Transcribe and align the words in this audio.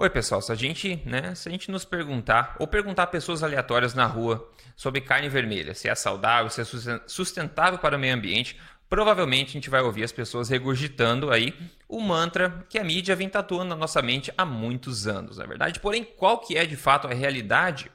Oi, 0.00 0.08
pessoal. 0.08 0.40
Se 0.40 0.52
a 0.52 0.54
gente, 0.54 1.02
né, 1.04 1.34
se 1.34 1.48
a 1.48 1.50
gente 1.50 1.72
nos 1.72 1.84
perguntar 1.84 2.54
ou 2.60 2.68
perguntar 2.68 3.02
a 3.02 3.06
pessoas 3.08 3.42
aleatórias 3.42 3.94
na 3.94 4.06
rua 4.06 4.48
sobre 4.76 5.00
carne 5.00 5.28
vermelha, 5.28 5.74
se 5.74 5.88
é 5.88 5.94
saudável, 5.96 6.48
se 6.48 6.60
é 6.60 6.64
sustentável 7.04 7.80
para 7.80 7.96
o 7.96 7.98
meio 7.98 8.14
ambiente, 8.14 8.56
provavelmente 8.88 9.48
a 9.48 9.52
gente 9.54 9.68
vai 9.68 9.80
ouvir 9.80 10.04
as 10.04 10.12
pessoas 10.12 10.48
regurgitando 10.48 11.32
aí 11.32 11.52
o 11.88 12.00
mantra 12.00 12.64
que 12.68 12.78
a 12.78 12.84
mídia 12.84 13.16
vem 13.16 13.28
tatuando 13.28 13.70
na 13.70 13.74
nossa 13.74 14.00
mente 14.00 14.32
há 14.38 14.44
muitos 14.44 15.08
anos, 15.08 15.38
na 15.38 15.42
é 15.42 15.46
verdade. 15.48 15.80
Porém, 15.80 16.04
qual 16.04 16.38
que 16.38 16.56
é 16.56 16.64
de 16.64 16.76
fato 16.76 17.08
a 17.08 17.12
realidade? 17.12 17.90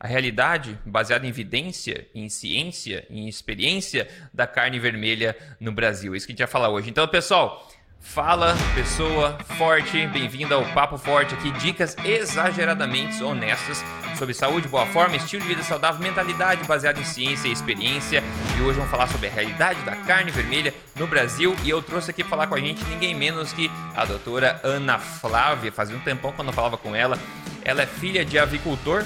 A 0.00 0.08
realidade 0.08 0.76
baseada 0.84 1.24
em 1.24 1.28
evidência, 1.28 2.08
em 2.12 2.28
ciência, 2.28 3.06
em 3.08 3.28
experiência 3.28 4.08
da 4.34 4.44
carne 4.44 4.80
vermelha 4.80 5.36
no 5.60 5.70
Brasil. 5.70 6.14
É 6.14 6.16
isso 6.16 6.26
que 6.26 6.32
a 6.32 6.34
gente 6.34 6.42
vai 6.42 6.48
falar 6.48 6.70
hoje. 6.70 6.90
Então, 6.90 7.06
pessoal, 7.06 7.70
Fala, 8.04 8.54
pessoa 8.76 9.36
forte, 9.58 10.06
bem-vindo 10.06 10.54
ao 10.54 10.64
Papo 10.66 10.96
Forte 10.96 11.34
aqui, 11.34 11.50
dicas 11.52 11.96
exageradamente 12.04 13.20
honestas 13.24 13.82
sobre 14.16 14.32
saúde, 14.32 14.68
boa 14.68 14.86
forma, 14.86 15.16
estilo 15.16 15.42
de 15.42 15.48
vida 15.48 15.62
saudável, 15.64 16.00
mentalidade 16.00 16.62
baseada 16.64 17.00
em 17.00 17.04
ciência 17.04 17.48
e 17.48 17.52
experiência. 17.52 18.22
E 18.56 18.60
hoje 18.60 18.76
vamos 18.76 18.90
falar 18.90 19.08
sobre 19.08 19.26
a 19.26 19.30
realidade 19.30 19.80
da 19.82 19.96
carne 19.96 20.30
vermelha 20.30 20.72
no 20.94 21.08
Brasil. 21.08 21.56
E 21.64 21.70
eu 21.70 21.82
trouxe 21.82 22.10
aqui 22.10 22.22
falar 22.22 22.46
com 22.46 22.54
a 22.54 22.60
gente 22.60 22.84
ninguém 22.84 23.14
menos 23.16 23.52
que 23.52 23.68
a 23.96 24.04
doutora 24.04 24.60
Ana 24.62 24.98
Flávia. 24.98 25.72
Fazia 25.72 25.96
um 25.96 26.00
tempão 26.00 26.30
quando 26.30 26.48
eu 26.48 26.54
falava 26.54 26.76
com 26.76 26.94
ela. 26.94 27.18
Ela 27.64 27.82
é 27.82 27.86
filha 27.86 28.24
de 28.24 28.38
avicultor, 28.38 29.04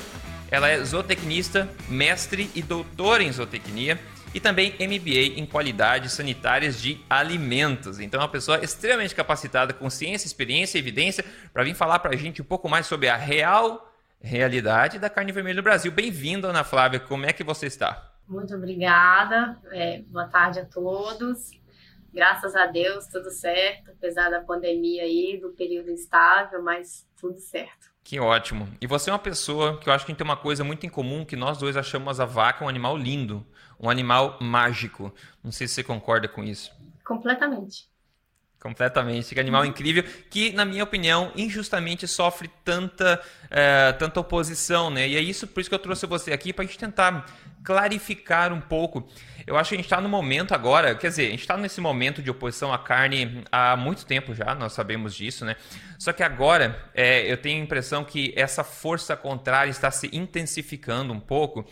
ela 0.51 0.69
é 0.69 0.85
zootecnista, 0.85 1.71
mestre 1.89 2.51
e 2.55 2.61
doutora 2.61 3.23
em 3.23 3.33
zootecnia 3.33 3.99
e 4.35 4.41
também 4.41 4.73
MBA 4.75 5.39
em 5.39 5.47
qualidades 5.47 6.13
sanitárias 6.13 6.81
de 6.81 7.01
alimentos. 7.09 7.99
Então, 7.99 8.21
é 8.21 8.23
uma 8.23 8.29
pessoa 8.29 8.63
extremamente 8.63 9.15
capacitada 9.15 9.73
com 9.73 9.89
ciência, 9.89 10.27
experiência 10.27 10.79
e 10.79 10.81
evidência 10.81 11.25
para 11.53 11.65
vir 11.65 11.75
falar 11.75 11.99
para 11.99 12.15
a 12.15 12.17
gente 12.17 12.43
um 12.43 12.45
pouco 12.45 12.69
mais 12.69 12.87
sobre 12.87 13.09
a 13.09 13.17
real 13.17 13.93
realidade 14.21 14.99
da 14.99 15.09
carne 15.09 15.33
vermelha 15.33 15.57
no 15.57 15.63
Brasil. 15.63 15.91
Bem-vindo, 15.93 16.47
Ana 16.47 16.65
Flávia. 16.65 17.01
Como 17.01 17.25
é 17.25 17.33
que 17.33 17.45
você 17.45 17.67
está? 17.67 18.13
Muito 18.27 18.55
obrigada. 18.55 19.59
É, 19.71 20.03
boa 20.09 20.27
tarde 20.27 20.61
a 20.61 20.65
todos. 20.65 21.51
Graças 22.13 22.57
a 22.57 22.67
Deus, 22.67 23.07
tudo 23.07 23.31
certo, 23.31 23.91
apesar 23.91 24.31
da 24.31 24.41
pandemia 24.41 25.03
aí, 25.03 25.39
do 25.41 25.51
período 25.51 25.91
instável, 25.91 26.63
mas 26.63 27.07
tudo 27.21 27.39
certo. 27.39 27.89
Que 28.03 28.19
ótimo. 28.19 28.67
E 28.81 28.87
você 28.87 29.11
é 29.11 29.13
uma 29.13 29.19
pessoa 29.19 29.79
que 29.79 29.89
eu 29.89 29.93
acho 29.93 30.07
que 30.07 30.15
tem 30.15 30.25
uma 30.25 30.37
coisa 30.37 30.65
muito 30.65 30.87
em 30.87 30.89
comum, 30.89 31.25
que 31.25 31.37
nós 31.37 31.59
dois 31.59 31.77
achamos 31.77 32.19
a 32.19 32.25
vaca 32.25 32.65
um 32.65 32.69
animal 32.69 32.97
lindo 32.97 33.47
um 33.81 33.89
animal 33.89 34.39
mágico. 34.41 35.13
Não 35.43 35.53
sei 35.53 35.69
se 35.69 35.75
você 35.75 35.85
concorda 35.85 36.29
com 36.29 36.43
isso. 36.43 36.73
Completamente. 37.05 37.89
Completamente. 38.61 39.33
Que 39.33 39.41
animal 39.41 39.65
incrível 39.65 40.03
que, 40.29 40.53
na 40.53 40.65
minha 40.65 40.83
opinião, 40.83 41.31
injustamente 41.37 42.09
sofre 42.09 42.51
tanta, 42.65 43.21
é, 43.49 43.93
tanta 43.93 44.19
oposição, 44.19 44.91
né? 44.91 45.07
E 45.09 45.17
é 45.17 45.21
isso, 45.21 45.47
por 45.47 45.61
isso 45.61 45.71
que 45.71 45.75
eu 45.75 45.79
trouxe 45.79 46.07
você 46.07 46.33
aqui, 46.33 46.53
para 46.53 46.65
a 46.65 46.67
gente 46.67 46.79
tentar 46.79 47.25
clarificar 47.63 48.53
um 48.53 48.61
pouco. 48.61 49.09
Eu 49.47 49.57
acho 49.57 49.71
que 49.71 49.77
a 49.77 49.79
gente 49.79 49.87
está 49.87 50.01
no 50.01 50.09
momento 50.09 50.55
agora, 50.55 50.95
quer 50.95 51.09
dizer, 51.09 51.29
a 51.29 51.31
gente 51.31 51.41
está 51.41 51.57
nesse 51.57 51.81
momento 51.81 52.21
de 52.21 52.31
oposição 52.31 52.73
à 52.73 52.79
carne 52.79 53.45
há 53.51 53.77
muito 53.77 54.05
tempo 54.05 54.35
já, 54.35 54.55
nós 54.55 54.73
sabemos 54.73 55.15
disso, 55.15 55.45
né? 55.45 55.55
Só 55.97 56.13
que 56.13 56.23
agora 56.23 56.85
é, 56.95 57.31
eu 57.31 57.37
tenho 57.37 57.61
a 57.61 57.65
impressão 57.65 58.05
que 58.05 58.33
essa 58.37 58.65
força 58.65 59.17
contrária 59.17 59.71
está 59.71 59.91
se 59.91 60.11
intensificando 60.13 61.13
um 61.13 61.21
pouco. 61.21 61.65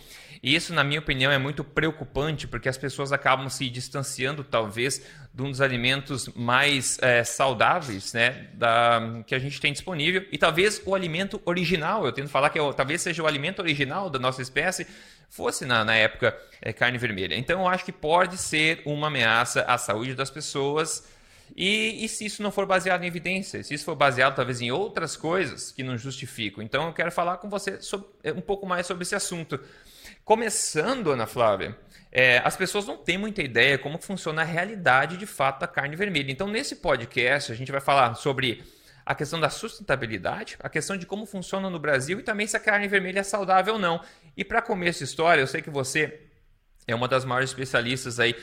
E 0.47 0.55
isso, 0.55 0.73
na 0.73 0.85
minha 0.85 1.01
opinião, 1.01 1.33
é 1.33 1.39
muito 1.39 1.65
preocupante, 1.65 2.47
porque 2.47 2.69
as 2.69 2.79
pessoas 2.79 3.11
acabam 3.11 3.49
se 3.49 3.69
distanciando, 3.69 4.45
talvez, 4.45 5.03
de 5.35 5.43
um 5.43 5.51
dos 5.51 5.61
alimentos 5.61 6.29
mais 6.37 7.01
é, 7.03 7.25
saudáveis 7.25 8.13
né, 8.13 8.47
da, 8.55 9.25
que 9.27 9.35
a 9.35 9.41
gente 9.41 9.61
tem 9.61 9.73
disponível. 9.73 10.25
E 10.31 10.39
talvez 10.39 10.81
o 10.87 10.95
alimento 10.95 11.43
original, 11.45 12.07
eu 12.07 12.13
tento 12.13 12.29
falar 12.29 12.51
que 12.51 12.61
é, 12.61 12.73
talvez 12.75 13.03
seja 13.03 13.25
o 13.25 13.27
alimento 13.27 13.59
original 13.59 14.09
da 14.09 14.21
nossa 14.21 14.41
espécie, 14.41 14.87
fosse 15.29 15.67
na, 15.67 15.85
na 15.85 15.97
época 15.97 16.39
é, 16.63 16.73
carne 16.73 16.97
vermelha. 16.97 17.35
Então, 17.35 17.63
eu 17.63 17.67
acho 17.67 17.85
que 17.85 17.91
pode 17.91 18.39
ser 18.39 18.83
uma 18.87 19.09
ameaça 19.09 19.62
à 19.62 19.77
saúde 19.77 20.15
das 20.15 20.31
pessoas. 20.31 21.09
E, 21.56 22.05
e, 22.05 22.09
se 22.09 22.25
isso 22.25 22.41
não 22.41 22.53
for 22.53 22.67
baseado 22.67 23.03
em 23.03 23.09
evidência, 23.09 23.65
se 23.65 23.75
isso 23.75 23.85
for 23.85 23.97
baseado 23.97 24.37
talvez 24.37 24.61
em 24.61 24.71
outras 24.71 25.17
coisas 25.17 25.73
que 25.73 25.83
não 25.83 25.99
justificam. 25.99 26.62
Então 26.62 26.87
eu 26.87 26.93
quero 26.93 27.11
falar 27.11 27.39
com 27.39 27.51
você 27.51 27.81
sobre, 27.83 28.06
um 28.27 28.41
pouco 28.41 28.65
mais 28.65 28.87
sobre 28.87 29.03
esse 29.03 29.15
assunto. 29.17 29.59
Começando, 30.26 31.12
Ana 31.12 31.25
Flávia, 31.25 31.78
é, 32.10 32.38
as 32.38 32.56
pessoas 32.56 32.84
não 32.84 32.97
têm 32.97 33.16
muita 33.16 33.42
ideia 33.42 33.78
como 33.78 33.97
funciona 33.97 34.42
a 34.42 34.44
realidade 34.44 35.16
de 35.16 35.25
fato 35.25 35.60
da 35.60 35.69
carne 35.69 35.94
vermelha. 35.94 36.32
Então, 36.32 36.48
nesse 36.48 36.75
podcast, 36.75 37.53
a 37.53 37.54
gente 37.54 37.70
vai 37.70 37.81
falar 37.81 38.12
sobre 38.16 38.64
a 39.04 39.14
questão 39.14 39.38
da 39.38 39.48
sustentabilidade, 39.48 40.56
a 40.59 40.69
questão 40.69 40.97
de 40.97 41.06
como 41.06 41.26
funciona 41.26 41.70
no 41.70 41.78
Brasil 41.78 42.19
e 42.19 42.25
também 42.25 42.44
se 42.44 42.56
a 42.56 42.60
carne 42.60 42.88
vermelha 42.88 43.20
é 43.20 43.22
saudável 43.22 43.75
ou 43.75 43.78
não. 43.78 44.00
E 44.37 44.44
para 44.44 44.60
começar 44.60 44.97
essa 44.97 45.04
história, 45.04 45.41
eu 45.41 45.47
sei 45.47 45.62
que 45.62 45.70
você 45.70 46.19
é 46.88 46.94
uma 46.97 47.06
das 47.06 47.25
maiores 47.25 47.50
especialistas 47.50 48.19
aí 48.19 48.34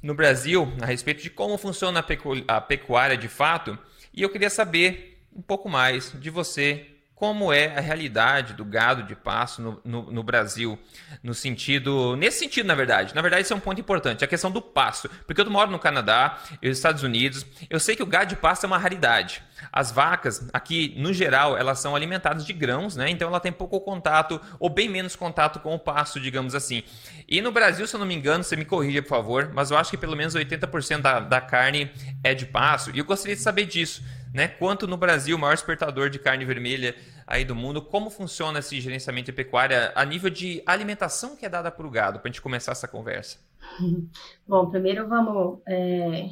no 0.00 0.14
Brasil 0.14 0.72
a 0.80 0.86
respeito 0.86 1.20
de 1.20 1.30
como 1.30 1.58
funciona 1.58 1.98
a, 1.98 2.02
pecu 2.04 2.44
a 2.46 2.60
pecuária 2.60 3.16
de 3.16 3.26
fato, 3.26 3.76
e 4.12 4.22
eu 4.22 4.30
queria 4.30 4.50
saber 4.50 5.26
um 5.34 5.42
pouco 5.42 5.68
mais 5.68 6.12
de 6.12 6.30
você 6.30 6.93
como 7.14 7.52
é 7.52 7.76
a 7.76 7.80
realidade 7.80 8.54
do 8.54 8.64
gado 8.64 9.04
de 9.04 9.14
pasto 9.14 9.62
no, 9.62 9.80
no, 9.84 10.12
no, 10.12 10.22
Brasil, 10.22 10.78
no 11.22 11.32
sentido, 11.32 12.16
nesse 12.16 12.40
sentido, 12.40 12.66
na 12.66 12.74
verdade. 12.74 13.14
Na 13.14 13.22
verdade, 13.22 13.42
isso 13.42 13.52
é 13.52 13.56
um 13.56 13.60
ponto 13.60 13.80
importante, 13.80 14.24
a 14.24 14.26
questão 14.26 14.50
do 14.50 14.60
pasto. 14.60 15.08
Porque 15.26 15.40
eu 15.40 15.50
moro 15.50 15.70
no 15.70 15.78
Canadá, 15.78 16.38
nos 16.60 16.76
Estados 16.76 17.02
Unidos, 17.02 17.46
eu 17.70 17.78
sei 17.78 17.94
que 17.94 18.02
o 18.02 18.06
gado 18.06 18.30
de 18.30 18.36
pasto 18.36 18.64
é 18.64 18.66
uma 18.66 18.78
raridade. 18.78 19.42
As 19.72 19.90
vacas, 19.90 20.48
aqui, 20.52 20.94
no 20.96 21.12
geral, 21.12 21.56
elas 21.56 21.78
são 21.78 21.94
alimentadas 21.94 22.44
de 22.44 22.52
grãos, 22.52 22.96
né? 22.96 23.10
Então 23.10 23.28
ela 23.28 23.40
tem 23.40 23.52
pouco 23.52 23.80
contato, 23.80 24.40
ou 24.58 24.68
bem 24.68 24.88
menos 24.88 25.16
contato 25.16 25.60
com 25.60 25.74
o 25.74 25.78
pasto, 25.78 26.20
digamos 26.20 26.54
assim. 26.54 26.82
E 27.28 27.40
no 27.40 27.52
Brasil, 27.52 27.86
se 27.86 27.94
eu 27.94 28.00
não 28.00 28.06
me 28.06 28.14
engano, 28.14 28.44
você 28.44 28.56
me 28.56 28.64
corrija, 28.64 29.02
por 29.02 29.08
favor, 29.08 29.50
mas 29.52 29.70
eu 29.70 29.76
acho 29.76 29.90
que 29.90 29.96
pelo 29.96 30.16
menos 30.16 30.34
80% 30.34 31.00
da, 31.00 31.20
da 31.20 31.40
carne 31.40 31.90
é 32.22 32.34
de 32.34 32.46
pasto. 32.46 32.90
E 32.94 32.98
eu 32.98 33.04
gostaria 33.04 33.36
de 33.36 33.42
saber 33.42 33.66
disso 33.66 34.02
né? 34.34 34.48
Quanto 34.48 34.88
no 34.88 34.96
Brasil, 34.96 35.36
o 35.36 35.38
maior 35.38 35.54
exportador 35.54 36.10
de 36.10 36.18
carne 36.18 36.44
vermelha 36.44 36.96
aí 37.24 37.44
do 37.44 37.54
mundo, 37.54 37.80
como 37.80 38.10
funciona 38.10 38.58
esse 38.58 38.80
gerenciamento 38.80 39.26
de 39.26 39.32
pecuária 39.32 39.92
a 39.94 40.04
nível 40.04 40.28
de 40.28 40.60
alimentação 40.66 41.36
que 41.36 41.46
é 41.46 41.48
dada 41.48 41.70
para 41.70 41.86
o 41.86 41.90
gado, 41.90 42.18
para 42.18 42.28
a 42.28 42.32
gente 42.32 42.42
começar 42.42 42.72
essa 42.72 42.88
conversa? 42.88 43.38
Bom, 44.46 44.68
primeiro 44.68 45.08
vamos 45.08 45.60
é, 45.66 46.30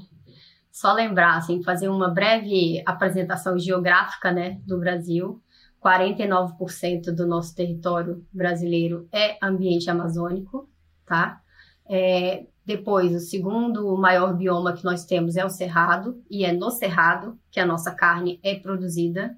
só 0.73 0.93
lembrar, 0.95 1.37
assim, 1.37 1.63
fazer 1.63 1.89
uma 1.89 2.09
breve 2.09 2.83
apresentação 2.87 3.59
geográfica, 3.59 4.33
né, 4.33 4.59
do 4.67 4.81
Brasil. 4.81 5.41
49% 5.79 7.13
do 7.15 7.27
nosso 7.27 7.55
território 7.55 8.25
brasileiro 8.33 9.09
é 9.13 9.37
ambiente 9.43 9.91
amazônico, 9.91 10.71
tá? 11.05 11.41
É, 11.87 12.47
depois, 12.65 13.13
o 13.15 13.19
segundo 13.19 13.97
maior 13.97 14.35
bioma 14.35 14.73
que 14.73 14.85
nós 14.85 15.05
temos 15.05 15.37
é 15.37 15.45
o 15.45 15.51
cerrado, 15.51 16.23
e 16.31 16.45
é 16.45 16.53
no 16.53 16.71
cerrado 16.71 17.39
que 17.51 17.59
a 17.61 17.67
nossa 17.67 17.93
carne 17.93 18.41
é 18.43 18.55
produzida. 18.55 19.37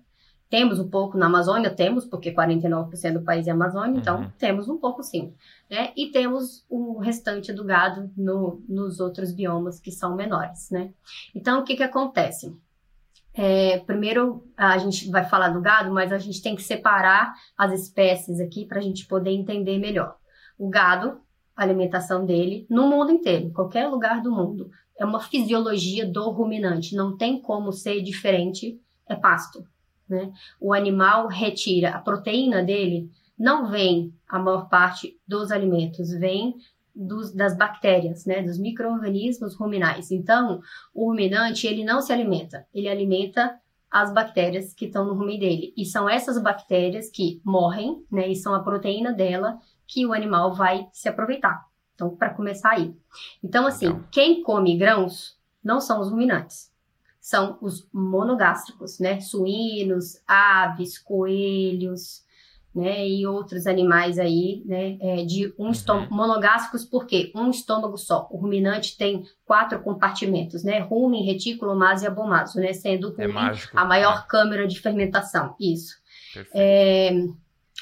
Temos 0.50 0.78
um 0.78 0.88
pouco 0.88 1.19
na 1.19 1.27
Amazônia, 1.27 1.71
temos, 1.71 2.05
porque 2.05 2.32
49% 2.32 3.15
do 3.15 3.22
país 3.22 3.47
é 3.47 3.50
Amazônia, 3.50 3.99
então 3.99 4.21
uhum. 4.21 4.31
temos 4.38 4.69
um 4.69 4.78
pouco 4.78 5.03
sim. 5.03 5.34
Né? 5.71 5.93
E 5.97 6.10
temos 6.10 6.65
o 6.69 6.99
restante 6.99 7.53
do 7.53 7.65
gado 7.65 8.10
no, 8.16 8.62
nos 8.69 9.00
outros 9.00 9.32
biomas 9.32 9.81
que 9.81 9.91
são 9.91 10.15
menores, 10.15 10.71
né? 10.71 10.93
Então, 11.34 11.60
o 11.60 11.65
que 11.65 11.75
que 11.75 11.82
acontece? 11.82 12.55
É, 13.37 13.78
primeiro, 13.81 14.47
a 14.56 14.78
gente 14.78 15.10
vai 15.10 15.25
falar 15.25 15.49
do 15.49 15.60
gado, 15.60 15.91
mas 15.91 16.12
a 16.12 16.19
gente 16.19 16.41
tem 16.41 16.55
que 16.55 16.62
separar 16.62 17.34
as 17.59 17.72
espécies 17.72 18.38
aqui 18.38 18.65
para 18.65 18.78
a 18.78 18.82
gente 18.82 19.06
poder 19.06 19.31
entender 19.31 19.76
melhor. 19.78 20.16
O 20.56 20.69
gado, 20.69 21.21
a 21.56 21.62
alimentação 21.62 22.25
dele 22.25 22.65
no 22.71 22.88
mundo 22.88 23.11
inteiro, 23.11 23.47
em 23.47 23.53
qualquer 23.53 23.88
lugar 23.88 24.22
do 24.22 24.31
mundo. 24.31 24.71
É 24.97 25.05
uma 25.05 25.19
fisiologia 25.19 26.06
do 26.06 26.31
ruminante, 26.31 26.94
não 26.94 27.16
tem 27.16 27.41
como 27.41 27.72
ser 27.72 28.00
diferente, 28.03 28.81
é 29.09 29.16
pasto. 29.16 29.66
Né? 30.09 30.32
O 30.60 30.72
animal 30.72 31.26
retira 31.28 31.91
a 31.91 31.99
proteína 31.99 32.62
dele, 32.62 33.11
não 33.38 33.70
vem 33.70 34.12
a 34.29 34.38
maior 34.38 34.69
parte 34.69 35.19
dos 35.26 35.50
alimentos, 35.50 36.11
vem 36.12 36.55
dos, 36.94 37.32
das 37.32 37.56
bactérias, 37.56 38.25
né, 38.25 38.43
dos 38.43 38.58
micro-organismos 38.58 39.56
ruminais. 39.56 40.11
Então, 40.11 40.61
o 40.94 41.08
ruminante, 41.08 41.67
ele 41.67 41.84
não 41.84 42.00
se 42.00 42.12
alimenta, 42.12 42.67
ele 42.73 42.88
alimenta 42.88 43.58
as 43.90 44.12
bactérias 44.12 44.75
que 44.75 44.87
estão 44.87 45.05
no 45.05 45.14
rumen 45.14 45.38
dele. 45.38 45.73
E 45.76 45.84
são 45.84 46.08
essas 46.08 46.40
bactérias 46.40 47.11
que 47.11 47.40
morrem, 47.44 48.05
né, 48.11 48.29
e 48.29 48.37
são 48.37 48.55
a 48.55 48.62
proteína 48.62 49.12
dela 49.12 49.58
que 49.87 50.06
o 50.06 50.12
animal 50.12 50.55
vai 50.55 50.88
se 50.93 51.08
aproveitar. 51.08 51.64
Então, 51.94 52.14
para 52.14 52.34
começar 52.34 52.70
aí. 52.70 52.94
Então, 53.43 53.67
assim, 53.67 54.02
quem 54.11 54.43
come 54.43 54.76
grãos 54.76 55.38
não 55.62 55.81
são 55.81 56.00
os 56.00 56.11
ruminantes, 56.11 56.73
são 57.25 57.56
os 57.62 57.88
monogástricos, 57.91 58.99
né? 58.99 59.19
Suínos, 59.19 60.21
aves, 60.29 60.99
coelhos, 60.99 62.23
né, 62.75 63.09
e 63.09 63.26
outros 63.26 63.67
animais 63.67 64.19
aí, 64.19 64.62
né, 64.67 64.99
é, 65.00 65.25
de 65.25 65.55
um 65.56 65.71
estômago, 65.71 66.11
uhum. 66.11 66.17
monogástricos, 66.17 66.85
porque 66.85 67.32
um 67.35 67.49
estômago 67.49 67.97
só. 67.97 68.29
O 68.31 68.37
ruminante 68.37 68.99
tem 68.99 69.25
quatro 69.47 69.81
compartimentos, 69.81 70.65
né, 70.65 70.81
rumen, 70.81 71.25
retículo, 71.25 71.75
maso 71.75 72.05
e 72.05 72.09
abomaso, 72.09 72.59
né, 72.59 72.73
sendo 72.73 73.15
o 73.17 73.23
é 73.23 73.27
rumen 73.27 73.53
é 73.53 73.59
a 73.73 73.85
maior 73.85 74.17
né? 74.17 74.25
câmara 74.29 74.67
de 74.67 74.79
fermentação, 74.81 75.55
isso. 75.59 75.94
É, 76.53 77.12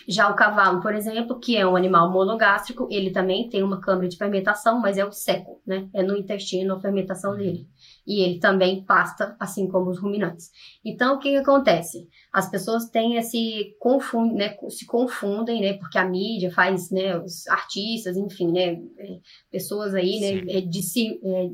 já 0.07 0.31
o 0.31 0.35
cavalo, 0.35 0.83
por 0.83 0.95
exemplo, 0.95 1.41
que 1.41 1.57
é 1.57 1.67
um 1.67 1.75
animal 1.75 2.13
monogástrico, 2.13 2.87
ele 2.91 3.11
também 3.11 3.49
tem 3.49 3.63
uma 3.63 3.81
câmara 3.81 4.07
de 4.07 4.17
fermentação, 4.19 4.79
mas 4.79 4.99
é 4.99 5.05
o 5.07 5.11
seco, 5.11 5.63
né, 5.67 5.89
é 5.95 6.03
no 6.03 6.17
intestino 6.17 6.75
a 6.75 6.81
fermentação 6.81 7.33
uhum. 7.33 7.39
dele 7.39 7.69
e 8.07 8.23
ele 8.23 8.39
também 8.39 8.85
pasta, 8.85 9.37
assim 9.39 9.69
como 9.69 9.91
os 9.91 9.99
ruminantes. 9.99 10.51
Então, 10.85 11.17
o 11.17 11.19
que, 11.19 11.31
que 11.31 11.37
acontece? 11.37 12.09
As 12.33 12.51
pessoas 12.51 12.89
têm 12.89 13.17
esse 13.17 13.77
confundem, 13.79 14.37
né, 14.37 14.57
se 14.69 14.87
confundem, 14.87 15.61
né, 15.61 15.75
porque 15.75 15.99
a 15.99 16.05
mídia 16.05 16.51
faz, 16.51 16.91
né, 16.91 17.17
os 17.19 17.47
artistas, 17.49 18.17
enfim, 18.17 18.51
né, 18.51 18.81
é, 18.99 19.19
pessoas 19.51 19.95
aí, 19.95 20.21
né, 20.21 20.43
é, 20.49 20.59
é, 20.59 21.51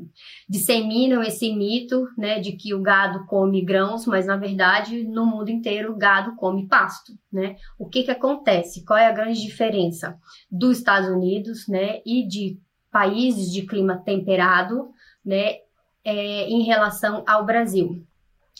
disseminam 0.49 1.21
esse 1.21 1.53
mito, 1.53 2.07
né, 2.17 2.39
de 2.39 2.53
que 2.53 2.73
o 2.73 2.81
gado 2.81 3.25
come 3.27 3.63
grãos, 3.63 4.05
mas 4.05 4.25
na 4.25 4.37
verdade 4.37 5.03
no 5.03 5.25
mundo 5.25 5.49
inteiro 5.49 5.93
o 5.93 5.97
gado 5.97 6.35
come 6.35 6.67
pasto, 6.67 7.13
né? 7.31 7.55
O 7.77 7.87
que 7.87 8.03
que 8.03 8.11
acontece? 8.11 8.83
Qual 8.83 8.97
é 8.97 9.05
a 9.05 9.11
grande 9.11 9.41
diferença 9.41 10.17
dos 10.51 10.77
Estados 10.77 11.09
Unidos, 11.09 11.67
né, 11.67 12.01
e 12.05 12.27
de 12.27 12.59
países 12.91 13.51
de 13.51 13.65
clima 13.65 13.97
temperado, 14.03 14.89
né, 15.23 15.57
é, 16.09 16.49
em 16.49 16.63
relação 16.63 17.23
ao 17.27 17.45
Brasil, 17.45 18.03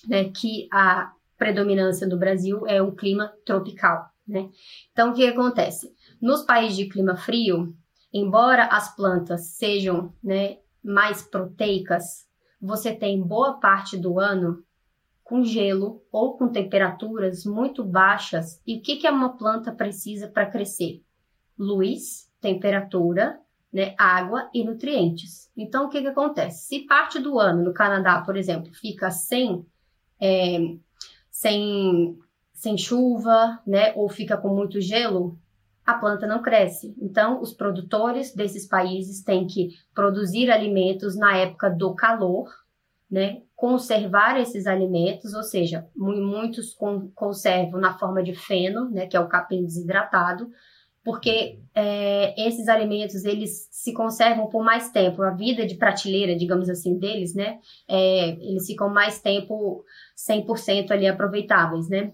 né, 0.07 0.25
que 0.25 0.67
a 0.71 1.11
predominância 1.35 2.07
do 2.07 2.17
Brasil 2.17 2.67
é 2.67 2.81
um 2.81 2.95
clima 2.95 3.33
tropical. 3.43 4.07
Né? 4.27 4.49
Então, 4.91 5.09
o 5.09 5.13
que 5.13 5.25
acontece? 5.25 5.91
Nos 6.21 6.43
países 6.43 6.77
de 6.77 6.87
clima 6.87 7.15
frio, 7.15 7.75
embora 8.13 8.65
as 8.65 8.95
plantas 8.95 9.55
sejam 9.55 10.13
né, 10.23 10.59
mais 10.83 11.23
proteicas, 11.23 12.27
você 12.61 12.93
tem 12.93 13.19
boa 13.19 13.59
parte 13.59 13.97
do 13.97 14.19
ano 14.19 14.63
com 15.23 15.43
gelo 15.43 16.03
ou 16.11 16.37
com 16.37 16.49
temperaturas 16.49 17.45
muito 17.45 17.83
baixas. 17.83 18.61
E 18.65 18.77
o 18.77 18.81
que, 18.81 18.97
que 18.97 19.09
uma 19.09 19.37
planta 19.37 19.71
precisa 19.71 20.27
para 20.27 20.45
crescer? 20.45 21.01
Luz, 21.57 22.29
temperatura 22.39 23.39
né, 23.71 23.93
água 23.97 24.49
e 24.53 24.63
nutrientes. 24.63 25.49
Então, 25.55 25.85
o 25.85 25.89
que, 25.89 26.01
que 26.01 26.07
acontece? 26.07 26.67
Se 26.67 26.85
parte 26.85 27.19
do 27.19 27.39
ano, 27.39 27.63
no 27.63 27.73
Canadá, 27.73 28.21
por 28.21 28.35
exemplo, 28.35 28.73
fica 28.73 29.11
sem, 29.11 29.65
é, 30.19 30.57
sem, 31.29 32.17
sem 32.53 32.77
chuva, 32.77 33.59
né, 33.65 33.93
ou 33.95 34.09
fica 34.09 34.37
com 34.37 34.49
muito 34.49 34.81
gelo, 34.81 35.37
a 35.85 35.93
planta 35.95 36.27
não 36.27 36.41
cresce. 36.41 36.95
Então, 37.01 37.41
os 37.41 37.53
produtores 37.53 38.33
desses 38.33 38.67
países 38.67 39.23
têm 39.23 39.47
que 39.47 39.69
produzir 39.93 40.51
alimentos 40.51 41.15
na 41.15 41.35
época 41.37 41.69
do 41.69 41.95
calor, 41.95 42.47
né, 43.09 43.41
conservar 43.55 44.39
esses 44.39 44.67
alimentos, 44.67 45.33
ou 45.33 45.43
seja, 45.43 45.87
muitos 45.95 46.75
conservam 47.15 47.79
na 47.79 47.97
forma 47.97 48.23
de 48.23 48.33
feno, 48.35 48.89
né, 48.89 49.07
que 49.07 49.17
é 49.17 49.19
o 49.19 49.27
capim 49.27 49.65
desidratado, 49.65 50.49
porque 51.09 51.57
é, 51.73 52.47
esses 52.47 52.67
alimentos 52.67 53.25
eles 53.25 53.67
se 53.71 53.91
conservam 53.93 54.45
por 54.45 54.63
mais 54.63 54.91
tempo, 54.91 55.23
a 55.23 55.31
vida 55.31 55.65
de 55.65 55.73
prateleira, 55.73 56.37
digamos 56.37 56.69
assim, 56.69 56.99
deles, 56.99 57.33
né? 57.33 57.57
É, 57.87 58.29
eles 58.33 58.67
ficam 58.67 58.93
mais 58.93 59.19
tempo 59.19 59.83
100% 60.15 60.91
ali 60.91 61.07
aproveitáveis, 61.07 61.89
né? 61.89 62.13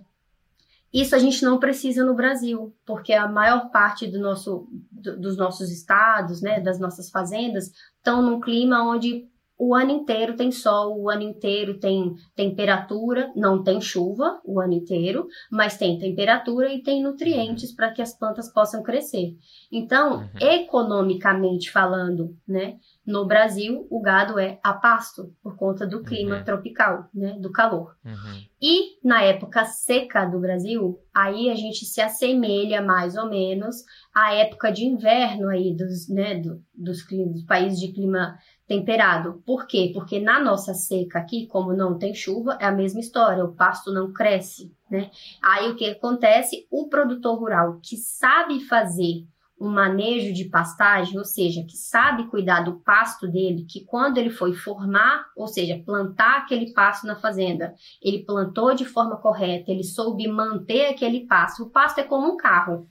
Isso 0.94 1.14
a 1.14 1.20
gente 1.20 1.44
não 1.44 1.60
precisa 1.60 2.06
no 2.06 2.16
Brasil, 2.16 2.74
porque 2.86 3.12
a 3.12 3.28
maior 3.28 3.70
parte 3.70 4.08
do 4.08 4.18
nosso, 4.18 4.66
do, 4.90 5.20
dos 5.20 5.36
nossos 5.36 5.70
estados, 5.70 6.42
né, 6.42 6.62
das 6.62 6.80
nossas 6.80 7.10
fazendas, 7.10 7.74
estão 7.98 8.22
num 8.22 8.40
clima 8.40 8.82
onde 8.82 9.28
o 9.57 9.74
ano 9.74 9.92
inteiro 9.92 10.36
tem 10.36 10.52
sol, 10.52 11.00
o 11.00 11.10
ano 11.10 11.22
inteiro 11.22 11.80
tem 11.80 12.16
temperatura, 12.36 13.31
não 13.36 13.63
tem 13.63 13.80
chuva 13.80 14.40
o 14.44 14.60
ano 14.60 14.74
inteiro, 14.74 15.28
mas 15.50 15.78
tem 15.78 15.98
temperatura 15.98 16.72
e 16.72 16.81
tem 16.81 17.02
nutrientes 17.02 17.74
para 17.74 17.92
que 17.92 18.02
as 18.02 18.18
plantas 18.18 18.52
possam 18.52 18.84
crescer. 18.84 19.36
Então, 19.72 20.18
uhum. 20.19 20.30
economicamente 20.40 21.72
falando, 21.72 22.36
né, 22.48 22.78
no 23.06 23.25
Brasil 23.25 23.88
o 23.90 24.02
gado 24.02 24.38
é 24.38 24.60
a 24.63 24.74
pasto 24.74 25.34
por 25.42 25.56
conta 25.56 25.88
do 25.88 26.04
clima 26.04 26.38
uhum. 26.38 26.44
tropical, 26.44 27.10
né, 27.13 27.38
do 27.40 27.51
calor. 27.51 27.96
Uhum. 28.04 28.44
E 28.62 28.98
na 29.08 29.22
época 29.22 29.63
seca 29.66 30.25
do 30.25 30.40
Brasil, 30.40 31.00
aí 31.13 31.50
a 31.50 31.56
gente 31.56 31.86
se 31.86 32.01
assemelha 32.01 32.81
mais 32.81 33.16
ou 33.16 33.30
menos 33.30 33.75
à 34.13 34.34
época 34.34 34.72
de 34.72 34.86
inverno 34.86 35.50
aí 35.50 35.75
dos, 35.75 36.10
né, 36.10 36.40
do, 36.40 36.62
dos, 36.74 37.06
dos 37.06 37.44
países 37.44 37.80
de 37.80 37.94
clima 37.94 38.38
temperado. 38.68 39.42
Por 39.46 39.68
quê? 39.68 39.92
Porque 39.94 40.20
na 40.20 40.40
nossa 40.40 40.74
seca 40.74 41.20
aqui, 41.20 41.48
como 41.48 41.74
não 41.74 41.98
tem 41.98 42.14
chuva, 42.14 42.58
é 42.60 42.66
a 42.66 42.72
mesma 42.72 43.00
história, 43.00 43.44
o 43.44 43.54
pasto 43.54 43.94
não 43.94 44.12
cresce, 44.12 44.72
né? 44.90 45.12
Aí 45.44 45.70
o 45.70 45.76
que 45.76 45.90
acontece? 45.90 46.68
O 46.72 46.88
produtor 46.90 47.38
rural 47.38 47.80
que 47.82 47.98
sabe 47.98 48.60
fazer 48.62 49.26
um 49.60 49.70
manejo 49.70 50.34
de 50.34 50.46
pastagem, 50.46 51.18
ou 51.18 51.24
seja, 51.24 51.64
que 51.64 51.78
sabe 51.78 52.28
cuidar 52.28 52.62
do 52.62 52.80
pasto 52.82 53.28
dele, 53.28 53.66
que 53.70 53.86
quando 53.86 54.18
ele 54.18 54.30
foi 54.30 54.54
formar, 54.54 55.28
ou 55.36 55.48
seja, 55.48 55.82
plantar 55.86 56.40
aquele 56.40 56.74
pasto 56.74 57.08
na 57.08 57.16
fazenda, 57.16 57.74
ele 58.02 58.26
plantou 58.26 58.76
de 58.76 58.84
forma 58.84 59.16
correta, 59.18 59.72
ele 59.72 59.84
soube 59.84 60.28
manter 60.28 60.88
aquele 60.88 61.26
pasto. 61.26 61.64
O 61.64 61.70
pasto 61.70 62.00
é 62.00 62.04
como 62.04 62.34
um 62.34 62.38
carro 62.38 62.90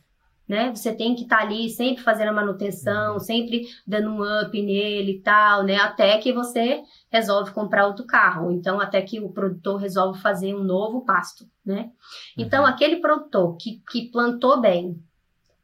né? 0.49 0.75
Você 0.75 0.95
tem 0.95 1.15
que 1.15 1.23
estar 1.23 1.39
tá 1.39 1.43
ali 1.43 1.71
sempre 1.71 2.03
fazendo 2.03 2.29
a 2.29 2.33
manutenção, 2.33 3.15
uhum. 3.15 3.19
sempre 3.19 3.63
dando 3.87 4.11
um 4.11 4.23
up 4.23 4.63
nele 4.63 5.13
e 5.13 5.21
tal, 5.21 5.63
né? 5.63 5.77
Até 5.77 6.19
que 6.19 6.33
você 6.33 6.83
resolve 7.11 7.53
comprar 7.53 7.87
outro 7.87 8.07
carro, 8.07 8.51
então 8.51 8.81
até 8.81 9.01
que 9.01 9.21
o 9.21 9.33
produtor 9.33 9.81
resolve 9.81 10.21
fazer 10.21 10.55
um 10.55 10.63
novo 10.63 11.05
pasto, 11.05 11.47
né? 11.65 11.91
Então 12.37 12.63
uhum. 12.63 12.69
aquele 12.69 12.97
produtor 12.97 13.57
que, 13.57 13.83
que 13.91 14.11
plantou 14.11 14.61
bem, 14.61 15.03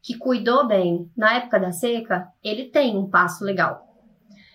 que 0.03 0.17
cuidou 0.17 0.67
bem 0.67 1.11
na 1.17 1.35
época 1.35 1.61
da 1.61 1.73
seca, 1.73 2.29
ele 2.43 2.67
tem 2.67 2.97
um 2.97 3.09
pasto 3.09 3.45
legal. 3.45 3.87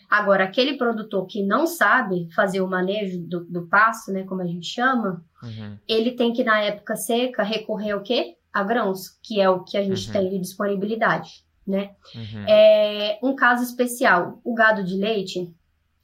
Agora, 0.10 0.44
aquele 0.44 0.77
produtor 0.77 1.25
que 1.25 1.44
não 1.44 1.66
sabe 1.66 2.31
fazer 2.33 2.62
o 2.62 2.69
manejo 2.69 3.19
do, 3.27 3.44
do 3.45 3.68
pasto, 3.68 4.12
né, 4.12 4.24
como 4.24 4.42
a 4.42 4.45
gente 4.45 4.68
chama, 4.68 5.24
uhum. 5.44 5.77
ele 5.88 6.12
tem 6.12 6.31
que, 6.31 6.44
na 6.44 6.62
época 6.62 6.95
seca, 6.95 7.44
recorrer 7.44 7.92
ao 7.92 8.01
quê? 8.01 8.35
A 8.56 8.63
grãos, 8.63 9.10
que 9.22 9.42
é 9.42 9.50
o 9.50 9.66
que 9.66 9.78
a 9.78 9.84
gente 9.84 10.07
uhum. 10.07 10.13
tem 10.13 10.30
de 10.30 10.40
disponibilidade, 10.40 11.44
né? 11.68 11.92
Uhum. 12.16 12.46
É, 12.48 13.19
um 13.22 13.36
caso 13.36 13.62
especial, 13.62 14.40
o 14.46 14.54
gado 14.54 14.81
de 14.81 14.96
leite. 14.96 15.54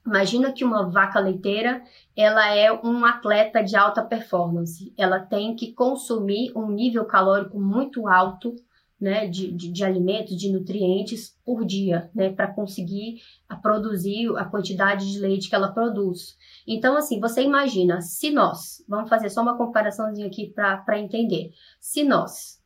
Imagina 0.06 0.51
que 0.51 0.65
uma 0.65 0.89
vaca 0.89 1.18
leiteira, 1.18 1.81
ela 2.13 2.53
é 2.53 2.69
um 2.69 3.06
atleta 3.06 3.63
de 3.63 3.77
alta 3.77 4.03
performance. 4.03 4.94
Ela 4.98 5.19
tem 5.19 5.56
que 5.56 5.71
consumir 5.71 6.51
um 6.53 6.69
nível 6.69 7.06
calórico 7.06 7.57
muito 7.57 8.06
alto, 8.06 8.54
né, 9.01 9.25
de, 9.27 9.51
de, 9.51 9.71
de 9.71 9.83
alimentos, 9.83 10.37
de 10.37 10.51
nutrientes 10.51 11.35
por 11.43 11.65
dia, 11.65 12.11
né, 12.13 12.29
para 12.29 12.53
conseguir 12.53 13.19
a 13.49 13.55
produzir 13.55 14.29
a 14.37 14.45
quantidade 14.45 15.11
de 15.11 15.19
leite 15.19 15.49
que 15.49 15.55
ela 15.55 15.71
produz. 15.71 16.37
Então, 16.67 16.95
assim, 16.95 17.19
você 17.19 17.41
imagina, 17.41 17.99
se 17.99 18.29
nós, 18.29 18.85
vamos 18.87 19.09
fazer 19.09 19.31
só 19.31 19.41
uma 19.41 19.57
comparaçãozinha 19.57 20.27
aqui 20.27 20.53
para 20.53 20.99
entender. 20.99 21.51
Se 21.79 22.03
nós, 22.03 22.61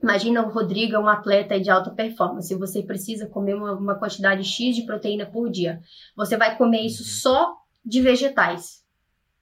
imagina 0.00 0.46
o 0.46 0.52
Rodrigo 0.52 0.94
é 0.94 0.98
um 1.00 1.08
atleta 1.08 1.58
de 1.58 1.68
alta 1.68 1.90
performance, 1.90 2.54
você 2.54 2.80
precisa 2.84 3.26
comer 3.26 3.54
uma, 3.54 3.72
uma 3.72 3.98
quantidade 3.98 4.44
X 4.44 4.76
de 4.76 4.86
proteína 4.86 5.26
por 5.26 5.50
dia. 5.50 5.80
Você 6.16 6.36
vai 6.36 6.56
comer 6.56 6.82
isso 6.82 7.02
só 7.02 7.56
de 7.84 8.00
vegetais. 8.00 8.81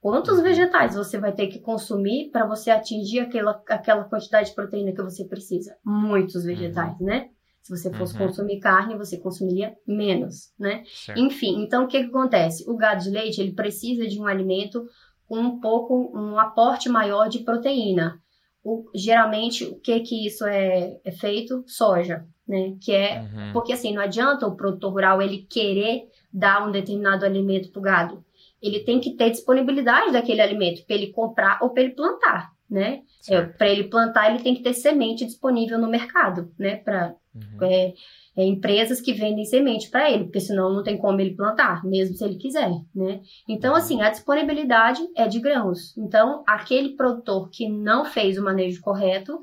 Quantos 0.00 0.38
uhum. 0.38 0.44
vegetais 0.44 0.94
você 0.94 1.18
vai 1.18 1.32
ter 1.32 1.48
que 1.48 1.58
consumir 1.58 2.30
para 2.30 2.46
você 2.46 2.70
atingir 2.70 3.20
aquela, 3.20 3.62
aquela 3.68 4.04
quantidade 4.04 4.48
de 4.48 4.54
proteína 4.54 4.92
que 4.92 5.02
você 5.02 5.24
precisa? 5.24 5.76
Muitos 5.84 6.44
vegetais, 6.44 6.98
uhum. 6.98 7.06
né? 7.06 7.28
Se 7.60 7.76
você 7.76 7.92
fosse 7.92 8.18
uhum. 8.18 8.26
consumir 8.26 8.58
carne, 8.58 8.96
você 8.96 9.18
consumiria 9.18 9.76
menos, 9.86 10.52
né? 10.58 10.82
Certo. 10.86 11.20
Enfim, 11.20 11.62
então 11.62 11.84
o 11.84 11.86
que, 11.86 12.00
que 12.00 12.08
acontece? 12.08 12.68
O 12.68 12.76
gado 12.76 13.02
de 13.02 13.10
leite, 13.10 13.40
ele 13.40 13.52
precisa 13.52 14.06
de 14.06 14.18
um 14.18 14.26
alimento 14.26 14.86
com 15.28 15.38
um 15.38 15.60
pouco, 15.60 16.10
um 16.18 16.38
aporte 16.38 16.88
maior 16.88 17.28
de 17.28 17.40
proteína. 17.40 18.18
O, 18.64 18.90
geralmente, 18.94 19.64
o 19.64 19.78
que 19.78 20.00
que 20.00 20.26
isso 20.26 20.46
é, 20.46 20.98
é 21.04 21.12
feito? 21.12 21.62
Soja, 21.66 22.26
né? 22.48 22.74
Que 22.80 22.92
é, 22.92 23.20
uhum. 23.20 23.52
porque 23.52 23.74
assim, 23.74 23.94
não 23.94 24.02
adianta 24.02 24.46
o 24.46 24.56
produtor 24.56 24.92
rural 24.92 25.20
ele 25.20 25.46
querer 25.48 26.08
dar 26.32 26.66
um 26.66 26.72
determinado 26.72 27.26
alimento 27.26 27.70
para 27.70 27.78
o 27.78 27.82
gado. 27.82 28.24
Ele 28.62 28.80
tem 28.80 29.00
que 29.00 29.16
ter 29.16 29.30
disponibilidade 29.30 30.12
daquele 30.12 30.40
alimento 30.40 30.84
para 30.86 30.96
ele 30.96 31.12
comprar 31.12 31.58
ou 31.62 31.70
para 31.70 31.82
ele 31.82 31.94
plantar, 31.94 32.50
né? 32.68 33.02
É, 33.28 33.42
para 33.42 33.68
ele 33.68 33.84
plantar, 33.84 34.30
ele 34.30 34.42
tem 34.42 34.54
que 34.54 34.62
ter 34.62 34.74
semente 34.74 35.24
disponível 35.24 35.78
no 35.78 35.88
mercado, 35.88 36.52
né? 36.58 36.76
Para 36.76 37.14
Uhum. 37.34 37.64
É, 37.64 37.94
é, 38.36 38.44
empresas 38.44 39.00
que 39.00 39.12
vendem 39.12 39.44
semente 39.44 39.88
para 39.88 40.10
ele, 40.10 40.24
porque 40.24 40.40
senão 40.40 40.72
não 40.72 40.82
tem 40.82 40.98
como 40.98 41.20
ele 41.20 41.34
plantar, 41.34 41.84
mesmo 41.84 42.16
se 42.16 42.24
ele 42.24 42.36
quiser, 42.36 42.70
né? 42.94 43.20
Então, 43.48 43.72
uhum. 43.72 43.76
assim, 43.76 44.02
a 44.02 44.10
disponibilidade 44.10 45.00
é 45.16 45.28
de 45.28 45.38
grãos. 45.38 45.96
Então, 45.96 46.42
aquele 46.46 46.96
produtor 46.96 47.48
que 47.50 47.68
não 47.68 48.04
fez 48.04 48.36
o 48.36 48.44
manejo 48.44 48.80
correto, 48.80 49.38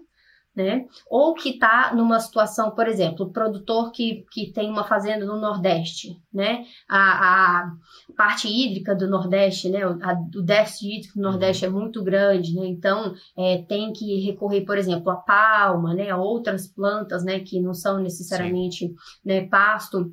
né? 0.57 0.87
Ou 1.07 1.35
que 1.35 1.49
está 1.49 1.93
numa 1.93 2.19
situação, 2.19 2.71
por 2.71 2.87
exemplo, 2.87 3.27
o 3.27 3.31
produtor 3.31 3.91
que, 3.91 4.25
que 4.31 4.51
tem 4.51 4.69
uma 4.69 4.83
fazenda 4.83 5.23
no 5.23 5.39
Nordeste, 5.39 6.19
né? 6.33 6.65
A, 6.89 7.61
a 7.61 7.71
parte 8.17 8.47
hídrica 8.47 8.95
do 8.95 9.07
Nordeste, 9.07 9.69
né? 9.69 9.85
O, 9.85 9.91
a, 10.03 10.13
o 10.35 10.41
déficit 10.41 10.87
hídrico 10.87 11.15
do 11.15 11.21
Nordeste 11.21 11.65
é 11.65 11.69
muito 11.69 12.03
grande, 12.03 12.55
né? 12.55 12.65
Então, 12.65 13.13
é, 13.37 13.59
tem 13.59 13.93
que 13.93 14.25
recorrer, 14.25 14.65
por 14.65 14.79
exemplo, 14.79 15.11
a 15.11 15.17
palma, 15.17 15.93
né? 15.93 16.09
A 16.09 16.17
outras 16.17 16.67
plantas, 16.67 17.23
né? 17.23 17.39
Que 17.39 17.61
não 17.61 17.73
são 17.73 17.99
necessariamente 17.99 18.91
né, 19.23 19.47
pasto 19.47 20.11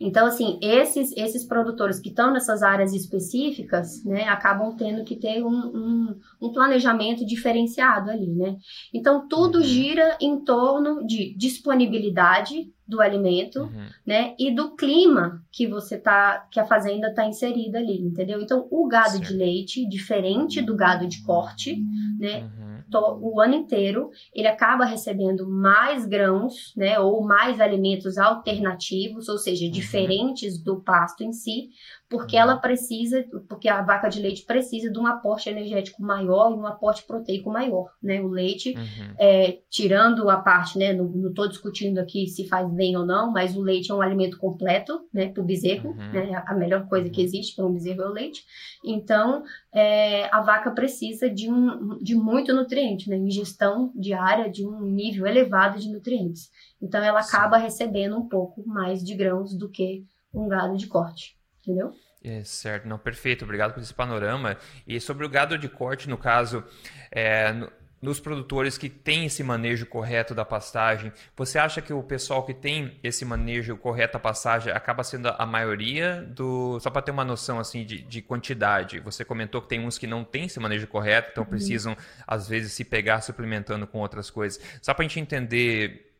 então, 0.00 0.26
assim, 0.26 0.58
esses, 0.62 1.12
esses 1.16 1.44
produtores 1.44 2.00
que 2.00 2.08
estão 2.08 2.32
nessas 2.32 2.62
áreas 2.62 2.92
específicas, 2.92 4.04
né, 4.04 4.24
acabam 4.24 4.74
tendo 4.76 5.04
que 5.04 5.16
ter 5.16 5.44
um, 5.44 5.48
um, 5.48 6.20
um 6.40 6.52
planejamento 6.52 7.24
diferenciado 7.24 8.10
ali, 8.10 8.28
né? 8.28 8.56
Então, 8.92 9.26
tudo 9.28 9.58
uhum. 9.58 9.64
gira 9.64 10.16
em 10.20 10.44
torno 10.44 11.06
de 11.06 11.34
disponibilidade 11.36 12.72
do 12.86 13.00
alimento, 13.00 13.62
uhum. 13.62 13.86
né, 14.06 14.34
e 14.38 14.54
do 14.54 14.76
clima 14.76 15.42
que 15.50 15.66
você 15.66 15.98
tá, 15.98 16.46
que 16.50 16.60
a 16.60 16.64
fazenda 16.64 17.08
está 17.08 17.26
inserida 17.26 17.78
ali, 17.78 18.00
entendeu? 18.00 18.40
Então, 18.40 18.68
o 18.70 18.86
gado 18.86 19.12
certo. 19.12 19.26
de 19.26 19.34
leite, 19.34 19.88
diferente 19.88 20.62
do 20.62 20.76
gado 20.76 21.06
de 21.06 21.22
corte, 21.22 21.76
né, 22.18 22.42
uhum 22.42 22.75
o 22.92 23.40
ano 23.40 23.54
inteiro, 23.54 24.10
ele 24.34 24.46
acaba 24.46 24.84
recebendo 24.84 25.48
mais 25.48 26.06
grãos, 26.06 26.72
né, 26.76 26.98
ou 26.98 27.22
mais 27.22 27.60
alimentos 27.60 28.18
alternativos, 28.18 29.28
ou 29.28 29.38
seja, 29.38 29.64
uhum. 29.64 29.70
diferentes 29.70 30.62
do 30.62 30.80
pasto 30.80 31.24
em 31.24 31.32
si, 31.32 31.70
porque 32.08 32.36
ela 32.36 32.56
precisa, 32.56 33.24
porque 33.48 33.68
a 33.68 33.82
vaca 33.82 34.08
de 34.08 34.20
leite 34.20 34.44
precisa 34.44 34.90
de 34.90 34.98
um 34.98 35.06
aporte 35.06 35.48
energético 35.48 36.00
maior 36.00 36.52
e 36.52 36.54
um 36.54 36.66
aporte 36.66 37.04
proteico 37.04 37.50
maior, 37.50 37.90
né? 38.00 38.20
O 38.20 38.28
leite, 38.28 38.74
uhum. 38.76 39.14
é, 39.18 39.58
tirando 39.68 40.30
a 40.30 40.36
parte, 40.36 40.78
né? 40.78 40.92
Não 40.92 41.28
estou 41.28 41.48
discutindo 41.48 41.98
aqui 41.98 42.28
se 42.28 42.46
faz 42.46 42.70
bem 42.70 42.96
ou 42.96 43.04
não, 43.04 43.32
mas 43.32 43.56
o 43.56 43.60
leite 43.60 43.90
é 43.90 43.94
um 43.94 44.00
alimento 44.00 44.38
completo, 44.38 45.00
né? 45.12 45.28
Para 45.28 45.42
o 45.42 45.46
bezerro, 45.46 45.90
uhum. 45.90 46.12
né? 46.12 46.44
A 46.46 46.54
melhor 46.54 46.86
coisa 46.88 47.10
que 47.10 47.20
uhum. 47.20 47.26
existe 47.26 47.56
para 47.56 47.66
um 47.66 47.72
bezerro 47.72 48.02
é 48.02 48.08
o 48.08 48.12
leite. 48.12 48.44
Então, 48.84 49.42
é, 49.74 50.32
a 50.32 50.40
vaca 50.42 50.70
precisa 50.70 51.28
de, 51.28 51.50
um, 51.50 51.98
de 51.98 52.14
muito 52.14 52.54
nutriente, 52.54 53.10
né? 53.10 53.16
Ingestão 53.16 53.90
diária 53.96 54.48
de 54.48 54.64
um 54.64 54.80
nível 54.82 55.26
elevado 55.26 55.80
de 55.80 55.90
nutrientes. 55.90 56.50
Então, 56.80 57.02
ela 57.02 57.20
acaba 57.20 57.56
recebendo 57.56 58.16
um 58.16 58.28
pouco 58.28 58.62
mais 58.64 59.02
de 59.02 59.16
grãos 59.16 59.56
do 59.56 59.68
que 59.68 60.04
um 60.32 60.46
gado 60.46 60.76
de 60.76 60.86
corte 60.86 61.35
entendeu? 61.66 61.92
É, 62.22 62.42
certo, 62.44 62.88
não, 62.88 62.98
perfeito, 62.98 63.44
obrigado 63.44 63.74
por 63.74 63.82
esse 63.82 63.94
panorama. 63.94 64.56
E 64.86 65.00
sobre 65.00 65.24
o 65.24 65.28
gado 65.28 65.56
de 65.56 65.68
corte, 65.68 66.08
no 66.08 66.18
caso, 66.18 66.64
é, 67.10 67.52
no, 67.52 67.70
nos 68.00 68.20
produtores 68.20 68.76
que 68.76 68.88
têm 68.88 69.26
esse 69.26 69.42
manejo 69.42 69.86
correto 69.86 70.34
da 70.34 70.44
pastagem, 70.44 71.12
você 71.36 71.58
acha 71.58 71.80
que 71.80 71.92
o 71.92 72.02
pessoal 72.02 72.44
que 72.44 72.52
tem 72.52 72.98
esse 73.02 73.24
manejo 73.24 73.76
correto 73.76 74.14
da 74.14 74.18
pastagem 74.18 74.72
acaba 74.72 75.02
sendo 75.02 75.28
a 75.28 75.46
maioria 75.46 76.22
do. 76.22 76.78
Só 76.80 76.90
para 76.90 77.02
ter 77.02 77.10
uma 77.10 77.24
noção 77.24 77.58
assim 77.58 77.84
de, 77.84 78.02
de, 78.02 78.22
quantidade, 78.22 79.00
você 79.00 79.24
comentou 79.24 79.62
que 79.62 79.68
tem 79.68 79.80
uns 79.80 79.98
que 79.98 80.06
não 80.06 80.24
têm 80.24 80.44
esse 80.44 80.60
manejo 80.60 80.86
correto, 80.86 81.30
então 81.32 81.44
uhum. 81.44 81.50
precisam, 81.50 81.96
às 82.26 82.48
vezes, 82.48 82.72
se 82.72 82.84
pegar 82.84 83.20
suplementando 83.20 83.86
com 83.86 83.98
outras 83.98 84.30
coisas. 84.30 84.60
Só 84.82 84.92
para 84.92 85.04
a 85.04 85.08
gente 85.08 85.20
entender 85.20 86.15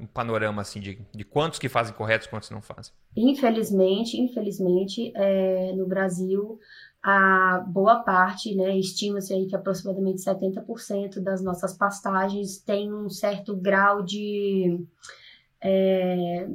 um 0.00 0.06
panorama 0.06 0.62
assim 0.62 0.80
de, 0.80 0.98
de 1.14 1.24
quantos 1.24 1.58
que 1.58 1.68
fazem 1.68 1.94
corretos, 1.94 2.26
quantos 2.26 2.50
não 2.50 2.62
fazem? 2.62 2.92
Infelizmente, 3.16 4.20
infelizmente, 4.20 5.12
é, 5.14 5.72
no 5.72 5.86
Brasil, 5.86 6.58
a 7.02 7.64
boa 7.66 8.00
parte, 8.00 8.54
né, 8.54 8.76
estima-se 8.76 9.32
aí 9.32 9.46
que 9.46 9.54
aproximadamente 9.54 10.22
70% 10.22 11.20
das 11.20 11.42
nossas 11.42 11.72
pastagens 11.74 12.58
tem 12.58 12.92
um 12.92 13.08
certo 13.08 13.54
grau 13.56 14.02
de 14.02 14.84
é, 15.62 16.48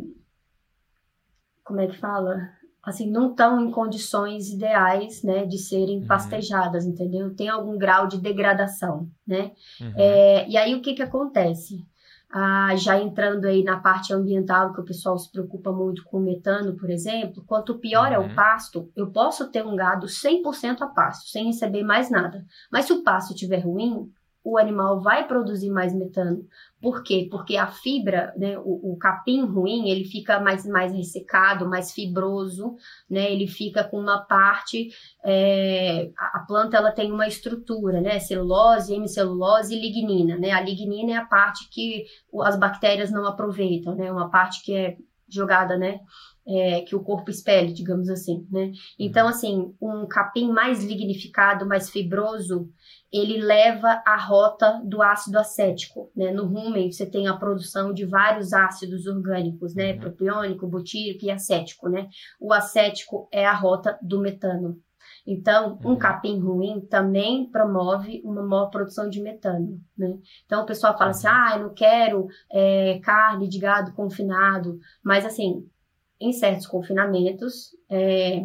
como 1.64 1.80
é 1.80 1.88
que 1.88 1.98
fala? 1.98 2.50
Assim, 2.84 3.10
não 3.10 3.32
estão 3.32 3.62
em 3.64 3.72
condições 3.72 4.50
ideais, 4.50 5.24
né, 5.24 5.46
de 5.46 5.58
serem 5.58 6.00
uhum. 6.00 6.08
pastejadas, 6.08 6.86
entendeu? 6.86 7.34
Tem 7.36 7.48
algum 7.48 7.78
grau 7.78 8.08
de 8.08 8.20
degradação, 8.20 9.08
né? 9.26 9.52
Uhum. 9.80 9.94
É, 9.96 10.50
e 10.50 10.58
aí 10.58 10.74
o 10.74 10.82
que 10.82 10.94
que 10.94 11.04
acontece? 11.04 11.86
Ah, 12.34 12.74
já 12.78 12.98
entrando 12.98 13.46
aí 13.46 13.64
na 13.64 13.80
parte 13.80 14.14
ambiental, 14.14 14.74
que 14.74 14.80
o 14.80 14.86
pessoal 14.86 15.18
se 15.18 15.30
preocupa 15.30 15.72
muito 15.72 16.04
com 16.06 16.18
o 16.18 16.22
metano, 16.22 16.78
por 16.78 16.90
exemplo, 16.90 17.44
quanto 17.46 17.78
pior 17.78 18.08
uhum. 18.08 18.14
é 18.14 18.20
o 18.20 18.24
uhum. 18.24 18.36
pasto, 18.36 18.90
eu 18.96 19.12
posso 19.12 19.52
ter 19.52 19.66
um 19.66 19.76
gado 19.76 20.08
100% 20.08 20.82
a 20.82 20.88
pasto, 20.88 21.30
sem 21.30 21.48
receber 21.48 21.84
mais 21.84 22.10
nada. 22.10 22.46
Mas 22.72 22.86
se 22.86 22.94
o 22.94 23.04
pasto 23.04 23.34
estiver 23.34 23.60
ruim, 23.60 24.10
o 24.44 24.58
animal 24.58 25.02
vai 25.02 25.28
produzir 25.28 25.70
mais 25.70 25.94
metano. 25.94 26.46
Por 26.82 27.04
quê? 27.04 27.28
Porque 27.30 27.58
a 27.58 27.68
fibra, 27.68 28.34
né, 28.36 28.58
o, 28.58 28.94
o, 28.94 28.98
capim 28.98 29.46
ruim, 29.46 29.90
ele 29.90 30.04
fica 30.04 30.40
mais, 30.40 30.66
mais 30.66 30.92
ressecado, 30.92 31.70
mais 31.70 31.92
fibroso, 31.92 32.76
né, 33.10 33.32
ele 33.32 33.48
fica 33.48 33.84
com 33.84 34.00
uma 34.00 34.20
parte, 34.20 34.90
é, 35.24 36.10
a, 36.18 36.40
planta 36.40 36.78
ela 36.78 36.92
tem 36.92 37.12
uma 37.12 37.28
estrutura, 37.28 38.02
né, 38.02 38.20
celulose, 38.20 38.94
hemicelulose 38.96 39.76
e 39.76 39.80
lignina, 39.80 40.38
né, 40.38 40.52
a 40.52 40.62
lignina 40.62 41.12
é 41.12 41.16
a 41.18 41.26
parte 41.26 41.70
que 41.70 42.06
as 42.42 42.58
bactérias 42.58 43.12
não 43.12 43.26
aproveitam, 43.26 43.96
né, 43.96 44.12
uma 44.12 44.30
parte 44.32 44.64
que 44.64 44.76
é 44.76 44.98
jogada, 45.30 45.78
né, 45.78 46.00
é, 46.48 46.82
que 46.82 46.96
o 46.96 47.04
corpo 47.04 47.30
expele, 47.30 47.72
digamos 47.72 48.10
assim, 48.10 48.48
né? 48.52 48.72
Então, 48.98 49.28
assim, 49.28 49.74
um 49.80 50.08
capim 50.08 50.52
mais 50.52 50.84
lignificado, 50.84 51.68
mais 51.68 51.90
fibroso, 51.90 52.70
ele 53.12 53.42
leva 53.42 54.02
a 54.06 54.16
rota 54.16 54.82
do 54.86 55.02
ácido 55.02 55.38
acético, 55.38 56.10
né? 56.16 56.32
No 56.32 56.46
rumen 56.46 56.92
você 56.92 57.06
tem 57.06 57.28
a 57.28 57.36
produção 57.36 57.94
de 57.94 58.06
vários 58.06 58.54
ácidos 58.54 59.06
orgânicos, 59.06 59.76
né? 59.76 59.94
Uhum. 59.94 60.00
Propiônico, 60.00 60.68
butírico 60.68 61.26
e 61.26 61.32
acético, 61.32 61.90
né? 61.90 62.08
O 62.40 62.54
acético 62.54 63.28
é 63.32 63.46
a 63.46 63.54
rota 63.54 64.00
do 64.02 64.20
metano. 64.20 64.80
Então, 65.28 65.78
um 65.84 65.90
uhum. 65.90 65.98
capim 65.98 66.40
ruim 66.40 66.82
também 66.82 67.50
promove 67.52 68.22
uma 68.24 68.42
maior 68.42 68.70
produção 68.70 69.10
de 69.10 69.22
metano, 69.22 69.80
né? 69.98 70.18
Então, 70.46 70.64
o 70.64 70.66
pessoal 70.66 70.98
fala 70.98 71.12
assim, 71.12 71.28
ah, 71.28 71.54
eu 71.56 71.64
não 71.64 71.74
quero 71.74 72.28
é, 72.52 73.00
carne 73.04 73.48
de 73.48 73.60
gado 73.60 73.94
confinado, 73.94 74.80
mas 75.04 75.26
assim, 75.26 75.68
em 76.20 76.32
certos 76.32 76.66
confinamentos, 76.66 77.76
é, 77.90 78.42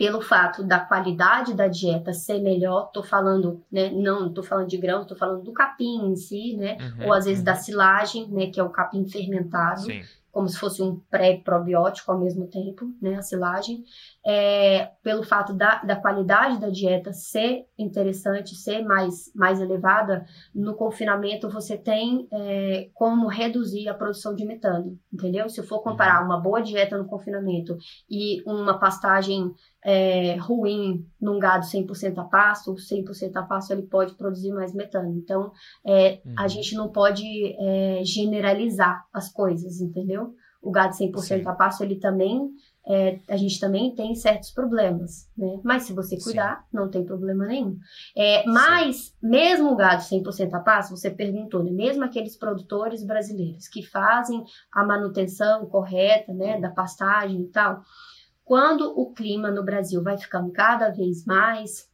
pelo 0.00 0.22
fato 0.22 0.64
da 0.64 0.80
qualidade 0.80 1.52
da 1.52 1.68
dieta 1.68 2.14
ser 2.14 2.40
melhor, 2.40 2.90
tô 2.90 3.02
falando, 3.02 3.62
né, 3.70 3.90
não 3.90 4.32
tô 4.32 4.42
falando 4.42 4.66
de 4.66 4.78
grãos, 4.78 5.04
tô 5.04 5.14
falando 5.14 5.42
do 5.42 5.52
capim 5.52 6.06
em 6.06 6.16
si, 6.16 6.56
né, 6.56 6.78
uhum, 6.80 7.08
ou 7.08 7.12
às 7.12 7.26
vezes 7.26 7.40
uhum. 7.40 7.44
da 7.44 7.54
silagem, 7.54 8.26
né, 8.30 8.46
que 8.46 8.58
é 8.58 8.62
o 8.62 8.70
capim 8.70 9.06
fermentado, 9.06 9.82
Sim 9.82 10.00
como 10.32 10.48
se 10.48 10.58
fosse 10.58 10.82
um 10.82 10.98
pré-probiótico 11.10 12.12
ao 12.12 12.18
mesmo 12.18 12.46
tempo, 12.46 12.86
né, 13.02 13.16
a 13.16 13.22
silagem, 13.22 13.84
é, 14.24 14.90
pelo 15.02 15.22
fato 15.22 15.52
da, 15.52 15.82
da 15.82 15.96
qualidade 15.96 16.60
da 16.60 16.68
dieta 16.68 17.12
ser 17.12 17.66
interessante, 17.76 18.54
ser 18.54 18.82
mais, 18.82 19.32
mais 19.34 19.60
elevada, 19.60 20.24
no 20.54 20.74
confinamento 20.74 21.50
você 21.50 21.76
tem 21.76 22.28
é, 22.32 22.88
como 22.94 23.26
reduzir 23.26 23.88
a 23.88 23.94
produção 23.94 24.34
de 24.34 24.44
metano, 24.44 24.98
entendeu? 25.12 25.48
Se 25.48 25.60
eu 25.60 25.64
for 25.64 25.80
comparar 25.80 26.20
uhum. 26.20 26.26
uma 26.26 26.40
boa 26.40 26.62
dieta 26.62 26.96
no 26.96 27.06
confinamento 27.06 27.76
e 28.08 28.42
uma 28.46 28.78
pastagem 28.78 29.52
é, 29.84 30.36
ruim 30.36 31.06
num 31.20 31.38
gado 31.38 31.64
100% 31.64 32.18
a 32.18 32.24
pasto, 32.24 32.74
100% 32.74 33.36
a 33.36 33.42
pasto 33.42 33.72
ele 33.72 33.82
pode 33.82 34.14
produzir 34.14 34.52
mais 34.52 34.74
metano. 34.74 35.16
Então, 35.16 35.52
é, 35.84 36.20
uhum. 36.24 36.34
a 36.38 36.48
gente 36.48 36.74
não 36.74 36.88
pode 36.88 37.24
é, 37.58 38.02
generalizar 38.04 39.06
as 39.12 39.32
coisas, 39.32 39.80
entendeu? 39.80 40.34
O 40.62 40.70
gado 40.70 40.94
100% 40.94 41.20
Sim. 41.22 41.42
a 41.46 41.54
pasto, 41.54 41.82
ele 41.82 41.96
também, 41.96 42.50
é, 42.86 43.18
a 43.30 43.36
gente 43.38 43.58
também 43.58 43.94
tem 43.94 44.14
certos 44.14 44.50
problemas, 44.50 45.26
né? 45.34 45.58
Mas 45.64 45.84
se 45.84 45.94
você 45.94 46.18
cuidar, 46.18 46.58
Sim. 46.58 46.76
não 46.76 46.90
tem 46.90 47.02
problema 47.02 47.46
nenhum. 47.46 47.78
É, 48.14 48.44
mas, 48.46 49.16
mesmo 49.22 49.72
o 49.72 49.76
gado 49.76 50.02
100% 50.02 50.52
a 50.52 50.60
pasto, 50.60 50.94
você 50.94 51.10
perguntou, 51.10 51.64
né? 51.64 51.70
Mesmo 51.70 52.04
aqueles 52.04 52.36
produtores 52.36 53.02
brasileiros 53.02 53.68
que 53.68 53.82
fazem 53.82 54.44
a 54.70 54.84
manutenção 54.84 55.64
correta, 55.64 56.34
né, 56.34 56.60
da 56.60 56.68
pastagem 56.68 57.40
e 57.40 57.48
tal, 57.48 57.82
quando 58.50 58.92
o 58.98 59.12
clima 59.12 59.48
no 59.48 59.62
Brasil 59.62 60.02
vai 60.02 60.18
ficando 60.18 60.50
cada 60.50 60.90
vez 60.90 61.24
mais, 61.24 61.88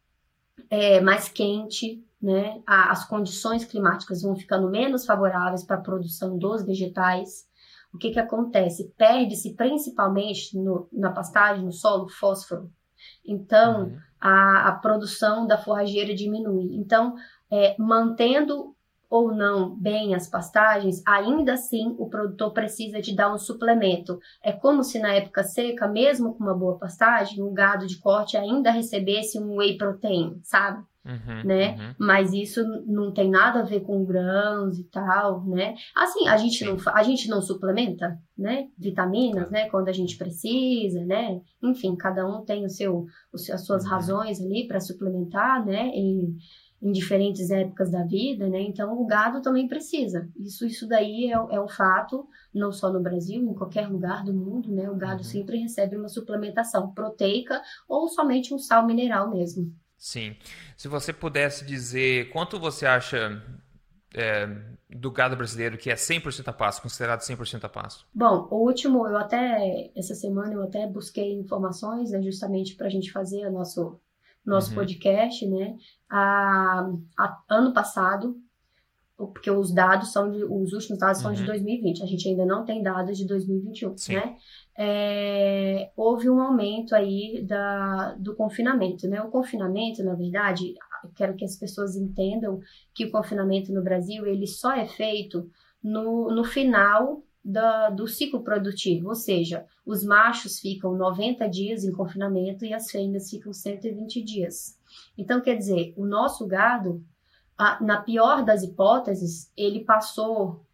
é, 0.71 1.03
mais 1.03 1.29
quente, 1.29 2.03
né, 2.19 2.63
as 2.67 3.07
condições 3.07 3.63
climáticas 3.67 4.23
vão 4.23 4.35
ficando 4.35 4.71
menos 4.71 5.05
favoráveis 5.05 5.63
para 5.63 5.77
a 5.77 5.83
produção 5.83 6.39
dos 6.39 6.65
vegetais, 6.65 7.47
o 7.93 7.99
que, 7.99 8.11
que 8.11 8.19
acontece? 8.19 8.91
Perde-se 8.97 9.53
principalmente 9.53 10.57
no, 10.57 10.89
na 10.91 11.13
pastagem, 11.13 11.63
no 11.63 11.73
solo, 11.73 12.09
fósforo. 12.09 12.73
Então, 13.23 13.89
uhum. 13.89 13.99
a, 14.19 14.69
a, 14.69 14.73
produção 14.77 15.47
da 15.47 15.59
forrageira 15.59 16.15
diminui. 16.15 16.75
Então, 16.75 17.17
é, 17.53 17.77
mantendo 17.79 18.75
ou 19.09 19.35
não 19.35 19.75
bem 19.75 20.15
as 20.15 20.29
pastagens, 20.29 21.03
ainda 21.07 21.55
assim 21.55 21.95
o 21.99 22.09
produtor 22.09 22.53
precisa 22.53 23.01
de 23.01 23.15
dar 23.15 23.33
um 23.33 23.39
suplemento. 23.39 24.19
É 24.43 24.53
como 24.53 24.83
se 24.83 24.99
na 24.99 25.15
época 25.15 25.43
seca, 25.43 25.87
mesmo 25.87 26.35
com 26.35 26.45
uma 26.45 26.55
boa 26.55 26.79
pastagem, 26.79 27.43
o 27.43 27.53
gado 27.53 27.87
de 27.87 27.99
corte 27.99 28.37
ainda 28.37 28.71
recebesse 28.71 29.39
um 29.39 29.57
whey 29.57 29.77
protein, 29.77 30.41
sabe? 30.43 30.85
Uhum, 31.07 31.45
né? 31.45 31.77
Uhum. 31.79 31.95
Mas 32.01 32.33
isso 32.33 32.61
não 32.85 33.13
tem 33.13 33.31
nada 33.31 33.61
a 33.61 33.65
ver 33.65 33.81
com 33.81 34.05
grãos 34.05 34.77
e 34.77 34.85
tal, 34.85 35.47
né? 35.47 35.77
Assim, 35.95 36.27
a 36.27 36.37
gente 36.37 36.65
não 36.65 36.77
a 36.93 37.03
gente 37.05 37.29
não 37.29 37.41
suplementa, 37.41 38.19
né? 38.37 38.67
Vitaminas, 38.77 39.49
né? 39.49 39.71
Quando 39.71 39.89
a 39.89 39.93
gente 39.93 40.19
precisa, 40.19 41.05
né? 41.05 41.41
Enfim, 41.63 41.95
cada 41.95 42.27
um 42.27 42.45
tem 42.45 42.65
o 42.65 42.69
seu, 42.69 43.07
as 43.33 43.65
suas 43.65 43.85
uhum. 43.85 43.91
razões 43.91 44.41
ali 44.41 44.67
para 44.67 44.81
suplementar, 44.81 45.65
né? 45.65 45.91
Em, 45.95 46.37
em 46.81 46.93
diferentes 46.93 47.51
épocas 47.51 47.91
da 47.91 48.03
vida, 48.03 48.49
né? 48.49 48.61
Então 48.61 49.01
o 49.01 49.07
gado 49.07 49.41
também 49.41 49.67
precisa. 49.67 50.29
Isso, 50.37 50.67
isso 50.67 50.87
daí 50.87 51.31
é, 51.31 51.35
é 51.35 51.61
um 51.61 51.69
fato, 51.69 52.29
não 52.55 52.71
só 52.71 52.93
no 52.93 53.03
Brasil, 53.03 53.43
em 53.43 53.55
qualquer 53.55 53.89
lugar 53.89 54.25
do 54.25 54.33
mundo, 54.33 54.71
né? 54.71 54.91
O 54.91 54.97
gado 54.97 55.19
uhum. 55.19 55.25
sempre 55.25 55.59
recebe 55.59 55.97
uma 55.97 56.09
suplementação 56.09 56.93
proteica 56.93 57.63
ou 57.89 58.09
somente 58.09 58.53
um 58.53 58.59
sal 58.59 58.87
mineral 58.87 59.31
mesmo. 59.31 59.75
Sim. 59.97 60.37
Se 60.77 60.89
você 60.89 61.13
pudesse 61.13 61.65
dizer 61.65 62.31
quanto 62.31 62.61
você 62.61 62.87
acha 62.87 63.43
é, 64.15 64.47
do 64.89 65.11
gado 65.11 65.37
brasileiro 65.37 65.77
que 65.77 65.91
é 65.91 65.95
100% 65.95 66.49
a 66.49 66.53
pasto, 66.53 66.83
considerado 66.83 67.21
100% 67.21 67.65
a 67.65 67.69
pasto? 67.69 68.07
Bom, 68.15 68.49
o 68.51 68.57
último, 68.57 69.07
eu 69.07 69.17
até, 69.17 69.91
essa 69.97 70.15
semana 70.15 70.55
eu 70.55 70.63
até 70.63 70.87
busquei 70.87 71.33
informações, 71.33 72.11
né, 72.11 72.23
justamente 72.23 72.75
para 72.75 72.87
a 72.87 72.91
gente 72.91 73.13
fazer 73.13 73.47
o 73.47 73.53
nosso, 73.53 74.01
nosso 74.47 74.71
uhum. 74.71 74.77
podcast, 74.77 75.47
né? 75.47 75.77
A, 76.09 76.89
a, 77.19 77.43
ano 77.51 77.73
passado, 77.73 78.37
porque 79.17 79.51
os 79.51 79.75
dados 79.75 80.13
são 80.13 80.31
de, 80.31 80.45
os 80.45 80.73
últimos 80.73 80.99
dados 80.99 81.21
são 81.21 81.31
uhum. 81.31 81.37
de 81.37 81.45
2020, 81.45 82.03
a 82.03 82.07
gente 82.07 82.29
ainda 82.29 82.47
não 82.47 82.65
tem 82.65 82.83
dados 82.83 83.19
de 83.19 83.27
2021, 83.27 83.97
Sim. 83.97 84.15
né? 84.15 84.37
É, 84.79 85.91
houve 85.97 86.31
um 86.31 86.41
aumento 86.41 86.95
aí 86.95 87.43
da, 87.47 88.15
do 88.15 88.37
confinamento, 88.37 89.09
né? 89.09 89.21
O 89.23 89.31
confinamento, 89.31 90.05
na 90.05 90.15
verdade, 90.15 90.75
quero 91.15 91.35
que 91.35 91.45
as 91.45 91.57
pessoas 91.57 91.97
entendam 91.97 92.61
que 92.95 93.07
o 93.07 93.11
confinamento 93.11 93.73
no 93.73 93.83
Brasil 93.83 94.27
ele 94.27 94.47
só 94.47 94.73
é 94.73 94.87
feito 94.87 95.51
no, 95.83 96.31
no 96.31 96.45
final 96.45 97.23
da, 97.47 97.91
do 97.91 98.09
ciclo 98.09 98.43
produtivo, 98.43 99.09
ou 99.09 99.15
seja, 99.15 99.65
os 99.85 100.03
machos 100.03 100.59
ficam 100.59 100.97
90 100.97 101.49
dias 101.49 101.85
em 101.85 101.93
confinamento 101.93 102.65
e 102.65 102.75
as 102.75 102.91
fêmeas 102.91 103.31
ficam 103.31 103.53
120 103.53 104.21
dias. 104.21 104.77
Então, 105.17 105.41
quer 105.41 105.57
dizer, 105.57 105.95
o 105.97 106.05
nosso 106.05 106.45
gado 106.45 107.05
a, 107.57 107.81
na 107.81 108.03
pior 108.03 108.45
das 108.45 108.65
hipóteses, 108.65 109.53
ele 109.57 109.85
passou 109.85 110.67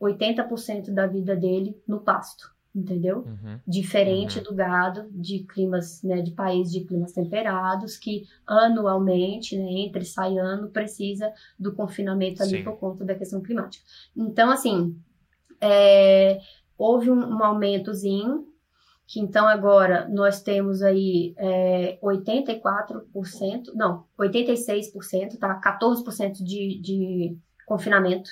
80% 0.00 0.94
da 0.94 1.06
vida 1.06 1.36
dele 1.36 1.78
no 1.86 2.00
pasto, 2.00 2.54
entendeu? 2.74 3.18
Uhum. 3.18 3.60
Diferente 3.66 4.38
uhum. 4.38 4.44
do 4.44 4.54
gado 4.54 5.10
de 5.12 5.40
climas, 5.40 6.02
né, 6.02 6.22
de 6.22 6.30
países 6.30 6.72
de 6.72 6.84
climas 6.86 7.12
temperados, 7.12 7.98
que 7.98 8.26
anualmente, 8.46 9.58
né, 9.58 9.70
entre 9.72 10.06
sai 10.06 10.38
ano, 10.38 10.70
precisa 10.70 11.30
do 11.58 11.74
confinamento 11.74 12.42
ali 12.42 12.58
Sim. 12.58 12.64
por 12.64 12.78
conta 12.78 13.04
da 13.04 13.14
questão 13.14 13.42
climática. 13.42 13.84
Então, 14.16 14.50
assim, 14.50 14.98
é, 15.60 16.40
houve 16.76 17.10
um, 17.10 17.18
um 17.18 17.44
aumentozinho 17.44 18.46
que 19.08 19.18
então 19.20 19.48
agora 19.48 20.06
nós 20.10 20.42
temos 20.42 20.82
aí 20.82 21.34
é, 21.38 21.98
84%, 22.02 23.72
não, 23.74 24.04
86%, 24.18 25.38
tá? 25.38 25.58
14% 25.58 26.44
de, 26.44 26.78
de 26.78 27.38
confinamento, 27.66 28.28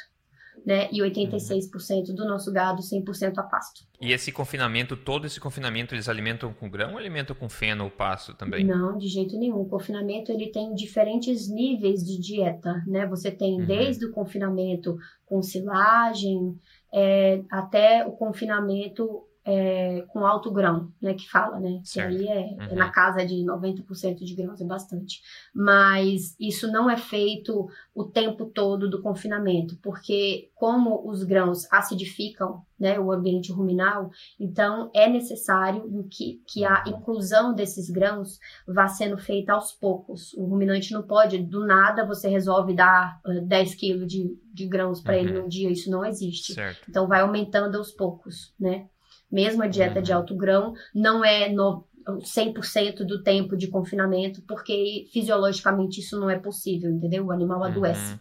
né? 0.67 0.87
E 0.93 1.01
86% 1.01 2.15
do 2.15 2.27
nosso 2.27 2.53
gado 2.53 2.83
100% 2.83 3.39
a 3.39 3.43
pasto. 3.43 3.87
E 3.99 4.13
esse 4.13 4.31
confinamento, 4.31 4.99
todo 4.99 5.27
esse 5.27 5.41
confinamento, 5.41 5.95
eles 5.95 6.11
alimentam 6.11 6.53
com 6.53 6.69
grão 6.69 6.93
ou 6.93 6.99
alimentam 6.99 7.35
com 7.35 7.49
feno 7.49 7.85
ou 7.85 7.91
pasto 7.91 8.35
também? 8.35 8.63
Não, 8.63 8.99
de 8.99 9.09
jeito 9.09 9.39
nenhum. 9.39 9.61
O 9.61 9.69
confinamento, 9.69 10.31
ele 10.31 10.49
tem 10.49 10.75
diferentes 10.75 11.49
níveis 11.49 12.05
de 12.05 12.21
dieta, 12.21 12.83
né? 12.87 13.07
Você 13.07 13.31
tem 13.31 13.61
uhum. 13.61 13.67
desde 13.67 14.05
o 14.05 14.13
confinamento 14.13 14.99
com 15.25 15.41
silagem, 15.41 16.55
é, 16.99 17.43
até 17.51 18.07
o 18.07 18.13
confinamento 18.13 19.29
é, 19.47 20.05
com 20.09 20.27
alto 20.27 20.51
grão, 20.51 20.93
né, 21.01 21.15
que 21.15 21.31
fala, 21.31 21.61
né, 21.61 21.81
que 21.85 22.01
aí 22.01 22.27
é, 22.27 22.41
uhum. 22.41 22.63
é, 22.63 22.75
na 22.75 22.91
casa 22.91 23.25
de 23.25 23.37
90% 23.37 24.17
de 24.25 24.35
grãos, 24.35 24.61
é 24.61 24.65
bastante. 24.65 25.21
Mas 25.55 26.35
isso 26.41 26.71
não 26.73 26.91
é 26.91 26.97
feito 26.97 27.69
o 27.95 28.05
tempo 28.05 28.47
todo 28.47 28.91
do 28.91 29.01
confinamento, 29.01 29.79
porque 29.81 30.51
como 30.57 31.09
os 31.09 31.23
grãos 31.23 31.73
acidificam, 31.73 32.63
né, 32.79 32.99
o 32.99 33.13
ambiente 33.13 33.53
ruminal, 33.53 34.11
então 34.39 34.91
é 34.93 35.09
necessário 35.09 36.07
que, 36.11 36.43
que 36.47 36.65
a 36.65 36.83
inclusão 36.89 37.55
desses 37.55 37.89
grãos 37.89 38.39
vá 38.67 38.89
sendo 38.89 39.17
feita 39.17 39.53
aos 39.53 39.73
poucos. 39.73 40.35
O 40.35 40.45
ruminante 40.45 40.93
não 40.93 41.03
pode, 41.05 41.39
do 41.39 41.65
nada, 41.65 42.05
você 42.05 42.29
resolve 42.29 42.75
dar 42.75 43.21
uh, 43.25 43.41
10 43.47 43.75
quilos 43.77 44.07
de, 44.09 44.37
de 44.53 44.67
grãos 44.67 45.01
para 45.01 45.15
uhum. 45.15 45.21
ele 45.21 45.41
num 45.41 45.49
dia, 45.49 45.71
isso 45.71 45.89
não 45.89 46.05
existe. 46.05 46.53
Certo. 46.53 46.85
Então 46.91 47.07
vai 47.07 47.21
aumentando 47.21 47.79
aos 47.79 47.93
poucos, 47.93 48.53
né? 48.59 48.89
Mesmo 49.31 49.63
a 49.63 49.67
dieta 49.67 49.99
uhum. 49.99 50.03
de 50.03 50.13
alto 50.13 50.37
grão 50.37 50.75
não 50.95 51.25
é 51.25 51.49
no 51.49 51.85
100% 52.07 53.05
do 53.05 53.23
tempo 53.23 53.57
de 53.57 53.69
confinamento, 53.69 54.41
porque 54.43 55.07
fisiologicamente 55.13 56.01
isso 56.01 56.19
não 56.19 56.31
é 56.31 56.39
possível, 56.39 56.91
entendeu? 56.91 57.27
O 57.27 57.33
animal 57.33 57.59
uhum. 57.59 57.65
adoece. 57.65 58.13
Uhum. 58.13 58.19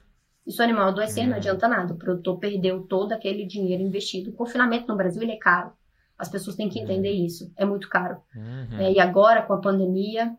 E 0.48 0.52
se 0.52 0.62
o 0.62 0.64
animal 0.64 0.90
adoecer, 0.90 1.24
uhum. 1.24 1.30
não 1.30 1.38
adianta 1.38 1.68
nada. 1.68 1.94
O 1.94 1.98
produtor 1.98 2.40
perdeu 2.40 2.84
todo 2.84 3.12
aquele 3.12 3.46
dinheiro 3.46 3.84
investido. 3.84 4.32
O 4.32 4.34
confinamento 4.34 4.88
no 4.88 4.96
Brasil 4.96 5.22
ele 5.22 5.34
é 5.34 5.38
caro. 5.38 5.72
As 6.18 6.30
pessoas 6.30 6.56
têm 6.56 6.70
que 6.70 6.80
entender 6.80 7.12
uhum. 7.12 7.26
isso. 7.26 7.52
É 7.58 7.66
muito 7.66 7.90
caro. 7.90 8.18
Uhum. 8.34 8.80
É, 8.80 8.94
e 8.94 9.00
agora, 9.00 9.42
com 9.42 9.54
a 9.54 9.60
pandemia, 9.60 10.32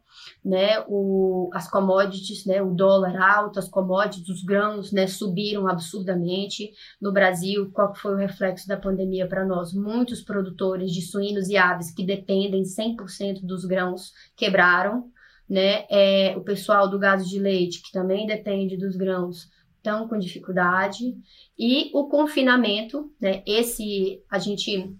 né, 0.43 0.83
o, 0.89 1.51
as 1.53 1.71
commodities, 1.71 2.47
né, 2.47 2.63
o 2.63 2.75
dólar 2.75 3.17
alto, 3.21 3.59
as 3.59 3.69
commodities, 3.69 4.29
os 4.29 4.43
grãos, 4.43 4.91
né, 4.91 5.07
subiram 5.07 5.69
absurdamente. 5.69 6.71
No 7.01 7.13
Brasil, 7.13 7.71
qual 7.73 7.95
foi 7.95 8.15
o 8.15 8.17
reflexo 8.17 8.67
da 8.67 8.77
pandemia 8.79 9.29
para 9.29 9.45
nós? 9.45 9.75
Muitos 9.75 10.23
produtores 10.23 10.91
de 10.93 11.03
suínos 11.03 11.49
e 11.49 11.59
aves 11.59 11.91
que 11.91 12.05
dependem 12.05 12.63
100% 12.63 13.43
dos 13.43 13.67
grãos 13.67 14.13
quebraram. 14.35 15.11
Né? 15.49 15.85
É, 15.91 16.35
o 16.37 16.41
pessoal 16.41 16.89
do 16.89 16.99
gado 16.99 17.23
de 17.23 17.39
leite, 17.39 17.83
que 17.83 17.93
também 17.93 18.27
depende 18.27 18.77
dos 18.77 18.97
grãos, 18.97 19.49
estão 19.87 20.09
com 20.09 20.19
dificuldade. 20.19 21.15
E 21.57 21.91
o 21.95 22.09
confinamento, 22.09 23.13
né? 23.21 23.43
Esse 23.47 24.21
a 24.29 24.39
gente 24.39 24.97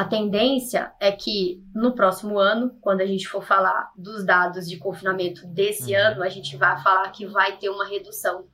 a 0.00 0.04
tendência 0.06 0.94
é 0.98 1.12
que 1.12 1.62
no 1.74 1.94
próximo 1.94 2.38
ano, 2.38 2.74
quando 2.80 3.02
a 3.02 3.06
gente 3.06 3.28
for 3.28 3.44
falar 3.44 3.90
dos 3.94 4.24
dados 4.24 4.66
de 4.66 4.78
confinamento 4.78 5.46
desse 5.46 5.92
uhum. 5.94 6.00
ano, 6.00 6.22
a 6.22 6.30
gente 6.30 6.56
vai 6.56 6.82
falar 6.82 7.10
que 7.10 7.26
vai 7.26 7.58
ter 7.58 7.68
uma 7.68 7.86
redução. 7.86 8.46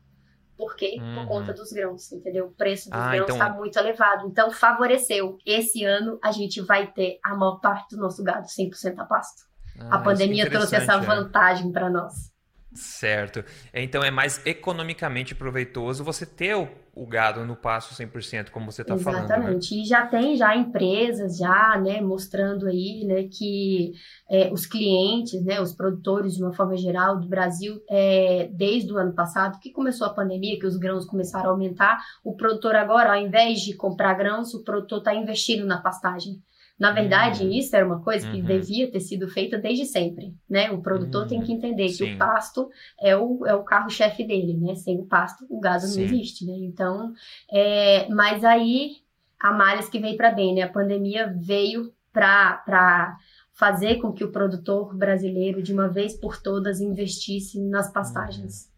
Por 0.56 0.74
quê? 0.74 0.96
Uhum. 0.98 1.14
Por 1.14 1.28
conta 1.28 1.52
dos 1.52 1.70
grãos, 1.70 2.10
entendeu? 2.10 2.46
O 2.46 2.50
preço 2.50 2.90
dos 2.90 2.98
ah, 2.98 3.12
grãos 3.12 3.30
está 3.30 3.46
então... 3.46 3.58
muito 3.58 3.78
elevado. 3.78 4.26
Então, 4.26 4.50
favoreceu. 4.50 5.38
Esse 5.46 5.84
ano, 5.84 6.18
a 6.20 6.32
gente 6.32 6.60
vai 6.60 6.88
ter 6.88 7.20
a 7.22 7.36
maior 7.36 7.60
parte 7.60 7.94
do 7.94 8.02
nosso 8.02 8.24
gado 8.24 8.48
100% 8.48 8.98
a 8.98 9.04
pasto. 9.04 9.44
Ah, 9.78 9.98
a 9.98 9.98
pandemia 10.00 10.50
trouxe 10.50 10.74
essa 10.74 10.94
é. 10.94 10.98
vantagem 10.98 11.70
para 11.70 11.88
nós. 11.88 12.32
Certo. 12.74 13.44
Então 13.72 14.02
é 14.02 14.10
mais 14.10 14.44
economicamente 14.44 15.34
proveitoso 15.34 16.02
você 16.02 16.26
ter 16.26 16.56
o, 16.56 16.68
o 16.96 17.06
gado 17.06 17.44
no 17.44 17.54
passo 17.54 17.94
100%, 17.94 18.48
como 18.48 18.72
você 18.72 18.80
está 18.80 18.96
falando. 18.96 19.28
Né? 19.28 19.34
Exatamente. 19.36 19.76
Né? 19.76 19.82
E 19.82 19.84
já 19.84 20.06
tem 20.06 20.34
já 20.34 20.56
empresas 20.56 21.36
já, 21.36 21.78
né, 21.78 22.00
mostrando 22.00 22.66
aí, 22.66 23.04
né, 23.04 23.24
que 23.24 23.92
é, 24.30 24.50
os 24.50 24.64
clientes, 24.64 25.44
né, 25.44 25.60
os 25.60 25.74
produtores 25.74 26.34
de 26.34 26.42
uma 26.42 26.54
forma 26.54 26.74
geral 26.74 27.20
do 27.20 27.28
Brasil, 27.28 27.82
é, 27.90 28.48
desde 28.50 28.90
o 28.90 28.96
ano 28.96 29.12
passado, 29.12 29.60
que 29.60 29.70
começou 29.72 30.06
a 30.06 30.14
pandemia, 30.14 30.58
que 30.58 30.66
os 30.66 30.78
grãos 30.78 31.04
começaram 31.04 31.50
a 31.50 31.52
aumentar, 31.52 32.02
o 32.24 32.34
produtor 32.34 32.74
agora, 32.74 33.12
ao 33.12 33.20
invés 33.20 33.60
de 33.60 33.76
comprar 33.76 34.14
grãos, 34.14 34.54
o 34.54 34.64
produtor 34.64 35.00
está 35.00 35.14
investindo 35.14 35.66
na 35.66 35.82
pastagem. 35.82 36.40
Na 36.78 36.92
verdade, 36.92 37.44
uhum. 37.44 37.52
isso 37.52 37.74
era 37.74 37.86
uma 37.86 38.02
coisa 38.02 38.30
que 38.30 38.38
uhum. 38.38 38.44
devia 38.44 38.90
ter 38.90 39.00
sido 39.00 39.26
feita 39.28 39.56
desde 39.56 39.86
sempre, 39.86 40.34
né? 40.48 40.70
O 40.70 40.82
produtor 40.82 41.22
uhum. 41.22 41.28
tem 41.28 41.40
que 41.40 41.52
entender 41.52 41.88
Sim. 41.88 41.96
que 41.96 42.14
o 42.14 42.18
pasto 42.18 42.68
é 43.00 43.16
o, 43.16 43.46
é 43.46 43.54
o 43.54 43.64
carro-chefe 43.64 44.24
dele, 44.24 44.54
né? 44.54 44.74
Sem 44.74 45.00
o 45.00 45.06
pasto, 45.06 45.46
o 45.48 45.58
gado 45.58 45.86
Sim. 45.86 46.00
não 46.00 46.06
existe, 46.06 46.44
né? 46.44 46.52
Então, 46.58 47.14
é, 47.50 48.06
mas 48.10 48.44
aí, 48.44 48.96
a 49.40 49.52
males 49.52 49.88
que 49.88 49.98
veio 49.98 50.18
para 50.18 50.30
bem, 50.30 50.54
né? 50.54 50.62
A 50.62 50.72
pandemia 50.72 51.34
veio 51.34 51.92
para 52.12 53.16
fazer 53.54 53.96
com 53.96 54.12
que 54.12 54.24
o 54.24 54.30
produtor 54.30 54.94
brasileiro, 54.94 55.62
de 55.62 55.72
uma 55.72 55.88
vez 55.88 56.14
por 56.14 56.40
todas, 56.42 56.80
investisse 56.80 57.58
nas 57.58 57.90
pastagens. 57.90 58.70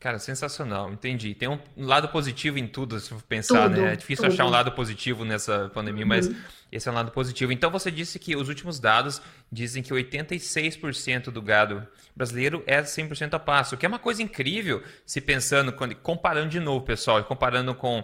Cara, 0.00 0.18
sensacional, 0.18 0.90
entendi. 0.90 1.34
Tem 1.34 1.46
um 1.46 1.58
lado 1.76 2.08
positivo 2.08 2.58
em 2.58 2.66
tudo, 2.66 2.98
se 2.98 3.10
for 3.10 3.20
pensar, 3.20 3.68
tudo, 3.68 3.82
né? 3.82 3.92
É 3.92 3.96
difícil 3.96 4.24
tudo. 4.24 4.32
achar 4.32 4.46
um 4.46 4.50
lado 4.50 4.72
positivo 4.72 5.26
nessa 5.26 5.70
pandemia, 5.74 6.04
uhum. 6.04 6.08
mas 6.08 6.30
esse 6.72 6.88
é 6.88 6.90
um 6.90 6.94
lado 6.94 7.10
positivo. 7.10 7.52
Então 7.52 7.70
você 7.70 7.90
disse 7.90 8.18
que 8.18 8.34
os 8.34 8.48
últimos 8.48 8.80
dados 8.80 9.20
dizem 9.52 9.82
que 9.82 9.92
86% 9.92 11.24
do 11.24 11.42
gado 11.42 11.86
brasileiro 12.16 12.64
é 12.66 12.80
100% 12.80 13.34
a 13.34 13.38
pasto, 13.38 13.76
que 13.76 13.84
é 13.84 13.88
uma 13.88 13.98
coisa 13.98 14.22
incrível 14.22 14.82
se 15.04 15.20
pensando, 15.20 15.70
comparando 16.02 16.48
de 16.48 16.60
novo, 16.60 16.82
pessoal, 16.82 17.22
comparando 17.24 17.74
com 17.74 18.02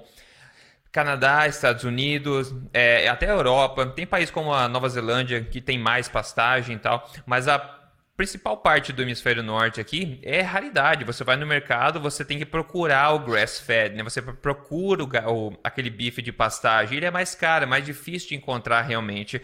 Canadá, 0.92 1.46
Estados 1.46 1.84
Unidos, 1.84 2.54
é, 2.74 3.08
até 3.08 3.26
a 3.26 3.32
Europa. 3.32 3.86
Tem 3.86 4.06
países 4.06 4.30
como 4.30 4.52
a 4.52 4.68
Nova 4.68 4.88
Zelândia 4.90 5.42
que 5.42 5.62
tem 5.62 5.78
mais 5.78 6.10
pastagem 6.10 6.76
e 6.76 6.78
tal, 6.78 7.10
mas 7.24 7.48
a 7.48 7.75
principal 8.16 8.56
parte 8.56 8.92
do 8.92 9.02
hemisfério 9.02 9.42
norte 9.42 9.80
aqui 9.80 10.18
é 10.22 10.40
raridade. 10.40 11.04
Você 11.04 11.22
vai 11.22 11.36
no 11.36 11.46
mercado, 11.46 12.00
você 12.00 12.24
tem 12.24 12.38
que 12.38 12.46
procurar 12.46 13.12
o 13.12 13.18
grass-fed, 13.18 13.94
né? 13.94 14.02
Você 14.02 14.22
procura 14.22 15.04
o, 15.04 15.48
o, 15.48 15.58
aquele 15.62 15.90
bife 15.90 16.22
de 16.22 16.32
pastagem. 16.32 16.96
Ele 16.96 17.06
é 17.06 17.10
mais 17.10 17.34
caro, 17.34 17.64
é 17.64 17.66
mais 17.66 17.84
difícil 17.84 18.30
de 18.30 18.34
encontrar 18.34 18.82
realmente. 18.82 19.40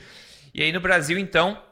E 0.54 0.62
aí 0.62 0.72
no 0.72 0.80
Brasil, 0.80 1.18
então, 1.18 1.62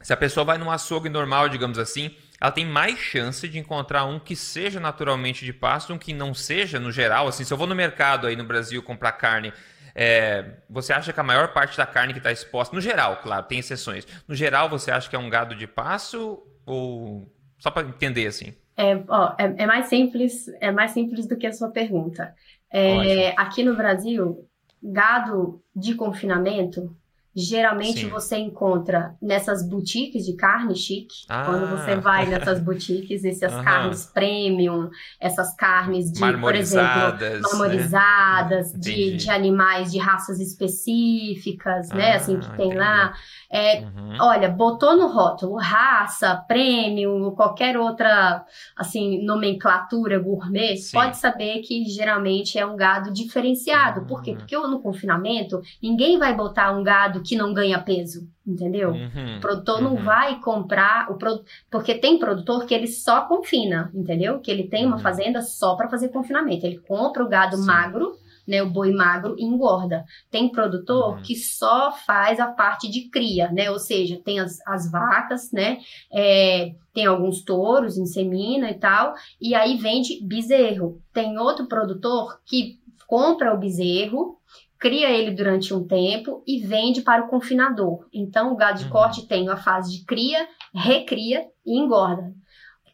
se 0.00 0.12
a 0.12 0.16
pessoa 0.16 0.44
vai 0.44 0.56
num 0.56 0.70
açougue 0.70 1.10
normal, 1.10 1.48
digamos 1.48 1.78
assim, 1.78 2.16
ela 2.40 2.50
tem 2.50 2.64
mais 2.64 2.98
chance 2.98 3.46
de 3.48 3.58
encontrar 3.58 4.04
um 4.04 4.18
que 4.18 4.34
seja 4.36 4.80
naturalmente 4.80 5.44
de 5.44 5.52
pasto, 5.52 5.92
um 5.92 5.98
que 5.98 6.14
não 6.14 6.32
seja, 6.32 6.78
no 6.78 6.90
geral. 6.90 7.28
Assim, 7.28 7.44
se 7.44 7.52
eu 7.52 7.58
vou 7.58 7.66
no 7.66 7.74
mercado 7.74 8.26
aí 8.26 8.36
no 8.36 8.44
Brasil 8.44 8.82
comprar 8.82 9.12
carne 9.12 9.52
é, 9.94 10.58
você 10.68 10.92
acha 10.92 11.12
que 11.12 11.20
a 11.20 11.24
maior 11.24 11.52
parte 11.52 11.76
da 11.76 11.86
carne 11.86 12.12
que 12.12 12.18
está 12.18 12.32
exposta, 12.32 12.74
no 12.74 12.80
geral, 12.80 13.20
claro, 13.22 13.46
tem 13.46 13.58
exceções. 13.58 14.06
No 14.26 14.34
geral, 14.34 14.68
você 14.68 14.90
acha 14.90 15.08
que 15.08 15.16
é 15.16 15.18
um 15.18 15.30
gado 15.30 15.54
de 15.54 15.66
passo 15.66 16.42
ou 16.66 17.32
só 17.58 17.70
para 17.70 17.88
entender 17.88 18.26
assim? 18.26 18.54
É, 18.76 19.02
ó, 19.08 19.34
é, 19.38 19.62
é, 19.64 19.66
mais 19.66 19.86
simples, 19.86 20.46
é 20.60 20.70
mais 20.70 20.92
simples 20.92 21.26
do 21.26 21.36
que 21.36 21.46
a 21.46 21.52
sua 21.52 21.70
pergunta. 21.70 22.34
É, 22.70 23.30
aqui 23.36 23.64
no 23.64 23.74
Brasil, 23.74 24.48
gado 24.82 25.62
de 25.74 25.94
confinamento 25.94 26.96
Geralmente 27.38 28.00
Sim. 28.00 28.08
você 28.08 28.36
encontra 28.36 29.14
nessas 29.22 29.62
boutiques 29.62 30.26
de 30.26 30.32
carne 30.32 30.74
chique. 30.74 31.24
Ah. 31.28 31.44
Quando 31.44 31.68
você 31.68 31.94
vai 31.94 32.26
nessas 32.26 32.58
boutiques, 32.60 33.24
essas 33.24 33.54
uhum. 33.54 33.62
carnes 33.62 34.06
premium, 34.06 34.90
essas 35.20 35.54
carnes 35.54 36.10
de, 36.10 36.18
por 36.18 36.54
exemplo, 36.56 37.16
marmorizadas, 37.42 38.72
né? 38.72 38.80
de, 38.80 39.16
de 39.18 39.30
animais 39.30 39.92
de 39.92 39.98
raças 39.98 40.40
específicas, 40.40 41.92
ah, 41.92 41.94
né? 41.94 42.16
Assim, 42.16 42.40
que 42.40 42.48
tem 42.56 42.66
entendi. 42.66 42.76
lá. 42.76 43.14
É, 43.50 43.80
uhum. 43.82 44.16
Olha, 44.20 44.48
botou 44.48 44.96
no 44.96 45.06
rótulo 45.06 45.56
raça, 45.56 46.34
premium, 46.48 47.30
qualquer 47.30 47.78
outra 47.78 48.44
assim 48.76 49.24
nomenclatura 49.24 50.18
gourmet, 50.18 50.76
Sim. 50.76 50.92
pode 50.92 51.16
saber 51.16 51.60
que 51.60 51.84
geralmente 51.84 52.58
é 52.58 52.66
um 52.66 52.76
gado 52.76 53.12
diferenciado. 53.12 54.00
Uhum. 54.00 54.06
Por 54.06 54.22
quê? 54.22 54.32
Uhum. 54.32 54.36
Porque 54.38 54.56
no 54.56 54.80
confinamento 54.80 55.62
ninguém 55.80 56.18
vai 56.18 56.34
botar 56.34 56.72
um 56.72 56.82
gado 56.82 57.22
que 57.28 57.36
não 57.36 57.52
ganha 57.52 57.78
peso, 57.78 58.26
entendeu? 58.46 58.90
Uhum. 58.90 59.36
O 59.36 59.40
produtor 59.40 59.82
não 59.82 59.94
uhum. 59.94 60.02
vai 60.02 60.40
comprar 60.40 61.10
o 61.10 61.18
pro... 61.18 61.44
porque 61.70 61.94
tem 61.94 62.18
produtor 62.18 62.64
que 62.64 62.74
ele 62.74 62.86
só 62.86 63.22
confina, 63.22 63.90
entendeu? 63.94 64.40
Que 64.40 64.50
ele 64.50 64.68
tem 64.68 64.86
uma 64.86 64.96
uhum. 64.96 65.02
fazenda 65.02 65.42
só 65.42 65.76
para 65.76 65.88
fazer 65.88 66.08
confinamento. 66.08 66.64
Ele 66.64 66.78
compra 66.78 67.22
o 67.22 67.28
gado 67.28 67.56
Sim. 67.56 67.66
magro 67.66 68.16
né, 68.48 68.62
o 68.62 68.70
boi 68.70 68.90
magro 68.92 69.36
engorda. 69.38 70.06
Tem 70.30 70.48
produtor 70.48 71.16
uhum. 71.16 71.22
que 71.22 71.36
só 71.36 71.92
faz 71.92 72.40
a 72.40 72.46
parte 72.46 72.90
de 72.90 73.10
cria, 73.10 73.52
né, 73.52 73.70
ou 73.70 73.78
seja, 73.78 74.18
tem 74.24 74.40
as, 74.40 74.58
as 74.66 74.90
vacas, 74.90 75.52
né, 75.52 75.78
é, 76.10 76.72
tem 76.94 77.04
alguns 77.04 77.42
touros, 77.42 77.98
insemina 77.98 78.70
e 78.70 78.74
tal, 78.78 79.12
e 79.38 79.54
aí 79.54 79.76
vende 79.76 80.18
bezerro. 80.24 81.02
Tem 81.12 81.38
outro 81.38 81.66
produtor 81.66 82.40
que 82.46 82.80
compra 83.06 83.54
o 83.54 83.58
bezerro, 83.58 84.37
cria 84.78 85.10
ele 85.10 85.32
durante 85.32 85.74
um 85.74 85.86
tempo 85.86 86.42
e 86.46 86.60
vende 86.60 87.02
para 87.02 87.24
o 87.24 87.28
confinador. 87.28 88.06
Então, 88.12 88.52
o 88.52 88.56
gado 88.56 88.78
de 88.78 88.84
uhum. 88.84 88.90
corte 88.90 89.26
tem 89.26 89.48
a 89.48 89.56
fase 89.56 89.98
de 89.98 90.04
cria, 90.04 90.46
recria 90.74 91.44
e 91.66 91.78
engorda. 91.78 92.32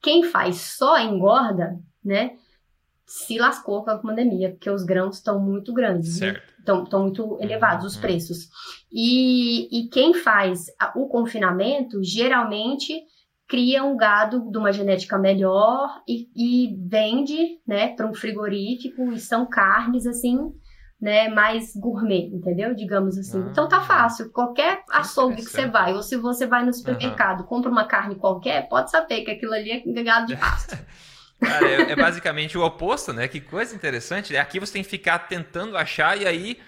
Quem 0.02 0.22
faz 0.22 0.56
só 0.56 0.98
engorda, 0.98 1.78
né, 2.04 2.36
se 3.06 3.38
lascou 3.38 3.84
com 3.84 3.90
a 3.90 3.98
pandemia, 3.98 4.50
porque 4.50 4.70
os 4.70 4.82
grãos 4.82 5.16
estão 5.16 5.38
muito 5.38 5.72
grandes, 5.72 6.20
estão 6.58 6.84
né? 6.84 6.98
muito 6.98 7.38
elevados 7.40 7.84
os 7.84 7.94
uhum. 7.96 8.00
preços. 8.00 8.48
E, 8.90 9.68
e 9.70 9.88
quem 9.88 10.14
faz 10.14 10.66
o 10.96 11.06
confinamento 11.06 12.02
geralmente 12.02 13.02
cria 13.46 13.84
um 13.84 13.96
gado 13.96 14.50
de 14.50 14.56
uma 14.56 14.72
genética 14.72 15.18
melhor 15.18 16.02
e, 16.08 16.28
e 16.34 16.76
vende 16.88 17.60
né, 17.66 17.88
para 17.94 18.08
um 18.08 18.14
frigorífico 18.14 19.12
e 19.12 19.20
são 19.20 19.46
carnes 19.46 20.06
assim. 20.06 20.50
Né, 21.00 21.28
mais 21.28 21.76
gourmet, 21.76 22.30
entendeu? 22.32 22.74
Digamos 22.74 23.18
assim. 23.18 23.42
Ah, 23.42 23.48
então 23.50 23.68
tá 23.68 23.82
fácil. 23.82 24.30
Qualquer 24.30 24.84
açougue 24.90 25.36
que 25.36 25.50
você 25.50 25.66
vai, 25.66 25.92
ou 25.92 26.02
se 26.02 26.16
você 26.16 26.46
vai 26.46 26.64
no 26.64 26.72
supermercado, 26.72 27.40
uhum. 27.40 27.46
compra 27.46 27.70
uma 27.70 27.84
carne 27.84 28.14
qualquer, 28.14 28.68
pode 28.68 28.90
saber 28.90 29.22
que 29.22 29.30
aquilo 29.30 29.52
ali 29.52 29.70
é 29.70 30.02
gado 30.02 30.26
de 30.26 30.36
pasto. 30.36 30.78
Cara, 31.44 31.68
é, 31.68 31.92
é, 31.92 31.96
basicamente 31.96 32.56
o 32.56 32.64
oposto, 32.64 33.12
né? 33.12 33.28
Que 33.28 33.40
coisa 33.40 33.74
interessante. 33.74 34.36
Aqui 34.36 34.58
você 34.58 34.74
tem 34.74 34.82
que 34.82 34.88
ficar 34.88 35.18
tentando 35.20 35.76
achar 35.76 36.16
e 36.16 36.26
aí, 36.26 36.58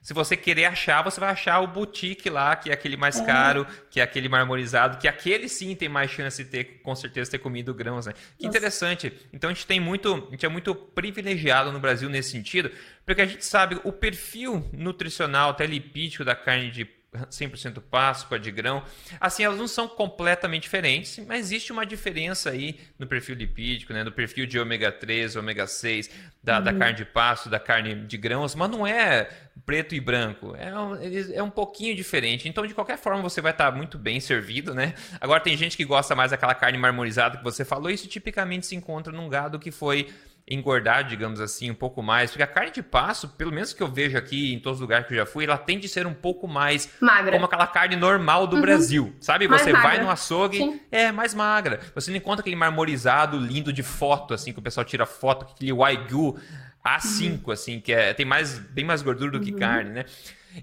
se 0.00 0.14
você 0.14 0.34
querer 0.34 0.64
achar, 0.64 1.02
você 1.02 1.20
vai 1.20 1.30
achar 1.30 1.60
o 1.60 1.66
boutique 1.66 2.30
lá, 2.30 2.56
que 2.56 2.70
é 2.70 2.72
aquele 2.72 2.96
mais 2.96 3.20
é. 3.20 3.24
caro, 3.24 3.66
que 3.90 4.00
é 4.00 4.02
aquele 4.02 4.30
marmorizado, 4.30 4.96
que 4.96 5.06
aquele 5.06 5.46
sim 5.46 5.74
tem 5.74 5.90
mais 5.90 6.10
chance 6.10 6.42
de 6.42 6.48
ter, 6.48 6.64
com 6.82 6.94
certeza, 6.94 7.30
ter 7.30 7.38
comido 7.38 7.74
grãos, 7.74 8.06
né? 8.06 8.14
Que 8.38 8.46
Nossa. 8.46 8.56
interessante. 8.56 9.12
Então 9.30 9.50
a 9.50 9.52
gente 9.52 9.66
tem 9.66 9.78
muito, 9.78 10.26
a 10.28 10.30
gente 10.30 10.46
é 10.46 10.48
muito 10.48 10.74
privilegiado 10.74 11.70
no 11.70 11.78
Brasil 11.78 12.08
nesse 12.08 12.30
sentido, 12.30 12.70
porque 13.04 13.20
a 13.20 13.26
gente 13.26 13.44
sabe 13.44 13.78
o 13.84 13.92
perfil 13.92 14.66
nutricional, 14.72 15.50
até 15.50 15.66
lipídico 15.66 16.24
da 16.24 16.34
carne 16.34 16.70
de 16.70 16.88
100% 17.12 17.80
Páscoa 17.80 18.38
de 18.38 18.50
grão. 18.50 18.82
Assim, 19.20 19.42
elas 19.42 19.58
não 19.58 19.66
são 19.66 19.88
completamente 19.88 20.62
diferentes, 20.62 21.18
mas 21.26 21.40
existe 21.40 21.72
uma 21.72 21.84
diferença 21.84 22.50
aí 22.50 22.78
no 22.98 23.06
perfil 23.06 23.34
lipídico, 23.34 23.92
né, 23.92 24.04
no 24.04 24.12
perfil 24.12 24.46
de 24.46 24.58
ômega 24.58 24.92
3, 24.92 25.36
ômega 25.36 25.66
6, 25.66 26.10
da, 26.42 26.58
uhum. 26.58 26.64
da 26.64 26.72
carne 26.72 26.96
de 26.96 27.04
pasto, 27.04 27.48
da 27.48 27.58
carne 27.58 28.06
de 28.06 28.16
grãos, 28.16 28.54
mas 28.54 28.70
não 28.70 28.86
é 28.86 29.28
preto 29.66 29.94
e 29.94 30.00
branco. 30.00 30.54
É 30.56 30.76
um, 30.78 30.96
é 31.34 31.42
um 31.42 31.50
pouquinho 31.50 31.94
diferente. 31.94 32.48
Então, 32.48 32.66
de 32.66 32.74
qualquer 32.74 32.96
forma, 32.96 33.22
você 33.22 33.40
vai 33.40 33.52
estar 33.52 33.70
muito 33.72 33.98
bem 33.98 34.20
servido, 34.20 34.74
né? 34.74 34.94
Agora, 35.20 35.40
tem 35.40 35.56
gente 35.56 35.76
que 35.76 35.84
gosta 35.84 36.14
mais 36.14 36.30
daquela 36.30 36.54
carne 36.54 36.78
marmorizada 36.78 37.38
que 37.38 37.44
você 37.44 37.64
falou. 37.64 37.90
Isso 37.90 38.08
tipicamente 38.08 38.66
se 38.66 38.74
encontra 38.74 39.12
num 39.12 39.28
gado 39.28 39.58
que 39.58 39.70
foi 39.70 40.08
engordar, 40.50 41.04
digamos 41.04 41.40
assim, 41.40 41.70
um 41.70 41.74
pouco 41.74 42.02
mais. 42.02 42.30
Porque 42.30 42.42
a 42.42 42.46
carne 42.46 42.72
de 42.72 42.82
passo, 42.82 43.28
pelo 43.28 43.52
menos 43.52 43.72
que 43.72 43.82
eu 43.82 43.86
vejo 43.86 44.18
aqui 44.18 44.52
em 44.52 44.58
todos 44.58 44.78
os 44.78 44.80
lugares 44.80 45.06
que 45.06 45.14
eu 45.14 45.18
já 45.18 45.26
fui, 45.26 45.44
ela 45.44 45.56
tende 45.56 45.86
a 45.86 45.88
ser 45.88 46.06
um 46.06 46.12
pouco 46.12 46.48
mais 46.48 46.90
magra. 47.00 47.32
como 47.32 47.44
aquela 47.44 47.66
carne 47.68 47.94
normal 47.94 48.48
do 48.48 48.56
uhum. 48.56 48.62
Brasil. 48.62 49.14
Sabe? 49.20 49.46
Mais 49.46 49.62
você 49.62 49.72
magra. 49.72 49.88
vai 49.88 50.00
no 50.02 50.10
açougue, 50.10 50.58
Sim. 50.58 50.80
é 50.90 51.12
mais 51.12 51.34
magra. 51.34 51.80
Você 51.94 52.10
não 52.10 52.18
encontra 52.18 52.40
aquele 52.40 52.56
marmorizado 52.56 53.38
lindo 53.38 53.72
de 53.72 53.82
foto, 53.82 54.34
assim, 54.34 54.52
que 54.52 54.58
o 54.58 54.62
pessoal 54.62 54.84
tira 54.84 55.06
foto, 55.06 55.46
aquele 55.48 55.72
Wagyu 55.72 56.36
A5, 56.84 57.44
uhum. 57.44 57.52
assim, 57.52 57.80
que 57.80 57.92
é, 57.92 58.12
tem 58.12 58.26
mais, 58.26 58.58
bem 58.58 58.84
mais 58.84 59.02
gordura 59.02 59.30
do 59.30 59.40
que 59.40 59.52
uhum. 59.52 59.58
carne, 59.58 59.90
né? 59.90 60.04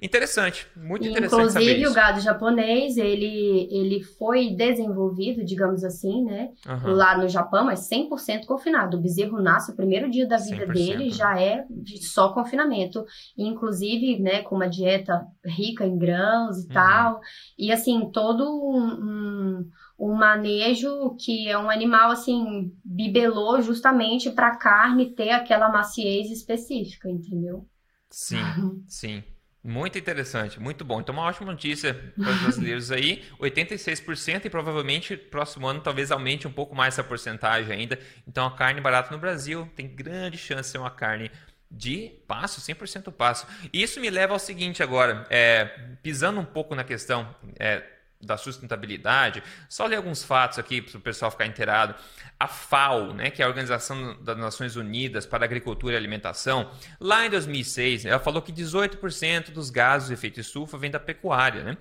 Interessante, 0.02 0.68
muito 0.76 1.08
interessante 1.08 1.50
Inclusive, 1.50 1.88
o 1.88 1.94
gado 1.94 2.20
japonês, 2.20 2.98
ele, 2.98 3.68
ele 3.72 4.04
foi 4.04 4.50
desenvolvido, 4.50 5.44
digamos 5.46 5.84
assim, 5.84 6.24
né? 6.24 6.50
Uhum. 6.68 6.94
Lá 6.94 7.18
no 7.18 7.28
Japão, 7.28 7.66
mas 7.66 7.88
100% 7.90 8.46
confinado. 8.46 8.98
O 8.98 9.02
bezerro 9.02 9.42
nasce, 9.42 9.72
o 9.72 9.76
primeiro 9.76 10.10
dia 10.10 10.28
da 10.28 10.38
vida 10.38 10.66
100%. 10.66 10.74
dele 10.74 11.10
já 11.10 11.40
é 11.40 11.66
só 12.02 12.34
confinamento. 12.34 13.06
Inclusive, 13.38 14.20
né, 14.20 14.42
com 14.42 14.56
uma 14.56 14.68
dieta 14.68 15.26
rica 15.46 15.86
em 15.86 15.98
grãos 15.98 16.64
e 16.64 16.68
uhum. 16.68 16.74
tal. 16.74 17.22
E, 17.58 17.72
assim, 17.72 18.10
todo 18.12 18.44
um, 18.44 18.80
um, 18.80 19.70
um 20.00 20.14
manejo 20.14 21.16
que 21.20 21.48
é 21.48 21.58
um 21.58 21.70
animal, 21.70 22.12
assim, 22.12 22.74
bibelô 22.84 23.62
justamente 23.62 24.30
para 24.32 24.50
a 24.50 24.58
carne 24.58 25.14
ter 25.16 25.32
aquela 25.32 25.70
maciez 25.70 26.30
específica, 26.30 27.10
entendeu? 27.10 27.66
Sim, 28.10 28.38
sim. 28.88 29.24
Muito 29.64 29.98
interessante, 29.98 30.60
muito 30.60 30.86
bom. 30.86 31.02
Então, 31.02 31.14
uma 31.14 31.24
ótima 31.24 31.52
notícia 31.52 31.94
para 32.16 32.30
os 32.30 32.42
brasileiros 32.42 32.92
aí: 32.92 33.26
86% 33.40 34.46
e 34.46 34.50
provavelmente 34.50 35.18
próximo 35.18 35.68
ano 35.68 35.82
talvez 35.82 36.12
aumente 36.12 36.48
um 36.48 36.52
pouco 36.52 36.76
mais 36.76 36.94
essa 36.94 37.04
porcentagem 37.04 37.74
ainda. 37.74 38.00
Então, 38.28 38.46
a 38.46 38.52
carne 38.56 38.80
barata 38.80 39.12
no 39.12 39.20
Brasil 39.20 39.70
tem 39.76 39.88
grande 39.88 40.38
chance 40.38 40.64
de 40.64 40.68
ser 40.68 40.78
uma 40.78 40.92
carne 40.92 41.32
de 41.70 42.14
passo, 42.28 42.62
100% 42.62 43.12
passo. 43.12 43.46
E 43.74 43.82
isso 43.82 44.00
me 44.00 44.10
leva 44.10 44.34
ao 44.34 44.40
seguinte 44.40 44.82
agora, 44.82 45.28
é, 45.30 45.66
pisando 46.02 46.40
um 46.40 46.46
pouco 46.46 46.74
na 46.74 46.84
questão 46.84 47.36
é, 47.60 47.84
da 48.20 48.36
sustentabilidade, 48.38 49.44
só 49.70 49.86
ler 49.86 49.98
alguns 49.98 50.24
fatos 50.24 50.58
aqui 50.58 50.82
para 50.82 50.98
o 50.98 51.02
pessoal 51.02 51.30
ficar 51.30 51.46
inteirado. 51.46 51.96
A 52.40 52.48
FAO, 52.48 53.14
né, 53.14 53.30
que 53.30 53.42
é 53.42 53.46
a 53.46 53.48
Organização 53.48 54.22
das 54.22 54.38
Nações 54.38 54.76
Unidas 54.76 55.26
para 55.26 55.46
Agricultura 55.46 55.94
e 55.94 55.98
Alimentação, 55.98 56.72
lá 57.00 57.26
em 57.26 57.30
2006, 57.30 58.06
ela 58.06 58.20
falou 58.20 58.42
que 58.42 58.52
18% 58.52 59.52
dos 59.52 59.70
gases 59.70 60.08
de 60.08 60.14
efeito 60.14 60.40
estufa 60.40 60.78
vem 60.78 60.92
da 60.92 61.00
pecuária. 61.00 61.64
Né? 61.64 61.78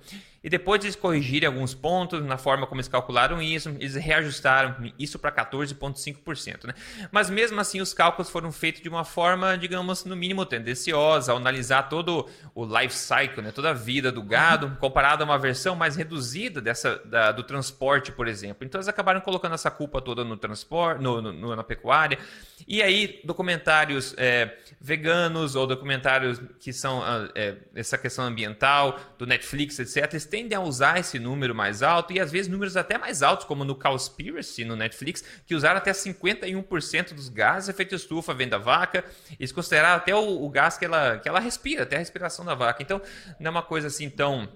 E 0.47 0.49
depois 0.49 0.79
de 0.79 0.87
eles 0.87 0.95
corrigirem 0.95 1.45
alguns 1.45 1.73
pontos 1.73 2.23
na 2.23 2.37
forma 2.37 2.65
como 2.65 2.79
eles 2.79 2.87
calcularam 2.87 3.41
isso, 3.41 3.67
eles 3.67 3.95
reajustaram 3.95 4.77
isso 4.97 5.19
para 5.19 5.29
14,5%. 5.29 6.67
Né? 6.67 6.73
Mas 7.11 7.29
mesmo 7.29 7.59
assim, 7.59 7.81
os 7.81 7.93
cálculos 7.93 8.29
foram 8.29 8.49
feitos 8.49 8.81
de 8.81 8.87
uma 8.87 9.03
forma, 9.03 9.57
digamos, 9.57 10.05
no 10.05 10.15
mínimo 10.15 10.45
tendenciosa, 10.45 11.33
ao 11.33 11.37
analisar 11.37 11.89
todo 11.89 12.29
o 12.55 12.63
life 12.63 12.95
cycle, 12.95 13.41
né? 13.41 13.51
toda 13.51 13.71
a 13.71 13.73
vida 13.73 14.09
do 14.09 14.23
gado, 14.23 14.77
comparado 14.79 15.21
a 15.21 15.25
uma 15.25 15.37
versão 15.37 15.75
mais 15.75 15.97
reduzida 15.97 16.61
dessa, 16.61 16.95
da, 17.03 17.33
do 17.33 17.43
transporte, 17.43 18.13
por 18.13 18.25
exemplo. 18.25 18.65
Então 18.65 18.79
eles 18.79 18.87
acabaram 18.87 19.19
colocando 19.19 19.53
essa 19.53 19.69
culpa 19.69 19.99
toda 19.99 20.23
no 20.23 20.37
transporte, 20.37 21.03
no, 21.03 21.21
no, 21.21 21.57
na 21.57 21.63
pecuária. 21.63 22.17
E 22.65 22.81
aí, 22.81 23.19
documentários 23.25 24.15
é, 24.17 24.57
veganos 24.79 25.57
ou 25.57 25.67
documentários 25.67 26.39
que 26.61 26.71
são 26.71 27.03
é, 27.35 27.57
essa 27.75 27.97
questão 27.97 28.23
ambiental, 28.23 28.97
do 29.17 29.25
Netflix, 29.25 29.77
etc., 29.79 30.13
eles 30.13 30.25
tendem 30.37 30.55
a 30.55 30.61
usar 30.61 30.99
esse 30.99 31.17
número 31.17 31.55
mais 31.55 31.81
alto 31.81 32.13
e 32.13 32.19
às 32.19 32.31
vezes 32.31 32.47
números 32.47 32.77
até 32.77 32.95
mais 32.95 33.23
altos, 33.23 33.47
como 33.47 33.65
no 33.65 33.73
Cowspiracy, 33.73 34.63
no 34.63 34.75
Netflix, 34.75 35.23
que 35.47 35.55
usaram 35.55 35.77
até 35.77 35.91
51% 35.91 37.15
dos 37.15 37.27
gases 37.27 37.69
efeito 37.69 37.95
estufa 37.95 38.35
vem 38.35 38.47
da 38.47 38.59
vaca. 38.59 39.03
Eles 39.39 39.51
consideraram 39.51 39.97
até 39.97 40.15
o, 40.15 40.43
o 40.43 40.47
gás 40.47 40.77
que 40.77 40.85
ela, 40.85 41.17
que 41.17 41.27
ela 41.27 41.39
respira, 41.39 41.83
até 41.83 41.95
a 41.95 41.99
respiração 41.99 42.45
da 42.45 42.53
vaca. 42.53 42.83
Então, 42.83 43.01
não 43.39 43.47
é 43.47 43.49
uma 43.49 43.63
coisa 43.63 43.87
assim 43.87 44.11
tão 44.11 44.47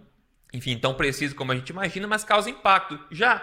enfim, 0.54 0.78
tão 0.78 0.94
preciso 0.94 1.34
como 1.34 1.52
a 1.52 1.56
gente 1.56 1.70
imagina, 1.70 2.08
mas 2.08 2.24
causa 2.24 2.50
impacto. 2.50 3.00
Já 3.10 3.42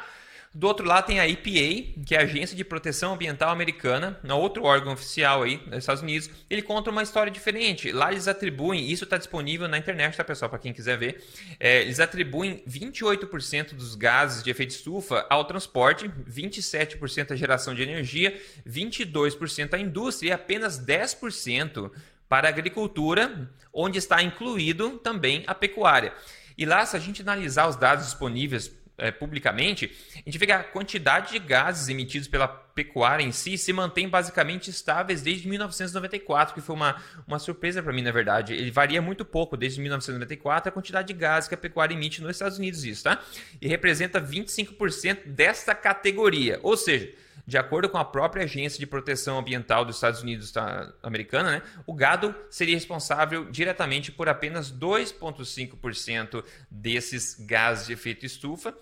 do 0.59 0.66
outro 0.66 0.85
lado 0.85 1.07
tem 1.07 1.21
a 1.21 1.29
EPA, 1.29 2.01
que 2.05 2.16
é 2.16 2.18
a 2.18 2.23
Agência 2.23 2.57
de 2.57 2.64
Proteção 2.64 3.14
Ambiental 3.14 3.51
Americana, 3.51 4.18
outro 4.29 4.64
órgão 4.64 4.92
oficial 4.92 5.44
aí 5.44 5.59
dos 5.59 5.79
Estados 5.79 6.03
Unidos. 6.03 6.29
Ele 6.51 6.62
conta 6.62 6.90
uma 6.90 7.01
história 7.01 7.31
diferente. 7.31 7.92
Lá 7.92 8.11
eles 8.11 8.27
atribuem, 8.27 8.90
isso 8.90 9.05
está 9.05 9.16
disponível 9.16 9.68
na 9.68 9.79
internet, 9.79 10.16
tá 10.16 10.25
pessoal, 10.25 10.49
para 10.49 10.59
quem 10.59 10.73
quiser 10.73 10.99
ver. 10.99 11.25
É, 11.61 11.83
eles 11.83 12.01
atribuem 12.01 12.61
28% 12.68 13.75
dos 13.75 13.94
gases 13.94 14.42
de 14.42 14.51
efeito 14.51 14.71
estufa 14.71 15.25
ao 15.31 15.44
transporte, 15.44 16.11
27% 16.29 17.31
à 17.31 17.37
geração 17.37 17.73
de 17.73 17.83
energia, 17.83 18.37
22% 18.68 19.75
à 19.75 19.79
indústria 19.79 20.31
e 20.31 20.33
apenas 20.33 20.77
10% 20.85 21.88
para 22.29 22.49
a 22.49 22.51
agricultura, 22.51 23.49
onde 23.73 23.99
está 23.99 24.21
incluído 24.25 24.99
também 24.99 25.44
a 25.47 25.55
pecuária. 25.55 26.12
E 26.59 26.66
lá, 26.66 26.85
se 26.85 26.97
a 26.97 26.99
gente 26.99 27.23
analisar 27.23 27.68
os 27.68 27.77
dados 27.77 28.07
disponíveis 28.07 28.66
é, 28.99 29.13
publicamente, 29.13 29.91
a 30.15 30.19
gente 30.29 30.37
vê 30.37 30.47
que 30.47 30.53
a 30.53 30.65
quantidade 30.65 31.33
de 31.33 31.39
gases 31.39 31.89
emitidos 31.89 32.27
pela 32.27 32.49
pecuária 32.49 33.23
em 33.23 33.31
si 33.31 33.57
se 33.57 33.73
mantém 33.73 34.09
basicamente 34.09 34.71
estáveis 34.71 35.23
desde 35.23 35.49
1994, 35.49 36.53
que 36.53 36.61
foi 36.61 36.75
uma, 36.75 37.01
uma 37.27 37.39
surpresa 37.39 37.83
para 37.83 37.93
mim, 37.93 38.03
na 38.03 38.11
verdade. 38.11 38.55
Ele 38.55 38.71
varia 38.71 39.01
muito 39.01 39.25
pouco 39.25 39.57
desde 39.57 39.81
1994 39.81 40.69
a 40.69 40.73
quantidade 40.73 41.09
de 41.09 41.15
gases 41.15 41.49
que 41.49 41.55
a 41.55 41.59
pecuária 41.59 41.95
emite 41.95 42.21
nos 42.21 42.33
Estados 42.33 42.59
Unidos, 42.59 42.85
isso, 42.85 43.05
tá? 43.05 43.23
E 43.61 43.69
representa 43.69 44.21
25% 44.21 45.29
desta 45.29 45.75
categoria. 45.75 46.59
Ou 46.63 46.77
seja, 46.77 47.13
de 47.49 47.57
acordo 47.57 47.89
com 47.89 47.97
a 47.97 48.05
própria 48.05 48.45
Agência 48.45 48.79
de 48.79 48.87
Proteção 48.87 49.39
Ambiental 49.39 49.83
dos 49.83 49.97
Estados 49.97 50.21
Unidos 50.21 50.53
tá, 50.53 50.93
americana, 51.03 51.51
né, 51.51 51.63
o 51.87 51.95
gado 51.95 52.35
seria 52.51 52.75
responsável 52.75 53.51
diretamente 53.51 54.13
por 54.13 54.29
apenas 54.29 54.71
2,5% 54.71 56.45
desses 56.71 57.37
gases 57.41 57.87
de 57.87 57.95
efeito 57.95 58.27
estufa 58.27 58.75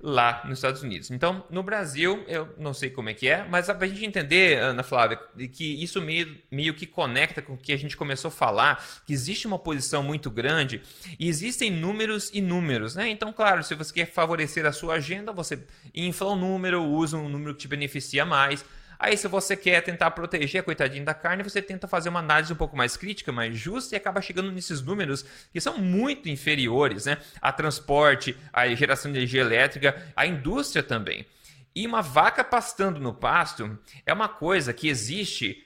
lá 0.00 0.40
nos 0.46 0.56
Estados 0.56 0.82
Unidos. 0.82 1.10
Então, 1.10 1.44
no 1.50 1.62
Brasil, 1.62 2.24
eu 2.26 2.48
não 2.56 2.72
sei 2.72 2.88
como 2.88 3.10
é 3.10 3.14
que 3.14 3.28
é, 3.28 3.46
mas 3.46 3.66
para 3.66 3.84
a 3.84 3.86
gente 3.86 4.06
entender, 4.06 4.58
Ana 4.58 4.82
Flávia, 4.82 5.20
que 5.52 5.82
isso 5.82 6.00
meio, 6.00 6.34
meio 6.50 6.72
que 6.72 6.86
conecta 6.86 7.42
com 7.42 7.52
o 7.52 7.58
que 7.58 7.74
a 7.74 7.76
gente 7.76 7.94
começou 7.94 8.28
a 8.30 8.32
falar, 8.32 8.82
que 9.04 9.12
existe 9.12 9.46
uma 9.46 9.56
oposição 9.56 10.02
muito 10.02 10.30
grande 10.30 10.80
e 11.18 11.28
existem 11.28 11.70
números 11.70 12.30
e 12.32 12.40
números. 12.40 12.94
Né? 12.94 13.10
Então, 13.10 13.34
claro, 13.34 13.62
se 13.62 13.74
você 13.74 13.92
quer 13.92 14.06
favorecer 14.06 14.64
a 14.64 14.72
sua 14.72 14.94
agenda, 14.94 15.30
você 15.30 15.62
infla 15.94 16.32
um 16.32 16.36
número, 16.36 16.82
usa 16.82 17.18
um 17.18 17.28
número 17.28 17.54
que 17.54 17.60
te 17.60 17.68
beneficia 17.68 18.13
mais. 18.22 18.64
Aí, 18.98 19.16
se 19.16 19.26
você 19.28 19.56
quer 19.56 19.80
tentar 19.82 20.10
proteger 20.12 20.60
a 20.60 20.64
coitadinha 20.64 21.04
da 21.04 21.14
carne, 21.14 21.42
você 21.42 21.60
tenta 21.60 21.88
fazer 21.88 22.08
uma 22.08 22.20
análise 22.20 22.52
um 22.52 22.56
pouco 22.56 22.76
mais 22.76 22.96
crítica, 22.96 23.32
mais 23.32 23.56
justa 23.56 23.94
e 23.94 23.96
acaba 23.96 24.20
chegando 24.20 24.52
nesses 24.52 24.80
números 24.80 25.24
que 25.52 25.60
são 25.60 25.78
muito 25.78 26.28
inferiores, 26.28 27.06
né? 27.06 27.18
A 27.40 27.50
transporte, 27.50 28.36
a 28.52 28.68
geração 28.74 29.10
de 29.10 29.18
energia 29.18 29.40
elétrica, 29.40 30.00
a 30.14 30.26
indústria 30.26 30.82
também. 30.82 31.26
E 31.74 31.86
uma 31.86 32.02
vaca 32.02 32.44
pastando 32.44 33.00
no 33.00 33.12
pasto 33.12 33.78
é 34.06 34.12
uma 34.12 34.28
coisa 34.28 34.72
que 34.72 34.88
existe 34.88 35.63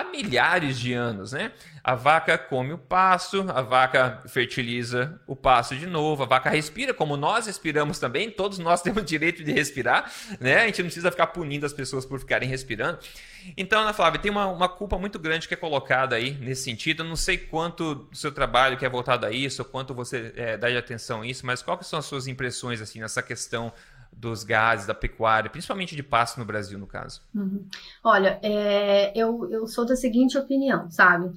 há 0.00 0.04
milhares 0.04 0.78
de 0.78 0.92
anos, 0.92 1.32
né? 1.32 1.52
A 1.82 1.94
vaca 1.94 2.36
come 2.36 2.72
o 2.72 2.78
pasto, 2.78 3.46
a 3.48 3.62
vaca 3.62 4.22
fertiliza 4.28 5.20
o 5.26 5.36
pasto 5.36 5.76
de 5.76 5.86
novo, 5.86 6.24
a 6.24 6.26
vaca 6.26 6.50
respira 6.50 6.92
como 6.92 7.16
nós 7.16 7.46
respiramos 7.46 7.98
também, 7.98 8.30
todos 8.30 8.58
nós 8.58 8.82
temos 8.82 9.02
o 9.02 9.06
direito 9.06 9.42
de 9.42 9.52
respirar, 9.52 10.10
né? 10.40 10.62
A 10.62 10.66
gente 10.66 10.82
não 10.82 10.86
precisa 10.86 11.10
ficar 11.10 11.28
punindo 11.28 11.64
as 11.64 11.72
pessoas 11.72 12.04
por 12.04 12.18
ficarem 12.18 12.48
respirando. 12.48 12.98
Então, 13.56 13.82
Ana 13.82 13.92
Flávia, 13.92 14.20
tem 14.20 14.30
uma, 14.30 14.46
uma 14.46 14.68
culpa 14.68 14.98
muito 14.98 15.18
grande 15.18 15.46
que 15.46 15.54
é 15.54 15.56
colocada 15.56 16.16
aí 16.16 16.32
nesse 16.32 16.62
sentido. 16.62 17.02
Eu 17.02 17.08
não 17.08 17.16
sei 17.16 17.38
quanto 17.38 17.94
do 17.94 18.16
seu 18.16 18.32
trabalho 18.32 18.76
que 18.76 18.84
é 18.84 18.88
voltado 18.88 19.24
a 19.24 19.30
isso, 19.30 19.64
quanto 19.64 19.94
você 19.94 20.32
é, 20.36 20.56
dá 20.56 20.68
de 20.68 20.76
atenção 20.76 21.22
a 21.22 21.26
isso, 21.26 21.46
mas 21.46 21.62
quais 21.62 21.86
são 21.86 21.98
as 21.98 22.04
suas 22.04 22.26
impressões 22.26 22.80
assim 22.80 23.00
nessa 23.00 23.22
questão 23.22 23.72
dos 24.16 24.42
gases, 24.42 24.86
da 24.86 24.94
pecuária, 24.94 25.50
principalmente 25.50 25.94
de 25.94 26.02
pasto 26.02 26.38
no 26.38 26.46
Brasil, 26.46 26.78
no 26.78 26.86
caso? 26.86 27.20
Uhum. 27.34 27.68
Olha, 28.02 28.40
é, 28.42 29.12
eu, 29.14 29.48
eu 29.50 29.66
sou 29.66 29.84
da 29.84 29.94
seguinte 29.94 30.38
opinião, 30.38 30.90
sabe? 30.90 31.30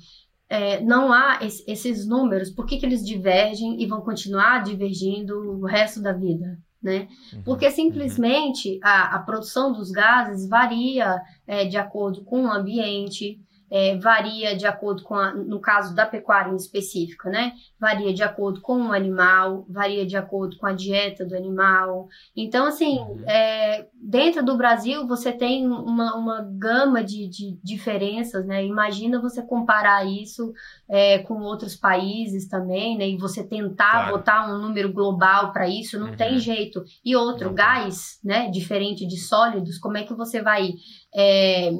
É, 0.48 0.82
não 0.82 1.12
há 1.12 1.40
esse, 1.42 1.64
esses 1.70 2.08
números, 2.08 2.50
por 2.50 2.66
que, 2.66 2.78
que 2.78 2.86
eles 2.86 3.06
divergem 3.06 3.82
e 3.82 3.86
vão 3.86 4.02
continuar 4.02 4.64
divergindo 4.64 5.38
o 5.38 5.66
resto 5.66 6.02
da 6.02 6.14
vida? 6.14 6.58
Né? 6.82 7.10
Uhum, 7.34 7.44
Porque 7.44 7.66
uhum. 7.66 7.72
simplesmente 7.72 8.76
uhum. 8.76 8.80
a, 8.82 9.16
a, 9.16 9.20
produção 9.20 9.74
dos 9.74 9.92
gases 9.92 10.48
varia 10.48 11.22
é, 11.46 11.66
de 11.66 11.78
acordo 11.78 12.24
com 12.24 12.46
o 12.46 12.52
ambiente, 12.52 13.38
é, 13.72 13.98
varia 13.98 14.56
de 14.56 14.66
acordo 14.66 15.04
com, 15.04 15.16
a, 15.16 15.34
no 15.34 15.60
caso 15.60 15.94
da 15.94 16.06
pecuária 16.06 16.52
em 16.52 16.56
específica, 16.56 17.30
né? 17.30 17.54
Varia 17.80 18.14
de 18.14 18.24
acordo 18.24 18.62
com 18.62 18.88
o 18.88 18.94
animal, 18.94 19.66
varia 19.70 20.06
de 20.06 20.18
acordo 20.18 20.58
com 20.58 20.66
a 20.66 20.74
dieta 20.74 21.26
do 21.26 21.36
animal. 21.36 22.08
Então, 22.36 22.66
assim, 22.66 23.00
uhum. 23.00 23.24
é, 23.28 23.88
dentro 23.94 24.44
do 24.44 24.58
Brasil 24.58 25.08
você 25.08 25.32
tem 25.32 25.68
uma, 25.68 26.16
uma 26.16 26.42
gama 26.42 27.04
de, 27.04 27.28
de 27.28 27.60
diferenças, 27.64 28.46
né? 28.46 28.66
Imagina 28.66 29.22
você 29.22 29.42
comparar 29.42 30.06
isso 30.06 30.54
é, 30.90 31.20
com 31.20 31.42
outros 31.42 31.76
países 31.76 32.48
também, 32.48 32.98
né? 32.98 33.08
E 33.08 33.18
você 33.18 33.44
tentar 33.44 33.92
claro. 33.92 34.12
botar 34.18 34.52
um 34.52 34.60
número 34.60 34.92
global 34.92 35.52
para 35.52 35.68
isso, 35.68 36.00
não 36.00 36.08
uhum. 36.10 36.16
tem 36.16 36.40
jeito. 36.40 36.84
E 37.06 37.16
outro, 37.16 37.54
gás, 37.54 38.20
né? 38.24 38.50
Diferente 38.50 39.06
de 39.06 39.18
sólidos, 39.18 39.78
como 39.78 39.98
é 39.98 40.04
que 40.04 40.14
você 40.14 40.42
vai 40.42 40.74
é, 41.14 41.72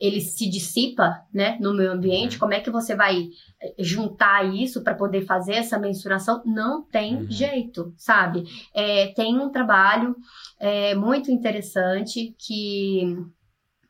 ele 0.00 0.20
se 0.20 0.48
dissipa 0.48 1.22
né, 1.32 1.56
no 1.60 1.72
meio 1.72 1.92
ambiente, 1.92 2.34
uhum. 2.34 2.40
como 2.40 2.54
é 2.54 2.60
que 2.60 2.70
você 2.70 2.96
vai 2.96 3.28
eh, 3.62 3.74
juntar 3.78 4.44
isso 4.52 4.82
para 4.82 4.94
poder 4.94 5.24
fazer 5.24 5.54
essa 5.54 5.78
mensuração? 5.78 6.42
Não 6.44 6.82
tem 6.82 7.16
uhum. 7.16 7.30
jeito, 7.30 7.94
sabe? 7.96 8.44
É, 8.74 9.12
tem 9.14 9.38
um 9.38 9.50
trabalho 9.50 10.16
é, 10.58 10.94
muito 10.94 11.30
interessante 11.30 12.34
que 12.36 13.16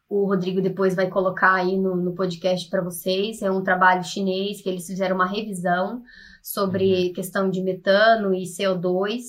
o 0.09 0.27
Rodrigo 0.27 0.61
depois 0.61 0.95
vai 0.95 1.09
colocar 1.09 1.55
aí 1.55 1.79
no, 1.79 1.97
no 1.97 2.15
podcast 2.15 2.69
para 2.69 2.83
vocês. 2.83 3.41
É 3.41 3.51
um 3.51 3.63
trabalho 3.63 4.05
chinês 4.05 4.61
que 4.61 4.69
eles 4.69 4.87
fizeram 4.87 5.17
uma 5.17 5.27
revisão 5.27 6.03
sobre 6.43 7.07
uhum. 7.07 7.13
questão 7.15 7.49
de 7.49 7.63
metano 7.63 8.35
e 8.35 8.43
CO2. 8.43 9.21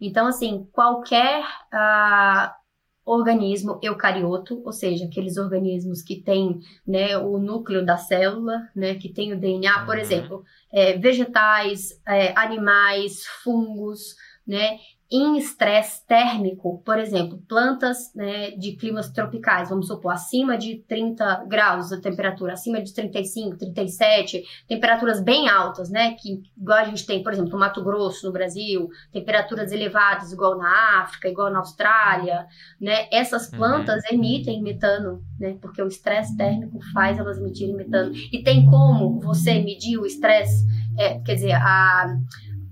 Então, 0.00 0.26
assim, 0.26 0.66
qualquer 0.72 1.42
uh, 1.42 2.61
organismo 3.04 3.78
eucarioto, 3.82 4.62
ou 4.64 4.72
seja, 4.72 5.06
aqueles 5.06 5.36
organismos 5.36 6.02
que 6.02 6.16
têm 6.16 6.60
né, 6.86 7.16
o 7.18 7.38
núcleo 7.38 7.84
da 7.84 7.96
célula, 7.96 8.68
né, 8.74 8.94
que 8.94 9.08
tem 9.08 9.32
o 9.32 9.38
DNA, 9.38 9.84
por 9.84 9.96
uhum. 9.96 10.00
exemplo, 10.00 10.44
é, 10.72 10.96
vegetais, 10.96 12.00
é, 12.06 12.32
animais, 12.38 13.24
fungos, 13.42 14.14
né, 14.46 14.78
em 15.12 15.36
estresse 15.36 16.06
térmico, 16.06 16.82
por 16.84 16.98
exemplo, 16.98 17.38
plantas 17.46 18.14
né, 18.14 18.52
de 18.52 18.72
climas 18.76 19.10
tropicais, 19.10 19.68
vamos 19.68 19.86
supor, 19.86 20.12
acima 20.12 20.56
de 20.56 20.76
30 20.88 21.44
graus 21.46 21.92
a 21.92 22.00
temperatura, 22.00 22.54
acima 22.54 22.80
de 22.80 22.94
35, 22.94 23.58
37, 23.58 24.42
temperaturas 24.66 25.20
bem 25.20 25.50
altas, 25.50 25.90
né? 25.90 26.14
Que 26.14 26.42
igual 26.56 26.78
a 26.78 26.84
gente 26.84 27.04
tem, 27.04 27.22
por 27.22 27.32
exemplo, 27.32 27.50
no 27.50 27.58
Mato 27.58 27.84
Grosso, 27.84 28.26
no 28.26 28.32
Brasil, 28.32 28.88
temperaturas 29.12 29.70
elevadas, 29.70 30.32
igual 30.32 30.56
na 30.56 31.02
África, 31.02 31.28
igual 31.28 31.50
na 31.50 31.58
Austrália, 31.58 32.46
né? 32.80 33.06
Essas 33.12 33.50
uhum. 33.50 33.58
plantas 33.58 34.02
uhum. 34.04 34.16
emitem 34.16 34.62
metano, 34.62 35.22
né? 35.38 35.58
Porque 35.60 35.82
o 35.82 35.88
estresse 35.88 36.34
térmico 36.38 36.78
faz 36.94 37.18
elas 37.18 37.36
emitirem 37.36 37.76
metano. 37.76 38.12
E 38.32 38.42
tem 38.42 38.64
como 38.64 39.20
você 39.20 39.58
medir 39.58 39.98
o 39.98 40.06
estresse, 40.06 40.64
é, 40.98 41.18
quer 41.20 41.34
dizer, 41.34 41.52
a 41.52 42.16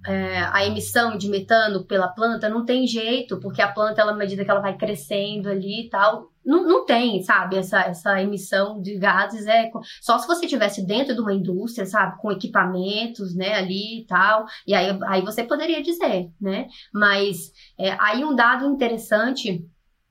é, 0.06 0.40
a 0.52 0.64
emissão 0.64 1.16
de 1.16 1.28
metano 1.28 1.84
pela 1.84 2.08
planta, 2.08 2.48
não 2.48 2.64
tem 2.64 2.86
jeito, 2.86 3.38
porque 3.38 3.60
a 3.60 3.70
planta, 3.70 4.00
ela, 4.00 4.12
à 4.12 4.16
medida 4.16 4.44
que 4.44 4.50
ela 4.50 4.60
vai 4.60 4.76
crescendo 4.76 5.48
ali 5.48 5.86
e 5.86 5.88
tal, 5.90 6.30
não, 6.44 6.66
não 6.66 6.86
tem, 6.86 7.22
sabe, 7.22 7.56
essa, 7.56 7.80
essa 7.82 8.20
emissão 8.20 8.80
de 8.80 8.96
gases 8.96 9.46
é 9.46 9.70
só 10.00 10.18
se 10.18 10.26
você 10.26 10.46
tivesse 10.46 10.86
dentro 10.86 11.14
de 11.14 11.20
uma 11.20 11.34
indústria, 11.34 11.84
sabe, 11.84 12.18
com 12.18 12.32
equipamentos, 12.32 13.34
né, 13.34 13.54
ali 13.54 14.00
e 14.00 14.06
tal, 14.06 14.46
e 14.66 14.74
aí, 14.74 14.98
aí 15.06 15.22
você 15.22 15.44
poderia 15.44 15.82
dizer, 15.82 16.30
né, 16.40 16.66
mas 16.92 17.52
é, 17.78 17.94
aí 18.00 18.24
um 18.24 18.34
dado 18.34 18.66
interessante 18.66 19.64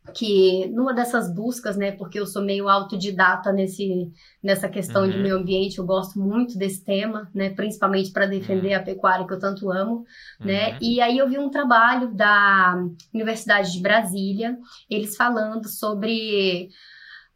que 0.09 0.67
numa 0.69 0.93
dessas 0.93 1.33
buscas, 1.33 1.77
né, 1.77 1.91
porque 1.91 2.19
eu 2.19 2.25
sou 2.25 2.41
meio 2.41 2.67
autodidata 2.67 3.51
nesse, 3.51 4.11
nessa 4.41 4.67
questão 4.67 5.03
uhum. 5.03 5.11
de 5.11 5.17
meio 5.17 5.37
ambiente, 5.37 5.77
eu 5.77 5.85
gosto 5.85 6.19
muito 6.19 6.57
desse 6.57 6.83
tema, 6.83 7.29
né, 7.33 7.49
principalmente 7.49 8.11
para 8.11 8.25
defender 8.25 8.75
uhum. 8.75 8.81
a 8.81 8.83
pecuária 8.83 9.25
que 9.25 9.33
eu 9.33 9.39
tanto 9.39 9.71
amo, 9.71 10.05
né, 10.39 10.71
uhum. 10.71 10.77
e 10.81 11.01
aí 11.01 11.17
eu 11.17 11.29
vi 11.29 11.37
um 11.37 11.49
trabalho 11.49 12.13
da 12.13 12.75
Universidade 13.13 13.71
de 13.71 13.81
Brasília, 13.81 14.57
eles 14.89 15.15
falando 15.15 15.67
sobre 15.67 16.69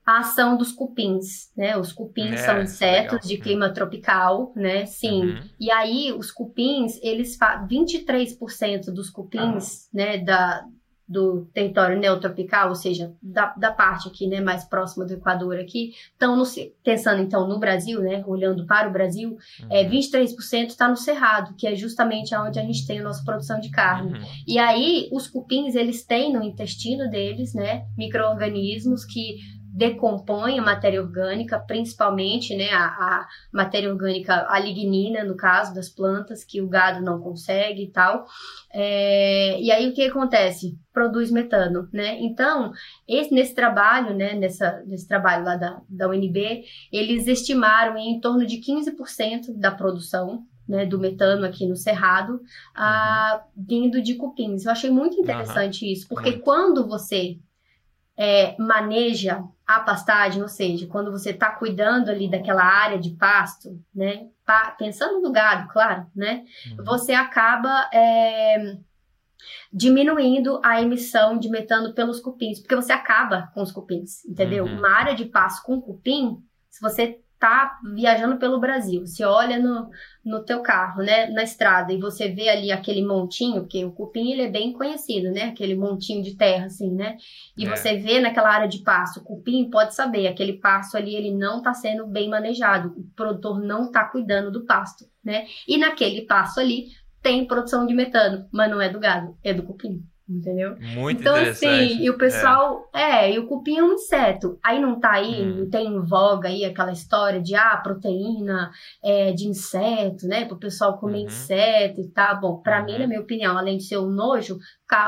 a 0.05 0.19
ação 0.19 0.57
dos 0.57 0.71
cupins, 0.71 1.49
né? 1.55 1.77
Os 1.77 1.93
cupins 1.93 2.33
é, 2.33 2.37
são 2.37 2.61
insetos 2.61 3.13
legal. 3.13 3.27
de 3.27 3.37
clima 3.37 3.67
uhum. 3.67 3.73
tropical, 3.73 4.53
né? 4.53 4.85
Sim. 4.85 5.21
Uhum. 5.21 5.39
E 5.57 5.71
aí 5.71 6.11
os 6.11 6.29
cupins, 6.29 6.99
eles 7.01 7.37
23% 7.37 8.91
dos 8.93 9.09
cupins, 9.09 9.85
ah. 9.85 9.89
né, 9.93 10.17
da 10.17 10.65
do 11.07 11.45
território 11.53 11.99
neotropical, 11.99 12.69
ou 12.69 12.75
seja, 12.75 13.13
da, 13.21 13.53
da 13.55 13.71
parte 13.71 14.07
aqui, 14.07 14.25
né, 14.25 14.39
mais 14.39 14.63
próxima 14.63 15.05
do 15.05 15.13
Equador 15.13 15.59
aqui, 15.59 15.93
estão 16.11 16.41
pensando 16.83 17.21
então 17.21 17.47
no 17.47 17.59
Brasil, 17.59 18.01
né, 18.01 18.23
olhando 18.25 18.65
para 18.65 18.87
o 18.87 18.91
Brasil, 18.91 19.37
é, 19.69 19.81
uhum. 19.81 19.87
é, 19.87 19.89
23% 19.89 20.67
está 20.67 20.87
no 20.87 20.95
Cerrado, 20.95 21.55
que 21.55 21.67
é 21.67 21.75
justamente 21.75 22.33
onde 22.35 22.59
a 22.59 22.63
gente 22.63 22.87
tem 22.87 22.99
a 22.99 23.03
nossa 23.03 23.23
produção 23.23 23.59
de 23.59 23.69
carne. 23.69 24.13
Uhum. 24.13 24.25
E 24.47 24.57
aí, 24.57 25.09
os 25.11 25.27
cupins, 25.27 25.75
eles 25.75 26.05
têm 26.05 26.31
no 26.31 26.41
intestino 26.41 27.09
deles, 27.09 27.53
né, 27.53 27.85
micro-organismos 27.97 29.03
que 29.03 29.37
decompõe 29.73 30.59
a 30.59 30.61
matéria 30.61 31.01
orgânica, 31.01 31.57
principalmente 31.57 32.55
né, 32.55 32.69
a, 32.71 32.85
a, 32.85 33.27
matéria 33.51 33.89
orgânica, 33.89 34.45
a 34.47 34.59
lignina, 34.59 35.23
no 35.23 35.35
caso 35.35 35.73
das 35.73 35.89
plantas, 35.89 36.43
que 36.43 36.61
o 36.61 36.69
gado 36.69 37.03
não 37.03 37.19
consegue 37.19 37.83
e 37.83 37.89
tal. 37.89 38.27
É, 38.71 39.59
e 39.59 39.71
aí 39.71 39.89
o 39.89 39.93
que 39.93 40.03
acontece? 40.03 40.77
Produz 40.93 41.31
metano, 41.31 41.89
né? 41.91 42.19
Então, 42.21 42.71
esse, 43.07 43.33
nesse 43.33 43.55
trabalho, 43.55 44.15
né, 44.15 44.35
nessa, 44.35 44.83
nesse 44.85 45.07
trabalho 45.07 45.43
lá 45.43 45.55
da, 45.55 45.81
da 45.89 46.07
UNB, 46.07 46.63
eles 46.91 47.25
estimaram 47.25 47.97
em 47.97 48.19
torno 48.19 48.45
de 48.45 48.57
15% 48.57 49.57
da 49.57 49.71
produção 49.71 50.45
né, 50.67 50.85
do 50.85 50.99
metano 50.99 51.45
aqui 51.45 51.65
no 51.65 51.75
Cerrado, 51.75 52.39
ah, 52.75 53.43
uhum. 53.55 53.65
vindo 53.67 54.01
de 54.03 54.13
cupins. 54.13 54.65
Eu 54.65 54.71
achei 54.71 54.91
muito 54.91 55.19
interessante 55.19 55.83
uhum. 55.83 55.91
isso, 55.91 56.07
porque 56.07 56.29
muito. 56.29 56.43
quando 56.43 56.87
você 56.87 57.39
é, 58.17 58.55
maneja 58.61 59.43
a 59.65 59.79
pastagem, 59.79 60.41
ou 60.41 60.47
seja, 60.47 60.87
quando 60.87 61.11
você 61.11 61.31
está 61.31 61.51
cuidando 61.51 62.09
ali 62.09 62.29
daquela 62.29 62.63
área 62.63 62.99
de 62.99 63.11
pasto, 63.11 63.79
né, 63.95 64.27
pensando 64.77 65.21
no 65.21 65.31
gado, 65.31 65.69
claro, 65.69 66.05
né, 66.15 66.43
uhum. 66.77 66.83
você 66.83 67.13
acaba 67.13 67.89
é, 67.93 68.77
diminuindo 69.71 70.59
a 70.63 70.81
emissão 70.81 71.37
de 71.37 71.49
metano 71.49 71.93
pelos 71.93 72.19
cupins, 72.19 72.59
porque 72.59 72.75
você 72.75 72.91
acaba 72.91 73.51
com 73.53 73.61
os 73.61 73.71
cupins, 73.71 74.23
entendeu? 74.25 74.65
Uhum. 74.65 74.79
Uma 74.79 74.89
área 74.89 75.15
de 75.15 75.25
pasto 75.25 75.63
com 75.63 75.81
cupim, 75.81 76.43
se 76.69 76.81
você 76.81 77.22
tá 77.43 77.77
viajando 77.93 78.37
pelo 78.37 78.57
Brasil, 78.57 79.05
você 79.05 79.25
olha 79.25 79.59
no, 79.59 79.89
no 80.23 80.45
teu 80.45 80.61
carro, 80.61 81.03
né, 81.03 81.27
na 81.27 81.43
estrada, 81.43 81.91
e 81.91 81.99
você 81.99 82.29
vê 82.29 82.47
ali 82.47 82.71
aquele 82.71 83.05
montinho, 83.05 83.63
porque 83.63 83.83
o 83.83 83.91
cupim 83.91 84.31
ele 84.31 84.43
é 84.43 84.49
bem 84.49 84.71
conhecido, 84.71 85.29
né, 85.29 85.49
aquele 85.49 85.75
montinho 85.75 86.23
de 86.23 86.37
terra, 86.37 86.67
assim, 86.67 86.89
né, 86.89 87.17
e 87.57 87.65
é. 87.65 87.75
você 87.75 87.97
vê 87.97 88.21
naquela 88.21 88.49
área 88.49 88.69
de 88.69 88.79
pasto, 88.79 89.19
o 89.19 89.23
cupim 89.25 89.69
pode 89.69 89.93
saber, 89.93 90.27
aquele 90.27 90.53
pasto 90.53 90.95
ali, 90.95 91.13
ele 91.13 91.35
não 91.35 91.57
está 91.57 91.73
sendo 91.73 92.07
bem 92.07 92.29
manejado, 92.29 92.93
o 92.95 93.03
produtor 93.13 93.59
não 93.59 93.87
está 93.87 94.05
cuidando 94.05 94.49
do 94.49 94.65
pasto, 94.65 95.03
né, 95.21 95.45
e 95.67 95.77
naquele 95.77 96.21
pasto 96.21 96.61
ali 96.61 96.91
tem 97.21 97.45
produção 97.45 97.85
de 97.85 97.93
metano, 97.93 98.47
mas 98.53 98.71
não 98.71 98.79
é 98.79 98.87
do 98.87 99.01
gado, 99.01 99.37
é 99.43 99.53
do 99.53 99.63
cupim. 99.63 100.01
Entendeu? 100.33 100.75
Muito 100.95 101.21
então, 101.21 101.35
assim, 101.35 102.01
e 102.01 102.09
o 102.09 102.17
pessoal. 102.17 102.89
É. 102.93 103.27
é. 103.27 103.33
e 103.33 103.39
o 103.39 103.45
cupim 103.45 103.77
é 103.77 103.83
um 103.83 103.93
inseto. 103.93 104.57
Aí 104.63 104.81
não 104.81 104.99
tá 104.99 105.11
aí, 105.11 105.43
hum. 105.43 105.57
não 105.59 105.69
tem 105.69 105.87
em 105.87 105.99
voga 105.99 106.49
aí 106.49 106.65
aquela 106.65 106.91
história 106.91 107.39
de 107.39 107.53
ah, 107.55 107.77
proteína 107.77 108.71
é, 109.03 109.31
de 109.31 109.47
inseto, 109.47 110.27
né? 110.27 110.45
Para 110.45 110.55
o 110.55 110.59
pessoal 110.59 110.97
comer 110.97 111.19
uhum. 111.19 111.25
inseto 111.25 112.01
e 112.01 112.07
tal. 112.07 112.39
Bom, 112.39 112.57
para 112.57 112.79
uhum. 112.79 112.85
mim, 112.85 112.97
na 112.97 113.07
minha 113.07 113.21
opinião, 113.21 113.57
além 113.57 113.77
de 113.77 113.83
ser 113.83 113.97
um 113.97 114.09
nojo, 114.09 114.57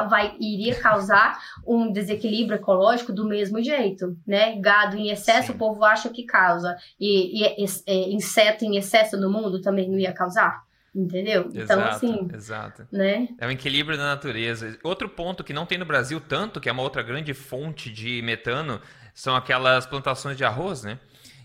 vai, 0.08 0.36
iria 0.40 0.76
causar 0.76 1.40
um 1.66 1.92
desequilíbrio 1.92 2.58
ecológico 2.58 3.12
do 3.12 3.28
mesmo 3.28 3.62
jeito, 3.64 4.16
né? 4.28 4.60
Gado 4.60 4.96
em 4.96 5.10
excesso, 5.10 5.48
Sim. 5.48 5.54
o 5.54 5.58
povo 5.58 5.84
acha 5.84 6.10
que 6.10 6.24
causa. 6.24 6.78
E, 7.00 7.42
e 7.42 7.46
é, 7.88 8.10
inseto 8.12 8.64
em 8.64 8.78
excesso 8.78 9.18
no 9.18 9.32
mundo 9.32 9.60
também 9.60 9.90
não 9.90 9.98
ia 9.98 10.14
causar? 10.14 10.64
Entendeu? 10.96 11.50
Então, 11.50 11.62
exato, 11.62 12.06
então, 12.06 12.16
assim. 12.16 12.30
Exato. 12.34 12.88
Né? 12.90 13.28
É 13.38 13.46
o 13.46 13.52
equilíbrio 13.52 13.98
da 13.98 14.06
natureza. 14.06 14.78
Outro 14.82 15.10
ponto 15.10 15.44
que 15.44 15.52
não 15.52 15.66
tem 15.66 15.78
no 15.78 15.86
Brasil 15.86 16.22
tanto, 16.22 16.62
que 16.62 16.70
é 16.70 16.72
uma 16.72 16.82
outra 16.82 17.04
grande 17.04 17.34
fonte 17.34 17.92
de 17.92 18.22
metano, 18.22 18.80
são 19.14 19.36
aquelas 19.36 19.86
plantações 19.86 20.38
de 20.38 20.46
arroz, 20.46 20.84
né? 20.84 20.98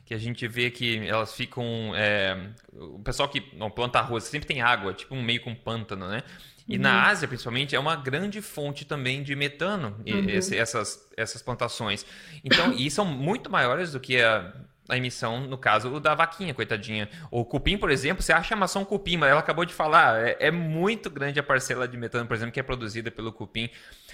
Que 0.07 0.15
a 0.15 0.19
gente 0.19 0.47
vê 0.47 0.71
que 0.71 1.05
elas 1.07 1.35
ficam. 1.35 1.93
É... 1.97 2.37
O 2.73 3.01
pessoal 3.01 3.29
que 3.29 3.45
não 3.57 3.71
planta 3.71 3.99
arroz 3.99 4.25
sempre 4.25 4.47
tem 4.47 4.63
água, 4.63 4.95
tipo 4.95 5.17
um 5.17 5.23
meio 5.23 5.41
com 5.41 5.53
pântano, 5.53 6.09
né? 6.09 6.23
E 6.69 6.77
uhum. 6.77 6.83
na 6.83 7.09
Ásia, 7.09 7.27
principalmente, 7.27 7.75
é 7.75 7.81
uma 7.81 7.97
grande 7.97 8.41
fonte 8.41 8.85
também 8.85 9.25
de 9.25 9.35
metano, 9.35 9.97
uhum. 10.07 10.29
esse, 10.29 10.57
essas, 10.57 11.11
essas 11.17 11.43
plantações. 11.43 12.07
Então, 12.45 12.73
e 12.73 12.89
são 12.89 13.05
muito 13.05 13.51
maiores 13.51 13.91
do 13.91 13.99
que 13.99 14.21
a, 14.21 14.53
a 14.91 14.97
emissão, 14.97 15.41
no 15.41 15.57
caso, 15.57 16.01
da 16.01 16.15
vaquinha, 16.15 16.53
coitadinha. 16.53 17.09
O 17.31 17.45
cupim, 17.45 17.79
por 17.79 17.91
exemplo, 17.91 18.23
você 18.23 18.33
acha 18.33 18.55
a 18.55 18.57
maçã 18.57 18.85
cupim, 18.85 19.17
mas 19.17 19.31
ela 19.31 19.41
acabou 19.41 19.65
de 19.65 19.73
falar, 19.73 20.21
é, 20.27 20.37
é, 20.41 20.51
muito 20.51 21.09
grande 21.09 21.39
a 21.39 21.43
parcela 21.43 21.87
de 21.87 21.97
metano, 21.97 22.27
por 22.27 22.35
exemplo, 22.35 22.53
que 22.53 22.61
é 22.61 22.63
produzida 22.63 23.11
pelo 23.11 23.33
cupim. 23.33 23.71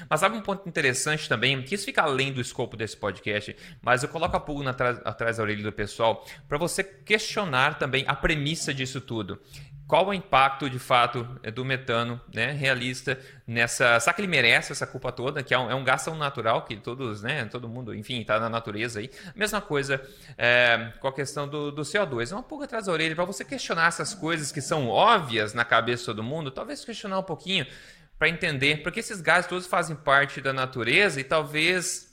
Mas 0.08 0.20
sabe 0.20 0.36
um 0.36 0.42
ponto 0.42 0.68
interessante 0.68 1.28
também, 1.28 1.62
que 1.62 1.74
isso 1.74 1.84
fica 1.84 2.02
além 2.02 2.32
do 2.32 2.40
escopo 2.40 2.76
desse 2.76 2.96
podcast, 2.96 3.56
mas 3.80 4.02
eu 4.02 4.08
coloco 4.08 4.36
a 4.36 4.40
pulga 4.40 4.70
atrás, 4.70 5.00
atrás 5.04 5.36
da 5.36 5.42
orelha 5.42 5.62
do 5.62 5.72
pessoal 5.72 6.24
para 6.48 6.58
você 6.58 6.84
questionar 6.84 7.78
também 7.78 8.04
a 8.06 8.14
premissa 8.14 8.72
disso 8.72 9.00
tudo 9.00 9.40
qual 9.86 10.08
o 10.08 10.14
impacto 10.14 10.68
de 10.68 10.78
fato 10.78 11.26
é, 11.42 11.50
do 11.50 11.64
metano 11.64 12.20
né, 12.34 12.50
realista 12.50 13.18
nessa. 13.46 14.00
Será 14.00 14.12
que 14.12 14.20
ele 14.20 14.28
merece 14.28 14.72
essa 14.72 14.86
culpa 14.86 15.12
toda? 15.12 15.42
Que 15.42 15.54
é 15.54 15.58
um, 15.58 15.70
é 15.70 15.74
um 15.74 15.84
gasto 15.84 16.12
natural 16.14 16.62
que 16.62 16.76
todos, 16.76 17.22
né, 17.22 17.44
todo 17.44 17.68
mundo, 17.68 17.94
enfim, 17.94 18.20
está 18.20 18.40
na 18.40 18.48
natureza 18.48 18.98
aí. 18.98 19.10
Mesma 19.34 19.60
coisa 19.60 20.02
é, 20.36 20.92
com 20.98 21.06
a 21.06 21.12
questão 21.12 21.46
do, 21.46 21.70
do 21.70 21.82
CO2. 21.82 22.32
É 22.32 22.34
uma 22.34 22.42
pulga 22.42 22.64
atrás 22.64 22.86
da 22.86 22.92
orelha 22.92 23.14
para 23.14 23.24
você 23.24 23.44
questionar 23.44 23.86
essas 23.86 24.12
coisas 24.12 24.50
que 24.50 24.60
são 24.60 24.88
óbvias 24.88 25.54
na 25.54 25.64
cabeça 25.64 26.02
de 26.02 26.06
todo 26.06 26.22
mundo, 26.22 26.50
talvez 26.50 26.84
questionar 26.84 27.20
um 27.20 27.24
pouquinho 27.24 27.66
para 28.18 28.28
entender, 28.28 28.82
porque 28.82 29.00
esses 29.00 29.20
gases 29.20 29.48
todos 29.48 29.66
fazem 29.66 29.94
parte 29.94 30.40
da 30.40 30.52
natureza 30.52 31.20
e 31.20 31.24
talvez 31.24 32.06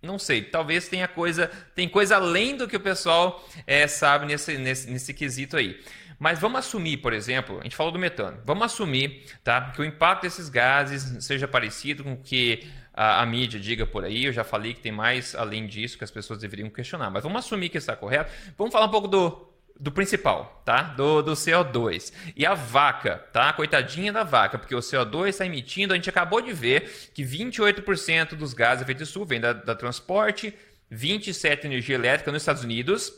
não 0.00 0.18
sei, 0.18 0.42
talvez 0.42 0.88
tenha 0.88 1.08
coisa, 1.08 1.50
tem 1.74 1.88
coisa 1.88 2.16
além 2.16 2.56
do 2.56 2.68
que 2.68 2.76
o 2.76 2.80
pessoal 2.80 3.44
é, 3.66 3.86
sabe 3.88 4.26
nesse, 4.26 4.56
nesse, 4.56 4.88
nesse 4.88 5.12
quesito 5.12 5.56
aí. 5.56 5.76
Mas 6.18 6.38
vamos 6.38 6.58
assumir, 6.58 6.96
por 6.96 7.12
exemplo, 7.12 7.60
a 7.60 7.62
gente 7.62 7.76
falou 7.76 7.92
do 7.92 7.98
metano, 7.98 8.38
vamos 8.44 8.64
assumir 8.64 9.24
tá, 9.44 9.70
que 9.70 9.80
o 9.80 9.84
impacto 9.84 10.22
desses 10.22 10.48
gases 10.48 11.24
seja 11.24 11.46
parecido 11.46 12.02
com 12.02 12.14
o 12.14 12.16
que 12.16 12.66
a, 12.92 13.22
a, 13.22 13.26
mídia 13.26 13.60
diga 13.60 13.86
por 13.86 14.04
aí. 14.04 14.24
Eu 14.24 14.32
já 14.32 14.42
falei 14.42 14.74
que 14.74 14.80
tem 14.80 14.90
mais 14.90 15.36
além 15.36 15.66
disso 15.66 15.96
que 15.96 16.02
as 16.02 16.10
pessoas 16.10 16.40
deveriam 16.40 16.68
questionar, 16.68 17.08
mas 17.10 17.22
vamos 17.22 17.44
assumir 17.44 17.68
que 17.68 17.78
está 17.78 17.94
correto. 17.94 18.32
Vamos 18.56 18.72
falar 18.72 18.86
um 18.86 18.90
pouco 18.90 19.06
do, 19.06 19.48
do 19.78 19.92
principal, 19.92 20.60
tá? 20.64 20.82
Do, 20.82 21.22
do 21.22 21.32
CO2. 21.32 22.12
E 22.34 22.44
a 22.44 22.54
vaca, 22.54 23.24
tá? 23.32 23.52
Coitadinha 23.52 24.12
da 24.12 24.24
vaca, 24.24 24.58
porque 24.58 24.74
o 24.74 24.80
CO2 24.80 25.28
está 25.28 25.46
emitindo, 25.46 25.92
a 25.92 25.96
gente 25.96 26.10
acabou 26.10 26.40
de 26.40 26.52
ver 26.52 27.10
que 27.14 27.22
28% 27.22 28.34
dos 28.34 28.52
gases 28.52 28.78
de 28.78 28.84
efeito 28.84 29.04
estufa 29.04 29.26
vem 29.26 29.40
da, 29.40 29.52
da 29.52 29.74
transporte, 29.76 30.52
27% 30.92 31.64
energia 31.64 31.94
elétrica 31.94 32.32
nos 32.32 32.42
Estados 32.42 32.64
Unidos, 32.64 33.12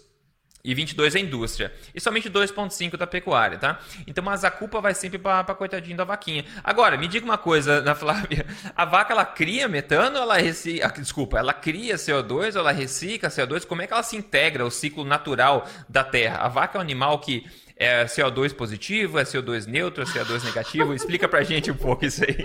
e 0.63 0.75
22 0.75 1.15
é 1.15 1.21
indústria. 1.21 1.73
E 1.95 2.01
somente 2.01 2.31
2,5 2.31 2.97
da 2.97 3.07
pecuária, 3.07 3.59
tá? 3.59 3.79
Então, 4.07 4.23
mas 4.23 4.45
a 4.45 4.51
culpa 4.51 4.81
vai 4.81 4.95
sempre 4.95 5.19
para 5.19 5.55
coitadinho 5.55 5.97
da 5.97 6.05
vaquinha. 6.05 6.45
Agora, 6.63 6.97
me 6.97 7.09
diga 7.09 7.25
uma 7.25 7.39
coisa, 7.39 7.75
Ana 7.75 7.95
Flávia. 7.95 8.47
A 8.77 8.85
vaca, 8.85 9.13
ela 9.13 9.25
cria 9.25 9.69
metano 9.69 10.17
ou 10.17 10.23
ela 10.23 10.37
recicla... 10.37 10.87
Ah, 10.87 11.01
desculpa, 11.01 11.39
ela 11.39 11.53
cria 11.53 11.97
CO2 11.97 12.55
ou 12.55 12.61
ela 12.61 12.73
recicla 12.73 13.29
CO2? 13.29 13.67
Como 13.67 13.83
é 13.83 13.87
que 13.87 13.93
ela 13.93 14.03
se 14.03 14.17
integra 14.17 14.63
ao 14.63 14.71
ciclo 14.71 15.05
natural 15.05 15.67
da 15.89 16.05
Terra? 16.05 16.39
A 16.45 16.49
vaca 16.49 16.77
é 16.77 16.79
um 16.79 16.83
animal 16.83 17.19
que 17.19 17.47
é 17.77 18.05
CO2 18.05 18.55
positivo, 18.55 19.19
é 19.19 19.25
CO2 19.25 19.67
neutro, 19.67 20.03
é 20.03 20.07
CO2 20.07 20.45
negativo? 20.45 20.93
Explica 20.93 21.27
pra 21.27 21.43
gente 21.43 21.71
um 21.71 21.77
pouco 21.77 22.05
isso 22.05 22.23
aí. 22.23 22.37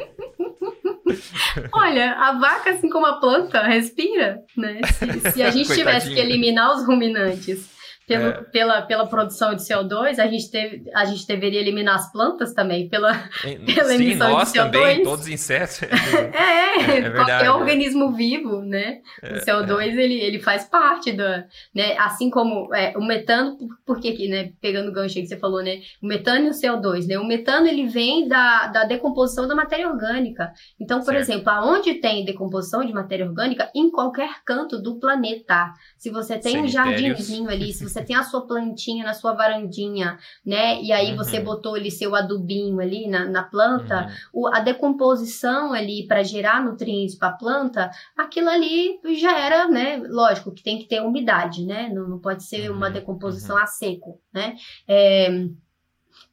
Olha, 1.73 2.13
a 2.13 2.39
vaca, 2.39 2.71
assim 2.71 2.89
como 2.89 3.06
a 3.06 3.19
planta, 3.19 3.62
respira, 3.63 4.39
né? 4.56 4.82
Se, 4.93 5.32
se 5.32 5.43
a 5.43 5.49
gente 5.51 5.73
tivesse 5.73 6.13
que 6.13 6.19
eliminar 6.19 6.73
os 6.75 6.86
ruminantes 6.86 7.74
pelo, 8.07 8.27
é. 8.27 8.43
pela, 8.43 8.81
pela 8.81 9.07
produção 9.07 9.55
de 9.55 9.61
CO2, 9.61 10.19
a 10.19 10.27
gente, 10.27 10.49
teve, 10.49 10.89
a 10.93 11.05
gente 11.05 11.25
deveria 11.27 11.59
eliminar 11.59 11.95
as 11.95 12.11
plantas 12.11 12.53
também 12.53 12.87
pela, 12.89 13.13
pela 13.41 13.89
Sim, 13.89 13.95
emissão 13.95 14.31
nós 14.31 14.51
de 14.51 14.59
CO2. 14.59 14.71
também, 14.71 15.03
todos 15.03 15.25
os 15.25 15.31
insetos. 15.31 15.81
é, 15.83 16.91
é, 16.91 16.99
é 16.99 17.09
qualquer 17.11 17.51
organismo 17.51 18.11
vivo, 18.13 18.61
né? 18.61 18.99
o 19.23 19.27
é, 19.27 19.39
CO2, 19.39 19.79
é. 19.81 20.03
ele, 20.03 20.19
ele 20.19 20.39
faz 20.39 20.65
parte 20.65 21.11
da... 21.11 21.45
Né? 21.73 21.97
Assim 21.97 22.29
como 22.29 22.69
o 22.95 23.05
metano, 23.05 23.57
porque 23.85 24.09
aqui, 24.09 24.27
né? 24.27 24.51
Pegando 24.61 24.89
o 24.89 24.93
gancho 24.93 25.17
aí 25.17 25.23
que 25.23 25.29
você 25.29 25.37
falou, 25.37 25.63
né? 25.63 25.81
O 26.01 26.07
metano 26.07 26.47
e 26.47 26.49
o 26.49 26.53
CO2, 26.53 27.07
né? 27.07 27.19
O 27.19 27.25
metano, 27.25 27.67
ele 27.67 27.87
vem 27.87 28.27
da, 28.27 28.67
da 28.67 28.83
decomposição 28.85 29.47
da 29.47 29.55
matéria 29.55 29.89
orgânica. 29.89 30.51
Então, 30.79 30.99
por 30.99 31.13
certo. 31.13 31.19
exemplo, 31.19 31.49
aonde 31.49 31.95
tem 31.95 32.25
decomposição 32.25 32.86
de 32.86 32.93
matéria 32.93 33.25
orgânica, 33.25 33.69
em 33.75 33.89
qualquer 33.91 34.30
canto 34.45 34.82
do 34.82 34.99
planeta. 34.99 35.71
Se 35.97 36.09
você 36.09 36.38
tem 36.38 36.61
um 36.61 36.67
jardinzinho 36.67 37.49
ali, 37.49 37.73
se 37.73 37.84
você 37.84 37.94
você 37.95 38.03
tem 38.03 38.15
a 38.15 38.23
sua 38.23 38.45
plantinha 38.45 39.05
na 39.05 39.13
sua 39.13 39.33
varandinha, 39.33 40.17
né? 40.45 40.81
E 40.81 40.91
aí 40.91 41.11
uhum. 41.11 41.17
você 41.17 41.39
botou 41.39 41.75
ali 41.75 41.89
seu 41.89 42.13
adubinho 42.13 42.79
ali 42.81 43.07
na, 43.07 43.25
na 43.25 43.43
planta, 43.43 44.07
uhum. 44.33 44.41
o, 44.41 44.47
a 44.47 44.59
decomposição 44.59 45.71
ali 45.71 46.05
para 46.05 46.23
gerar 46.23 46.63
nutrientes 46.63 47.15
para 47.15 47.29
a 47.29 47.37
planta, 47.37 47.89
aquilo 48.17 48.49
ali 48.49 48.99
já 49.17 49.39
era, 49.39 49.67
né? 49.69 50.01
Lógico 50.07 50.51
que 50.51 50.63
tem 50.63 50.77
que 50.77 50.87
ter 50.87 51.01
umidade, 51.01 51.65
né? 51.65 51.89
Não, 51.93 52.07
não 52.07 52.19
pode 52.19 52.43
ser 52.43 52.69
uma 52.69 52.87
uhum. 52.87 52.93
decomposição 52.93 53.55
uhum. 53.55 53.63
a 53.63 53.65
seco, 53.65 54.19
né? 54.33 54.55
É, 54.87 55.29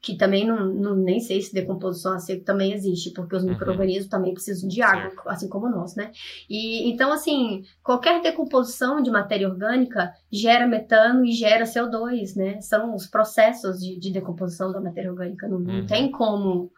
que 0.03 0.17
também 0.17 0.45
não, 0.45 0.67
não, 0.67 0.97
nem 0.97 1.21
sei 1.21 1.41
se 1.41 1.55
decomposição 1.55 2.15
a 2.15 2.19
seco 2.19 2.45
também 2.45 2.73
existe, 2.73 3.13
porque 3.13 3.37
os 3.37 3.45
uhum. 3.45 3.51
micro-organismos 3.51 4.09
também 4.09 4.35
precisam 4.35 4.69
de 4.69 4.83
água, 4.83 5.13
assim 5.27 5.49
como 5.49 5.71
nós, 5.71 5.95
né? 5.95 6.11
E 6.51 6.91
então, 6.91 7.13
assim, 7.13 7.63
qualquer 7.85 8.21
decomposição 8.21 9.01
de 9.01 9.13
matéria 9.13 9.49
orgânica 9.49 10.13
gera 10.31 10.67
metano 10.67 11.25
e 11.25 11.31
gera 11.31 11.65
CO2, 11.65 12.35
né? 12.35 12.61
São 12.61 12.97
os 12.97 13.07
processos 13.07 13.79
de, 13.79 13.97
de 13.97 14.11
decomposição 14.11 14.73
da 14.73 14.81
matéria 14.81 15.13
orgânica. 15.13 15.47
Não, 15.47 15.59
uhum. 15.59 15.63
não 15.63 15.87
tem 15.87 16.11
como 16.11 16.73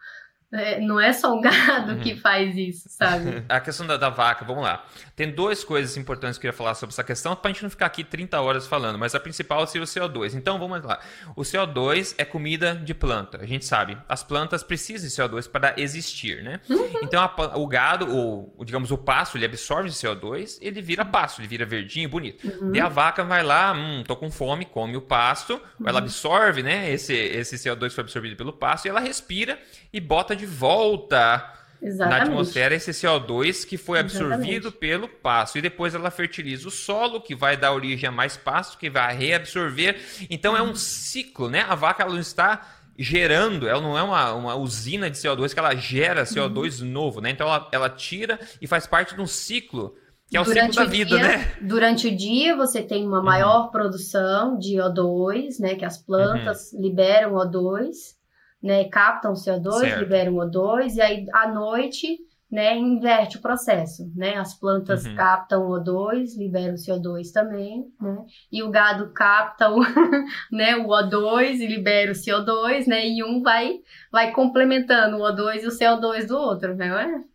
é, 0.59 0.79
não 0.79 0.99
é 0.99 1.13
só 1.13 1.35
o 1.35 1.41
gado 1.41 1.93
uhum. 1.93 1.99
que 1.99 2.15
faz 2.15 2.55
isso, 2.55 2.89
sabe? 2.89 3.43
A 3.49 3.59
questão 3.59 3.85
da, 3.85 3.97
da, 3.97 4.09
vaca, 4.09 4.45
vamos 4.45 4.63
lá. 4.63 4.85
Tem 5.15 5.31
duas 5.31 5.63
coisas 5.63 5.97
importantes 5.97 6.37
que 6.37 6.47
eu 6.47 6.51
queria 6.51 6.57
falar 6.57 6.75
sobre 6.75 6.93
essa 6.93 7.03
questão, 7.03 7.35
para 7.35 7.49
a 7.49 7.53
gente 7.53 7.63
não 7.63 7.69
ficar 7.69 7.85
aqui 7.85 8.03
30 8.03 8.39
horas 8.41 8.67
falando, 8.67 8.97
mas 8.97 9.15
a 9.15 9.19
principal 9.19 9.65
seria 9.67 9.83
o 9.83 9.87
CO2. 9.87 10.35
Então 10.35 10.59
vamos 10.59 10.83
lá. 10.83 10.99
O 11.35 11.41
CO2 11.41 12.15
é 12.17 12.25
comida 12.25 12.75
de 12.75 12.93
planta. 12.93 13.39
A 13.41 13.45
gente 13.45 13.65
sabe, 13.65 13.97
as 14.07 14.23
plantas 14.23 14.63
precisam 14.63 15.07
de 15.07 15.13
CO2 15.13 15.49
para 15.49 15.73
existir, 15.77 16.43
né? 16.43 16.59
Uhum. 16.69 16.99
Então 17.03 17.21
a, 17.23 17.57
o 17.57 17.67
gado, 17.67 18.13
ou 18.15 18.55
digamos 18.63 18.91
o 18.91 18.97
pasto, 18.97 19.37
ele 19.37 19.45
absorve 19.45 19.89
CO2, 19.89 20.57
ele 20.61 20.81
vira 20.81 21.05
pasto, 21.05 21.41
ele 21.41 21.47
vira 21.47 21.65
verdinho, 21.65 22.09
bonito. 22.09 22.47
Uhum. 22.47 22.75
E 22.75 22.79
a 22.79 22.87
vaca 22.87 23.23
vai 23.23 23.43
lá, 23.43 23.73
hum, 23.73 24.03
tô 24.05 24.15
com 24.15 24.29
fome, 24.31 24.65
come 24.65 24.95
o 24.97 25.01
pasto, 25.01 25.61
ela 25.79 25.99
uhum. 25.99 26.05
absorve, 26.05 26.63
né, 26.63 26.91
esse, 26.91 27.13
esse 27.13 27.55
CO2 27.55 27.91
foi 27.91 28.03
absorvido 28.03 28.35
pelo 28.35 28.53
pasto 28.53 28.85
e 28.85 28.89
ela 28.89 28.99
respira 28.99 29.59
e 29.91 29.99
bota 29.99 30.35
de 30.35 30.44
volta 30.45 31.53
Exatamente. 31.81 32.19
na 32.19 32.23
atmosfera 32.23 32.75
esse 32.75 32.91
CO2 32.91 33.65
que 33.65 33.77
foi 33.77 33.99
absorvido 33.99 34.67
Exatamente. 34.67 34.77
pelo 34.77 35.07
pasto. 35.07 35.57
E 35.57 35.61
depois 35.61 35.93
ela 35.93 36.09
fertiliza 36.09 36.67
o 36.67 36.71
solo, 36.71 37.21
que 37.21 37.35
vai 37.35 37.57
dar 37.57 37.73
origem 37.73 38.07
a 38.07 38.11
mais 38.11 38.37
pasto, 38.37 38.77
que 38.77 38.89
vai 38.89 39.15
reabsorver. 39.15 39.99
Então 40.29 40.55
é 40.55 40.61
um 40.61 40.75
ciclo, 40.75 41.49
né? 41.49 41.65
A 41.67 41.75
vaca 41.75 42.03
ela 42.03 42.13
não 42.13 42.19
está 42.19 42.61
gerando, 42.97 43.67
ela 43.67 43.81
não 43.81 43.97
é 43.97 44.01
uma, 44.01 44.33
uma 44.33 44.55
usina 44.55 45.09
de 45.09 45.17
CO2 45.17 45.53
que 45.53 45.59
ela 45.59 45.75
gera 45.75 46.23
CO2 46.23 46.81
uhum. 46.81 46.87
novo, 46.87 47.21
né? 47.21 47.29
Então 47.29 47.47
ela, 47.47 47.67
ela 47.71 47.89
tira 47.89 48.39
e 48.61 48.67
faz 48.67 48.87
parte 48.87 49.13
de 49.13 49.21
um 49.21 49.27
ciclo 49.27 49.95
que 50.27 50.35
é 50.35 50.41
o 50.41 50.43
durante 50.43 50.71
ciclo 50.71 50.85
da 50.85 50.91
vida, 50.91 51.17
dia, 51.17 51.27
né? 51.27 51.51
Durante 51.61 52.07
o 52.07 52.15
dia 52.15 52.55
você 52.55 52.81
tem 52.81 53.05
uma 53.05 53.21
maior 53.21 53.65
uhum. 53.65 53.71
produção 53.71 54.57
de 54.57 54.77
O2, 54.77 55.59
né? 55.59 55.75
Que 55.75 55.85
as 55.85 55.97
plantas 55.97 56.71
uhum. 56.71 56.81
liberam 56.81 57.33
O2 57.33 58.14
né, 58.61 58.85
captam 58.85 59.33
CO2, 59.33 59.79
certo. 59.79 59.99
liberam 59.99 60.33
O2, 60.35 60.95
e 60.95 61.01
aí 61.01 61.25
à 61.33 61.47
noite, 61.47 62.17
né, 62.51 62.77
inverte 62.77 63.37
o 63.37 63.41
processo, 63.41 64.11
né? 64.15 64.35
As 64.37 64.57
plantas 64.57 65.05
uhum. 65.05 65.15
captam 65.15 65.67
O2, 65.69 66.37
liberam 66.37 66.75
CO2 66.75 67.31
também, 67.33 67.85
né? 67.99 68.17
E 68.51 68.63
o 68.63 68.69
gado 68.69 69.11
capta 69.13 69.69
o, 69.69 69.79
né, 70.51 70.75
o 70.77 70.87
O2 70.87 71.59
e 71.59 71.67
libera 71.67 72.11
o 72.11 72.15
CO2, 72.15 72.87
né? 72.87 73.07
E 73.07 73.23
um 73.23 73.41
vai 73.41 73.79
vai 74.11 74.31
complementando 74.31 75.17
o 75.17 75.21
O2 75.21 75.63
e 75.63 75.67
o 75.67 75.71
CO2 75.71 76.27
do 76.27 76.37
outro, 76.37 76.75
né? 76.75 77.25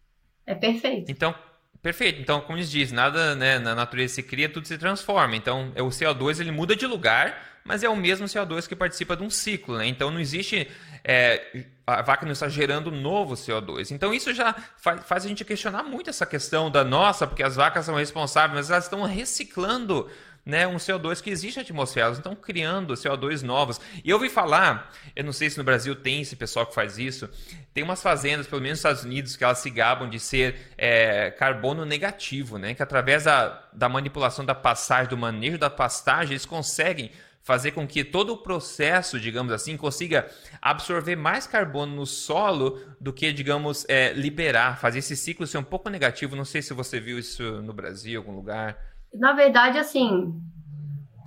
É, 0.47 0.53
é 0.53 0.55
perfeito. 0.55 1.11
Então, 1.11 1.35
Perfeito. 1.83 2.21
Então, 2.21 2.43
como 2.43 2.59
eles 2.59 2.71
dizem, 2.71 2.95
nada 2.95 3.35
né, 3.35 3.59
na 3.59 3.75
natureza 3.75 4.17
se 4.17 4.23
cria, 4.23 4.51
tudo 4.51 4.69
se 4.69 4.77
transforma. 4.77 5.35
Então, 5.35 5.73
o 5.79 5.89
CO2 5.89 6.41
ele 6.41 6.53
muda 6.53 6.77
de 6.77 6.87
lugar, 6.87 7.50
mas 7.65 7.83
é 7.83 7.89
o 7.89 7.97
mesmo 7.97 8.27
CO2 8.27 8.67
que 8.67 8.77
participa 8.77 9.17
de 9.17 9.23
um 9.23 9.31
ciclo, 9.31 9.79
né? 9.79 9.87
Então 9.87 10.11
não 10.11 10.21
existe 10.21 10.69
é, 11.05 11.65
a 11.87 12.03
vaca 12.03 12.25
não 12.25 12.33
está 12.33 12.49
gerando 12.49 12.91
novo 12.91 13.35
CO2. 13.35 13.91
Então 13.91 14.13
isso 14.15 14.33
já 14.33 14.55
faz, 14.77 15.03
faz, 15.05 15.25
a 15.25 15.29
gente 15.29 15.45
questionar 15.45 15.83
muito 15.83 16.11
essa 16.11 16.27
questão 16.27 16.71
da 16.71 16.85
nossa, 16.85 17.27
porque 17.27 17.43
as 17.43 17.57
vacas 17.57 17.87
são 17.87 17.95
responsáveis, 17.95 18.55
mas 18.55 18.71
elas 18.71 18.85
estão 18.85 19.03
reciclando 19.03 20.09
né, 20.45 20.67
um 20.67 20.77
CO2 20.77 21.23
que 21.23 21.31
existe 21.31 21.57
na 21.57 21.63
atmosfera, 21.63 22.07
elas 22.07 22.19
estão 22.19 22.35
criando 22.35 22.95
CO2 22.95 23.43
novos. 23.43 23.81
E 24.05 24.11
eu 24.11 24.17
ouvi 24.17 24.29
falar, 24.29 24.93
eu 25.15 25.25
não 25.25 25.33
sei 25.33 25.51
se 25.51 25.59
no 25.59 25.65
Brasil 25.65 25.95
tem 25.95 26.23
esse 26.23 26.35
pessoal 26.37 26.67
que 26.67 26.75
faz 26.75 26.99
isso, 26.99 27.29
tem 27.75 27.85
umas 27.85 28.03
fazendas, 28.03 28.47
pelo 28.47 28.63
menos 28.63 28.79
nos 28.79 28.81
Estados 28.81 29.05
Unidos, 29.05 29.37
que 29.37 29.45
elas 29.45 29.59
se 29.59 29.71
gabam 29.71 30.09
de 30.09 30.19
ser 30.19 30.73
é, 30.79 31.31
carbono 31.31 31.85
negativo, 31.85 32.59
né, 32.59 32.75
que 32.75 32.83
através 32.83 33.25
da, 33.25 33.63
da 33.73 33.89
manipulação 33.89 34.45
da 34.45 34.55
passagem, 34.55 35.11
do 35.11 35.17
manejo 35.17 35.59
da 35.59 35.71
pastagem, 35.71 36.33
eles 36.33 36.47
conseguem 36.47 37.11
fazer 37.43 37.73
com 37.73 37.87
que 37.87 38.05
todo 38.05 38.33
o 38.33 38.39
processo, 38.39 39.19
digamos 39.19 39.53
assim, 39.53 39.77
consiga 39.77 40.29
absorver 40.61 41.17
mais 41.17 41.47
carbono 41.47 41.95
no 41.95 42.07
solo 42.07 42.79
do 43.01 43.13
que, 43.13 43.33
digamos, 43.33 43.87
é, 43.89 44.13
liberar, 44.13 44.79
fazer 44.79 44.99
esse 44.99 45.17
ciclo 45.17 45.47
ser 45.47 45.59
um 45.59 45.65
pouco 45.65 45.89
negativo. 45.89 46.37
Não 46.37 46.45
sei 46.45 46.63
se 46.63 46.75
você 46.75 47.01
viu 47.01 47.19
isso 47.19 47.43
no 47.63 47.73
Brasil, 47.73 48.13
em 48.13 48.17
algum 48.17 48.37
lugar. 48.37 48.79
Na 49.13 49.33
verdade, 49.33 49.79
assim, 49.79 50.35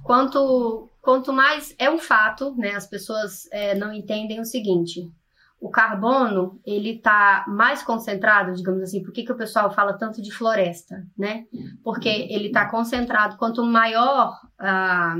quanto, 0.03 0.89
quanto 1.01 1.33
mais 1.33 1.75
é 1.79 1.89
um 1.89 1.99
fato, 1.99 2.55
né? 2.55 2.75
As 2.75 2.87
pessoas 2.87 3.47
é, 3.51 3.73
não 3.75 3.91
entendem 3.91 4.39
o 4.39 4.45
seguinte. 4.45 5.11
O 5.59 5.69
carbono, 5.69 6.59
ele 6.65 6.97
está 6.97 7.45
mais 7.47 7.81
concentrado, 7.81 8.53
digamos 8.53 8.81
assim, 8.81 9.01
por 9.01 9.13
que, 9.13 9.23
que 9.23 9.31
o 9.31 9.37
pessoal 9.37 9.73
fala 9.73 9.93
tanto 9.93 10.21
de 10.21 10.29
floresta, 10.29 11.07
né? 11.17 11.45
Porque 11.83 12.09
ele 12.09 12.47
está 12.47 12.69
concentrado, 12.69 13.37
quanto 13.37 13.63
maior 13.63 14.37
a, 14.59 15.15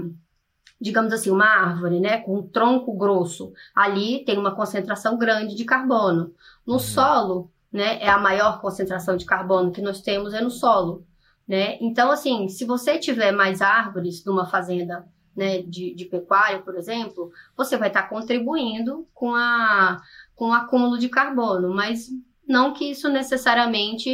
digamos 0.83 1.13
assim, 1.13 1.31
uma 1.31 1.45
árvore, 1.45 2.01
né, 2.01 2.17
com 2.17 2.39
um 2.39 2.43
tronco 2.45 2.93
grosso, 2.97 3.53
ali 3.73 4.25
tem 4.25 4.37
uma 4.37 4.53
concentração 4.53 5.17
grande 5.17 5.55
de 5.55 5.63
carbono. 5.63 6.33
No 6.67 6.73
uhum. 6.73 6.79
solo, 6.79 7.51
né, 7.71 8.03
é 8.03 8.09
a 8.09 8.17
maior 8.17 8.59
concentração 8.59 9.15
de 9.15 9.25
carbono 9.25 9.71
que 9.71 9.81
nós 9.81 10.01
temos 10.01 10.33
é 10.33 10.41
no 10.41 10.51
solo, 10.51 11.07
né? 11.47 11.77
Então, 11.79 12.11
assim, 12.11 12.49
se 12.49 12.65
você 12.65 12.99
tiver 12.99 13.31
mais 13.31 13.61
árvores 13.61 14.25
numa 14.25 14.45
fazenda, 14.45 15.07
né, 15.33 15.61
de, 15.61 15.95
de 15.95 16.03
pecuária, 16.05 16.59
por 16.59 16.75
exemplo, 16.75 17.31
você 17.55 17.77
vai 17.77 17.87
estar 17.87 18.09
contribuindo 18.09 19.07
com 19.13 19.33
a 19.33 20.01
com 20.35 20.49
o 20.49 20.53
acúmulo 20.53 20.97
de 20.97 21.07
carbono, 21.07 21.73
mas 21.73 22.09
não 22.45 22.73
que 22.73 22.91
isso 22.91 23.07
necessariamente 23.07 24.09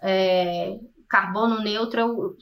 é, 0.00 0.78
carbono 1.08 1.60
neutro, 1.60 2.00
eu, 2.00 2.36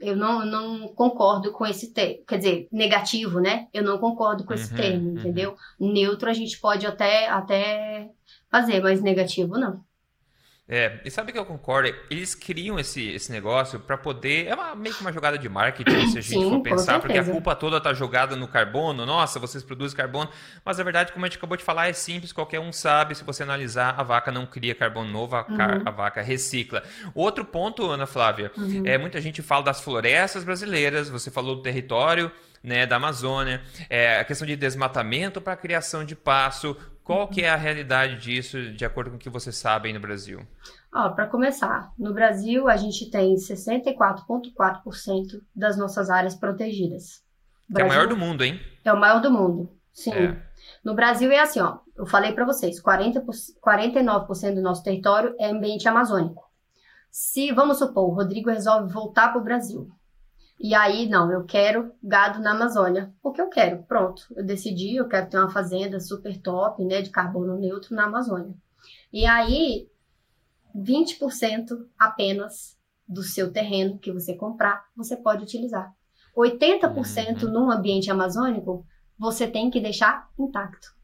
eu 0.00 0.16
não, 0.16 0.44
não 0.44 0.88
concordo 0.88 1.50
com 1.50 1.66
esse 1.66 1.92
termo. 1.92 2.24
Quer 2.26 2.38
dizer, 2.38 2.68
negativo, 2.70 3.40
né? 3.40 3.66
Eu 3.74 3.82
não 3.82 3.98
concordo 3.98 4.44
com 4.44 4.54
esse 4.54 4.70
uhum, 4.70 4.76
termo, 4.76 5.10
uhum. 5.10 5.18
entendeu? 5.18 5.56
Neutro 5.78 6.30
a 6.30 6.32
gente 6.32 6.58
pode 6.60 6.86
até, 6.86 7.28
até 7.28 8.10
fazer, 8.50 8.80
mas 8.80 9.02
negativo 9.02 9.58
não. 9.58 9.82
É, 10.68 11.00
e 11.04 11.10
sabe 11.10 11.32
que 11.32 11.38
eu 11.38 11.44
concordo? 11.44 11.92
Eles 12.08 12.34
criam 12.34 12.78
esse, 12.78 13.10
esse 13.10 13.32
negócio 13.32 13.80
para 13.80 13.98
poder. 13.98 14.46
É 14.46 14.54
uma, 14.54 14.76
meio 14.76 14.94
que 14.94 15.00
uma 15.00 15.12
jogada 15.12 15.36
de 15.36 15.48
marketing, 15.48 16.08
se 16.08 16.18
a 16.18 16.20
gente 16.20 16.28
Sim, 16.28 16.48
for 16.48 16.62
pensar, 16.62 17.00
porque 17.00 17.18
a 17.18 17.24
culpa 17.24 17.54
toda 17.56 17.80
tá 17.80 17.92
jogada 17.92 18.36
no 18.36 18.46
carbono. 18.46 19.04
Nossa, 19.04 19.40
vocês 19.40 19.64
produzem 19.64 19.96
carbono. 19.96 20.30
Mas 20.64 20.78
a 20.78 20.84
verdade, 20.84 21.12
como 21.12 21.24
a 21.24 21.28
gente 21.28 21.36
acabou 21.36 21.56
de 21.56 21.64
falar, 21.64 21.88
é 21.88 21.92
simples, 21.92 22.32
qualquer 22.32 22.60
um 22.60 22.72
sabe. 22.72 23.14
Se 23.14 23.24
você 23.24 23.42
analisar, 23.42 23.94
a 23.98 24.02
vaca 24.04 24.30
não 24.30 24.46
cria 24.46 24.74
carbono 24.74 25.10
novo, 25.10 25.34
a, 25.34 25.44
uhum. 25.48 25.82
a 25.84 25.90
vaca 25.90 26.22
recicla. 26.22 26.82
Outro 27.12 27.44
ponto, 27.44 27.90
Ana 27.90 28.06
Flávia, 28.06 28.52
uhum. 28.56 28.82
é 28.86 28.96
muita 28.96 29.20
gente 29.20 29.42
fala 29.42 29.64
das 29.64 29.80
florestas 29.80 30.44
brasileiras, 30.44 31.10
você 31.10 31.30
falou 31.30 31.56
do 31.56 31.62
território. 31.62 32.30
Né, 32.64 32.86
da 32.86 32.94
Amazônia, 32.94 33.60
é, 33.90 34.20
a 34.20 34.24
questão 34.24 34.46
de 34.46 34.54
desmatamento 34.54 35.40
para 35.40 35.54
a 35.54 35.56
criação 35.56 36.04
de 36.04 36.14
pasto, 36.14 36.76
qual 37.04 37.28
que 37.28 37.42
é 37.42 37.50
a 37.50 37.56
realidade 37.56 38.20
disso, 38.20 38.72
de 38.72 38.84
acordo 38.84 39.10
com 39.10 39.16
o 39.16 39.18
que 39.18 39.28
você 39.28 39.50
sabe 39.50 39.88
aí 39.88 39.94
no 39.94 40.00
Brasil? 40.00 40.46
Para 40.90 41.26
começar, 41.26 41.92
no 41.98 42.12
Brasil 42.12 42.68
a 42.68 42.76
gente 42.76 43.10
tem 43.10 43.34
64,4% 43.34 45.42
das 45.54 45.76
nossas 45.76 46.10
áreas 46.10 46.34
protegidas. 46.34 47.22
Brasil, 47.68 47.84
é 47.84 47.84
o 47.84 47.88
maior 47.88 48.08
do 48.08 48.16
mundo, 48.16 48.44
hein? 48.44 48.60
É 48.84 48.92
o 48.92 49.00
maior 49.00 49.20
do 49.20 49.30
mundo, 49.30 49.72
sim. 49.92 50.12
É. 50.12 50.36
No 50.84 50.94
Brasil 50.94 51.30
é 51.32 51.40
assim, 51.40 51.60
ó, 51.60 51.78
eu 51.96 52.06
falei 52.06 52.32
para 52.32 52.44
vocês, 52.44 52.80
40, 52.80 53.24
49% 53.64 54.54
do 54.54 54.62
nosso 54.62 54.84
território 54.84 55.34
é 55.38 55.46
ambiente 55.46 55.88
amazônico. 55.88 56.50
Se, 57.10 57.50
vamos 57.52 57.78
supor, 57.78 58.10
o 58.10 58.14
Rodrigo 58.14 58.50
resolve 58.50 58.92
voltar 58.92 59.30
para 59.30 59.40
o 59.40 59.44
Brasil, 59.44 59.90
e 60.62 60.76
aí, 60.76 61.08
não, 61.08 61.28
eu 61.32 61.44
quero 61.44 61.92
gado 62.00 62.40
na 62.40 62.52
Amazônia. 62.52 63.12
Porque 63.20 63.42
eu 63.42 63.48
quero, 63.48 63.82
pronto. 63.82 64.22
Eu 64.36 64.46
decidi, 64.46 64.94
eu 64.94 65.08
quero 65.08 65.28
ter 65.28 65.36
uma 65.36 65.50
fazenda 65.50 65.98
super 65.98 66.40
top, 66.40 66.84
né, 66.84 67.02
de 67.02 67.10
carbono 67.10 67.58
neutro 67.58 67.96
na 67.96 68.04
Amazônia. 68.04 68.54
E 69.12 69.26
aí, 69.26 69.88
20% 70.72 71.84
apenas 71.98 72.78
do 73.08 73.24
seu 73.24 73.52
terreno 73.52 73.98
que 73.98 74.12
você 74.12 74.36
comprar, 74.36 74.86
você 74.96 75.16
pode 75.16 75.42
utilizar. 75.42 75.92
80% 76.36 77.42
uhum. 77.42 77.50
num 77.50 77.70
ambiente 77.70 78.08
amazônico, 78.08 78.86
você 79.18 79.48
tem 79.48 79.68
que 79.68 79.80
deixar 79.80 80.30
intacto. 80.38 80.94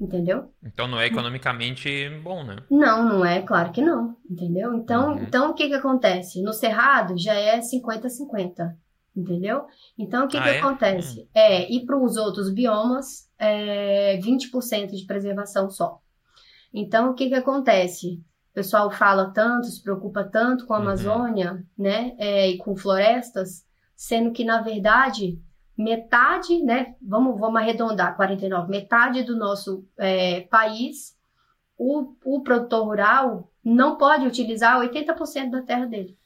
Entendeu? 0.00 0.50
Então 0.64 0.88
não 0.88 0.98
é 0.98 1.06
economicamente 1.06 2.08
bom, 2.22 2.42
né? 2.42 2.56
Não, 2.70 3.04
não 3.06 3.24
é, 3.24 3.42
claro 3.42 3.70
que 3.70 3.82
não. 3.82 4.16
Entendeu? 4.28 4.74
Então, 4.74 5.12
uhum. 5.12 5.22
então 5.22 5.50
o 5.50 5.54
que 5.54 5.68
que 5.68 5.74
acontece? 5.74 6.42
No 6.42 6.54
Cerrado 6.54 7.18
já 7.18 7.34
é 7.34 7.60
50-50. 7.60 8.74
entendeu? 9.14 9.66
Então, 9.98 10.24
o 10.24 10.28
que, 10.28 10.38
ah, 10.38 10.42
que 10.42 10.48
é? 10.48 10.58
acontece? 10.58 11.20
Hum. 11.20 11.28
É, 11.34 11.70
e 11.70 11.84
para 11.84 12.02
os 12.02 12.16
outros 12.16 12.50
biomas, 12.50 13.28
é 13.38 14.18
20% 14.18 14.92
de 14.92 15.04
preservação 15.04 15.68
só. 15.68 16.00
Então, 16.72 17.10
o 17.10 17.14
que, 17.14 17.28
que 17.28 17.34
acontece? 17.34 18.22
O 18.52 18.54
pessoal 18.54 18.90
fala 18.90 19.30
tanto, 19.32 19.66
se 19.66 19.82
preocupa 19.82 20.24
tanto 20.24 20.64
com 20.66 20.72
a 20.72 20.78
uhum. 20.78 20.82
Amazônia, 20.84 21.52
uhum. 21.52 21.64
né, 21.76 22.14
é, 22.18 22.48
e 22.48 22.56
com 22.56 22.74
florestas, 22.74 23.66
sendo 23.94 24.32
que, 24.32 24.44
na 24.44 24.62
verdade, 24.62 25.38
metade, 25.82 26.62
né, 26.62 26.94
vamos, 27.00 27.38
vamos 27.38 27.60
arredondar, 27.60 28.16
49, 28.16 28.70
metade 28.70 29.22
do 29.22 29.36
nosso 29.36 29.86
é, 29.98 30.42
país, 30.42 31.16
o, 31.76 32.14
o 32.24 32.42
produtor 32.42 32.84
rural 32.84 33.50
não 33.64 33.96
pode 33.96 34.26
utilizar 34.26 34.80
80% 34.80 35.50
da 35.50 35.62
terra 35.62 35.86
dele 35.86 36.18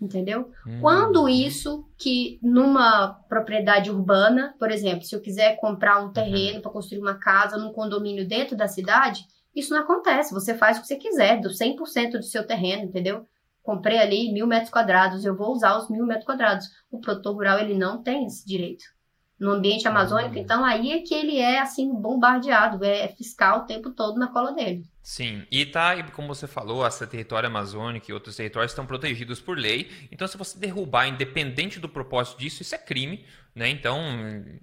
entendeu? 0.00 0.50
Hum. 0.66 0.80
Quando 0.80 1.28
isso 1.28 1.88
que 1.96 2.38
numa 2.42 3.14
propriedade 3.28 3.90
urbana, 3.90 4.54
por 4.58 4.70
exemplo, 4.70 5.04
se 5.04 5.14
eu 5.14 5.20
quiser 5.20 5.56
comprar 5.56 6.04
um 6.04 6.12
terreno 6.12 6.56
uhum. 6.56 6.62
para 6.62 6.70
construir 6.70 7.00
uma 7.00 7.14
casa 7.14 7.56
num 7.56 7.72
condomínio 7.72 8.26
dentro 8.26 8.56
da 8.56 8.68
cidade, 8.68 9.26
isso 9.54 9.72
não 9.72 9.80
acontece. 9.80 10.34
Você 10.34 10.54
faz 10.54 10.76
o 10.76 10.82
que 10.82 10.86
você 10.86 10.96
quiser, 10.96 11.40
do 11.40 11.48
100% 11.48 12.12
do 12.12 12.22
seu 12.22 12.46
terreno, 12.46 12.84
entendeu? 12.84 13.26
Comprei 13.62 13.98
ali 13.98 14.32
mil 14.32 14.46
metros 14.46 14.70
quadrados, 14.70 15.24
eu 15.24 15.34
vou 15.34 15.52
usar 15.52 15.76
os 15.78 15.88
mil 15.88 16.06
metros 16.06 16.26
quadrados. 16.26 16.68
O 16.90 17.00
produtor 17.00 17.34
rural, 17.34 17.58
ele 17.58 17.74
não 17.74 18.02
tem 18.02 18.26
esse 18.26 18.46
direito. 18.46 18.84
No 19.38 19.52
ambiente 19.52 19.86
amazônico, 19.86 20.38
então 20.38 20.64
aí 20.64 20.92
é 20.92 21.02
que 21.02 21.12
ele 21.12 21.38
é, 21.38 21.60
assim, 21.60 21.94
bombardeado, 21.94 22.82
é 22.82 23.08
fiscal 23.08 23.60
o 23.60 23.64
tempo 23.66 23.90
todo 23.90 24.18
na 24.18 24.28
cola 24.28 24.52
dele. 24.52 24.84
Sim, 25.02 25.46
e 25.50 25.64
tá, 25.64 26.02
como 26.10 26.26
você 26.26 26.46
falou, 26.46 26.84
esse 26.84 27.06
território 27.06 27.46
amazônico 27.46 28.10
e 28.10 28.14
outros 28.14 28.34
territórios 28.34 28.72
estão 28.72 28.86
protegidos 28.86 29.40
por 29.40 29.56
lei. 29.56 29.88
Então, 30.10 30.26
se 30.26 30.36
você 30.36 30.58
derrubar, 30.58 31.06
independente 31.06 31.78
do 31.78 31.88
propósito 31.88 32.38
disso, 32.38 32.62
isso 32.62 32.74
é 32.74 32.78
crime, 32.78 33.24
né? 33.54 33.68
Então, 33.68 34.00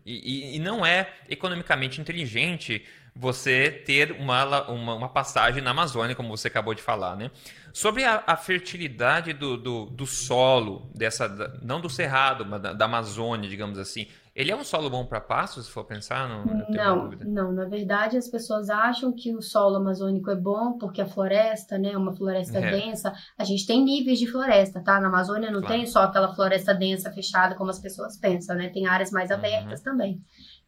e, 0.05 0.55
e 0.55 0.59
não 0.59 0.85
é 0.85 1.13
economicamente 1.29 2.01
inteligente 2.01 2.83
você 3.15 3.69
ter 3.71 4.11
uma, 4.11 4.67
uma, 4.69 4.95
uma, 4.95 5.09
passagem 5.09 5.61
na 5.61 5.71
Amazônia, 5.71 6.15
como 6.15 6.35
você 6.35 6.47
acabou 6.47 6.73
de 6.73 6.81
falar, 6.81 7.15
né? 7.15 7.29
Sobre 7.71 8.03
a, 8.03 8.23
a 8.25 8.35
fertilidade 8.35 9.33
do, 9.33 9.55
do, 9.55 9.85
do, 9.85 10.05
solo, 10.05 10.89
dessa, 10.95 11.27
não 11.61 11.79
do 11.79 11.89
Cerrado, 11.89 12.45
mas 12.45 12.61
da, 12.61 12.73
da 12.73 12.85
Amazônia, 12.85 13.49
digamos 13.49 13.77
assim, 13.77 14.07
ele 14.35 14.51
é 14.51 14.55
um 14.55 14.63
solo 14.63 14.89
bom 14.89 15.05
para 15.05 15.21
pasto, 15.21 15.61
se 15.61 15.69
for 15.69 15.85
pensar? 15.85 16.27
Não, 16.27 16.43
não, 16.69 17.11
não, 17.11 17.51
na 17.51 17.65
verdade 17.65 18.17
as 18.17 18.27
pessoas 18.27 18.67
acham 18.67 19.13
que 19.13 19.35
o 19.35 19.41
solo 19.43 19.75
amazônico 19.75 20.31
é 20.31 20.35
bom 20.35 20.77
porque 20.79 21.01
a 21.01 21.05
floresta, 21.05 21.77
né, 21.77 21.95
uma 21.95 22.15
floresta 22.15 22.57
é. 22.57 22.71
densa. 22.71 23.13
A 23.37 23.43
gente 23.43 23.67
tem 23.67 23.83
níveis 23.83 24.17
de 24.17 24.25
floresta, 24.25 24.83
tá? 24.83 24.99
Na 24.99 25.07
Amazônia 25.07 25.51
não 25.51 25.61
claro. 25.61 25.75
tem 25.75 25.85
só 25.85 26.01
aquela 26.01 26.33
floresta 26.33 26.73
densa 26.73 27.11
fechada 27.11 27.53
como 27.53 27.69
as 27.69 27.79
pessoas 27.79 28.17
pensam, 28.17 28.55
né? 28.55 28.69
Tem 28.69 28.87
áreas 28.87 29.11
mais 29.11 29.29
abertas 29.29 29.79
uhum. 29.79 29.85
também. 29.85 30.21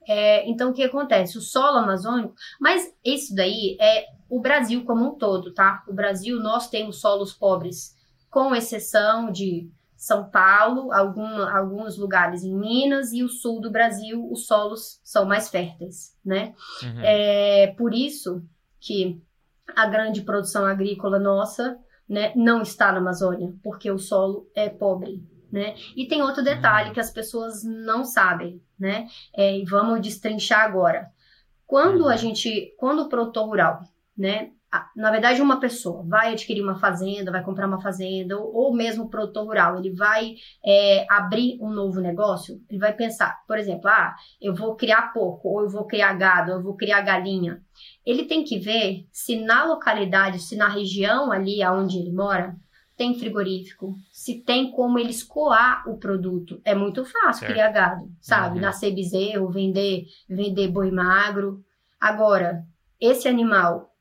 É, 0.08 0.48
então 0.48 0.70
o 0.70 0.74
que 0.74 0.84
acontece? 0.84 1.36
O 1.36 1.42
solo 1.42 1.80
amazônico, 1.80 2.36
mas 2.62 2.94
isso 3.04 3.34
daí 3.34 3.76
é 3.82 4.06
o 4.30 4.40
Brasil 4.40 4.86
como 4.86 5.04
um 5.08 5.18
todo, 5.18 5.52
tá? 5.52 5.84
O 5.88 5.94
Brasil 5.94 6.40
nós 6.40 6.70
temos 6.70 7.02
solos 7.02 7.34
pobres, 7.34 7.96
com 8.30 8.54
exceção 8.54 9.32
de 9.32 9.68
são 10.06 10.30
Paulo, 10.30 10.94
algum, 10.94 11.26
alguns 11.26 11.98
lugares 11.98 12.44
em 12.44 12.56
Minas 12.56 13.12
e 13.12 13.24
o 13.24 13.28
sul 13.28 13.60
do 13.60 13.72
Brasil, 13.72 14.24
os 14.32 14.46
solos 14.46 15.00
são 15.04 15.26
mais 15.26 15.50
férteis, 15.50 16.16
né? 16.24 16.54
Uhum. 16.84 17.02
É 17.02 17.74
por 17.76 17.92
isso 17.92 18.44
que 18.80 19.20
a 19.76 19.88
grande 19.88 20.22
produção 20.22 20.64
agrícola 20.64 21.18
nossa 21.18 21.80
né, 22.08 22.32
não 22.36 22.62
está 22.62 22.92
na 22.92 23.00
Amazônia, 23.00 23.52
porque 23.64 23.90
o 23.90 23.98
solo 23.98 24.48
é 24.54 24.70
pobre, 24.70 25.24
né? 25.52 25.74
E 25.96 26.08
tem 26.08 26.22
outro 26.22 26.44
detalhe 26.44 26.90
uhum. 26.90 26.94
que 26.94 27.00
as 27.00 27.10
pessoas 27.10 27.64
não 27.64 28.04
sabem, 28.04 28.62
né? 28.80 29.08
É, 29.36 29.58
e 29.58 29.66
vamos 29.66 30.00
destrinchar 30.02 30.66
agora. 30.66 31.10
Quando 31.66 32.02
uhum. 32.02 32.10
a 32.10 32.16
gente, 32.16 32.76
quando 32.78 33.00
o 33.00 33.10
produtor 33.10 33.48
rural, 33.48 33.80
né, 34.16 34.52
na 34.96 35.12
verdade, 35.12 35.42
uma 35.42 35.60
pessoa 35.60 36.04
vai 36.08 36.34
adquirir 36.34 36.62
uma 36.62 36.76
fazenda, 36.76 37.32
vai 37.32 37.44
comprar 37.44 37.68
uma 37.68 37.82
fazenda, 37.82 38.38
ou, 38.38 38.54
ou 38.54 38.74
mesmo 38.76 39.06
o 39.06 39.10
produtor 39.10 39.46
rural, 39.46 39.78
ele 39.78 39.94
vai 39.94 40.36
é, 40.66 41.06
abrir 41.10 41.58
um 41.62 41.70
novo 41.70 42.00
negócio, 42.02 42.62
ele 42.70 42.80
vai 42.80 42.94
pensar, 42.94 43.38
por 43.48 43.58
exemplo, 43.58 43.88
ah, 43.88 44.16
eu 44.42 44.54
vou 44.54 44.76
criar 44.76 45.14
porco, 45.14 45.50
ou 45.50 45.62
eu 45.62 45.70
vou 45.70 45.86
criar 45.86 46.14
gado, 46.14 46.52
ou 46.52 46.58
eu 46.58 46.64
vou 46.64 46.76
criar 46.76 47.02
galinha. 47.02 47.62
Ele 48.06 48.26
tem 48.26 48.44
que 48.44 48.60
ver 48.60 49.06
se 49.12 49.40
na 49.40 49.66
localidade, 49.66 50.40
se 50.40 50.56
na 50.56 50.68
região 50.68 51.32
ali 51.32 51.66
onde 51.66 51.98
ele 51.98 52.12
mora, 52.12 52.56
tem 52.98 53.18
frigorífico, 53.20 53.94
se 54.12 54.42
tem 54.42 54.72
como 54.72 54.98
ele 54.98 55.10
escoar 55.10 55.84
o 55.88 55.98
produto. 55.98 56.62
É 56.64 56.74
muito 56.74 57.04
fácil 57.04 57.42
certo. 57.42 57.52
criar 57.52 57.70
gado, 57.70 58.10
sabe? 58.22 58.56
Uhum. 58.56 58.62
Nascer 58.62 58.94
bezerro, 58.96 59.50
vender, 59.50 60.06
vender 60.30 60.70
boi 60.70 60.92
magro. 60.92 61.62
Agora, 62.00 62.64
esse 63.00 63.28
animal 63.28 63.92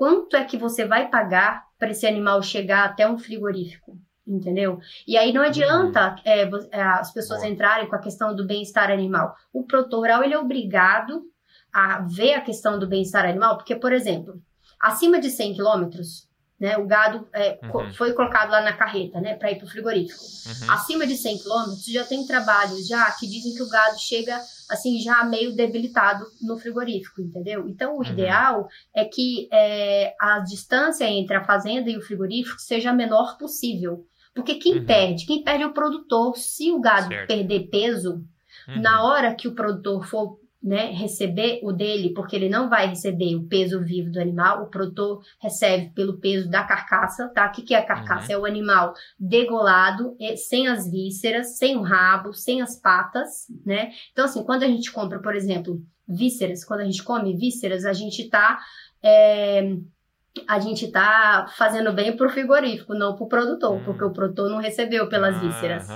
quanto 0.00 0.34
é 0.34 0.42
que 0.42 0.56
você 0.56 0.86
vai 0.86 1.10
pagar 1.10 1.66
para 1.78 1.90
esse 1.90 2.06
animal 2.06 2.42
chegar 2.42 2.86
até 2.86 3.06
um 3.06 3.18
frigorífico? 3.18 3.98
Entendeu? 4.26 4.78
E 5.06 5.14
aí 5.14 5.30
não 5.30 5.42
adianta 5.42 6.12
uhum. 6.12 6.16
é, 6.24 6.50
é, 6.70 6.82
as 6.82 7.12
pessoas 7.12 7.44
entrarem 7.44 7.86
com 7.86 7.96
a 7.96 8.00
questão 8.00 8.34
do 8.34 8.46
bem-estar 8.46 8.90
animal. 8.90 9.34
O 9.52 9.62
produtor 9.62 10.00
rural 10.00 10.24
ele 10.24 10.32
é 10.32 10.38
obrigado 10.38 11.24
a 11.70 12.00
ver 12.00 12.32
a 12.32 12.40
questão 12.40 12.78
do 12.78 12.88
bem-estar 12.88 13.26
animal, 13.26 13.58
porque, 13.58 13.76
por 13.76 13.92
exemplo, 13.92 14.40
acima 14.80 15.20
de 15.20 15.28
100 15.28 15.52
quilômetros, 15.52 16.26
né? 16.58 16.78
O 16.78 16.86
gado 16.86 17.28
é, 17.34 17.58
uhum. 17.62 17.92
foi 17.92 18.14
colocado 18.14 18.52
lá 18.52 18.62
na 18.62 18.72
carreta, 18.72 19.20
né, 19.20 19.34
para 19.34 19.50
ir 19.50 19.56
para 19.56 19.66
o 19.66 19.70
frigorífico. 19.70 20.22
Uhum. 20.22 20.72
Acima 20.72 21.06
de 21.06 21.16
100 21.16 21.38
quilômetros 21.40 21.84
já 21.84 22.04
tem 22.04 22.26
trabalhos 22.26 22.88
já 22.88 23.10
que 23.12 23.26
dizem 23.26 23.54
que 23.54 23.62
o 23.62 23.68
gado 23.68 23.98
chega 24.00 24.40
assim 24.70 24.98
já 25.00 25.24
meio 25.24 25.54
debilitado 25.54 26.24
no 26.40 26.56
frigorífico, 26.56 27.20
entendeu? 27.20 27.68
Então 27.68 27.94
o 27.94 27.98
uhum. 27.98 28.04
ideal 28.04 28.68
é 28.94 29.04
que 29.04 29.48
é, 29.52 30.14
a 30.20 30.38
distância 30.40 31.04
entre 31.04 31.36
a 31.36 31.44
fazenda 31.44 31.90
e 31.90 31.96
o 31.96 32.02
frigorífico 32.02 32.60
seja 32.60 32.90
a 32.90 32.94
menor 32.94 33.36
possível, 33.36 34.06
porque 34.34 34.54
quem 34.54 34.78
uhum. 34.78 34.86
perde, 34.86 35.26
quem 35.26 35.42
perde 35.42 35.64
é 35.64 35.66
o 35.66 35.74
produtor. 35.74 36.36
Se 36.36 36.70
o 36.70 36.80
gado 36.80 37.08
certo. 37.08 37.28
perder 37.28 37.68
peso 37.68 38.24
na 38.66 39.02
uhum. 39.02 39.08
hora 39.08 39.34
que 39.34 39.48
o 39.48 39.54
produtor 39.54 40.06
for 40.06 40.39
né, 40.62 40.90
receber 40.92 41.60
o 41.62 41.72
dele, 41.72 42.12
porque 42.12 42.36
ele 42.36 42.48
não 42.48 42.68
vai 42.68 42.86
receber 42.86 43.34
o 43.34 43.44
peso 43.44 43.82
vivo 43.82 44.10
do 44.10 44.20
animal, 44.20 44.62
o 44.62 44.66
produtor 44.66 45.22
recebe 45.40 45.90
pelo 45.94 46.18
peso 46.18 46.50
da 46.50 46.62
carcaça, 46.62 47.28
tá? 47.28 47.46
O 47.46 47.52
que, 47.52 47.62
que 47.62 47.74
é 47.74 47.78
a 47.78 47.86
carcaça? 47.86 48.32
Uhum. 48.32 48.38
É 48.38 48.42
o 48.42 48.44
animal 48.44 48.92
degolado, 49.18 50.14
sem 50.36 50.68
as 50.68 50.90
vísceras, 50.90 51.56
sem 51.56 51.76
o 51.76 51.82
rabo, 51.82 52.34
sem 52.34 52.60
as 52.60 52.76
patas, 52.76 53.46
né? 53.64 53.90
Então, 54.12 54.26
assim, 54.26 54.44
quando 54.44 54.64
a 54.64 54.68
gente 54.68 54.92
compra, 54.92 55.18
por 55.18 55.34
exemplo, 55.34 55.82
vísceras, 56.06 56.64
quando 56.64 56.80
a 56.80 56.84
gente 56.84 57.02
come 57.02 57.36
vísceras, 57.36 57.86
a 57.86 57.92
gente 57.92 58.28
tá. 58.28 58.58
É, 59.02 59.76
a 60.46 60.60
gente 60.60 60.88
tá 60.92 61.46
fazendo 61.56 61.92
bem 61.92 62.16
pro 62.16 62.30
frigorífico, 62.30 62.94
não 62.94 63.16
pro 63.16 63.26
produtor, 63.26 63.72
uhum. 63.72 63.84
porque 63.84 64.04
o 64.04 64.12
produtor 64.12 64.48
não 64.48 64.58
recebeu 64.58 65.08
pelas 65.08 65.40
vísceras. 65.40 65.88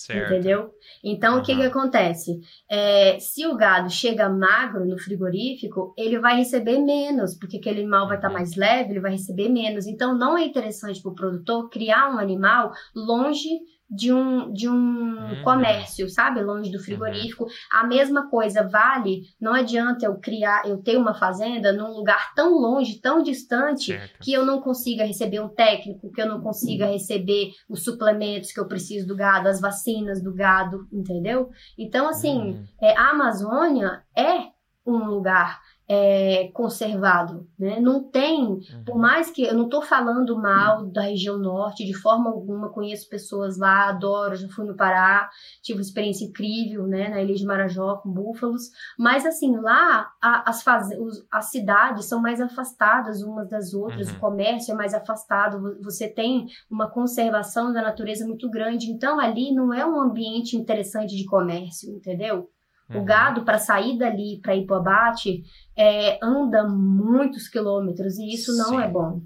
Certo. 0.00 0.32
Entendeu? 0.32 0.70
Então, 1.04 1.34
uhum. 1.34 1.40
o 1.40 1.42
que, 1.44 1.54
que 1.54 1.62
acontece? 1.62 2.40
É, 2.70 3.18
se 3.20 3.46
o 3.46 3.54
gado 3.54 3.90
chega 3.90 4.30
magro 4.30 4.86
no 4.86 4.98
frigorífico, 4.98 5.92
ele 5.94 6.18
vai 6.18 6.36
receber 6.36 6.78
menos, 6.78 7.36
porque 7.38 7.58
aquele 7.58 7.80
animal 7.80 8.08
vai 8.08 8.16
estar 8.16 8.28
tá 8.28 8.34
mais 8.34 8.56
leve, 8.56 8.92
ele 8.92 9.00
vai 9.00 9.12
receber 9.12 9.50
menos. 9.50 9.86
Então, 9.86 10.16
não 10.16 10.38
é 10.38 10.46
interessante 10.46 11.02
para 11.02 11.12
o 11.12 11.14
produtor 11.14 11.68
criar 11.68 12.14
um 12.14 12.18
animal 12.18 12.72
longe 12.96 13.50
de 13.90 14.12
um, 14.12 14.52
de 14.52 14.68
um 14.68 14.72
uhum. 14.72 15.42
comércio, 15.42 16.08
sabe? 16.08 16.40
Longe 16.42 16.70
do 16.70 16.78
frigorífico. 16.78 17.46
A 17.72 17.84
mesma 17.84 18.30
coisa 18.30 18.62
vale, 18.62 19.22
não 19.40 19.52
adianta 19.52 20.06
eu 20.06 20.16
criar, 20.18 20.62
eu 20.64 20.78
ter 20.78 20.96
uma 20.96 21.14
fazenda 21.14 21.72
num 21.72 21.92
lugar 21.92 22.32
tão 22.34 22.52
longe, 22.52 23.00
tão 23.00 23.22
distante, 23.22 23.86
certo. 23.86 24.18
que 24.20 24.32
eu 24.32 24.44
não 24.44 24.60
consiga 24.60 25.04
receber 25.04 25.40
um 25.40 25.48
técnico, 25.48 26.12
que 26.12 26.22
eu 26.22 26.28
não 26.28 26.40
consiga 26.40 26.86
receber 26.86 27.50
os 27.68 27.82
suplementos 27.82 28.52
que 28.52 28.60
eu 28.60 28.68
preciso 28.68 29.06
do 29.06 29.16
gado, 29.16 29.48
as 29.48 29.60
vacinas 29.60 30.22
do 30.22 30.32
gado, 30.32 30.86
entendeu? 30.92 31.50
Então, 31.76 32.08
assim, 32.08 32.38
uhum. 32.38 32.64
é, 32.80 32.96
a 32.96 33.10
Amazônia 33.10 34.02
é 34.16 34.50
um 34.86 35.04
lugar 35.04 35.60
é, 35.92 36.48
conservado, 36.54 37.48
né? 37.58 37.80
Não 37.80 38.00
tem, 38.00 38.44
uhum. 38.44 38.60
por 38.86 38.96
mais 38.96 39.28
que 39.28 39.42
eu 39.42 39.54
não 39.54 39.64
estou 39.64 39.82
falando 39.82 40.40
mal 40.40 40.86
da 40.86 41.02
região 41.02 41.36
norte 41.36 41.84
de 41.84 41.92
forma 41.92 42.30
alguma, 42.30 42.68
conheço 42.68 43.08
pessoas 43.08 43.58
lá, 43.58 43.88
adoro, 43.88 44.36
já 44.36 44.48
fui 44.48 44.64
no 44.64 44.76
Pará, 44.76 45.28
tive 45.60 45.78
uma 45.78 45.82
experiência 45.82 46.24
incrível, 46.24 46.86
né, 46.86 47.08
na 47.08 47.20
Ilha 47.20 47.34
de 47.34 47.44
Marajó 47.44 47.96
com 47.96 48.08
búfalos, 48.08 48.70
mas 48.96 49.26
assim 49.26 49.56
lá 49.56 50.12
a, 50.22 50.48
as 50.48 50.62
faz... 50.62 50.90
as 51.28 51.50
cidades 51.50 52.04
são 52.04 52.22
mais 52.22 52.40
afastadas 52.40 53.20
umas 53.24 53.48
das 53.48 53.74
outras, 53.74 54.10
uhum. 54.10 54.16
o 54.16 54.20
comércio 54.20 54.72
é 54.72 54.76
mais 54.76 54.94
afastado, 54.94 55.76
você 55.82 56.06
tem 56.06 56.46
uma 56.70 56.88
conservação 56.88 57.72
da 57.72 57.82
natureza 57.82 58.24
muito 58.24 58.48
grande, 58.48 58.92
então 58.92 59.18
ali 59.18 59.52
não 59.52 59.74
é 59.74 59.84
um 59.84 60.00
ambiente 60.00 60.56
interessante 60.56 61.16
de 61.16 61.24
comércio, 61.24 61.92
entendeu? 61.92 62.48
Uhum. 62.90 63.02
O 63.02 63.04
gado, 63.04 63.44
para 63.44 63.58
sair 63.58 63.96
dali 63.96 64.40
para 64.42 64.56
ir 64.56 64.66
para 64.66 64.76
o 64.76 64.80
abate, 64.80 65.44
é, 65.76 66.18
anda 66.22 66.66
muitos 66.68 67.48
quilômetros 67.48 68.18
e 68.18 68.32
isso 68.32 68.56
não 68.56 68.80
é 68.80 68.84
Sim. 68.84 68.88
é 68.88 68.92
bom. 68.92 69.22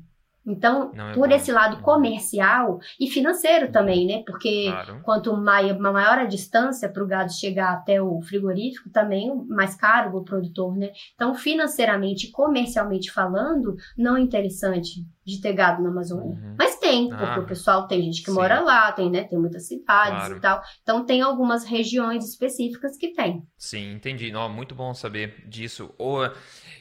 Então, 0.47 0.92
é 0.95 1.14
por 1.14 1.28
bom. 1.28 1.34
esse 1.34 1.51
lado 1.51 1.80
comercial 1.82 2.78
e 3.01 3.09
financeiro 3.09 3.72
também, 3.72 4.07
né? 4.07 4.22
Porque 4.26 4.66
claro. 4.70 5.01
quanto 5.03 5.36
maior, 5.36 5.78
maior 5.78 6.18
a 6.18 6.24
distância 6.24 6.88
para 6.88 7.03
o 7.03 7.07
gado 7.07 7.32
chegar 7.32 7.72
até 7.72 8.01
o 8.01 8.20
frigorífico, 8.20 8.90
também 8.90 9.34
mais 9.49 9.74
caro 9.74 10.16
o 10.16 10.24
produtor, 10.24 10.76
né? 10.76 10.90
Então, 11.14 11.34
financeiramente, 11.34 12.30
comercialmente 12.30 13.11
falando, 13.11 13.76
não 13.97 14.16
é 14.16 14.20
interessante 14.20 15.05
de 15.24 15.40
ter 15.40 15.55
gado 15.55 15.82
na 15.82 15.88
Amazônia. 15.88 16.36
Uhum. 16.36 16.55
Mas 16.59 16.76
tem, 16.76 17.09
porque 17.09 17.24
ah, 17.24 17.40
o 17.40 17.47
pessoal 17.47 17.88
tem 17.88 18.03
gente 18.03 18.22
que 18.22 18.30
sim. 18.30 18.36
mora 18.36 18.61
lá, 18.61 18.92
tem, 18.92 19.11
né? 19.11 19.24
Tem 19.24 19.38
muitas 19.38 19.66
cidades 19.66 20.18
claro. 20.18 20.36
e 20.36 20.40
tal. 20.40 20.62
Então 20.82 21.07
tem 21.07 21.22
algumas 21.22 21.64
regiões 21.64 22.28
específicas 22.28 22.97
que 22.99 23.12
tem. 23.12 23.42
Sim, 23.57 23.92
entendi. 23.92 24.30
Não, 24.30 24.49
muito 24.51 24.74
bom 24.74 24.92
saber 24.92 25.49
disso. 25.49 25.95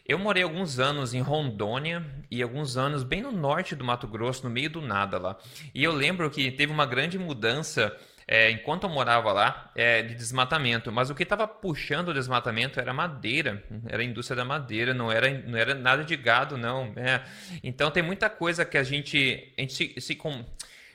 Eu 0.05 0.19
morei 0.19 0.43
alguns 0.43 0.79
anos 0.79 1.13
em 1.13 1.21
Rondônia 1.21 2.05
e 2.29 2.43
alguns 2.43 2.75
anos 2.75 3.03
bem 3.03 3.21
no 3.21 3.31
norte 3.31 3.73
do 3.73 3.85
Mato 3.85 4.05
Grosso, 4.05 4.43
no 4.43 4.49
meio 4.49 4.69
do 4.69 4.81
nada 4.81 5.17
lá. 5.17 5.37
E 5.73 5.81
eu 5.81 5.93
lembro 5.93 6.29
que 6.29 6.51
teve 6.51 6.73
uma 6.73 6.85
grande 6.85 7.17
mudança 7.17 7.95
é, 8.27 8.51
enquanto 8.51 8.83
eu 8.83 8.89
morava 8.89 9.31
lá, 9.31 9.71
é, 9.75 10.01
de 10.01 10.13
desmatamento. 10.15 10.91
Mas 10.91 11.09
o 11.09 11.15
que 11.15 11.23
estava 11.23 11.47
puxando 11.47 12.09
o 12.09 12.13
desmatamento 12.13 12.79
era 12.81 12.93
madeira, 12.93 13.63
era 13.87 14.01
a 14.01 14.05
indústria 14.05 14.35
da 14.35 14.45
madeira, 14.45 14.93
não 14.93 15.11
era, 15.11 15.29
não 15.29 15.57
era 15.57 15.73
nada 15.73 16.03
de 16.03 16.17
gado, 16.17 16.57
não. 16.57 16.91
É. 16.97 17.21
Então 17.63 17.89
tem 17.89 18.03
muita 18.03 18.29
coisa 18.29 18.65
que 18.65 18.77
a 18.77 18.83
gente, 18.83 19.53
a 19.57 19.61
gente 19.61 19.73
se, 19.73 19.95
se 20.01 20.15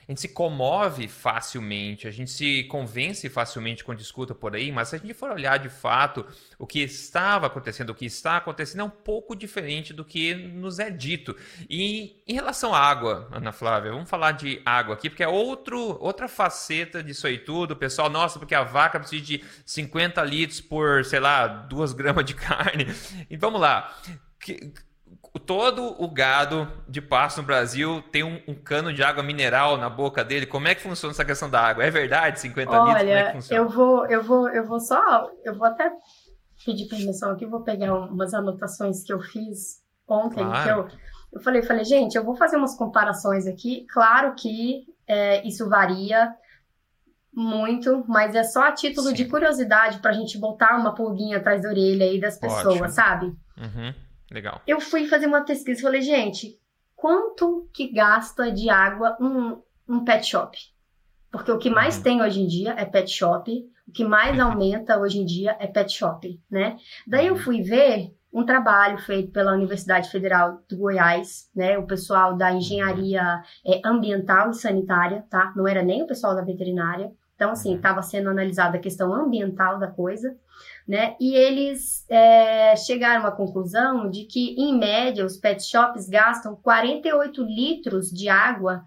a 0.09 0.11
gente 0.11 0.21
se 0.21 0.29
comove 0.29 1.07
facilmente, 1.07 2.07
a 2.07 2.11
gente 2.11 2.31
se 2.31 2.63
convence 2.63 3.29
facilmente 3.29 3.83
quando 3.83 3.99
escuta 3.99 4.33
por 4.33 4.55
aí, 4.55 4.71
mas 4.71 4.87
se 4.87 4.95
a 4.95 4.97
gente 4.97 5.13
for 5.13 5.29
olhar 5.29 5.59
de 5.59 5.69
fato 5.69 6.25
o 6.57 6.65
que 6.65 6.79
estava 6.79 7.45
acontecendo, 7.45 7.91
o 7.91 7.95
que 7.95 8.07
está 8.07 8.37
acontecendo 8.37 8.81
é 8.81 8.83
um 8.83 8.89
pouco 8.89 9.35
diferente 9.35 9.93
do 9.93 10.03
que 10.03 10.33
nos 10.33 10.79
é 10.79 10.89
dito. 10.89 11.35
E 11.69 12.23
em 12.27 12.33
relação 12.33 12.73
à 12.73 12.79
água, 12.79 13.29
Ana 13.31 13.51
Flávia, 13.51 13.91
vamos 13.91 14.09
falar 14.09 14.31
de 14.31 14.59
água 14.65 14.95
aqui, 14.95 15.11
porque 15.11 15.21
é 15.21 15.27
outro, 15.27 16.01
outra 16.01 16.27
faceta 16.27 17.03
disso 17.03 17.27
aí 17.27 17.37
tudo. 17.37 17.75
O 17.75 17.77
pessoal, 17.77 18.09
nossa, 18.09 18.39
porque 18.39 18.55
a 18.55 18.63
vaca 18.63 18.99
precisa 18.99 19.23
de 19.23 19.43
50 19.63 20.23
litros 20.23 20.59
por, 20.59 21.05
sei 21.05 21.19
lá, 21.19 21.45
2 21.45 21.93
gramas 21.93 22.25
de 22.25 22.33
carne. 22.33 22.87
E 23.29 23.37
vamos 23.37 23.61
lá. 23.61 23.95
Que, 24.39 24.73
todo 25.45 25.95
o 26.01 26.07
gado 26.07 26.67
de 26.87 27.01
pasto 27.01 27.41
no 27.41 27.47
Brasil 27.47 28.01
tem 28.11 28.23
um, 28.23 28.41
um, 28.47 28.55
cano 28.55 28.93
de 28.93 29.03
água 29.03 29.23
mineral 29.23 29.77
na 29.77 29.89
boca 29.89 30.23
dele. 30.23 30.45
Como 30.45 30.67
é 30.67 30.75
que 30.75 30.81
funciona 30.81 31.11
essa 31.11 31.25
questão 31.25 31.49
da 31.49 31.61
água? 31.61 31.83
É 31.83 31.89
verdade, 31.89 32.39
50 32.39 32.71
Olha, 32.71 32.81
litros? 32.83 33.01
Como 33.01 33.11
é 33.11 33.23
que 33.23 33.31
funciona? 33.33 33.61
Eu 33.61 33.69
vou, 33.69 34.05
eu 34.07 34.23
vou, 34.23 34.49
eu 34.49 34.67
vou 34.67 34.79
só, 34.79 35.29
eu 35.43 35.55
vou 35.55 35.67
até 35.67 35.91
pedir 36.65 36.87
permissão 36.87 37.31
aqui, 37.31 37.45
vou 37.45 37.61
pegar 37.61 37.93
umas 37.93 38.33
anotações 38.33 39.03
que 39.03 39.13
eu 39.13 39.19
fiz 39.19 39.81
ontem, 40.07 40.43
claro. 40.43 40.63
que 40.63 40.93
eu, 40.93 40.99
eu 41.33 41.41
falei, 41.41 41.61
falei, 41.61 41.85
gente, 41.85 42.15
eu 42.15 42.23
vou 42.23 42.35
fazer 42.35 42.57
umas 42.57 42.75
comparações 42.75 43.47
aqui. 43.47 43.85
Claro 43.89 44.33
que 44.35 44.85
é, 45.07 45.47
isso 45.47 45.69
varia 45.69 46.33
muito, 47.33 48.03
mas 48.07 48.35
é 48.35 48.43
só 48.43 48.63
a 48.63 48.71
título 48.71 49.09
Sim. 49.09 49.13
de 49.13 49.25
curiosidade 49.25 49.99
para 49.99 50.11
a 50.11 50.13
gente 50.13 50.37
botar 50.37 50.75
uma 50.75 50.93
pulguinha 50.93 51.37
atrás 51.37 51.61
da 51.61 51.69
orelha 51.69 52.05
aí 52.05 52.19
das 52.19 52.37
pessoas, 52.37 52.75
Ótimo. 52.75 52.89
sabe? 52.89 53.25
Uhum. 53.57 53.93
Legal. 54.31 54.61
Eu 54.67 54.79
fui 54.79 55.07
fazer 55.07 55.25
uma 55.25 55.43
pesquisa 55.43 55.79
e 55.79 55.83
falei, 55.83 56.01
gente, 56.01 56.59
quanto 56.95 57.69
que 57.73 57.91
gasta 57.91 58.51
de 58.51 58.69
água 58.69 59.17
um, 59.19 59.61
um 59.87 60.03
pet 60.03 60.25
shop? 60.25 60.57
Porque 61.31 61.51
o 61.51 61.59
que 61.59 61.69
mais 61.69 61.97
uhum. 61.97 62.03
tem 62.03 62.21
hoje 62.21 62.41
em 62.41 62.47
dia 62.47 62.73
é 62.77 62.85
pet 62.85 63.09
shop, 63.09 63.51
o 63.87 63.91
que 63.91 64.03
mais 64.03 64.37
uhum. 64.37 64.51
aumenta 64.51 64.99
hoje 64.99 65.19
em 65.19 65.25
dia 65.25 65.55
é 65.59 65.67
pet 65.67 65.91
shop, 65.91 66.39
né? 66.49 66.77
Daí 67.07 67.27
eu 67.27 67.33
uhum. 67.33 67.39
fui 67.39 67.61
ver 67.61 68.13
um 68.31 68.45
trabalho 68.45 68.97
feito 68.99 69.31
pela 69.31 69.53
Universidade 69.53 70.09
Federal 70.09 70.61
do 70.69 70.77
Goiás, 70.77 71.49
né? 71.55 71.77
O 71.77 71.87
pessoal 71.87 72.35
da 72.37 72.51
engenharia 72.51 73.43
é, 73.65 73.81
ambiental 73.83 74.51
e 74.51 74.55
sanitária, 74.55 75.25
tá? 75.29 75.51
Não 75.55 75.67
era 75.67 75.81
nem 75.81 76.03
o 76.03 76.07
pessoal 76.07 76.35
da 76.35 76.43
veterinária. 76.43 77.11
Então, 77.35 77.51
assim, 77.51 77.75
estava 77.75 78.01
sendo 78.01 78.29
analisada 78.29 78.77
a 78.77 78.81
questão 78.81 79.13
ambiental 79.13 79.79
da 79.79 79.87
coisa 79.87 80.35
né? 80.89 81.15
E 81.19 81.35
eles 81.35 82.03
é, 82.09 82.75
chegaram 82.75 83.23
à 83.23 83.31
conclusão 83.31 84.09
de 84.09 84.23
que, 84.23 84.55
em 84.57 84.75
média, 84.75 85.23
os 85.23 85.37
pet 85.37 85.63
shops 85.63 86.09
gastam 86.09 86.55
48 86.55 87.43
litros 87.43 88.09
de 88.09 88.27
água 88.27 88.83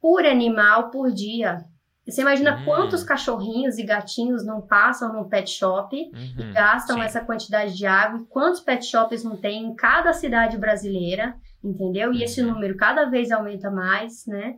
por 0.00 0.24
animal 0.24 0.88
por 0.90 1.12
dia. 1.12 1.62
Você 2.06 2.22
imagina 2.22 2.56
hum. 2.56 2.64
quantos 2.64 3.04
cachorrinhos 3.04 3.76
e 3.76 3.82
gatinhos 3.82 4.42
não 4.42 4.62
passam 4.62 5.12
no 5.12 5.28
pet 5.28 5.50
shop 5.50 5.94
uhum, 5.94 6.48
e 6.48 6.52
gastam 6.54 6.96
sim. 6.96 7.02
essa 7.02 7.20
quantidade 7.22 7.76
de 7.76 7.84
água 7.84 8.20
e 8.20 8.24
quantos 8.24 8.60
pet 8.60 8.82
shops 8.86 9.22
não 9.22 9.36
tem 9.36 9.66
em 9.66 9.74
cada 9.74 10.14
cidade 10.14 10.56
brasileira, 10.56 11.36
entendeu? 11.62 12.10
E 12.14 12.22
esse 12.22 12.40
uhum. 12.40 12.54
número 12.54 12.74
cada 12.74 13.04
vez 13.04 13.30
aumenta 13.30 13.70
mais, 13.70 14.24
né? 14.26 14.56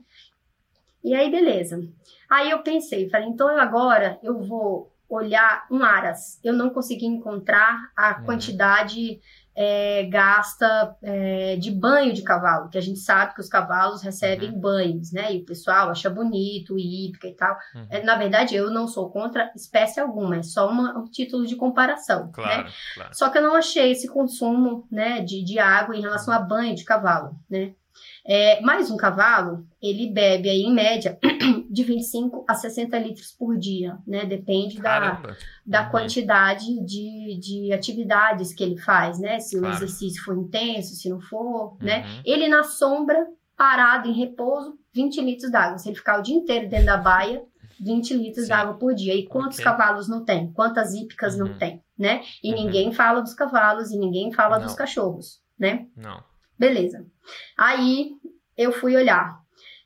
E 1.03 1.17
aí, 1.17 1.29
beleza. 1.33 1.81
Aí 2.31 2.49
eu 2.49 2.61
pensei, 2.61 3.09
falei, 3.09 3.27
então 3.27 3.51
eu 3.51 3.59
agora 3.59 4.21
eu 4.23 4.39
vou 4.39 4.96
olhar 5.09 5.67
um 5.71 5.83
aras, 5.83 6.41
eu 6.43 6.53
não 6.53 6.71
consegui 6.71 7.07
encontrar 7.07 7.91
a 7.97 8.19
uhum. 8.19 8.25
quantidade 8.25 9.21
é, 9.57 10.05
gasta 10.05 10.95
é, 11.03 11.57
de 11.57 11.71
banho 11.71 12.13
de 12.13 12.23
cavalo, 12.23 12.69
que 12.69 12.77
a 12.77 12.81
gente 12.81 12.99
sabe 12.99 13.35
que 13.35 13.41
os 13.41 13.49
cavalos 13.49 14.03
recebem 14.03 14.51
uhum. 14.51 14.61
banhos, 14.61 15.13
né? 15.13 15.35
E 15.35 15.39
o 15.41 15.45
pessoal 15.47 15.89
acha 15.89 16.11
bonito, 16.11 16.79
hípica 16.79 17.27
e 17.27 17.35
tal. 17.35 17.57
Uhum. 17.75 17.87
É, 17.89 18.03
na 18.03 18.17
verdade, 18.17 18.55
eu 18.55 18.71
não 18.71 18.87
sou 18.87 19.11
contra 19.11 19.51
espécie 19.57 19.99
alguma, 19.99 20.37
é 20.37 20.43
só 20.43 20.69
uma, 20.69 20.99
um 20.99 21.05
título 21.05 21.47
de 21.47 21.57
comparação, 21.57 22.31
claro, 22.31 22.65
né? 22.65 22.73
Claro. 22.95 23.11
Só 23.15 23.31
que 23.31 23.39
eu 23.39 23.43
não 23.43 23.55
achei 23.55 23.93
esse 23.93 24.09
consumo, 24.09 24.87
né, 24.93 25.21
de, 25.23 25.43
de 25.43 25.59
água 25.59 25.97
em 25.97 26.03
relação 26.03 26.35
a 26.35 26.39
banho 26.39 26.75
de 26.75 26.85
cavalo, 26.85 27.35
né? 27.49 27.73
É, 28.29 28.61
mais 28.61 28.91
um 28.91 28.97
cavalo, 28.97 29.65
ele 29.81 30.11
bebe 30.11 30.49
aí, 30.49 30.63
em 30.63 30.75
média, 30.75 31.17
de 31.71 31.85
25 31.85 32.45
a 32.49 32.55
60 32.55 32.99
litros 32.99 33.31
por 33.31 33.57
dia, 33.57 33.99
né? 34.05 34.25
Depende 34.25 34.81
da, 34.81 35.23
da 35.65 35.85
uhum. 35.85 35.91
quantidade 35.91 36.85
de, 36.85 37.39
de 37.39 37.73
atividades 37.73 38.53
que 38.53 38.65
ele 38.65 38.77
faz, 38.79 39.21
né? 39.21 39.39
Se 39.39 39.57
claro. 39.57 39.73
o 39.73 39.77
exercício 39.77 40.25
for 40.25 40.37
intenso, 40.37 40.97
se 40.97 41.09
não 41.09 41.21
for, 41.21 41.77
né? 41.81 41.99
uhum. 41.99 42.03
né? 42.03 42.23
Ele 42.25 42.49
na 42.49 42.65
sombra, 42.65 43.27
parado, 43.57 44.09
em 44.09 44.13
repouso, 44.13 44.77
20 44.93 45.21
litros 45.21 45.51
d'água. 45.53 45.79
Se 45.79 45.89
ele 45.89 45.97
ficar 45.97 46.19
o 46.19 46.23
dia 46.23 46.35
inteiro 46.35 46.69
dentro 46.69 46.87
da 46.87 46.97
baia, 46.97 47.45
20 47.81 48.15
litros 48.15 48.49
d'água 48.49 48.75
por 48.75 48.93
dia. 48.93 49.15
E 49.15 49.27
quantos 49.29 49.59
okay. 49.59 49.65
cavalos 49.65 50.09
não 50.09 50.25
tem? 50.25 50.51
Quantas 50.53 50.95
hípicas 50.95 51.35
uhum. 51.35 51.47
não 51.47 51.59
tem, 51.59 51.81
né? 51.97 52.23
E 52.43 52.51
uhum. 52.51 52.65
ninguém 52.65 52.93
fala 52.93 53.21
dos 53.21 53.35
cavalos 53.35 53.93
e 53.93 53.97
ninguém 53.97 54.33
fala 54.33 54.59
não. 54.59 54.67
dos 54.67 54.75
cachorros, 54.75 55.41
né? 55.57 55.87
Não. 55.97 56.21
Beleza. 56.59 57.05
Aí 57.57 58.13
eu 58.57 58.73
fui 58.73 58.97
olhar. 58.97 59.39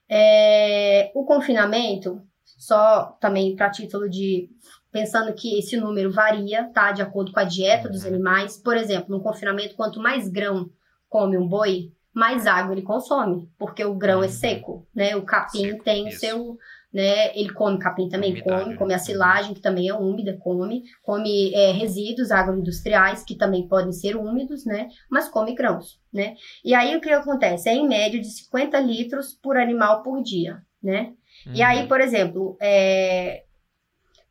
É, 0.09 1.11
o 1.15 1.25
confinamento, 1.25 2.21
só 2.45 3.17
também 3.21 3.55
para 3.55 3.71
título 3.71 4.09
de. 4.09 4.49
Pensando 4.93 5.33
que 5.35 5.59
esse 5.59 5.77
número 5.77 6.11
varia, 6.11 6.69
tá? 6.73 6.91
De 6.91 7.01
acordo 7.01 7.31
com 7.31 7.39
a 7.39 7.45
dieta 7.45 7.89
dos 7.89 8.03
uhum. 8.03 8.09
animais. 8.09 8.57
Por 8.57 8.77
exemplo, 8.77 9.17
no 9.17 9.23
confinamento, 9.23 9.77
quanto 9.77 10.01
mais 10.01 10.29
grão 10.29 10.69
come 11.09 11.39
um 11.39 11.47
boi, 11.47 11.93
mais 12.13 12.47
água 12.47 12.73
ele 12.75 12.83
consome, 12.83 13.49
porque 13.57 13.85
o 13.85 13.95
grão 13.95 14.23
é 14.23 14.27
uhum. 14.27 14.33
seco, 14.33 14.89
né? 14.95 15.15
O 15.15 15.23
capim 15.23 15.79
tem 15.79 16.09
o 16.09 16.13
seu 16.13 16.59
né? 16.93 17.37
Ele 17.37 17.53
come 17.53 17.79
capim 17.79 18.09
também, 18.09 18.33
Umidade, 18.33 18.65
come, 18.65 18.77
come 18.77 18.95
a 18.95 18.99
silagem, 18.99 19.55
que 19.55 19.61
também 19.61 19.89
é 19.89 19.95
úmida, 19.95 20.37
come, 20.39 20.83
come 21.03 21.55
é, 21.55 21.73
resíduos 21.73 22.31
agroindustriais, 22.31 23.25
que 23.25 23.37
também 23.37 23.69
podem 23.69 23.93
ser 23.93 24.17
úmidos, 24.17 24.65
né? 24.65 24.89
Mas 25.11 25.29
come 25.29 25.55
grãos, 25.55 26.01
né? 26.13 26.35
E 26.65 26.75
aí 26.75 26.97
o 26.97 27.01
que 27.01 27.11
acontece? 27.11 27.69
É 27.69 27.75
em 27.75 27.87
média 27.87 28.21
de 28.21 28.29
50 28.29 28.81
litros 28.81 29.35
por 29.35 29.57
animal 29.57 30.03
por 30.03 30.23
dia, 30.23 30.63
né? 30.83 31.13
Uhum. 31.47 31.55
E 31.55 31.63
aí, 31.63 31.87
por 31.87 32.01
exemplo, 32.01 32.57
é, 32.61 33.45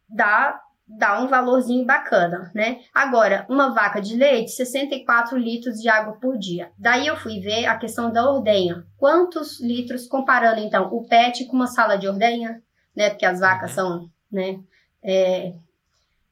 dá 0.10 0.60
dá 0.98 1.22
um 1.22 1.28
valorzinho 1.28 1.86
bacana, 1.86 2.52
né? 2.54 2.80
Agora, 2.94 3.46
uma 3.48 3.74
vaca 3.74 4.02
de 4.02 4.16
leite, 4.16 4.52
64 4.52 5.38
litros 5.38 5.80
de 5.80 5.88
água 5.88 6.18
por 6.20 6.38
dia. 6.38 6.72
Daí 6.78 7.06
eu 7.06 7.16
fui 7.16 7.40
ver 7.40 7.66
a 7.66 7.78
questão 7.78 8.12
da 8.12 8.30
ordenha. 8.30 8.86
Quantos 8.98 9.62
litros, 9.62 10.08
comparando 10.08 10.60
então 10.60 10.90
o 10.92 11.06
PET 11.06 11.46
com 11.46 11.56
uma 11.56 11.68
sala 11.68 11.96
de 11.98 12.08
ordenha, 12.08 12.62
né? 12.96 13.10
Porque 13.10 13.26
as 13.26 13.40
vacas 13.40 13.72
são, 13.72 14.10
né? 14.32 14.60
É, 15.04 15.54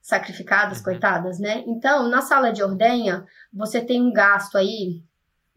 sacrificadas, 0.01 0.81
coitadas, 0.81 1.37
né? 1.37 1.63
Então, 1.67 2.07
na 2.07 2.21
sala 2.21 2.51
de 2.51 2.63
ordenha, 2.63 3.25
você 3.53 3.79
tem 3.79 4.01
um 4.01 4.11
gasto 4.11 4.57
aí 4.57 5.03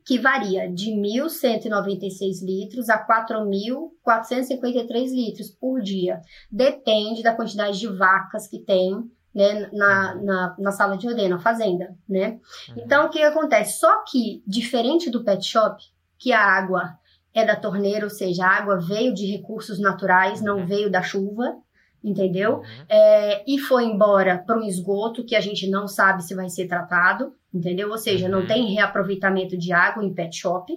que 0.05 0.19
varia 0.19 0.69
de 0.73 0.91
1.196 0.91 2.43
litros 2.43 2.89
a 2.89 3.07
4.453 3.07 5.11
litros 5.11 5.51
por 5.51 5.81
dia. 5.81 6.21
Depende 6.51 7.23
da 7.23 7.35
quantidade 7.35 7.79
de 7.79 7.89
vacas 7.89 8.49
que 8.49 8.59
tem 8.59 9.09
né, 9.35 9.69
na, 9.73 10.15
uhum. 10.15 10.25
na, 10.25 10.57
na, 10.59 10.73
sala 10.73 10.99
de 10.99 11.07
ordenha, 11.07 11.29
na 11.29 11.39
fazenda, 11.39 11.95
né? 12.09 12.41
Uhum. 12.69 12.75
Então, 12.79 13.07
o 13.07 13.11
que 13.11 13.23
acontece? 13.23 13.79
Só 13.79 14.03
que, 14.05 14.43
diferente 14.47 15.09
do 15.09 15.23
pet 15.23 15.45
shop, 15.45 15.81
que 16.19 16.33
a 16.33 16.43
água 16.43 16.99
é 17.33 17.45
da 17.45 17.55
torneira, 17.55 18.05
ou 18.05 18.11
seja, 18.11 18.45
a 18.45 18.57
água 18.57 18.79
veio 18.79 19.15
de 19.15 19.27
recursos 19.27 19.79
naturais, 19.79 20.43
não 20.43 20.59
uhum. 20.59 20.67
veio 20.67 20.91
da 20.91 21.03
chuva, 21.03 21.57
entendeu? 22.03 22.59
Uhum. 22.59 22.85
É, 22.89 23.45
e 23.47 23.59
foi 23.59 23.85
embora 23.85 24.39
para 24.39 24.59
um 24.59 24.63
esgoto 24.63 25.25
que 25.25 25.37
a 25.37 25.41
gente 25.41 25.69
não 25.69 25.87
sabe 25.87 26.25
se 26.25 26.35
vai 26.35 26.49
ser 26.49 26.67
tratado, 26.67 27.35
entendeu? 27.53 27.91
Ou 27.91 27.99
seja, 27.99 28.27
uhum. 28.27 28.33
não 28.33 28.47
tem 28.47 28.73
reaproveitamento 28.73 29.57
de 29.57 29.73
água 29.73 30.05
em 30.05 30.13
pet 30.13 30.37
shop. 30.37 30.73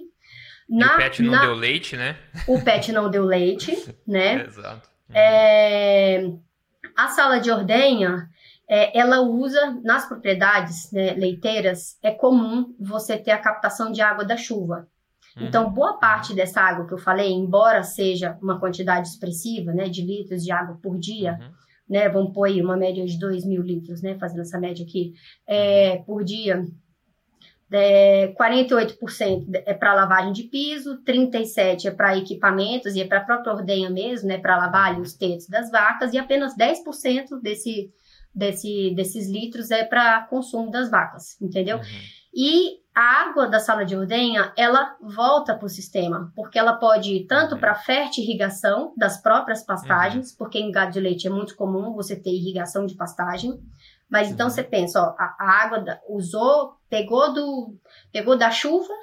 Na, 0.68 0.94
o 0.94 0.96
pet 0.96 1.22
não 1.22 1.32
na... 1.32 1.40
deu 1.42 1.54
leite, 1.54 1.96
né? 1.96 2.16
O 2.46 2.60
pet 2.62 2.92
não 2.92 3.10
deu 3.10 3.24
leite, 3.24 3.76
né? 4.06 4.44
Exato. 4.46 4.88
Uhum. 5.08 5.16
É... 5.16 6.30
A 6.96 7.08
sala 7.08 7.40
de 7.40 7.50
ordenha, 7.50 8.28
é, 8.68 8.96
ela 8.98 9.20
usa 9.20 9.78
nas 9.82 10.06
propriedades 10.06 10.90
né, 10.92 11.12
leiteiras, 11.14 11.98
é 12.02 12.10
comum 12.10 12.74
você 12.78 13.18
ter 13.18 13.32
a 13.32 13.38
captação 13.38 13.90
de 13.90 14.00
água 14.00 14.24
da 14.24 14.36
chuva. 14.36 14.86
Uhum. 15.36 15.46
Então, 15.46 15.70
boa 15.70 15.98
parte 15.98 16.34
dessa 16.34 16.60
água 16.60 16.86
que 16.86 16.94
eu 16.94 16.98
falei, 16.98 17.32
embora 17.32 17.82
seja 17.82 18.38
uma 18.40 18.58
quantidade 18.60 19.08
expressiva, 19.08 19.72
né, 19.72 19.88
de 19.88 20.02
litros 20.02 20.44
de 20.44 20.52
água 20.52 20.78
por 20.80 20.98
dia, 20.98 21.32
uhum. 21.32 21.50
né, 21.88 22.08
vamos 22.08 22.32
pôr 22.32 22.44
aí 22.44 22.62
uma 22.62 22.76
média 22.76 23.04
de 23.04 23.18
2 23.18 23.44
mil 23.44 23.62
litros, 23.62 24.00
né, 24.00 24.16
fazendo 24.18 24.42
essa 24.42 24.58
média 24.58 24.84
aqui, 24.84 25.12
é, 25.46 25.96
uhum. 25.96 26.04
por 26.04 26.24
dia, 26.24 26.64
é, 27.72 28.32
48% 28.38 29.46
é 29.66 29.74
para 29.74 29.94
lavagem 29.94 30.32
de 30.32 30.44
piso, 30.44 31.02
37% 31.02 31.86
é 31.86 31.90
para 31.90 32.16
equipamentos 32.16 32.94
e 32.94 33.00
é 33.00 33.04
para 33.04 33.18
a 33.18 33.24
própria 33.24 33.52
ordenha 33.52 33.90
mesmo, 33.90 34.28
né, 34.28 34.38
para 34.38 34.56
lavar 34.56 34.92
ali 34.92 35.00
os 35.00 35.14
tetos 35.14 35.48
das 35.48 35.70
vacas, 35.70 36.12
e 36.12 36.18
apenas 36.18 36.56
10% 36.56 37.40
desse, 37.42 37.90
desse, 38.32 38.94
desses 38.94 39.28
litros 39.28 39.72
é 39.72 39.82
para 39.82 40.22
consumo 40.28 40.70
das 40.70 40.88
vacas, 40.88 41.40
entendeu? 41.40 41.78
Uhum. 41.78 41.82
E 42.32 42.83
a 42.94 43.22
água 43.28 43.48
da 43.48 43.58
sala 43.58 43.84
de 43.84 43.96
ordenha, 43.96 44.52
ela 44.56 44.96
volta 45.00 45.54
para 45.54 45.66
o 45.66 45.68
sistema, 45.68 46.32
porque 46.36 46.58
ela 46.58 46.74
pode 46.74 47.12
ir 47.12 47.26
tanto 47.26 47.58
para 47.58 47.74
fertirrigação 47.74 48.94
das 48.96 49.20
próprias 49.20 49.64
pastagens, 49.64 50.30
uhum. 50.30 50.36
porque 50.38 50.58
em 50.58 50.70
gado 50.70 50.92
de 50.92 51.00
leite 51.00 51.26
é 51.26 51.30
muito 51.30 51.56
comum 51.56 51.92
você 51.92 52.14
ter 52.14 52.30
irrigação 52.30 52.86
de 52.86 52.94
pastagem, 52.94 53.60
mas 54.08 54.30
então 54.30 54.48
você 54.48 54.62
pensa, 54.62 55.02
ó, 55.02 55.14
a, 55.18 55.36
a 55.40 55.64
água 55.64 55.80
da, 55.80 56.00
usou, 56.08 56.76
pegou 56.88 57.34
do, 57.34 57.74
pegou 58.12 58.38
da 58.38 58.52
chuva 58.52 58.94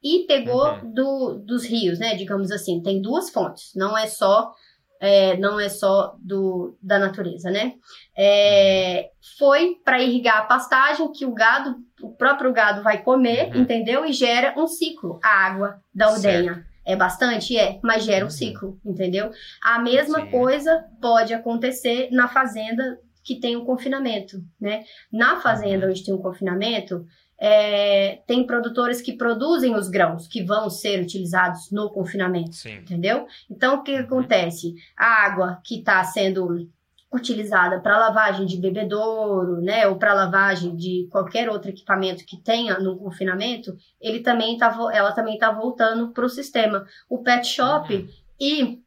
e 0.00 0.26
pegou 0.28 0.66
uhum. 0.68 0.92
do, 0.92 1.34
dos 1.44 1.64
rios, 1.64 1.98
né? 1.98 2.14
Digamos 2.14 2.52
assim, 2.52 2.80
tem 2.80 3.02
duas 3.02 3.30
fontes, 3.30 3.72
não 3.74 3.98
é 3.98 4.06
só 4.06 4.54
é, 5.00 5.36
não 5.38 5.58
é 5.58 5.68
só 5.68 6.14
do, 6.20 6.76
da 6.82 6.98
natureza, 6.98 7.50
né? 7.50 7.72
É, 8.16 9.10
foi 9.38 9.76
para 9.82 10.02
irrigar 10.02 10.36
a 10.38 10.44
pastagem 10.44 11.10
que 11.10 11.24
o 11.24 11.32
gado, 11.32 11.76
o 12.02 12.10
próprio 12.10 12.52
gado 12.52 12.82
vai 12.82 13.02
comer, 13.02 13.50
uhum. 13.50 13.62
entendeu? 13.62 14.04
E 14.04 14.12
gera 14.12 14.54
um 14.58 14.66
ciclo, 14.66 15.18
a 15.24 15.46
água 15.46 15.80
da 15.94 16.10
ordenha. 16.10 16.54
Certo. 16.54 16.70
É 16.84 16.96
bastante? 16.96 17.56
É, 17.56 17.78
mas 17.82 18.04
gera 18.04 18.24
um 18.24 18.28
uhum. 18.28 18.30
ciclo, 18.30 18.80
entendeu? 18.84 19.30
A 19.62 19.78
mesma 19.78 20.20
Sim. 20.20 20.30
coisa 20.30 20.84
pode 21.00 21.32
acontecer 21.32 22.10
na 22.10 22.28
fazenda 22.28 22.98
que 23.22 23.38
tem 23.38 23.56
um 23.56 23.64
confinamento, 23.64 24.38
né? 24.60 24.82
Na 25.10 25.40
fazenda 25.40 25.86
uhum. 25.86 25.92
onde 25.92 26.04
tem 26.04 26.12
um 26.12 26.22
confinamento, 26.22 27.06
é, 27.40 28.20
tem 28.26 28.46
produtores 28.46 29.00
que 29.00 29.14
produzem 29.14 29.74
os 29.74 29.88
grãos 29.88 30.28
que 30.28 30.44
vão 30.44 30.68
ser 30.68 31.00
utilizados 31.00 31.70
no 31.72 31.88
confinamento, 31.90 32.54
Sim. 32.54 32.76
entendeu? 32.76 33.26
Então, 33.50 33.76
o 33.76 33.82
que 33.82 33.94
uhum. 33.94 34.00
acontece? 34.00 34.74
A 34.94 35.24
água 35.24 35.58
que 35.64 35.78
está 35.78 36.04
sendo 36.04 36.68
utilizada 37.12 37.80
para 37.80 37.98
lavagem 37.98 38.46
de 38.46 38.56
bebedouro, 38.56 39.60
né, 39.62 39.88
ou 39.88 39.96
para 39.96 40.14
lavagem 40.14 40.76
de 40.76 41.08
qualquer 41.10 41.48
outro 41.48 41.70
equipamento 41.70 42.24
que 42.24 42.36
tenha 42.36 42.78
no 42.78 42.96
confinamento, 42.96 43.76
ele 44.00 44.20
também 44.20 44.56
tá, 44.56 44.72
ela 44.92 45.10
também 45.10 45.34
está 45.34 45.50
voltando 45.50 46.12
para 46.12 46.24
o 46.24 46.28
sistema. 46.28 46.84
O 47.08 47.18
pet 47.18 47.48
shop 47.48 47.92
uhum. 47.92 48.08
e 48.38 48.78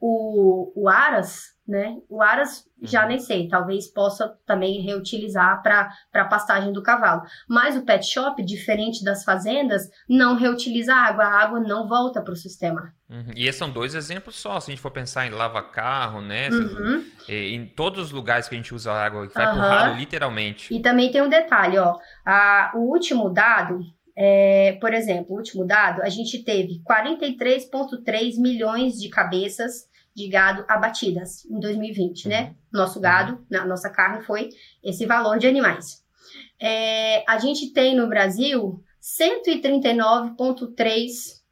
o, 0.00 0.72
o 0.74 0.88
Aras, 0.88 1.55
né? 1.66 1.96
O 2.08 2.22
Aras 2.22 2.64
já 2.82 3.02
uhum. 3.02 3.08
nem 3.08 3.18
sei, 3.18 3.48
talvez 3.48 3.88
possa 3.88 4.36
também 4.46 4.80
reutilizar 4.80 5.62
para 5.62 6.24
pastagem 6.26 6.72
do 6.72 6.82
cavalo. 6.82 7.22
Mas 7.48 7.76
o 7.76 7.84
pet 7.84 8.06
shop, 8.06 8.42
diferente 8.44 9.02
das 9.02 9.24
fazendas, 9.24 9.88
não 10.08 10.36
reutiliza 10.36 10.94
água, 10.94 11.24
a 11.24 11.42
água 11.42 11.60
não 11.60 11.88
volta 11.88 12.22
para 12.22 12.32
o 12.32 12.36
sistema. 12.36 12.92
Uhum. 13.08 13.30
E 13.34 13.46
esses 13.46 13.58
são 13.58 13.70
dois 13.70 13.94
exemplos 13.94 14.36
só, 14.36 14.60
se 14.60 14.70
a 14.70 14.74
gente 14.74 14.82
for 14.82 14.90
pensar 14.90 15.26
em 15.26 15.30
lava-carro, 15.30 16.20
né? 16.20 16.48
Uhum. 16.50 17.04
Em 17.28 17.66
todos 17.66 18.06
os 18.06 18.10
lugares 18.12 18.48
que 18.48 18.54
a 18.54 18.58
gente 18.58 18.74
usa 18.74 18.92
água, 18.92 19.26
que 19.26 19.34
vai 19.34 19.46
uhum. 19.46 19.52
pro 19.52 19.62
ralo, 19.62 19.96
literalmente. 19.96 20.74
E 20.74 20.80
também 20.80 21.10
tem 21.10 21.22
um 21.22 21.28
detalhe, 21.28 21.78
ó. 21.78 21.96
A, 22.24 22.72
o 22.74 22.92
último 22.92 23.30
dado, 23.30 23.80
é, 24.16 24.76
por 24.80 24.92
exemplo, 24.92 25.34
o 25.34 25.36
último 25.36 25.66
dado, 25.66 26.02
a 26.02 26.08
gente 26.08 26.44
teve 26.44 26.82
43,3 26.88 28.38
milhões 28.38 28.94
de 28.94 29.08
cabeças 29.08 29.86
de 30.16 30.26
gado 30.28 30.64
abatidas 30.66 31.44
em 31.44 31.60
2020, 31.60 32.26
né? 32.26 32.42
Uhum. 32.42 32.54
Nosso 32.72 32.98
gado, 32.98 33.46
na 33.50 33.66
nossa 33.66 33.90
carne 33.90 34.24
foi 34.24 34.48
esse 34.82 35.04
valor 35.04 35.38
de 35.38 35.46
animais. 35.46 36.02
É, 36.58 37.22
a 37.30 37.38
gente 37.38 37.70
tem 37.74 37.94
no 37.94 38.08
Brasil 38.08 38.82
139,3 39.00 41.42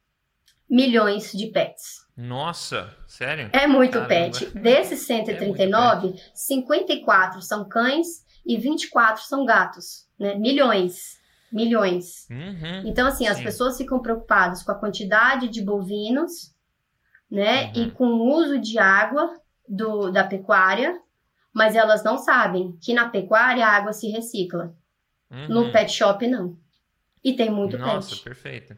milhões 0.67 1.31
de 1.31 1.45
pets. 1.51 2.03
Nossa, 2.17 2.91
sério? 3.07 3.51
É 3.53 3.67
muito 3.67 3.91
Caramba. 3.91 4.09
pet. 4.09 4.47
Desses 4.57 5.01
139, 5.01 6.07
é 6.07 6.11
pet. 6.11 6.31
54 6.33 7.43
são 7.43 7.69
cães 7.69 8.25
e 8.43 8.57
24 8.57 9.21
são 9.25 9.45
gatos, 9.45 10.07
né? 10.19 10.33
Milhões. 10.33 11.23
Milhões. 11.51 12.27
Uhum, 12.31 12.87
então, 12.87 13.05
assim, 13.07 13.25
sim. 13.25 13.29
as 13.29 13.39
pessoas 13.39 13.77
ficam 13.77 14.01
preocupadas 14.01 14.63
com 14.63 14.71
a 14.71 14.79
quantidade 14.79 15.49
de 15.49 15.61
bovinos 15.61 16.54
né? 17.35 17.65
Uhum. 17.65 17.83
E 17.83 17.91
com 17.91 18.05
o 18.05 18.33
uso 18.33 18.57
de 18.57 18.79
água 18.79 19.37
do, 19.67 20.09
da 20.09 20.23
pecuária, 20.23 20.97
mas 21.53 21.75
elas 21.75 22.01
não 22.01 22.17
sabem 22.17 22.77
que 22.81 22.93
na 22.93 23.09
pecuária 23.09 23.65
a 23.65 23.71
água 23.71 23.91
se 23.91 24.09
recicla. 24.09 24.73
Uhum. 25.29 25.47
No 25.49 25.71
pet 25.71 25.91
shop, 25.91 26.25
não. 26.25 26.57
E 27.21 27.33
tem 27.33 27.49
muito 27.49 27.77
Nossa, 27.77 28.11
pet. 28.11 28.23
perfeito. 28.23 28.77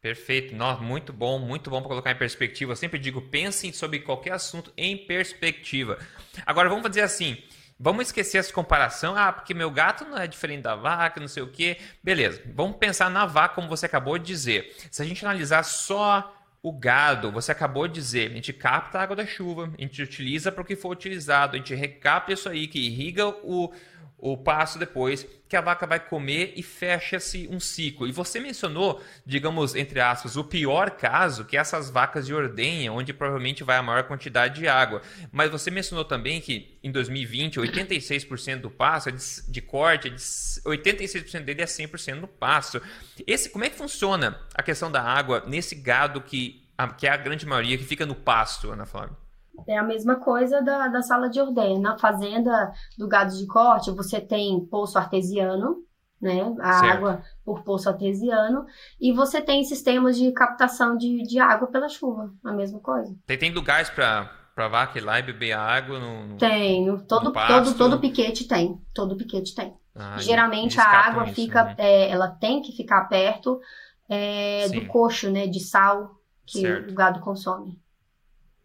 Perfeito. 0.00 0.56
Nossa, 0.56 0.80
muito 0.80 1.12
bom, 1.12 1.38
muito 1.38 1.68
bom 1.68 1.80
para 1.80 1.88
colocar 1.88 2.12
em 2.12 2.16
perspectiva. 2.16 2.72
Eu 2.72 2.76
sempre 2.76 2.98
digo, 2.98 3.20
pensem 3.20 3.72
sobre 3.72 3.98
qualquer 3.98 4.32
assunto 4.32 4.72
em 4.76 4.96
perspectiva. 4.96 5.98
Agora, 6.46 6.68
vamos 6.68 6.88
dizer 6.88 7.02
assim, 7.02 7.36
vamos 7.78 8.06
esquecer 8.06 8.38
essa 8.38 8.52
comparação. 8.52 9.16
Ah, 9.16 9.32
porque 9.32 9.52
meu 9.52 9.70
gato 9.70 10.04
não 10.04 10.16
é 10.16 10.26
diferente 10.26 10.62
da 10.62 10.76
vaca, 10.76 11.20
não 11.20 11.28
sei 11.28 11.42
o 11.42 11.50
quê. 11.50 11.78
Beleza, 12.02 12.40
vamos 12.54 12.78
pensar 12.78 13.10
na 13.10 13.26
vaca, 13.26 13.56
como 13.56 13.68
você 13.68 13.84
acabou 13.84 14.16
de 14.16 14.24
dizer. 14.24 14.74
Se 14.90 15.02
a 15.02 15.04
gente 15.04 15.22
analisar 15.26 15.62
só 15.64 16.37
o 16.62 16.72
gado, 16.72 17.30
você 17.30 17.52
acabou 17.52 17.86
de 17.86 17.94
dizer, 17.94 18.30
a 18.30 18.34
gente 18.34 18.52
capta 18.52 18.98
a 18.98 19.02
água 19.02 19.14
da 19.14 19.26
chuva, 19.26 19.72
a 19.78 19.80
gente 19.80 20.02
utiliza 20.02 20.50
para 20.50 20.62
o 20.62 20.64
que 20.64 20.74
for 20.74 20.90
utilizado, 20.90 21.54
a 21.54 21.58
gente 21.58 21.74
recapta 21.74 22.32
isso 22.32 22.48
aí, 22.48 22.66
que 22.66 22.80
irriga 22.80 23.28
o, 23.28 23.72
o 24.18 24.36
passo 24.36 24.78
depois, 24.78 25.24
que 25.48 25.56
a 25.56 25.60
vaca 25.60 25.86
vai 25.86 26.00
comer 26.00 26.52
e 26.56 26.62
fecha-se 26.62 27.48
um 27.50 27.60
ciclo. 27.60 28.06
E 28.06 28.12
você 28.12 28.40
mencionou, 28.40 29.00
digamos, 29.24 29.76
entre 29.76 30.00
aspas, 30.00 30.36
o 30.36 30.42
pior 30.42 30.90
caso, 30.90 31.44
que 31.44 31.56
é 31.56 31.60
essas 31.60 31.88
vacas 31.88 32.26
de 32.26 32.34
ordenha, 32.34 32.92
onde 32.92 33.12
provavelmente 33.12 33.62
vai 33.62 33.76
a 33.76 33.82
maior 33.82 34.02
quantidade 34.04 34.58
de 34.58 34.66
água. 34.66 35.00
Mas 35.30 35.50
você 35.50 35.70
mencionou 35.70 36.04
também 36.04 36.40
que 36.40 36.76
em 36.82 36.90
2020, 36.90 37.60
86% 37.60 38.60
do 38.60 38.70
pasto 38.70 39.08
é 39.08 39.12
de, 39.12 39.24
de 39.48 39.62
corte, 39.62 40.08
é 40.08 40.10
de, 40.10 40.16
86% 40.16 41.44
dele 41.44 41.62
é 41.62 41.66
100% 41.66 42.14
no 42.14 42.28
pasto. 42.28 42.82
Esse, 43.24 43.48
como 43.50 43.64
é 43.64 43.70
que 43.70 43.76
funciona 43.76 44.38
a 44.52 44.62
questão 44.62 44.90
da 44.90 45.02
água 45.02 45.44
nesse 45.46 45.76
gado 45.76 46.20
que, 46.20 46.68
a, 46.76 46.88
que 46.88 47.06
é 47.06 47.10
a 47.10 47.16
grande 47.16 47.46
maioria 47.46 47.78
que 47.78 47.84
fica 47.84 48.04
no 48.04 48.16
pasto, 48.16 48.70
Ana 48.70 48.84
Flávia? 48.84 49.27
É 49.66 49.76
a 49.76 49.82
mesma 49.82 50.16
coisa 50.16 50.62
da, 50.62 50.88
da 50.88 51.02
sala 51.02 51.28
de 51.28 51.40
ordenha. 51.40 51.78
Na 51.78 51.98
fazenda 51.98 52.72
do 52.96 53.08
gado 53.08 53.36
de 53.36 53.46
corte, 53.46 53.90
você 53.90 54.20
tem 54.20 54.64
poço 54.66 54.98
artesiano, 54.98 55.76
né? 56.20 56.54
A 56.60 56.72
certo. 56.74 56.96
água 56.96 57.22
por 57.44 57.62
poço 57.62 57.88
artesiano. 57.88 58.64
E 59.00 59.12
você 59.12 59.40
tem 59.40 59.64
sistemas 59.64 60.16
de 60.16 60.32
captação 60.32 60.96
de, 60.96 61.22
de 61.22 61.38
água 61.38 61.68
pela 61.68 61.88
chuva. 61.88 62.32
A 62.44 62.52
mesma 62.52 62.80
coisa. 62.80 63.14
Tem, 63.26 63.38
tem 63.38 63.52
lugares 63.52 63.90
para 63.90 64.36
para 64.58 64.66
vaca 64.66 64.98
ir 64.98 65.02
lá 65.02 65.20
e 65.20 65.22
beber 65.22 65.52
água 65.52 66.00
no, 66.00 66.26
no 66.26 66.36
tem 66.36 66.84
todo 67.06 67.32
todo 67.32 67.74
todo 67.76 68.00
piquete 68.00 68.48
tem 68.48 68.76
todo 68.92 69.16
piquete 69.16 69.54
tem 69.54 69.72
ah, 69.94 70.16
geralmente 70.18 70.80
a 70.80 70.84
água 70.84 71.26
isso, 71.26 71.34
fica 71.34 71.62
né? 71.62 71.74
é, 71.78 72.10
ela 72.10 72.26
tem 72.26 72.60
que 72.60 72.72
ficar 72.72 73.04
perto 73.04 73.60
é, 74.08 74.68
do 74.68 74.84
coxo 74.86 75.30
né 75.30 75.46
de 75.46 75.60
sal 75.60 76.16
que 76.44 76.62
certo. 76.62 76.90
o 76.90 76.94
gado 76.94 77.20
consome 77.20 77.78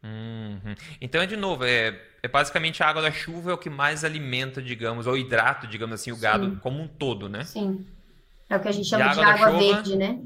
Uhum. 0.03 0.75
Então, 0.99 1.25
de 1.25 1.37
novo, 1.37 1.63
é, 1.63 1.97
é 2.21 2.27
basicamente 2.27 2.83
a 2.83 2.87
água 2.87 3.01
da 3.01 3.11
chuva 3.11 3.51
é 3.51 3.53
o 3.53 3.57
que 3.57 3.69
mais 3.69 4.03
alimenta, 4.03 4.61
digamos, 4.61 5.07
ou 5.07 5.17
hidrata, 5.17 5.65
digamos 5.65 5.95
assim, 5.95 6.11
o 6.11 6.17
gado 6.17 6.49
Sim. 6.49 6.55
como 6.57 6.81
um 6.81 6.87
todo, 6.87 7.29
né? 7.29 7.45
Sim. 7.45 7.85
É 8.49 8.57
o 8.57 8.59
que 8.59 8.67
a 8.67 8.71
gente 8.71 8.89
chama 8.89 9.05
água 9.05 9.23
de 9.23 9.31
água 9.31 9.47
chuva... 9.47 9.59
verde, 9.59 9.95
né? 9.95 10.19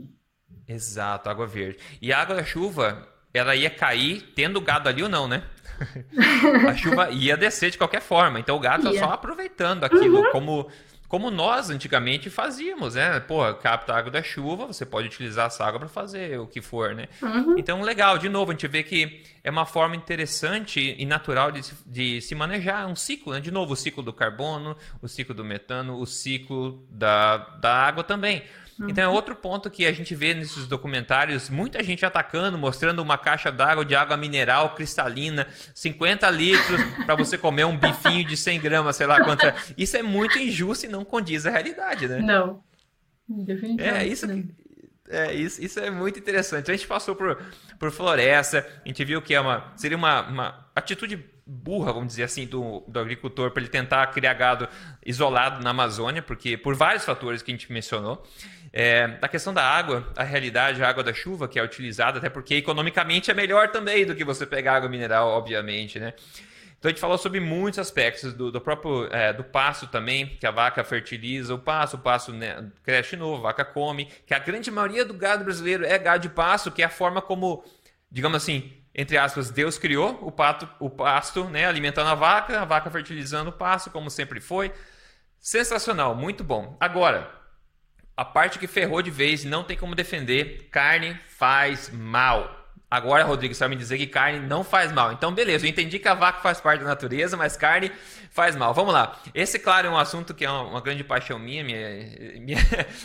Exato, 0.67 1.29
água 1.29 1.45
verde. 1.45 1.77
E 2.01 2.11
a 2.11 2.19
água 2.19 2.35
da 2.35 2.43
chuva, 2.43 3.07
ela 3.33 3.55
ia 3.55 3.69
cair 3.69 4.33
tendo 4.35 4.59
gado 4.59 4.89
ali 4.89 5.03
ou 5.03 5.09
não, 5.09 5.27
né? 5.27 5.43
a 6.67 6.75
chuva 6.75 7.11
ia 7.11 7.37
descer 7.37 7.69
de 7.69 7.77
qualquer 7.77 8.01
forma. 8.01 8.39
Então 8.39 8.55
o 8.57 8.59
gado 8.59 8.91
tá 8.91 8.97
só 8.97 9.11
aproveitando 9.11 9.83
aquilo 9.83 10.21
uhum. 10.21 10.31
como 10.31 10.71
como 11.07 11.31
nós 11.31 11.69
antigamente 11.69 12.29
fazíamos, 12.29 12.95
né? 12.95 13.19
Pô, 13.21 13.53
capta 13.55 13.93
a 13.93 13.97
água 13.97 14.11
da 14.11 14.21
chuva, 14.21 14.67
você 14.67 14.85
pode 14.85 15.07
utilizar 15.07 15.47
essa 15.47 15.63
água 15.65 15.79
para 15.79 15.89
fazer 15.89 16.39
o 16.39 16.45
que 16.45 16.61
for, 16.61 16.93
né? 16.93 17.07
Uhum. 17.21 17.57
Então, 17.57 17.81
legal, 17.81 18.17
de 18.17 18.27
novo, 18.27 18.51
a 18.51 18.53
gente 18.53 18.67
vê 18.67 18.83
que 18.83 19.23
é 19.43 19.49
uma 19.49 19.65
forma 19.65 19.95
interessante 19.95 20.95
e 20.97 21.05
natural 21.05 21.51
de, 21.51 21.61
de 21.85 22.21
se 22.21 22.35
manejar 22.35 22.87
um 22.87 22.95
ciclo, 22.95 23.33
né? 23.33 23.39
De 23.39 23.51
novo, 23.51 23.73
o 23.73 23.75
ciclo 23.75 24.03
do 24.03 24.11
carbono, 24.11 24.75
o 25.01 25.07
ciclo 25.07 25.33
do 25.33 25.45
metano, 25.45 25.97
o 25.97 26.05
ciclo 26.05 26.85
da, 26.89 27.37
da 27.37 27.73
água 27.73 28.03
também. 28.03 28.43
Então 28.87 29.03
é 29.03 29.07
uhum. 29.07 29.13
outro 29.13 29.35
ponto 29.35 29.69
que 29.69 29.85
a 29.85 29.91
gente 29.91 30.13
vê 30.13 30.33
nesses 30.33 30.67
documentários, 30.67 31.49
muita 31.49 31.81
gente 31.83 32.05
atacando, 32.05 32.57
mostrando 32.57 32.99
uma 33.01 33.17
caixa 33.17 33.51
d'água 33.51 33.83
de 33.83 33.95
água 33.95 34.15
mineral 34.15 34.75
cristalina, 34.75 35.47
50 35.73 36.29
litros 36.29 36.81
para 37.05 37.15
você 37.15 37.37
comer 37.37 37.65
um 37.65 37.77
bifinho 37.77 38.25
de 38.25 38.37
100 38.37 38.59
gramas, 38.59 38.95
sei 38.95 39.07
lá 39.07 39.23
quanto. 39.23 39.45
É. 39.45 39.55
Isso 39.77 39.97
é 39.97 40.03
muito 40.03 40.37
injusto 40.37 40.85
e 40.85 40.89
não 40.89 41.03
condiz 41.03 41.45
à 41.45 41.51
realidade, 41.51 42.07
né? 42.07 42.19
Não. 42.19 42.61
Definitivamente. 43.27 44.05
É 44.05 44.07
isso 44.07 44.25
é, 45.09 45.33
isso, 45.33 45.63
isso 45.63 45.79
é 45.79 45.89
muito 45.89 46.19
interessante. 46.19 46.69
A 46.69 46.75
gente 46.75 46.87
passou 46.87 47.15
por, 47.15 47.41
por 47.79 47.91
floresta, 47.91 48.67
a 48.83 48.87
gente 48.87 49.03
viu 49.05 49.21
que 49.21 49.33
é 49.33 49.39
uma, 49.39 49.71
seria 49.75 49.97
uma, 49.97 50.21
uma 50.21 50.69
atitude 50.75 51.23
burra, 51.45 51.93
vamos 51.93 52.09
dizer 52.09 52.23
assim, 52.23 52.45
do, 52.45 52.83
do 52.87 52.99
agricultor 52.99 53.51
para 53.51 53.61
ele 53.61 53.69
tentar 53.69 54.05
criar 54.07 54.33
gado 54.33 54.67
isolado 55.05 55.63
na 55.63 55.69
Amazônia, 55.69 56.21
porque 56.21 56.57
por 56.57 56.75
vários 56.75 57.05
fatores 57.05 57.41
que 57.41 57.51
a 57.51 57.53
gente 57.55 57.71
mencionou. 57.71 58.23
É, 58.73 59.07
questão 59.29 59.53
da 59.53 59.63
água, 59.63 60.11
a 60.15 60.23
realidade, 60.23 60.83
a 60.83 60.89
água 60.89 61.03
da 61.03 61.13
chuva 61.13 61.47
que 61.47 61.59
é 61.59 61.63
utilizada, 61.63 62.19
até 62.19 62.29
porque 62.29 62.55
economicamente 62.55 63.31
é 63.31 63.33
melhor 63.33 63.69
também 63.69 64.05
do 64.05 64.15
que 64.15 64.23
você 64.23 64.45
pegar 64.45 64.75
água 64.75 64.89
mineral, 64.89 65.29
obviamente, 65.29 65.99
né? 65.99 66.13
Então 66.79 66.89
a 66.89 66.91
gente 66.91 67.01
falou 67.01 67.17
sobre 67.17 67.39
muitos 67.39 67.79
aspectos 67.79 68.33
do, 68.33 68.51
do 68.51 68.61
próprio 68.61 69.07
é, 69.11 69.33
do 69.33 69.43
pasto 69.43 69.87
também, 69.87 70.27
que 70.27 70.45
a 70.45 70.51
vaca 70.51 70.83
fertiliza 70.83 71.55
o 71.55 71.59
pasto, 71.59 71.95
o 71.95 71.99
pasto 71.99 72.31
né, 72.31 72.67
cresce 72.83 73.15
novo, 73.15 73.39
a 73.39 73.49
vaca 73.49 73.65
come, 73.65 74.05
que 74.25 74.33
a 74.33 74.39
grande 74.39 74.69
maioria 74.69 75.03
do 75.03 75.13
gado 75.13 75.43
brasileiro 75.43 75.83
é 75.83 75.97
gado 75.97 76.21
de 76.21 76.29
pasto, 76.29 76.71
que 76.71 76.83
é 76.83 76.85
a 76.85 76.89
forma 76.89 77.19
como, 77.19 77.63
digamos 78.11 78.37
assim, 78.37 78.71
entre 78.93 79.17
aspas, 79.17 79.49
Deus 79.49 79.77
criou 79.77 80.19
o, 80.21 80.31
pato, 80.31 80.69
o 80.79 80.89
pasto, 80.89 81.45
né, 81.45 81.65
alimentando 81.65 82.09
a 82.09 82.15
vaca, 82.15 82.61
a 82.61 82.65
vaca 82.65 82.91
fertilizando 82.91 83.49
o 83.49 83.53
pasto, 83.53 83.89
como 83.89 84.09
sempre 84.09 84.39
foi. 84.39 84.71
Sensacional, 85.39 86.15
muito 86.15 86.43
bom. 86.43 86.75
Agora, 86.79 87.31
a 88.17 88.25
parte 88.25 88.57
que 88.57 88.65
ferrou 88.65 89.03
de 89.03 89.11
vez, 89.11 89.45
não 89.45 89.63
tem 89.63 89.77
como 89.77 89.93
defender, 89.93 90.67
carne 90.71 91.17
faz 91.27 91.91
mal. 91.91 92.57
Agora, 92.89 93.23
Rodrigo, 93.23 93.53
você 93.53 93.59
vai 93.59 93.69
me 93.69 93.75
dizer 93.75 93.97
que 93.97 94.07
carne 94.07 94.39
não 94.39 94.63
faz 94.63 94.91
mal. 94.91 95.11
Então, 95.11 95.31
beleza, 95.31 95.65
eu 95.65 95.69
entendi 95.69 95.99
que 95.99 96.07
a 96.07 96.15
vaca 96.15 96.39
faz 96.39 96.59
parte 96.59 96.79
da 96.79 96.87
natureza, 96.87 97.37
mas 97.37 97.55
carne 97.55 97.91
faz 98.31 98.55
mal. 98.55 98.73
Vamos 98.73 98.93
lá. 98.93 99.19
Esse, 99.35 99.59
claro, 99.59 99.87
é 99.87 99.89
um 99.91 99.97
assunto 99.97 100.33
que 100.33 100.45
é 100.45 100.49
uma, 100.49 100.81
grande 100.81 101.03
paixão 101.03 101.37
minha, 101.37 101.63
minha, 101.63 101.79
minha, 102.39 102.57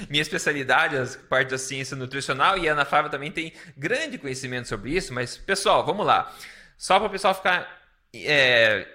minha 0.09 0.23
especialidade, 0.23 0.97
as 0.97 1.17
partes 1.17 1.51
da 1.51 1.59
ciência 1.59 1.95
nutricional, 1.97 2.57
e 2.57 2.69
a 2.69 2.73
Ana 2.73 2.85
Flávia 2.87 3.11
também 3.11 3.31
tem 3.31 3.53
grande 3.77 4.17
conhecimento 4.17 4.67
sobre 4.67 4.93
isso. 4.93 5.13
Mas, 5.13 5.37
pessoal, 5.37 5.85
vamos 5.85 6.07
lá. 6.07 6.33
Só 6.79 6.99
para 6.99 7.09
o 7.09 7.11
pessoal 7.11 7.35
ficar 7.35 7.69
é, 8.15 8.87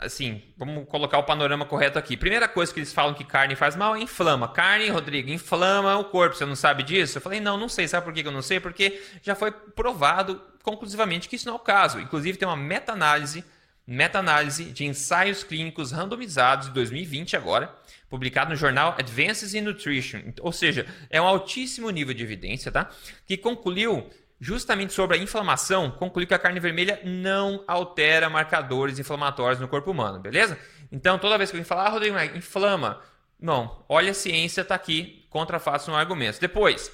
assim, 0.00 0.42
vamos 0.56 0.88
colocar 0.88 1.18
o 1.18 1.22
panorama 1.22 1.64
correto 1.64 1.98
aqui. 1.98 2.16
Primeira 2.16 2.48
coisa 2.48 2.72
que 2.72 2.80
eles 2.80 2.92
falam 2.92 3.14
que 3.14 3.24
carne 3.24 3.54
faz 3.54 3.76
mal 3.76 3.94
é 3.94 4.00
inflama. 4.00 4.48
Carne, 4.48 4.88
Rodrigo, 4.88 5.30
inflama 5.30 5.96
o 5.96 6.04
corpo. 6.04 6.36
Você 6.36 6.44
não 6.44 6.56
sabe 6.56 6.82
disso? 6.82 7.18
Eu 7.18 7.22
falei, 7.22 7.40
não, 7.40 7.56
não 7.56 7.68
sei. 7.68 7.86
Sabe 7.86 8.04
por 8.04 8.12
que 8.12 8.26
eu 8.26 8.32
não 8.32 8.42
sei? 8.42 8.60
Porque 8.60 9.02
já 9.22 9.34
foi 9.34 9.50
provado 9.50 10.40
conclusivamente 10.62 11.28
que 11.28 11.36
isso 11.36 11.46
não 11.46 11.54
é 11.54 11.56
o 11.56 11.60
caso. 11.60 12.00
Inclusive, 12.00 12.38
tem 12.38 12.48
uma 12.48 12.56
meta-análise 12.56 13.44
meta-análise 13.90 14.66
de 14.66 14.84
ensaios 14.84 15.42
clínicos 15.42 15.90
randomizados 15.90 16.68
de 16.68 16.74
2020 16.74 17.36
agora, 17.36 17.74
publicado 18.08 18.50
no 18.50 18.56
jornal 18.56 18.94
Advances 18.96 19.52
in 19.52 19.62
Nutrition. 19.62 20.20
Ou 20.40 20.52
seja, 20.52 20.86
é 21.10 21.20
um 21.20 21.26
altíssimo 21.26 21.90
nível 21.90 22.14
de 22.14 22.22
evidência, 22.22 22.70
tá? 22.70 22.88
Que 23.26 23.36
concluiu 23.36 24.08
justamente 24.40 24.92
sobre 24.94 25.18
a 25.18 25.20
inflamação, 25.20 25.90
concluiu 25.90 26.26
que 26.26 26.32
a 26.32 26.38
carne 26.38 26.58
vermelha 26.58 27.00
não 27.04 27.62
altera 27.68 28.30
marcadores 28.30 28.98
inflamatórios 28.98 29.60
no 29.60 29.68
corpo 29.68 29.90
humano, 29.90 30.18
beleza? 30.18 30.58
Então, 30.90 31.18
toda 31.18 31.36
vez 31.36 31.50
que 31.50 31.56
alguém 31.56 31.64
falar, 31.64 31.86
ah, 31.86 31.90
Rodrigo, 31.90 32.18
inflama. 32.34 33.00
Não, 33.38 33.84
olha 33.88 34.12
a 34.12 34.14
ciência, 34.14 34.64
tá 34.64 34.74
aqui, 34.74 35.26
contra 35.28 35.58
fatos 35.58 35.86
no 35.86 35.94
argumento. 35.94 36.40
Depois, 36.40 36.90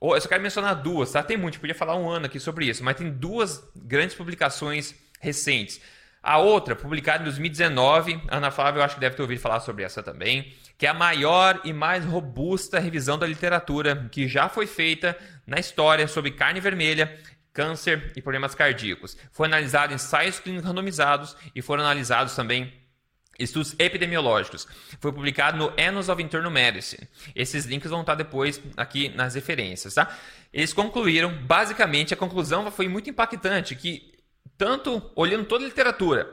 eu 0.00 0.20
só 0.20 0.28
quero 0.28 0.42
mencionar 0.42 0.74
duas, 0.74 1.10
tá? 1.10 1.22
Tem 1.22 1.36
muito, 1.36 1.58
podia 1.58 1.74
falar 1.74 1.96
um 1.96 2.08
ano 2.08 2.26
aqui 2.26 2.38
sobre 2.38 2.66
isso, 2.66 2.84
mas 2.84 2.96
tem 2.96 3.10
duas 3.10 3.66
grandes 3.74 4.14
publicações 4.14 4.94
recentes. 5.20 5.80
A 6.22 6.38
outra, 6.38 6.76
publicada 6.76 7.22
em 7.22 7.24
2019, 7.24 8.22
Ana 8.28 8.50
Flávia, 8.50 8.80
eu 8.80 8.84
acho 8.84 8.94
que 8.94 9.00
deve 9.00 9.16
ter 9.16 9.22
ouvido 9.22 9.40
falar 9.40 9.60
sobre 9.60 9.84
essa 9.84 10.02
também, 10.02 10.54
que 10.76 10.86
é 10.86 10.90
a 10.90 10.94
maior 10.94 11.60
e 11.64 11.72
mais 11.72 12.04
robusta 12.04 12.78
revisão 12.78 13.18
da 13.18 13.26
literatura 13.26 14.08
que 14.10 14.26
já 14.28 14.48
foi 14.48 14.66
feita 14.66 15.16
na 15.46 15.58
história 15.58 16.08
sobre 16.08 16.32
carne 16.32 16.60
vermelha, 16.60 17.18
câncer 17.52 18.12
e 18.16 18.22
problemas 18.22 18.54
cardíacos. 18.54 19.16
Foi 19.30 19.46
analisado 19.46 19.92
em 19.92 19.96
ensaios 19.96 20.40
clínicos 20.40 20.66
randomizados 20.66 21.36
e 21.54 21.62
foram 21.62 21.84
analisados 21.84 22.34
também 22.34 22.72
estudos 23.38 23.74
epidemiológicos. 23.78 24.66
Foi 25.00 25.12
publicado 25.12 25.56
no 25.56 25.72
Annals 25.78 26.08
of 26.08 26.22
Internal 26.22 26.50
Medicine. 26.50 27.08
Esses 27.34 27.64
links 27.64 27.90
vão 27.90 28.00
estar 28.00 28.14
depois 28.14 28.60
aqui 28.76 29.08
nas 29.08 29.34
referências, 29.34 29.94
tá? 29.94 30.16
Eles 30.52 30.72
concluíram, 30.72 31.32
basicamente, 31.42 32.14
a 32.14 32.16
conclusão 32.16 32.70
foi 32.70 32.88
muito 32.88 33.10
impactante, 33.10 33.74
que 33.74 34.12
tanto 34.56 35.10
olhando 35.16 35.44
toda 35.46 35.64
a 35.64 35.68
literatura, 35.68 36.32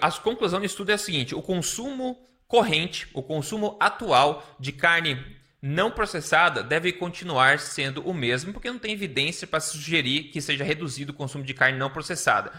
a 0.00 0.10
conclusão 0.12 0.60
do 0.60 0.66
estudo 0.66 0.90
é 0.90 0.94
a 0.94 0.98
seguinte: 0.98 1.34
o 1.34 1.42
consumo 1.42 2.18
corrente, 2.50 3.06
o 3.14 3.22
consumo 3.22 3.76
atual 3.78 4.44
de 4.58 4.72
carne 4.72 5.24
não 5.62 5.88
processada 5.88 6.64
deve 6.64 6.92
continuar 6.92 7.60
sendo 7.60 8.02
o 8.02 8.12
mesmo, 8.12 8.52
porque 8.52 8.68
não 8.68 8.78
tem 8.78 8.92
evidência 8.92 9.46
para 9.46 9.60
sugerir 9.60 10.24
que 10.24 10.42
seja 10.42 10.64
reduzido 10.64 11.12
o 11.12 11.14
consumo 11.14 11.44
de 11.44 11.54
carne 11.54 11.78
não 11.78 11.88
processada. 11.88 12.52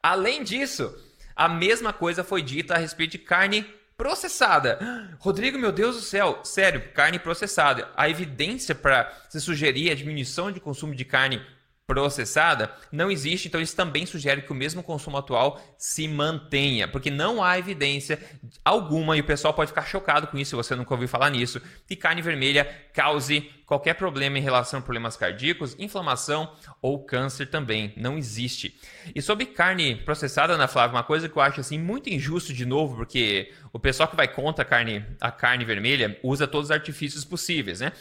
Além 0.00 0.44
disso, 0.44 0.96
a 1.34 1.48
mesma 1.48 1.92
coisa 1.92 2.22
foi 2.22 2.40
dita 2.40 2.74
a 2.74 2.78
respeito 2.78 3.12
de 3.12 3.18
carne 3.18 3.66
processada. 3.96 4.78
Rodrigo, 5.18 5.58
meu 5.58 5.72
Deus 5.72 5.96
do 5.96 6.02
céu, 6.02 6.38
sério, 6.44 6.92
carne 6.94 7.18
processada. 7.18 7.90
A 7.96 8.08
evidência 8.08 8.76
para 8.76 9.12
se 9.28 9.40
sugerir 9.40 9.90
a 9.90 9.94
diminuição 9.96 10.52
de 10.52 10.60
consumo 10.60 10.94
de 10.94 11.04
carne 11.04 11.44
processada 11.92 12.72
não 12.90 13.10
existe, 13.10 13.48
então 13.48 13.60
eles 13.60 13.74
também 13.74 14.06
sugerem 14.06 14.42
que 14.42 14.50
o 14.50 14.54
mesmo 14.54 14.82
consumo 14.82 15.18
atual 15.18 15.60
se 15.76 16.08
mantenha, 16.08 16.88
porque 16.88 17.10
não 17.10 17.44
há 17.44 17.58
evidência 17.58 18.18
alguma, 18.64 19.16
e 19.16 19.20
o 19.20 19.24
pessoal 19.24 19.52
pode 19.52 19.68
ficar 19.68 19.84
chocado 19.84 20.26
com 20.26 20.38
isso 20.38 20.50
se 20.50 20.56
você 20.56 20.74
nunca 20.74 20.94
ouviu 20.94 21.08
falar 21.08 21.28
nisso, 21.30 21.60
que 21.86 21.94
carne 21.94 22.22
vermelha 22.22 22.66
cause 22.94 23.50
qualquer 23.72 23.94
problema 23.94 24.38
em 24.38 24.42
relação 24.42 24.80
a 24.80 24.82
problemas 24.82 25.16
cardíacos, 25.16 25.74
inflamação 25.78 26.52
ou 26.82 27.02
câncer 27.02 27.46
também. 27.46 27.94
Não 27.96 28.18
existe. 28.18 28.78
E 29.14 29.22
sobre 29.22 29.46
carne 29.46 29.96
processada, 29.96 30.52
Ana 30.52 30.68
Flávia, 30.68 30.94
uma 30.94 31.02
coisa 31.02 31.26
que 31.26 31.34
eu 31.34 31.40
acho 31.40 31.60
assim 31.60 31.78
muito 31.78 32.10
injusto 32.10 32.52
de 32.52 32.66
novo, 32.66 32.96
porque 32.96 33.50
o 33.72 33.78
pessoal 33.78 34.06
que 34.10 34.14
vai 34.14 34.28
contra 34.28 34.62
a 34.62 34.66
carne, 34.66 35.02
a 35.18 35.30
carne 35.30 35.64
vermelha 35.64 36.20
usa 36.22 36.46
todos 36.46 36.66
os 36.66 36.70
artifícios 36.70 37.24
possíveis, 37.24 37.80
né? 37.80 37.92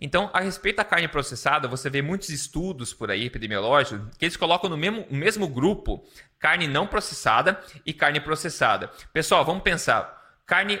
Então, 0.00 0.30
a 0.32 0.40
respeito 0.40 0.76
da 0.76 0.84
carne 0.84 1.08
processada, 1.08 1.68
você 1.68 1.90
vê 1.90 2.00
muitos 2.00 2.30
estudos 2.30 2.94
por 2.94 3.10
aí 3.10 3.26
epidemiológicos 3.26 4.00
que 4.16 4.24
eles 4.24 4.36
colocam 4.36 4.70
no 4.70 4.78
mesmo, 4.78 5.04
no 5.10 5.18
mesmo 5.18 5.46
grupo 5.46 6.02
carne 6.38 6.66
não 6.66 6.86
processada 6.86 7.60
e 7.84 7.92
carne 7.92 8.18
processada. 8.18 8.90
Pessoal, 9.12 9.44
vamos 9.44 9.62
pensar. 9.62 10.17
Carne 10.48 10.80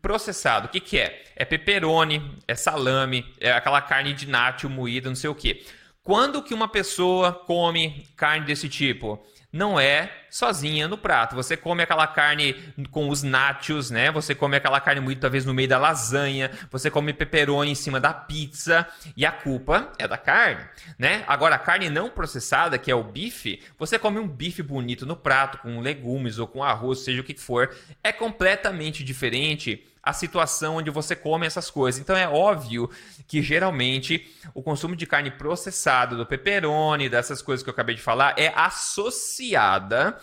processada, 0.00 0.66
o 0.66 0.68
que, 0.70 0.80
que 0.80 0.98
é? 0.98 1.22
É 1.36 1.44
pepperoni, 1.44 2.34
é 2.48 2.54
salame, 2.54 3.26
é 3.38 3.52
aquela 3.52 3.82
carne 3.82 4.14
de 4.14 4.26
nátio 4.26 4.70
moída, 4.70 5.10
não 5.10 5.14
sei 5.14 5.28
o 5.28 5.34
que. 5.34 5.66
Quando 6.02 6.42
que 6.42 6.54
uma 6.54 6.66
pessoa 6.66 7.30
come 7.30 8.08
carne 8.16 8.46
desse 8.46 8.70
tipo? 8.70 9.22
Não 9.52 9.78
é 9.78 10.10
sozinha 10.30 10.88
no 10.88 10.96
prato. 10.96 11.36
Você 11.36 11.56
come 11.56 11.82
aquela 11.82 12.06
carne 12.06 12.54
com 12.90 13.10
os 13.10 13.22
nachos, 13.22 13.90
né? 13.90 14.10
Você 14.10 14.34
come 14.34 14.56
aquela 14.56 14.80
carne 14.80 15.00
muitas 15.00 15.30
vezes 15.30 15.46
no 15.46 15.52
meio 15.52 15.68
da 15.68 15.78
lasanha, 15.78 16.50
você 16.70 16.90
come 16.90 17.12
pepperoni 17.12 17.72
em 17.72 17.74
cima 17.74 18.00
da 18.00 18.14
pizza 18.14 18.88
e 19.14 19.26
a 19.26 19.30
culpa 19.30 19.92
é 19.98 20.08
da 20.08 20.16
carne, 20.16 20.64
né? 20.98 21.22
Agora 21.26 21.56
a 21.56 21.58
carne 21.58 21.90
não 21.90 22.08
processada, 22.08 22.78
que 22.78 22.90
é 22.90 22.94
o 22.94 23.04
bife, 23.04 23.60
você 23.78 23.98
come 23.98 24.18
um 24.18 24.26
bife 24.26 24.62
bonito 24.62 25.04
no 25.04 25.16
prato 25.16 25.58
com 25.58 25.80
legumes 25.80 26.38
ou 26.38 26.46
com 26.46 26.64
arroz, 26.64 27.00
seja 27.00 27.20
o 27.20 27.24
que 27.24 27.34
for, 27.34 27.76
é 28.02 28.10
completamente 28.10 29.04
diferente 29.04 29.86
a 30.02 30.12
situação 30.12 30.76
onde 30.76 30.90
você 30.90 31.14
come 31.14 31.46
essas 31.46 31.70
coisas. 31.70 32.00
Então 32.00 32.16
é 32.16 32.28
óbvio 32.28 32.90
que 33.26 33.40
geralmente 33.40 34.28
o 34.52 34.62
consumo 34.62 34.96
de 34.96 35.06
carne 35.06 35.30
processada, 35.30 36.16
do 36.16 36.26
pepperoni, 36.26 37.08
dessas 37.08 37.40
coisas 37.40 37.62
que 37.62 37.70
eu 37.70 37.72
acabei 37.72 37.94
de 37.94 38.02
falar, 38.02 38.34
é 38.36 38.52
associada 38.54 40.18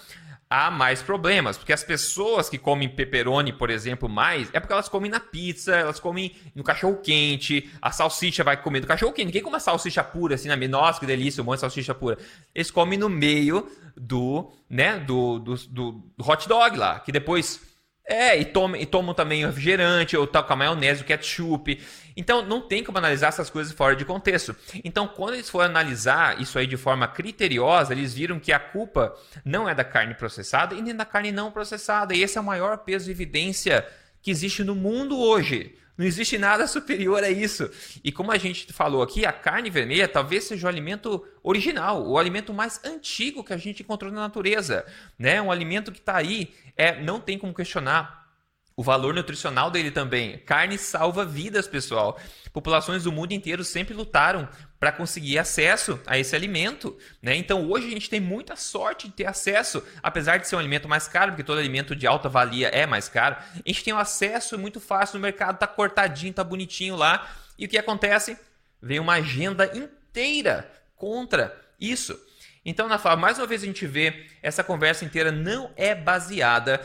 a 0.49 0.71
mais 0.71 1.03
problemas, 1.03 1.57
porque 1.57 1.71
as 1.71 1.83
pessoas 1.83 2.49
que 2.49 2.57
comem 2.57 2.89
pepperoni, 2.89 3.53
por 3.53 3.69
exemplo, 3.69 4.09
mais, 4.09 4.49
é 4.51 4.59
porque 4.59 4.73
elas 4.73 4.89
comem 4.89 5.11
na 5.11 5.19
pizza, 5.19 5.75
elas 5.75 5.99
comem 5.99 6.35
no 6.55 6.63
cachorro 6.63 6.97
quente, 6.97 7.69
a 7.79 7.91
salsicha 7.91 8.43
vai 8.43 8.57
comer 8.57 8.81
no 8.81 8.87
cachorro 8.87 9.13
quente. 9.13 9.27
Ninguém 9.27 9.43
come 9.43 9.57
a 9.57 9.59
salsicha 9.59 10.03
pura 10.03 10.33
assim 10.33 10.47
na 10.47 10.57
nossa, 10.67 10.99
que 10.99 11.05
delícia, 11.05 11.43
um 11.43 11.45
monte 11.45 11.57
de 11.57 11.61
salsicha 11.61 11.93
pura. 11.93 12.17
Eles 12.53 12.71
comem 12.71 12.97
no 12.97 13.07
meio 13.07 13.69
do, 13.95 14.51
né, 14.67 14.97
do, 14.97 15.37
do, 15.37 15.55
do 15.55 16.03
hot 16.19 16.47
dog 16.49 16.75
lá, 16.75 16.99
que 16.99 17.11
depois 17.11 17.68
É, 18.11 18.35
e 18.39 18.43
tomam 18.43 18.81
e 18.81 18.87
toma 18.87 19.13
também 19.13 19.45
refrigerante, 19.45 20.17
ou 20.17 20.25
tal, 20.25 20.43
com 20.43 20.53
a 20.53 20.55
maionese, 20.55 21.03
o 21.03 21.05
ketchup. 21.05 21.79
Então, 22.17 22.41
não 22.41 22.59
tem 22.59 22.83
como 22.83 22.97
analisar 22.97 23.27
essas 23.27 23.51
coisas 23.51 23.71
fora 23.71 23.95
de 23.95 24.03
contexto. 24.03 24.55
Então, 24.83 25.07
quando 25.07 25.35
eles 25.35 25.47
foram 25.47 25.67
analisar 25.67 26.41
isso 26.41 26.57
aí 26.57 26.65
de 26.65 26.75
forma 26.75 27.07
criteriosa, 27.07 27.93
eles 27.93 28.11
viram 28.11 28.39
que 28.39 28.51
a 28.51 28.57
culpa 28.57 29.15
não 29.45 29.69
é 29.69 29.75
da 29.75 29.83
carne 29.83 30.15
processada 30.15 30.73
e 30.73 30.81
nem 30.81 30.95
da 30.95 31.05
carne 31.05 31.31
não 31.31 31.51
processada. 31.51 32.15
E 32.15 32.23
esse 32.23 32.35
é 32.35 32.41
o 32.41 32.43
maior 32.43 32.79
peso 32.79 33.05
de 33.05 33.11
evidência 33.11 33.87
que 34.23 34.31
existe 34.31 34.63
no 34.63 34.73
mundo 34.73 35.15
hoje. 35.15 35.75
Não 35.99 36.05
existe 36.05 36.37
nada 36.37 36.65
superior 36.67 37.21
a 37.25 37.29
isso. 37.29 37.69
E 38.01 38.09
como 38.09 38.31
a 38.31 38.37
gente 38.37 38.71
falou 38.71 39.03
aqui, 39.03 39.25
a 39.25 39.33
carne 39.33 39.69
vermelha 39.69 40.07
talvez 40.07 40.45
seja 40.45 40.65
o 40.65 40.69
alimento 40.69 41.27
original, 41.43 42.07
o 42.07 42.17
alimento 42.17 42.53
mais 42.53 42.79
antigo 42.85 43.43
que 43.43 43.51
a 43.51 43.57
gente 43.57 43.83
encontrou 43.83 44.09
na 44.09 44.21
natureza. 44.21 44.85
Né? 45.17 45.41
Um 45.41 45.51
alimento 45.51 45.91
que 45.91 45.99
está 45.99 46.15
aí, 46.15 46.53
é, 46.79 47.01
não 47.01 47.19
tem 47.19 47.37
como 47.37 47.53
questionar 47.53 48.25
o 48.73 48.81
valor 48.81 49.13
nutricional 49.13 49.69
dele 49.69 49.91
também. 49.91 50.37
Carne 50.37 50.77
salva 50.77 51.25
vidas, 51.25 51.67
pessoal. 51.67 52.17
Populações 52.53 53.03
do 53.03 53.11
mundo 53.11 53.33
inteiro 53.33 53.61
sempre 53.65 53.93
lutaram 53.93 54.47
para 54.79 54.93
conseguir 54.93 55.37
acesso 55.37 55.99
a 56.07 56.17
esse 56.17 56.33
alimento. 56.33 56.97
Né? 57.21 57.35
Então 57.35 57.69
hoje 57.69 57.87
a 57.87 57.89
gente 57.89 58.09
tem 58.09 58.21
muita 58.21 58.55
sorte 58.55 59.09
de 59.09 59.13
ter 59.13 59.25
acesso, 59.25 59.83
apesar 60.01 60.37
de 60.37 60.47
ser 60.47 60.55
um 60.55 60.59
alimento 60.59 60.87
mais 60.87 61.09
caro, 61.09 61.33
porque 61.33 61.43
todo 61.43 61.59
alimento 61.59 61.93
de 61.93 62.07
alta 62.07 62.29
valia 62.29 62.69
é 62.69 62.85
mais 62.85 63.09
caro. 63.09 63.35
A 63.53 63.67
gente 63.67 63.83
tem 63.83 63.93
um 63.93 63.99
acesso 63.99 64.57
muito 64.57 64.79
fácil 64.79 65.17
no 65.17 65.21
mercado, 65.23 65.59
tá 65.59 65.67
cortadinho, 65.67 66.31
tá 66.31 66.45
bonitinho 66.45 66.95
lá. 66.95 67.29
E 67.57 67.65
o 67.65 67.67
que 67.67 67.77
acontece? 67.77 68.39
Vem 68.81 69.01
uma 69.01 69.15
agenda 69.15 69.69
inteira 69.77 70.71
contra 70.95 71.53
isso. 71.77 72.17
Então, 72.65 72.87
na 72.87 72.97
fala, 72.97 73.15
mais 73.15 73.37
uma 73.37 73.47
vez 73.47 73.63
a 73.63 73.65
gente 73.65 73.85
vê 73.85 74.25
essa 74.41 74.63
conversa 74.63 75.05
inteira 75.05 75.31
não 75.31 75.71
é 75.75 75.95
baseada 75.95 76.81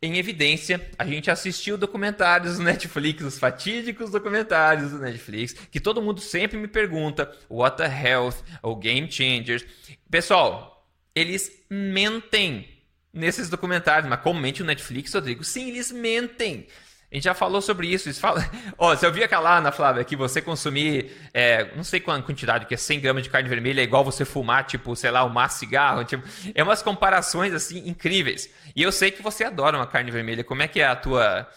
em 0.00 0.16
evidência, 0.16 0.88
a 0.96 1.04
gente 1.04 1.30
assistiu 1.30 1.76
documentários 1.76 2.56
do 2.56 2.62
Netflix, 2.64 3.22
os 3.22 3.38
fatídicos 3.38 4.10
documentários 4.10 4.92
do 4.92 4.98
Netflix, 4.98 5.52
que 5.52 5.80
todo 5.80 6.00
mundo 6.00 6.20
sempre 6.20 6.56
me 6.56 6.68
pergunta, 6.68 7.34
What 7.50 7.78
the 7.78 7.86
Health 7.86 8.36
ou 8.62 8.76
Game 8.76 9.10
Changers. 9.10 9.64
Pessoal, 10.08 10.88
eles 11.14 11.50
mentem 11.68 12.68
nesses 13.12 13.48
documentários, 13.48 14.08
mas 14.08 14.20
como 14.20 14.40
mente 14.40 14.62
o 14.62 14.64
Netflix, 14.64 15.12
Rodrigo? 15.12 15.42
Sim, 15.42 15.70
eles 15.70 15.90
mentem. 15.90 16.68
A 17.10 17.14
gente 17.14 17.24
já 17.24 17.32
falou 17.32 17.62
sobre 17.62 17.86
isso. 17.86 18.08
isso 18.08 18.20
fala... 18.20 18.40
oh, 18.76 18.90
você 18.90 19.06
ouviu 19.06 19.24
aquela 19.24 19.56
Ana, 19.56 19.72
Flávia, 19.72 20.04
que 20.04 20.14
você 20.14 20.42
consumir, 20.42 21.10
é, 21.32 21.74
não 21.74 21.82
sei 21.82 22.00
qual 22.00 22.22
quantidade, 22.22 22.66
que 22.66 22.74
é 22.74 22.76
100 22.76 23.00
gramas 23.00 23.22
de 23.22 23.30
carne 23.30 23.48
vermelha, 23.48 23.80
é 23.80 23.84
igual 23.84 24.04
você 24.04 24.26
fumar, 24.26 24.66
tipo, 24.66 24.94
sei 24.94 25.10
lá, 25.10 25.24
um 25.24 25.30
maço 25.30 25.58
cigarro. 25.58 26.04
Tipo, 26.04 26.22
é 26.54 26.62
umas 26.62 26.82
comparações, 26.82 27.54
assim, 27.54 27.88
incríveis. 27.88 28.52
E 28.76 28.82
eu 28.82 28.92
sei 28.92 29.10
que 29.10 29.22
você 29.22 29.44
adora 29.44 29.78
uma 29.78 29.86
carne 29.86 30.10
vermelha. 30.10 30.44
Como 30.44 30.62
é 30.62 30.68
que 30.68 30.80
é 30.80 30.86
a 30.86 30.94
tua, 30.94 31.48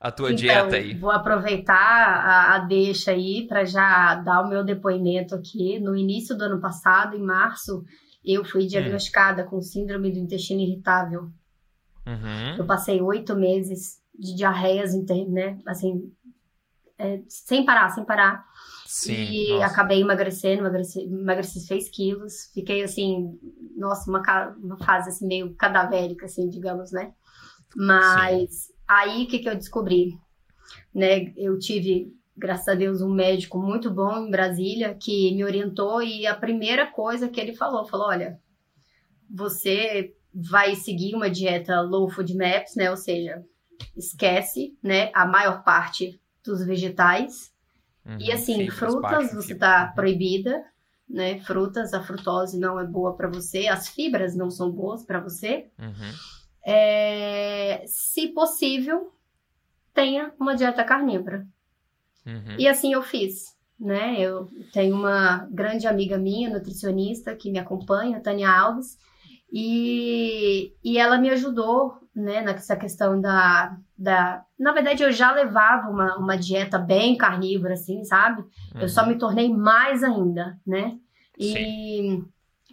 a 0.00 0.10
tua 0.10 0.32
então, 0.32 0.36
dieta 0.36 0.76
aí? 0.76 0.94
Vou 0.94 1.12
aproveitar 1.12 1.72
a, 1.76 2.56
a 2.56 2.58
deixa 2.58 3.12
aí 3.12 3.46
para 3.46 3.64
já 3.64 4.16
dar 4.16 4.40
o 4.40 4.48
meu 4.48 4.64
depoimento 4.64 5.36
aqui. 5.36 5.78
No 5.78 5.96
início 5.96 6.36
do 6.36 6.42
ano 6.42 6.60
passado, 6.60 7.14
em 7.16 7.22
março, 7.22 7.84
eu 8.24 8.44
fui 8.44 8.64
hum. 8.64 8.66
diagnosticada 8.66 9.44
hum. 9.44 9.46
com 9.46 9.62
síndrome 9.62 10.10
do 10.10 10.18
intestino 10.18 10.62
irritável. 10.62 11.30
Uhum. 12.04 12.56
Eu 12.56 12.64
passei 12.64 13.00
oito 13.00 13.34
meses 13.34 14.00
de 14.18 14.34
diarreias, 14.34 14.92
né? 15.28 15.58
Assim, 15.66 16.12
é, 16.98 17.20
sem 17.28 17.64
parar, 17.64 17.90
sem 17.90 18.04
parar. 18.04 18.44
Sim, 18.86 19.12
e 19.12 19.50
nossa. 19.50 19.66
acabei 19.66 20.00
emagrecendo, 20.00 20.60
emagreci, 20.60 21.00
emagreci 21.00 21.60
6 21.60 21.88
quilos. 21.90 22.50
Fiquei 22.54 22.82
assim, 22.82 23.38
nossa, 23.76 24.08
uma, 24.10 24.22
uma 24.56 24.78
fase 24.78 25.10
assim, 25.10 25.26
meio 25.26 25.54
cadavérica, 25.54 26.26
assim, 26.26 26.48
digamos, 26.48 26.92
né? 26.92 27.12
Mas 27.74 28.50
Sim. 28.50 28.72
aí 28.88 29.24
o 29.24 29.28
que, 29.28 29.40
que 29.40 29.48
eu 29.48 29.56
descobri? 29.56 30.18
Né? 30.94 31.32
Eu 31.36 31.58
tive, 31.58 32.14
graças 32.36 32.68
a 32.68 32.74
Deus, 32.74 33.02
um 33.02 33.12
médico 33.12 33.58
muito 33.58 33.90
bom 33.90 34.26
em 34.26 34.30
Brasília 34.30 34.94
que 34.94 35.34
me 35.34 35.44
orientou 35.44 36.02
e 36.02 36.26
a 36.26 36.34
primeira 36.34 36.86
coisa 36.86 37.28
que 37.28 37.40
ele 37.40 37.54
falou, 37.54 37.86
falou, 37.86 38.06
olha, 38.06 38.40
você 39.28 40.14
vai 40.32 40.74
seguir 40.74 41.14
uma 41.14 41.28
dieta 41.28 41.80
low 41.80 42.08
food 42.08 42.34
maps, 42.34 42.76
né? 42.76 42.90
Ou 42.90 42.96
seja, 42.96 43.44
esquece, 43.96 44.76
né, 44.82 45.10
a 45.14 45.26
maior 45.26 45.62
parte 45.62 46.20
dos 46.44 46.64
vegetais. 46.64 47.52
Uhum, 48.04 48.18
e 48.20 48.30
assim, 48.30 48.70
frutas 48.70 49.32
você 49.32 49.52
está 49.52 49.86
proibida, 49.88 50.64
né? 51.08 51.40
Frutas, 51.40 51.94
a 51.94 52.02
frutose 52.02 52.58
não 52.58 52.78
é 52.80 52.84
boa 52.84 53.16
para 53.16 53.28
você, 53.28 53.68
as 53.68 53.88
fibras 53.88 54.34
não 54.34 54.50
são 54.50 54.70
boas 54.70 55.04
para 55.04 55.20
você. 55.20 55.68
Uhum. 55.78 56.12
É, 56.64 57.84
se 57.86 58.28
possível, 58.28 59.12
tenha 59.94 60.32
uma 60.38 60.56
dieta 60.56 60.84
carnívora. 60.84 61.46
Uhum. 62.26 62.56
E 62.58 62.66
assim 62.66 62.92
eu 62.92 63.02
fiz, 63.02 63.56
né? 63.78 64.16
Eu 64.18 64.50
tenho 64.72 64.96
uma 64.96 65.46
grande 65.50 65.86
amiga 65.86 66.18
minha, 66.18 66.50
nutricionista, 66.50 67.36
que 67.36 67.50
me 67.50 67.58
acompanha, 67.58 68.20
Tânia 68.20 68.50
Alves, 68.50 68.98
e, 69.52 70.72
e 70.84 70.98
ela 70.98 71.18
me 71.18 71.30
ajudou 71.30 71.98
né, 72.14 72.40
nessa 72.40 72.76
questão 72.76 73.20
da, 73.20 73.76
da. 73.96 74.42
Na 74.58 74.72
verdade, 74.72 75.02
eu 75.02 75.12
já 75.12 75.32
levava 75.32 75.88
uma, 75.88 76.16
uma 76.16 76.36
dieta 76.36 76.78
bem 76.78 77.16
carnívora, 77.16 77.74
assim, 77.74 78.02
sabe? 78.04 78.42
Uhum. 78.74 78.80
Eu 78.80 78.88
só 78.88 79.02
uhum. 79.02 79.08
me 79.08 79.18
tornei 79.18 79.52
mais 79.52 80.02
ainda, 80.02 80.58
né? 80.66 80.96
E, 81.38 82.22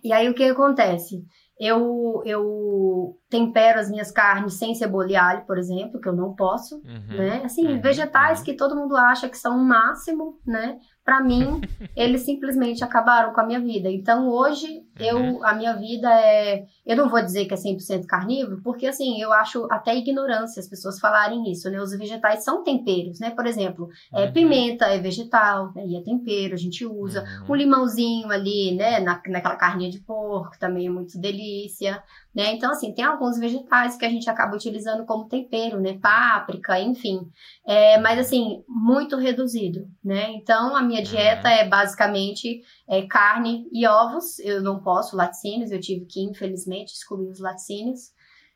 e 0.03 0.13
aí 0.13 0.29
o 0.29 0.33
que 0.33 0.43
acontece? 0.43 1.25
Eu, 1.59 2.21
eu 2.25 3.17
tempero 3.29 3.79
as 3.79 3.89
minhas 3.89 4.11
carnes 4.11 4.55
sem 4.55 4.73
cebola 4.73 5.11
e 5.11 5.15
alho, 5.15 5.45
por 5.45 5.57
exemplo, 5.57 5.99
que 5.99 6.07
eu 6.07 6.15
não 6.15 6.33
posso, 6.33 6.77
uhum. 6.77 7.17
né? 7.17 7.41
Assim, 7.43 7.67
uhum. 7.67 7.81
vegetais 7.81 8.39
uhum. 8.39 8.45
que 8.45 8.53
todo 8.53 8.75
mundo 8.75 8.95
acha 8.95 9.29
que 9.29 9.37
são 9.37 9.57
o 9.57 9.63
máximo, 9.63 10.39
né? 10.45 10.79
para 11.03 11.21
mim, 11.21 11.61
eles 11.95 12.21
simplesmente 12.21 12.83
acabaram 12.83 13.33
com 13.33 13.41
a 13.41 13.45
minha 13.45 13.59
vida. 13.59 13.89
Então, 13.89 14.29
hoje, 14.29 14.82
uhum. 14.99 15.39
eu, 15.39 15.45
a 15.45 15.53
minha 15.53 15.73
vida 15.73 16.09
é. 16.09 16.65
Eu 16.85 16.97
não 16.97 17.09
vou 17.09 17.21
dizer 17.21 17.45
que 17.45 17.53
é 17.53 17.57
100% 17.57 18.05
carnívoro, 18.05 18.61
porque, 18.63 18.87
assim, 18.87 19.21
eu 19.21 19.31
acho 19.33 19.67
até 19.71 19.95
ignorância 19.95 20.59
as 20.59 20.67
pessoas 20.67 20.99
falarem 20.99 21.51
isso, 21.51 21.69
né? 21.69 21.81
Os 21.81 21.91
vegetais 21.97 22.43
são 22.43 22.63
temperos, 22.63 23.19
né? 23.19 23.31
Por 23.31 23.45
exemplo, 23.45 23.89
é, 24.13 24.25
uhum. 24.25 24.33
pimenta 24.33 24.85
é 24.85 24.99
vegetal, 24.99 25.71
né? 25.73 25.85
E 25.85 25.97
é 25.97 26.01
tempero, 26.01 26.53
a 26.53 26.57
gente 26.57 26.85
usa. 26.85 27.23
Uhum. 27.41 27.53
Um 27.53 27.55
limãozinho 27.55 28.29
ali, 28.29 28.75
né? 28.75 28.99
Na, 28.99 29.21
naquela 29.27 29.55
carninha 29.55 29.89
de 29.89 29.99
porco, 29.99 30.57
também 30.59 30.87
é 30.87 30.89
muito 30.89 31.19
delícia. 31.19 32.03
Né? 32.33 32.51
Então, 32.53 32.71
assim, 32.71 32.91
tem 32.91 33.05
alguns 33.05 33.37
vegetais 33.37 33.95
que 33.95 34.03
a 34.03 34.09
gente 34.09 34.27
acaba 34.27 34.55
utilizando 34.55 35.05
como 35.05 35.27
tempero, 35.27 35.79
né? 35.79 35.99
Páprica, 36.01 36.79
enfim. 36.79 37.29
É, 37.65 37.99
mas, 37.99 38.17
assim, 38.17 38.63
muito 38.67 39.17
reduzido, 39.17 39.87
né? 40.03 40.31
Então, 40.31 40.75
a 40.75 40.81
minha 40.81 41.03
dieta 41.03 41.47
uhum. 41.47 41.53
é 41.53 41.67
basicamente 41.67 42.63
é, 42.87 43.03
carne 43.03 43.67
e 43.71 43.87
ovos. 43.87 44.39
Eu 44.39 44.61
não 44.61 44.81
posso 44.81 45.15
laticínios, 45.15 45.71
eu 45.71 45.79
tive 45.79 46.05
que, 46.05 46.21
infelizmente, 46.21 46.93
excluir 46.93 47.29
os 47.29 47.39
laticínios. 47.39 48.11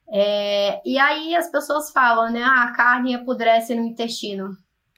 É, 0.09 0.81
e 0.85 0.97
aí 0.97 1.35
as 1.35 1.49
pessoas 1.51 1.91
falam, 1.91 2.31
né? 2.31 2.41
Ah, 2.43 2.63
a 2.63 2.71
carne 2.73 3.15
apodrece 3.15 3.75
no 3.75 3.83
intestino. 3.83 4.55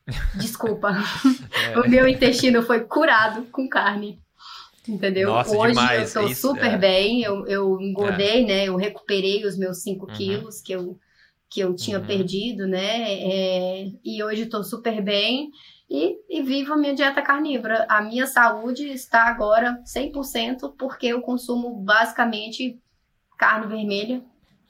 Desculpa. 0.36 0.94
É. 1.72 1.80
o 1.80 1.90
meu 1.90 2.08
intestino 2.08 2.62
foi 2.62 2.82
curado 2.82 3.46
com 3.52 3.68
carne. 3.68 4.22
Entendeu? 4.88 5.30
Nossa, 5.30 5.56
Hoje 5.56 5.74
demais. 5.74 6.16
eu 6.16 6.28
Isso, 6.28 6.48
super 6.48 6.74
é. 6.74 6.78
bem, 6.78 7.22
eu, 7.22 7.46
eu 7.46 7.80
engordei, 7.80 8.44
é. 8.44 8.46
né? 8.46 8.66
Eu 8.66 8.76
recuperei 8.76 9.46
os 9.46 9.58
meus 9.58 9.84
5 9.84 10.06
uhum. 10.06 10.14
quilos 10.14 10.62
que 10.62 10.72
eu, 10.72 10.98
que 11.50 11.60
eu 11.60 11.76
tinha 11.76 12.00
uhum. 12.00 12.06
perdido, 12.06 12.66
né? 12.66 13.14
É, 13.14 13.86
e 14.04 14.24
hoje 14.24 14.44
estou 14.44 14.64
super 14.64 15.02
bem 15.04 15.52
e, 15.90 16.20
e 16.30 16.42
vivo 16.42 16.74
a 16.74 16.78
minha 16.78 16.94
dieta 16.94 17.22
carnívora. 17.22 17.86
A 17.90 18.02
minha 18.02 18.28
saúde 18.28 18.88
está 18.90 19.24
agora 19.24 19.82
100% 19.86 20.76
porque 20.78 21.08
eu 21.08 21.22
consumo 21.22 21.76
basicamente 21.76 22.80
carne 23.38 23.68
vermelha 23.68 24.24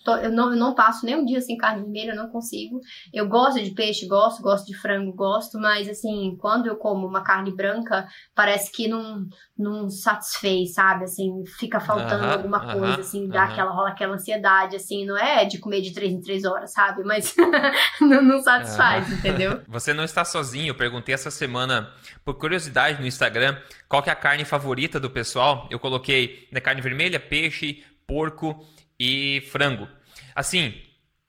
eu 0.08 0.32
não, 0.32 0.52
eu 0.52 0.58
não 0.58 0.74
passo 0.74 1.06
nem 1.06 1.16
um 1.16 1.26
dia 1.26 1.41
sem 1.41 1.58
carne 1.58 1.82
vermelha, 1.82 2.12
eu 2.12 2.16
não 2.16 2.30
consigo. 2.30 2.80
Eu 3.14 3.28
gosto 3.28 3.62
de 3.62 3.72
peixe, 3.72 4.08
gosto, 4.08 4.41
gosto 4.41 4.66
de 4.66 4.74
frango, 4.74 5.12
gosto, 5.14 5.60
mas 5.60 5.89
assim, 5.89 6.38
quando 6.39 6.68
eu 6.68 6.76
como 6.78 7.06
uma 7.06 7.22
carne 7.22 7.52
branca, 7.52 8.08
parece 8.34 8.72
que 8.72 8.88
não, 8.88 9.28
não 9.58 9.89
satisfez, 9.89 10.74
sabe? 10.74 11.04
Assim, 11.04 11.43
fica 11.58 11.80
faltando 11.80 12.26
alguma 12.26 12.74
coisa, 12.74 13.02
assim, 13.02 13.28
dá 13.28 13.43
aquela, 13.43 13.72
rola 13.72 13.89
aquela 13.89 14.16
ansiedade, 14.16 14.76
assim, 14.76 15.06
não 15.06 15.18
é 15.18 15.43
de 15.45 15.60
comer 15.60 15.82
de 15.82 15.93
três 15.93 16.14
em 16.14 16.22
três 16.22 16.45
horas, 16.45 16.72
sabe? 16.72 17.04
Mas 17.04 17.36
não, 18.00 18.22
não 18.22 18.41
satisfaz, 18.41 19.12
entendeu? 19.12 19.62
Você 19.68 19.93
não 19.93 20.04
está 20.04 20.24
sozinho, 20.24 20.70
eu 20.70 20.76
perguntei 20.76 21.14
essa 21.14 21.30
semana, 21.30 21.91
por 22.24 22.36
curiosidade, 22.36 23.02
no 23.02 23.08
Instagram, 23.08 23.58
qual 23.88 24.02
que 24.02 24.10
é 24.10 24.14
a 24.14 24.16
carne 24.16 24.45
favorita 24.45 25.00
do 25.00 25.10
pessoal. 25.10 25.68
Eu 25.70 25.80
coloquei 25.80 26.47
né, 26.52 26.60
carne 26.60 26.82
vermelha, 26.82 27.20
peixe, 27.20 27.84
porco 28.08 28.66
e 29.00 29.41
frango. 29.52 29.88
Assim, 30.36 30.82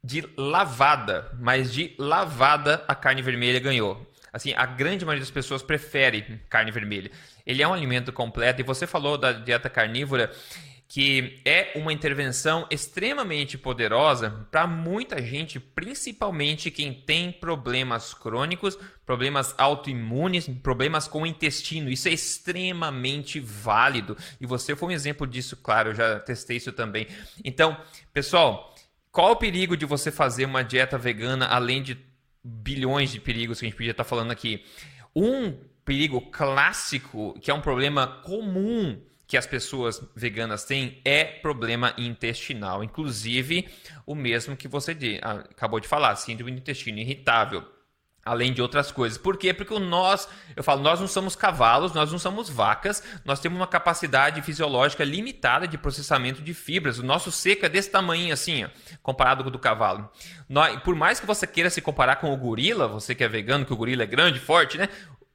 de 0.03 0.27
lavada, 0.37 1.31
mas 1.39 1.73
de 1.73 1.95
lavada 1.99 2.85
a 2.89 2.95
carne 2.95 3.23
vermelha 3.23 3.61
ganhou. 3.61 4.07
Assim, 4.33 4.53
a 4.55 4.65
grande 4.65 5.05
maioria 5.05 5.25
das 5.25 5.31
pessoas 5.31 5.63
prefere 5.63 6.41
carne 6.49 6.71
vermelha. 6.71 7.11
Ele 7.45 7.63
é 7.63 7.69
um 7.69 7.73
alimento 7.73 8.13
completo 8.13 8.61
e 8.61 8.65
você 8.65 8.87
falou 8.87 9.19
da 9.19 9.33
dieta 9.33 9.69
carnívora 9.69 10.31
que 10.91 11.41
é 11.45 11.71
uma 11.77 11.93
intervenção 11.93 12.67
extremamente 12.69 13.57
poderosa 13.57 14.45
para 14.51 14.67
muita 14.67 15.23
gente, 15.23 15.61
principalmente 15.61 16.69
quem 16.69 16.93
tem 16.93 17.31
problemas 17.31 18.13
crônicos, 18.13 18.77
problemas 19.07 19.55
autoimunes, 19.57 20.49
problemas 20.49 21.07
com 21.07 21.23
o 21.23 21.27
intestino. 21.27 21.89
Isso 21.91 22.09
é 22.09 22.11
extremamente 22.11 23.39
válido. 23.39 24.17
E 24.41 24.47
você 24.47 24.75
foi 24.75 24.89
um 24.89 24.93
exemplo 24.93 25.29
disso, 25.29 25.57
claro, 25.59 25.91
eu 25.91 25.95
já 25.95 26.19
testei 26.19 26.57
isso 26.57 26.73
também. 26.73 27.07
Então, 27.45 27.77
pessoal, 28.13 28.75
qual 29.13 29.31
o 29.31 29.37
perigo 29.37 29.77
de 29.77 29.87
você 29.87 30.11
fazer 30.11 30.45
uma 30.45 30.65
dieta 30.65 30.99
vegana 30.99 31.47
além 31.47 31.85
de 31.85 31.97
bilhões 32.43 33.13
de 33.13 33.21
perigos 33.21 33.61
que 33.61 33.67
a 33.67 33.69
gente 33.69 33.77
podia 33.77 33.93
estar 33.93 34.03
falando 34.03 34.33
aqui? 34.33 34.65
Um 35.15 35.53
perigo 35.85 36.21
clássico, 36.33 37.39
que 37.41 37.49
é 37.49 37.55
um 37.55 37.61
problema 37.61 38.09
comum 38.25 39.01
que 39.31 39.37
as 39.37 39.47
pessoas 39.47 40.03
veganas 40.17 40.65
têm 40.65 41.01
é 41.05 41.23
problema 41.25 41.95
intestinal, 41.97 42.83
inclusive 42.83 43.69
o 44.05 44.13
mesmo 44.13 44.57
que 44.57 44.67
você 44.67 45.21
acabou 45.23 45.79
de 45.79 45.87
falar, 45.87 46.17
síndrome 46.17 46.51
do 46.51 46.59
intestino 46.59 46.99
irritável. 46.99 47.65
Além 48.25 48.53
de 48.53 48.61
outras 48.61 48.91
coisas. 48.91 49.17
Por 49.17 49.37
quê? 49.39 49.55
Porque 49.55 49.79
nós, 49.79 50.29
eu 50.57 50.65
falo, 50.65 50.83
nós 50.83 50.99
não 50.99 51.07
somos 51.07 51.37
cavalos, 51.37 51.93
nós 51.93 52.11
não 52.11 52.19
somos 52.19 52.51
vacas, 52.51 53.05
nós 53.25 53.39
temos 53.39 53.57
uma 53.57 53.69
capacidade 53.69 54.43
fisiológica 54.43 55.05
limitada 55.05 55.67
de 55.67 55.79
processamento 55.79 56.43
de 56.43 56.53
fibras. 56.53 56.99
O 56.99 57.05
nosso 57.05 57.31
seco 57.31 57.65
é 57.65 57.69
desse 57.69 57.89
tamanho 57.89 58.35
assim, 58.35 58.65
ó, 58.65 58.69
comparado 59.01 59.45
com 59.45 59.49
o 59.49 59.53
do 59.53 59.61
cavalo. 59.61 60.11
Nós, 60.49 60.77
por 60.83 60.97
mais 60.97 61.21
que 61.21 61.27
você 61.27 61.47
queira 61.47 61.71
se 61.71 61.81
comparar 61.81 62.17
com 62.17 62.35
o 62.35 62.37
gorila, 62.37 62.89
você 62.89 63.15
que 63.15 63.23
é 63.23 63.29
vegano, 63.29 63.65
que 63.65 63.73
o 63.73 63.77
gorila 63.77 64.03
é 64.03 64.07
grande, 64.07 64.41
forte, 64.41 64.77
né? 64.77 64.89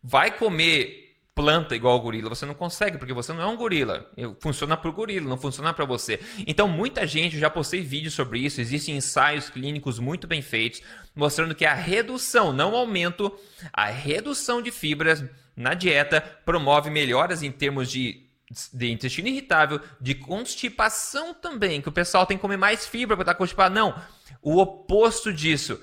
Vai 0.03 0.37
comer 0.37 1.04
planta 1.35 1.75
igual 1.75 1.97
o 1.97 2.01
gorila. 2.01 2.29
Você 2.29 2.45
não 2.45 2.55
consegue, 2.55 2.97
porque 2.97 3.13
você 3.13 3.33
não 3.33 3.41
é 3.41 3.45
um 3.45 3.57
gorila. 3.57 4.09
Funciona 4.39 4.77
para 4.77 4.89
o 4.89 4.93
gorila, 4.93 5.27
não 5.29 5.37
funciona 5.37 5.73
para 5.73 5.83
você. 5.83 6.19
Então, 6.47 6.67
muita 6.67 7.05
gente, 7.05 7.37
já 7.37 7.49
postei 7.49 7.81
vídeos 7.81 8.13
sobre 8.13 8.39
isso, 8.39 8.61
existem 8.61 8.95
ensaios 8.95 9.49
clínicos 9.49 9.99
muito 9.99 10.25
bem 10.25 10.41
feitos, 10.41 10.81
mostrando 11.13 11.53
que 11.53 11.65
a 11.65 11.73
redução, 11.73 12.53
não 12.53 12.73
aumento, 12.73 13.37
a 13.73 13.87
redução 13.87 14.61
de 14.61 14.71
fibras 14.71 15.23
na 15.55 15.73
dieta 15.73 16.21
promove 16.45 16.89
melhoras 16.89 17.43
em 17.43 17.51
termos 17.51 17.91
de 17.91 18.23
de 18.71 18.91
intestino 18.91 19.27
irritável, 19.27 19.81
de 19.99 20.13
constipação 20.13 21.33
também, 21.33 21.81
que 21.81 21.89
o 21.89 21.91
pessoal 21.91 22.27
tem 22.27 22.37
que 22.37 22.41
comer 22.41 22.57
mais 22.57 22.85
fibra 22.85 23.15
para 23.15 23.23
estar 23.23 23.35
constipado. 23.35 23.73
Não, 23.73 23.99
o 24.39 24.59
oposto 24.59 25.33
disso 25.33 25.81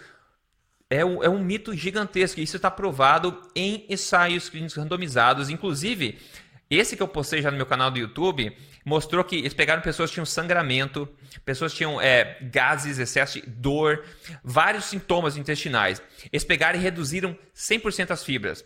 é 0.92 1.04
um, 1.04 1.22
é 1.22 1.28
um 1.28 1.42
mito 1.42 1.74
gigantesco. 1.74 2.40
Isso 2.40 2.56
está 2.56 2.70
provado 2.70 3.40
em 3.54 3.86
ensaios 3.88 4.48
clínicos 4.48 4.76
randomizados. 4.76 5.48
Inclusive, 5.48 6.18
esse 6.70 6.96
que 6.96 7.02
eu 7.02 7.08
postei 7.08 7.42
já 7.42 7.50
no 7.50 7.56
meu 7.56 7.66
canal 7.66 7.90
do 7.90 7.98
YouTube 7.98 8.56
mostrou 8.84 9.22
que 9.22 9.36
eles 9.36 9.54
pegaram 9.54 9.82
pessoas 9.82 10.10
que 10.10 10.14
tinham 10.14 10.26
sangramento, 10.26 11.08
pessoas 11.44 11.72
que 11.72 11.78
tinham 11.78 12.00
é, 12.00 12.38
gases, 12.42 12.98
excesso 12.98 13.40
de 13.40 13.46
dor, 13.46 14.04
vários 14.42 14.86
sintomas 14.86 15.36
intestinais. 15.36 16.02
Eles 16.32 16.44
pegaram 16.44 16.78
e 16.78 16.82
reduziram 16.82 17.36
100% 17.54 18.10
as 18.10 18.24
fibras. 18.24 18.64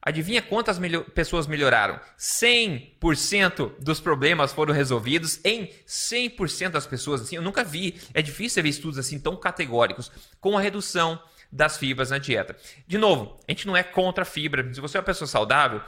Adivinha 0.00 0.40
quantas 0.40 0.78
melhor, 0.78 1.04
pessoas 1.10 1.46
melhoraram? 1.46 2.00
100% 2.16 3.72
dos 3.80 4.00
problemas 4.00 4.52
foram 4.52 4.72
resolvidos 4.72 5.40
em 5.44 5.70
100% 5.86 6.70
das 6.70 6.86
pessoas. 6.86 7.20
Assim, 7.20 7.36
eu 7.36 7.42
nunca 7.42 7.64
vi, 7.64 8.00
é 8.14 8.22
difícil 8.22 8.62
ver 8.62 8.68
estudos 8.68 8.98
assim 8.98 9.18
tão 9.18 9.36
categóricos, 9.36 10.10
com 10.40 10.56
a 10.56 10.60
redução 10.60 11.20
das 11.50 11.76
fibras 11.76 12.10
na 12.10 12.18
dieta. 12.18 12.56
De 12.86 12.98
novo, 12.98 13.38
a 13.46 13.50
gente 13.50 13.66
não 13.66 13.76
é 13.76 13.82
contra 13.82 14.22
a 14.22 14.26
fibra. 14.26 14.72
Se 14.72 14.80
você 14.80 14.96
é 14.96 15.00
uma 15.00 15.06
pessoa 15.06 15.26
saudável, 15.26 15.80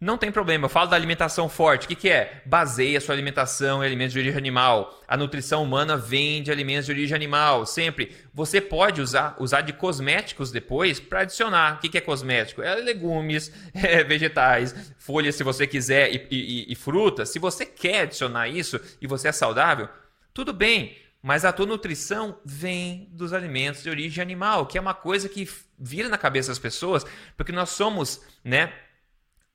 não 0.00 0.18
tem 0.18 0.30
problema. 0.30 0.66
Eu 0.66 0.68
falo 0.68 0.90
da 0.90 0.96
alimentação 0.96 1.48
forte. 1.48 1.86
O 1.86 1.88
que, 1.88 1.94
que 1.94 2.10
é? 2.10 2.42
Baseia 2.44 3.00
sua 3.00 3.14
alimentação 3.14 3.82
em 3.82 3.86
alimentos 3.86 4.12
de 4.12 4.18
origem 4.18 4.36
animal. 4.36 5.02
A 5.08 5.16
nutrição 5.16 5.62
humana 5.62 5.96
vem 5.96 6.42
de 6.42 6.50
alimentos 6.50 6.86
de 6.86 6.92
origem 6.92 7.14
animal. 7.14 7.64
Sempre. 7.64 8.14
Você 8.34 8.60
pode 8.60 9.00
usar, 9.00 9.36
usar 9.38 9.60
de 9.62 9.72
cosméticos 9.72 10.50
depois 10.50 11.00
para 11.00 11.20
adicionar. 11.20 11.76
O 11.76 11.78
que, 11.78 11.88
que 11.88 11.98
é 11.98 12.02
cosmético? 12.02 12.60
É 12.60 12.74
legumes, 12.74 13.52
é 13.72 14.02
vegetais, 14.04 14.92
folhas 14.98 15.36
se 15.36 15.42
você 15.42 15.66
quiser 15.66 16.12
e, 16.12 16.26
e, 16.30 16.72
e 16.72 16.74
frutas. 16.74 17.30
Se 17.30 17.38
você 17.38 17.64
quer 17.64 18.00
adicionar 18.02 18.48
isso 18.48 18.80
e 19.00 19.06
você 19.06 19.28
é 19.28 19.32
saudável, 19.32 19.88
tudo 20.34 20.52
bem. 20.52 20.96
Mas 21.26 21.42
a 21.42 21.54
tua 21.54 21.64
nutrição 21.64 22.38
vem 22.44 23.08
dos 23.10 23.32
alimentos 23.32 23.82
de 23.82 23.88
origem 23.88 24.20
animal, 24.20 24.66
que 24.66 24.76
é 24.76 24.80
uma 24.80 24.92
coisa 24.92 25.26
que 25.26 25.48
vira 25.78 26.06
na 26.06 26.18
cabeça 26.18 26.50
das 26.50 26.58
pessoas, 26.58 27.02
porque 27.34 27.50
nós 27.50 27.70
somos, 27.70 28.20
né, 28.44 28.74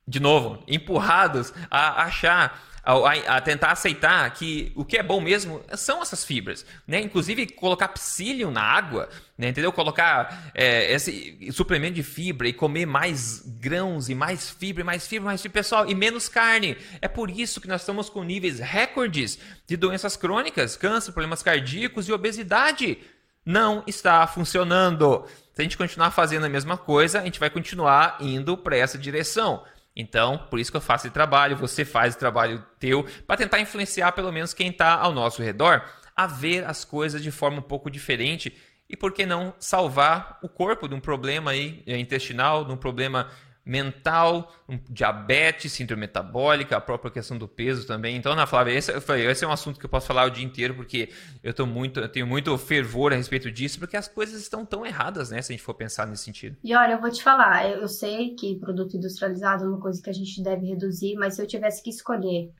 de 0.04 0.18
novo, 0.18 0.64
empurrados 0.66 1.54
a 1.70 2.02
achar 2.02 2.60
a, 2.82 3.36
a, 3.36 3.40
tentar 3.40 3.72
aceitar 3.72 4.28
que 4.32 4.72
o 4.74 4.84
que 4.84 4.96
é 4.96 5.02
bom 5.02 5.20
mesmo 5.20 5.62
são 5.74 6.00
essas 6.00 6.24
fibras, 6.24 6.64
né? 6.86 7.00
Inclusive 7.00 7.46
colocar 7.48 7.88
psyllium 7.88 8.50
na 8.50 8.62
água, 8.62 9.08
né? 9.36 9.48
Entendeu? 9.48 9.72
Colocar 9.72 10.50
é, 10.54 10.92
esse 10.92 11.50
suplemento 11.52 11.94
de 11.94 12.02
fibra 12.02 12.48
e 12.48 12.52
comer 12.52 12.86
mais 12.86 13.42
grãos 13.60 14.08
e 14.08 14.14
mais 14.14 14.50
fibra, 14.50 14.82
mais 14.82 15.06
fibra, 15.06 15.26
mais 15.26 15.42
fibra, 15.42 15.60
pessoal, 15.60 15.88
e 15.88 15.94
menos 15.94 16.28
carne. 16.28 16.76
É 17.02 17.08
por 17.08 17.30
isso 17.30 17.60
que 17.60 17.68
nós 17.68 17.82
estamos 17.82 18.08
com 18.08 18.24
níveis 18.24 18.58
recordes 18.58 19.38
de 19.66 19.76
doenças 19.76 20.16
crônicas, 20.16 20.76
câncer, 20.76 21.12
problemas 21.12 21.42
cardíacos 21.42 22.08
e 22.08 22.12
obesidade. 22.12 22.98
Não 23.44 23.82
está 23.86 24.26
funcionando. 24.26 25.26
Se 25.52 25.60
a 25.60 25.62
gente 25.62 25.76
continuar 25.76 26.10
fazendo 26.10 26.46
a 26.46 26.48
mesma 26.48 26.76
coisa, 26.76 27.20
a 27.20 27.24
gente 27.24 27.40
vai 27.40 27.50
continuar 27.50 28.16
indo 28.20 28.56
para 28.56 28.76
essa 28.76 28.96
direção. 28.96 29.62
Então, 29.94 30.38
por 30.50 30.58
isso 30.58 30.70
que 30.70 30.76
eu 30.76 30.80
faço 30.80 31.06
esse 31.06 31.14
trabalho, 31.14 31.56
você 31.56 31.84
faz 31.84 32.14
o 32.14 32.18
trabalho 32.18 32.64
teu, 32.78 33.04
para 33.26 33.36
tentar 33.36 33.60
influenciar 33.60 34.12
pelo 34.12 34.32
menos 34.32 34.54
quem 34.54 34.68
está 34.68 34.94
ao 34.94 35.12
nosso 35.12 35.42
redor 35.42 35.84
a 36.16 36.26
ver 36.26 36.64
as 36.64 36.84
coisas 36.84 37.22
de 37.22 37.30
forma 37.30 37.58
um 37.58 37.62
pouco 37.62 37.90
diferente 37.90 38.56
e 38.88 38.96
por 38.96 39.12
que 39.12 39.24
não 39.24 39.54
salvar 39.58 40.38
o 40.42 40.48
corpo 40.48 40.88
de 40.88 40.94
um 40.94 41.00
problema 41.00 41.52
aí 41.52 41.82
eh, 41.86 41.96
intestinal, 41.98 42.64
de 42.64 42.72
um 42.72 42.76
problema 42.76 43.30
mental, 43.70 44.52
diabetes, 44.88 45.72
síndrome 45.72 46.00
metabólica, 46.00 46.76
a 46.76 46.80
própria 46.80 47.08
questão 47.08 47.38
do 47.38 47.46
peso 47.46 47.86
também. 47.86 48.16
Então, 48.16 48.32
Ana 48.32 48.44
Flávia, 48.44 48.72
esse, 48.72 48.90
esse 48.90 49.44
é 49.44 49.46
um 49.46 49.52
assunto 49.52 49.78
que 49.78 49.86
eu 49.86 49.88
posso 49.88 50.08
falar 50.08 50.24
o 50.24 50.30
dia 50.30 50.44
inteiro, 50.44 50.74
porque 50.74 51.08
eu, 51.40 51.54
tô 51.54 51.64
muito, 51.66 52.00
eu 52.00 52.08
tenho 52.08 52.26
muito 52.26 52.58
fervor 52.58 53.12
a 53.12 53.16
respeito 53.16 53.48
disso, 53.48 53.78
porque 53.78 53.96
as 53.96 54.08
coisas 54.08 54.42
estão 54.42 54.66
tão 54.66 54.84
erradas, 54.84 55.30
né, 55.30 55.40
se 55.40 55.52
a 55.52 55.54
gente 55.54 55.62
for 55.62 55.74
pensar 55.74 56.04
nesse 56.04 56.24
sentido. 56.24 56.56
E 56.64 56.74
olha, 56.74 56.94
eu 56.94 57.00
vou 57.00 57.12
te 57.12 57.22
falar, 57.22 57.70
eu 57.70 57.86
sei 57.86 58.34
que 58.34 58.56
produto 58.56 58.96
industrializado 58.96 59.62
é 59.62 59.68
uma 59.68 59.78
coisa 59.78 60.02
que 60.02 60.10
a 60.10 60.14
gente 60.14 60.42
deve 60.42 60.66
reduzir, 60.66 61.14
mas 61.14 61.36
se 61.36 61.42
eu 61.42 61.46
tivesse 61.46 61.80
que 61.80 61.90
escolher 61.90 62.50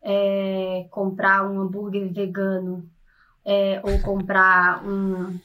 é, 0.00 0.86
comprar 0.90 1.50
um 1.50 1.60
hambúrguer 1.60 2.08
vegano 2.12 2.88
é, 3.44 3.80
ou 3.82 3.98
comprar 3.98 4.86
um, 4.86 5.40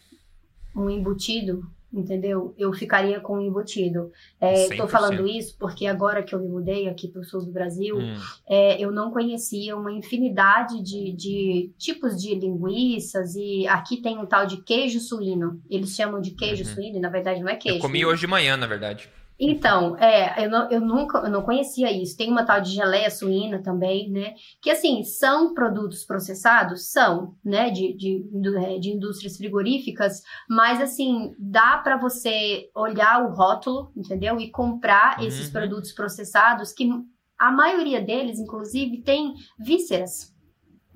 um 0.76 0.92
embutido, 0.92 1.68
entendeu? 1.92 2.54
Eu 2.58 2.74
ficaria 2.74 3.20
com 3.20 3.38
o 3.38 3.42
embutido. 3.42 4.12
Estou 4.42 4.86
é, 4.86 4.90
falando 4.90 5.28
isso 5.28 5.56
porque 5.58 5.86
agora 5.86 6.22
que 6.22 6.36
eu 6.36 6.40
me 6.40 6.48
mudei 6.48 6.88
aqui 6.88 7.08
para 7.08 7.22
o 7.22 7.24
sul 7.24 7.46
do 7.46 7.52
Brasil, 7.52 7.98
hum. 7.98 8.16
é, 8.48 8.82
eu 8.82 8.92
não 8.92 9.12
conhecia 9.12 9.76
uma 9.76 9.92
infinidade 9.92 10.82
de, 10.82 11.12
de, 11.14 11.72
tipos 11.78 12.22
de 12.22 12.36
linguiças 12.36 13.36
e 13.36 13.68
aqui 13.68 14.02
tem 14.02 14.18
um 14.18 14.26
tal 14.26 14.46
de 14.46 14.58
queijo 14.58 15.00
suíno. 15.00 15.62
Eles 15.70 15.96
chamam 15.96 16.20
de 16.20 16.32
queijo 16.32 16.64
uhum. 16.64 16.76
suíno 16.76 16.98
e 16.98 17.00
na 17.00 17.10
verdade 17.10 17.40
não 17.40 17.50
é 17.50 17.56
queijo. 17.56 17.78
Eu 17.78 17.82
comi 17.82 18.06
hoje 18.06 18.22
de 18.22 18.28
manhã, 18.28 18.58
na 18.58 18.68
verdade. 18.68 19.10
Então, 19.40 19.96
é, 19.98 20.46
eu, 20.46 20.50
não, 20.50 20.72
eu 20.72 20.82
nunca 20.82 21.20
eu 21.20 21.30
não 21.30 21.44
conhecia 21.44 21.92
isso. 21.92 22.18
Tem 22.18 22.32
uma 22.32 22.46
tal 22.46 22.60
de 22.60 22.72
geleia 22.72 23.10
suína 23.10 23.62
também, 23.62 24.10
né? 24.10 24.34
Que 24.62 24.72
assim, 24.72 25.04
são 25.04 25.54
produtos 25.54 26.04
processados? 26.04 26.90
São, 26.90 27.36
né? 27.44 27.70
De, 27.70 27.96
de, 27.96 28.26
é, 28.58 28.80
de 28.80 28.92
indústrias 28.92 29.38
frigoríficas, 29.38 30.22
mas 30.50 30.82
assim, 30.82 31.36
dá 31.38 31.78
para 31.78 31.98
você 31.98 32.70
olhar 32.76 33.24
o 33.24 33.34
rótulo, 33.34 33.92
entendeu? 33.96 34.40
E 34.40 34.50
comprar 34.50 35.20
uhum. 35.20 35.28
esses 35.28 35.50
produtos 35.50 35.92
processados 35.92 36.74
que 36.74 36.90
a 37.38 37.52
maioria 37.52 38.02
deles, 38.02 38.40
inclusive, 38.40 39.04
tem 39.04 39.36
vísceras 39.60 40.36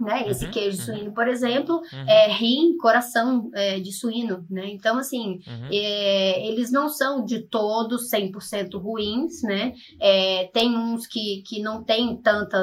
né? 0.01 0.27
Esse 0.27 0.45
uhum, 0.45 0.51
queijo 0.51 0.77
uhum. 0.79 0.85
suíno, 0.85 1.13
por 1.13 1.27
exemplo, 1.27 1.75
uhum. 1.75 2.07
é 2.07 2.31
rim, 2.31 2.77
coração 2.77 3.49
é, 3.53 3.79
de 3.79 3.91
suíno, 3.91 4.45
né? 4.49 4.67
Então, 4.69 4.97
assim, 4.97 5.39
uhum. 5.47 5.67
é, 5.71 6.47
eles 6.47 6.71
não 6.71 6.89
são 6.89 7.23
de 7.23 7.39
todos 7.39 8.09
100% 8.09 8.79
ruins, 8.79 9.41
né? 9.43 9.73
É, 9.99 10.49
tem 10.53 10.75
uns 10.75 11.07
que, 11.07 11.43
que 11.45 11.61
não 11.61 11.83
tem 11.83 12.15
tanta 12.17 12.59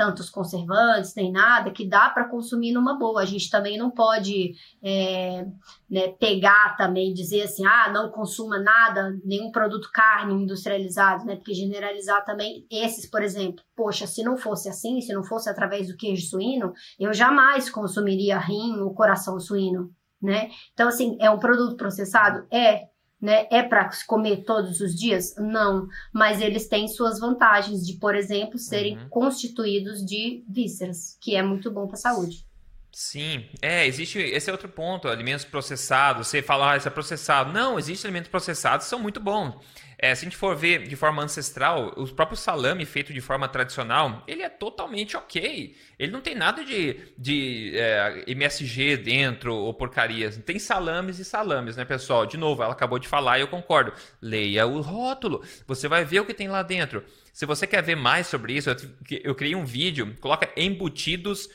tantos 0.00 0.30
conservantes, 0.30 1.14
nem 1.14 1.30
nada, 1.30 1.70
que 1.70 1.86
dá 1.86 2.08
para 2.08 2.26
consumir 2.26 2.72
numa 2.72 2.98
boa. 2.98 3.20
A 3.20 3.26
gente 3.26 3.50
também 3.50 3.76
não 3.76 3.90
pode 3.90 4.54
é, 4.82 5.46
né, 5.90 6.08
pegar 6.18 6.74
também 6.78 7.12
dizer 7.12 7.42
assim, 7.42 7.66
ah, 7.66 7.92
não 7.92 8.10
consuma 8.10 8.58
nada, 8.58 9.14
nenhum 9.22 9.52
produto 9.52 9.90
carne 9.92 10.32
industrializado, 10.32 11.26
né? 11.26 11.36
Porque 11.36 11.52
generalizar 11.52 12.24
também 12.24 12.66
esses, 12.70 13.10
por 13.10 13.22
exemplo, 13.22 13.62
poxa, 13.76 14.06
se 14.06 14.22
não 14.22 14.38
fosse 14.38 14.70
assim, 14.70 15.02
se 15.02 15.12
não 15.12 15.22
fosse 15.22 15.50
através 15.50 15.88
do 15.88 15.96
queijo 15.98 16.26
suíno, 16.26 16.72
eu 16.98 17.12
jamais 17.12 17.68
consumiria 17.68 18.38
rim 18.38 18.80
ou 18.80 18.94
coração 18.94 19.38
suíno, 19.38 19.90
né? 20.22 20.48
Então, 20.72 20.88
assim, 20.88 21.18
é 21.20 21.30
um 21.30 21.38
produto 21.38 21.76
processado? 21.76 22.46
É, 22.50 22.88
né? 23.20 23.46
É 23.50 23.62
para 23.62 23.90
comer 24.06 24.44
todos 24.44 24.80
os 24.80 24.94
dias? 24.94 25.34
Não, 25.36 25.88
mas 26.12 26.40
eles 26.40 26.66
têm 26.68 26.88
suas 26.88 27.20
vantagens 27.20 27.86
de, 27.86 27.94
por 27.94 28.14
exemplo, 28.14 28.58
serem 28.58 28.96
uhum. 28.96 29.08
constituídos 29.08 30.04
de 30.04 30.44
vísceras, 30.48 31.16
que 31.20 31.36
é 31.36 31.42
muito 31.42 31.70
bom 31.70 31.86
para 31.86 31.96
a 31.96 32.00
saúde. 32.00 32.44
Sim, 32.92 33.44
é, 33.62 33.86
existe, 33.86 34.18
esse 34.18 34.50
é 34.50 34.52
outro 34.52 34.68
ponto, 34.68 35.06
alimentos 35.06 35.44
processados, 35.44 36.26
você 36.26 36.42
fala, 36.42 36.72
ah, 36.72 36.76
isso 36.76 36.88
é 36.88 36.90
processado. 36.90 37.52
Não, 37.52 37.78
existem 37.78 38.08
alimentos 38.08 38.30
processados 38.30 38.86
que 38.86 38.90
são 38.90 38.98
muito 38.98 39.20
bons. 39.20 39.54
É, 40.02 40.14
se 40.14 40.24
a 40.24 40.24
gente 40.24 40.36
for 40.36 40.56
ver 40.56 40.88
de 40.88 40.96
forma 40.96 41.22
ancestral, 41.22 41.92
o 41.94 42.08
próprio 42.08 42.34
salame 42.34 42.86
feito 42.86 43.12
de 43.12 43.20
forma 43.20 43.46
tradicional, 43.46 44.24
ele 44.26 44.42
é 44.42 44.48
totalmente 44.48 45.14
ok. 45.14 45.76
Ele 45.98 46.10
não 46.10 46.22
tem 46.22 46.34
nada 46.34 46.64
de, 46.64 46.96
de 47.18 47.72
é, 47.76 48.24
MSG 48.26 48.96
dentro 48.96 49.54
ou 49.54 49.74
porcarias. 49.74 50.38
Tem 50.38 50.58
salames 50.58 51.18
e 51.18 51.24
salames, 51.24 51.76
né, 51.76 51.84
pessoal? 51.84 52.24
De 52.24 52.38
novo, 52.38 52.62
ela 52.62 52.72
acabou 52.72 52.98
de 52.98 53.06
falar 53.06 53.36
e 53.36 53.42
eu 53.42 53.48
concordo. 53.48 53.92
Leia 54.22 54.66
o 54.66 54.80
rótulo, 54.80 55.44
você 55.66 55.86
vai 55.86 56.02
ver 56.02 56.20
o 56.20 56.24
que 56.24 56.32
tem 56.32 56.48
lá 56.48 56.62
dentro. 56.62 57.04
Se 57.30 57.44
você 57.44 57.66
quer 57.66 57.82
ver 57.82 57.96
mais 57.96 58.26
sobre 58.26 58.54
isso, 58.54 58.70
eu, 58.70 58.76
eu 59.22 59.34
criei 59.34 59.54
um 59.54 59.66
vídeo, 59.66 60.16
coloca 60.18 60.48
embutidos 60.56 61.50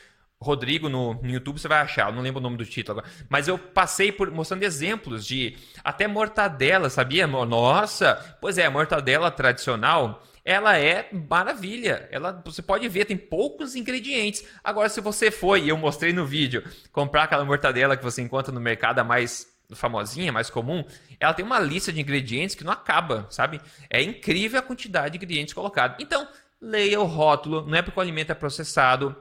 Rodrigo 0.46 0.88
no, 0.88 1.14
no, 1.14 1.28
YouTube, 1.28 1.58
você 1.58 1.68
vai 1.68 1.80
achar, 1.80 2.08
eu 2.08 2.14
não 2.14 2.22
lembro 2.22 2.40
o 2.40 2.42
nome 2.42 2.56
do 2.56 2.64
título 2.64 3.00
agora. 3.00 3.14
Mas 3.28 3.48
eu 3.48 3.58
passei 3.58 4.12
por 4.12 4.30
mostrando 4.30 4.62
exemplos 4.62 5.26
de 5.26 5.56
até 5.82 6.06
mortadela, 6.06 6.88
sabia? 6.88 7.26
Nossa, 7.26 8.36
pois 8.40 8.56
é, 8.56 8.66
a 8.66 8.70
mortadela 8.70 9.30
tradicional, 9.30 10.22
ela 10.44 10.78
é 10.78 11.08
maravilha. 11.28 12.08
Ela, 12.10 12.40
você 12.44 12.62
pode 12.62 12.88
ver, 12.88 13.04
tem 13.04 13.16
poucos 13.16 13.74
ingredientes. 13.74 14.44
Agora, 14.62 14.88
se 14.88 15.00
você 15.00 15.30
foi, 15.30 15.64
e 15.64 15.68
eu 15.68 15.76
mostrei 15.76 16.12
no 16.12 16.24
vídeo, 16.24 16.62
comprar 16.92 17.24
aquela 17.24 17.44
mortadela 17.44 17.96
que 17.96 18.04
você 18.04 18.22
encontra 18.22 18.52
no 18.52 18.60
mercado, 18.60 19.04
mais 19.04 19.54
famosinha, 19.74 20.32
mais 20.32 20.48
comum, 20.48 20.84
ela 21.18 21.34
tem 21.34 21.44
uma 21.44 21.58
lista 21.58 21.92
de 21.92 22.00
ingredientes 22.00 22.54
que 22.54 22.62
não 22.62 22.72
acaba, 22.72 23.26
sabe? 23.30 23.60
É 23.90 24.00
incrível 24.00 24.60
a 24.60 24.62
quantidade 24.62 25.10
de 25.10 25.16
ingredientes 25.16 25.52
colocados. 25.52 25.96
Então, 26.00 26.28
leia 26.60 27.00
o 27.00 27.04
rótulo, 27.04 27.66
não 27.66 27.76
é 27.76 27.82
porque 27.82 27.98
o 27.98 28.02
alimento 28.02 28.30
é 28.30 28.34
processado, 28.34 29.16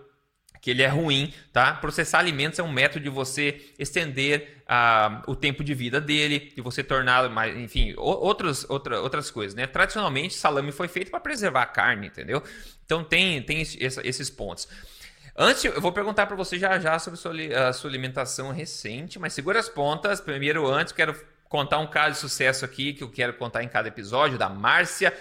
que 0.65 0.71
ele 0.71 0.81
é 0.81 0.87
ruim, 0.87 1.31
tá? 1.53 1.75
Processar 1.75 2.17
alimentos 2.17 2.57
é 2.57 2.63
um 2.63 2.71
método 2.71 3.03
de 3.03 3.09
você 3.11 3.71
estender 3.77 4.63
uh, 4.63 5.21
o 5.31 5.35
tempo 5.35 5.63
de 5.63 5.75
vida 5.75 6.01
dele, 6.01 6.51
de 6.55 6.59
você 6.59 6.83
tornar 6.83 7.29
mais, 7.29 7.55
enfim, 7.55 7.93
outros, 7.95 8.65
outra, 8.67 8.99
outras 8.99 9.29
coisas, 9.29 9.53
né? 9.53 9.67
Tradicionalmente, 9.67 10.33
salame 10.33 10.71
foi 10.71 10.87
feito 10.87 11.11
para 11.11 11.19
preservar 11.19 11.61
a 11.61 11.65
carne, 11.67 12.07
entendeu? 12.07 12.41
Então 12.83 13.03
tem, 13.03 13.43
tem 13.43 13.61
esses 13.61 14.29
pontos. 14.31 14.67
Antes, 15.37 15.65
eu 15.65 15.79
vou 15.79 15.91
perguntar 15.91 16.25
para 16.25 16.35
você 16.35 16.57
já 16.57 16.79
já 16.79 16.97
sobre 16.97 17.19
sua, 17.19 17.69
a 17.69 17.71
sua 17.71 17.87
alimentação 17.87 18.51
recente, 18.51 19.19
mas 19.19 19.33
segura 19.33 19.59
as 19.59 19.69
pontas. 19.69 20.19
Primeiro, 20.19 20.65
antes, 20.65 20.93
quero 20.93 21.15
contar 21.47 21.77
um 21.77 21.85
caso 21.85 22.13
de 22.13 22.17
sucesso 22.17 22.65
aqui 22.65 22.91
que 22.91 23.03
eu 23.03 23.11
quero 23.11 23.35
contar 23.35 23.61
em 23.61 23.67
cada 23.67 23.87
episódio 23.87 24.35
da 24.35 24.49
Márcia. 24.49 25.15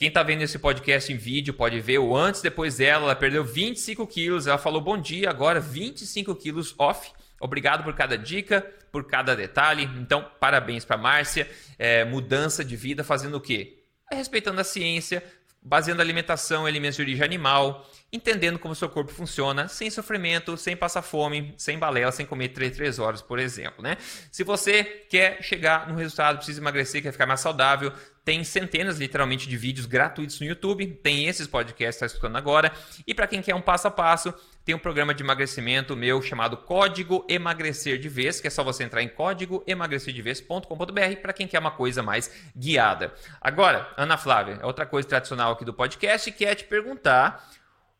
Quem 0.00 0.08
está 0.08 0.22
vendo 0.22 0.40
esse 0.40 0.58
podcast 0.58 1.12
em 1.12 1.16
vídeo 1.18 1.52
pode 1.52 1.78
ver 1.78 1.98
o 1.98 2.16
antes 2.16 2.40
depois 2.40 2.78
dela. 2.78 3.04
Ela 3.04 3.14
perdeu 3.14 3.44
25 3.44 4.06
quilos. 4.06 4.46
Ela 4.46 4.56
falou 4.56 4.80
bom 4.80 4.96
dia, 4.96 5.28
agora 5.28 5.60
25 5.60 6.34
quilos 6.36 6.74
off. 6.78 7.12
Obrigado 7.38 7.84
por 7.84 7.94
cada 7.94 8.16
dica, 8.16 8.62
por 8.90 9.06
cada 9.06 9.36
detalhe. 9.36 9.84
Então, 9.98 10.26
parabéns 10.40 10.86
para 10.86 10.96
Márcia. 10.96 11.46
É, 11.78 12.02
mudança 12.06 12.64
de 12.64 12.76
vida 12.76 13.04
fazendo 13.04 13.34
o 13.34 13.40
quê? 13.42 13.76
Respeitando 14.10 14.58
a 14.62 14.64
ciência, 14.64 15.22
baseando 15.60 16.00
a 16.00 16.04
alimentação 16.04 16.64
em 16.64 16.70
alimentos 16.70 16.96
de 16.96 17.02
origem 17.02 17.22
animal, 17.22 17.86
entendendo 18.12 18.58
como 18.58 18.74
seu 18.74 18.88
corpo 18.88 19.12
funciona, 19.12 19.68
sem 19.68 19.90
sofrimento, 19.90 20.56
sem 20.56 20.76
passar 20.76 21.02
fome, 21.02 21.54
sem 21.56 21.78
balela, 21.78 22.10
sem 22.10 22.26
comer 22.26 22.48
3, 22.48 22.76
3 22.76 22.98
horas, 22.98 23.22
por 23.22 23.38
exemplo. 23.38 23.82
Né? 23.82 23.96
Se 24.30 24.42
você 24.42 24.82
quer 24.84 25.42
chegar 25.42 25.88
no 25.88 25.94
resultado, 25.94 26.36
precisa 26.36 26.60
emagrecer, 26.60 27.02
quer 27.02 27.12
ficar 27.12 27.26
mais 27.26 27.40
saudável, 27.40 27.92
tem 28.24 28.44
centenas, 28.44 28.98
literalmente, 28.98 29.48
de 29.48 29.56
vídeos 29.56 29.86
gratuitos 29.86 30.38
no 30.40 30.46
YouTube. 30.46 30.86
Tem 31.02 31.26
esses 31.26 31.46
podcasts 31.46 31.98
que 31.98 32.04
está 32.04 32.06
escutando 32.06 32.36
agora. 32.36 32.70
E 33.06 33.14
para 33.14 33.26
quem 33.26 33.40
quer 33.40 33.54
um 33.54 33.62
passo 33.62 33.88
a 33.88 33.90
passo, 33.90 34.34
tem 34.64 34.74
um 34.74 34.78
programa 34.78 35.14
de 35.14 35.22
emagrecimento 35.22 35.96
meu 35.96 36.20
chamado 36.20 36.58
Código 36.58 37.24
Emagrecer 37.28 37.98
de 37.98 38.08
Vez, 38.08 38.40
que 38.40 38.46
é 38.46 38.50
só 38.50 38.62
você 38.62 38.84
entrar 38.84 39.02
em 39.02 39.08
códigoemagrecerdevez.com.br 39.08 41.16
para 41.22 41.32
quem 41.32 41.48
quer 41.48 41.58
uma 41.58 41.70
coisa 41.70 42.02
mais 42.02 42.30
guiada. 42.54 43.14
Agora, 43.40 43.90
Ana 43.96 44.18
Flávia, 44.18 44.58
é 44.60 44.66
outra 44.66 44.84
coisa 44.84 45.08
tradicional 45.08 45.52
aqui 45.52 45.64
do 45.64 45.72
podcast 45.72 46.30
que 46.30 46.44
é 46.44 46.54
te 46.54 46.64
perguntar. 46.64 47.48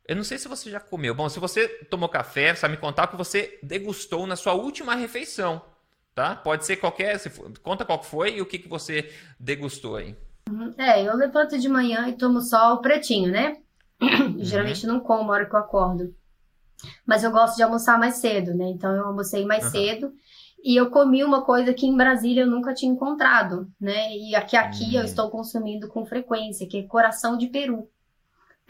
Eu 0.06 0.16
não 0.16 0.24
sei 0.24 0.38
se 0.38 0.48
você 0.48 0.70
já 0.70 0.80
comeu. 0.80 1.14
Bom, 1.14 1.28
se 1.28 1.38
você 1.38 1.68
tomou 1.68 2.08
café, 2.08 2.52
vai 2.54 2.70
me 2.70 2.76
contar 2.76 3.04
o 3.04 3.08
que 3.08 3.16
você 3.16 3.58
degustou 3.62 4.26
na 4.26 4.36
sua 4.36 4.54
última 4.54 4.94
refeição 4.94 5.62
tá? 6.14 6.34
Pode 6.36 6.66
ser 6.66 6.76
qualquer, 6.76 7.18
for, 7.18 7.50
conta 7.60 7.84
qual 7.84 8.02
foi 8.02 8.36
e 8.36 8.42
o 8.42 8.46
que, 8.46 8.58
que 8.58 8.68
você 8.68 9.10
degustou 9.38 9.96
aí. 9.96 10.14
Uhum. 10.50 10.74
É, 10.76 11.02
eu 11.02 11.16
levanto 11.16 11.58
de 11.58 11.68
manhã 11.68 12.08
e 12.08 12.12
tomo 12.12 12.40
só 12.40 12.74
o 12.74 12.78
pretinho, 12.78 13.30
né? 13.30 13.56
Uhum. 14.00 14.36
Geralmente 14.44 14.86
não 14.86 15.00
como 15.00 15.24
na 15.24 15.32
hora 15.32 15.46
que 15.46 15.54
eu 15.54 15.60
acordo. 15.60 16.14
Mas 17.06 17.24
eu 17.24 17.30
gosto 17.30 17.56
de 17.56 17.62
almoçar 17.62 17.98
mais 17.98 18.16
cedo, 18.16 18.54
né? 18.54 18.66
Então 18.66 18.94
eu 18.94 19.04
almocei 19.04 19.44
mais 19.44 19.64
uhum. 19.64 19.70
cedo 19.70 20.12
e 20.62 20.76
eu 20.76 20.90
comi 20.90 21.24
uma 21.24 21.42
coisa 21.42 21.72
que 21.72 21.86
em 21.86 21.96
Brasília 21.96 22.42
eu 22.42 22.50
nunca 22.50 22.74
tinha 22.74 22.92
encontrado, 22.92 23.70
né? 23.80 24.14
E 24.14 24.34
aqui 24.34 24.56
aqui 24.56 24.94
eu 24.94 25.00
uhum. 25.00 25.06
estou 25.06 25.30
consumindo 25.30 25.88
com 25.88 26.04
frequência, 26.04 26.66
que 26.66 26.78
é 26.78 26.82
coração 26.82 27.36
de 27.36 27.46
peru. 27.48 27.88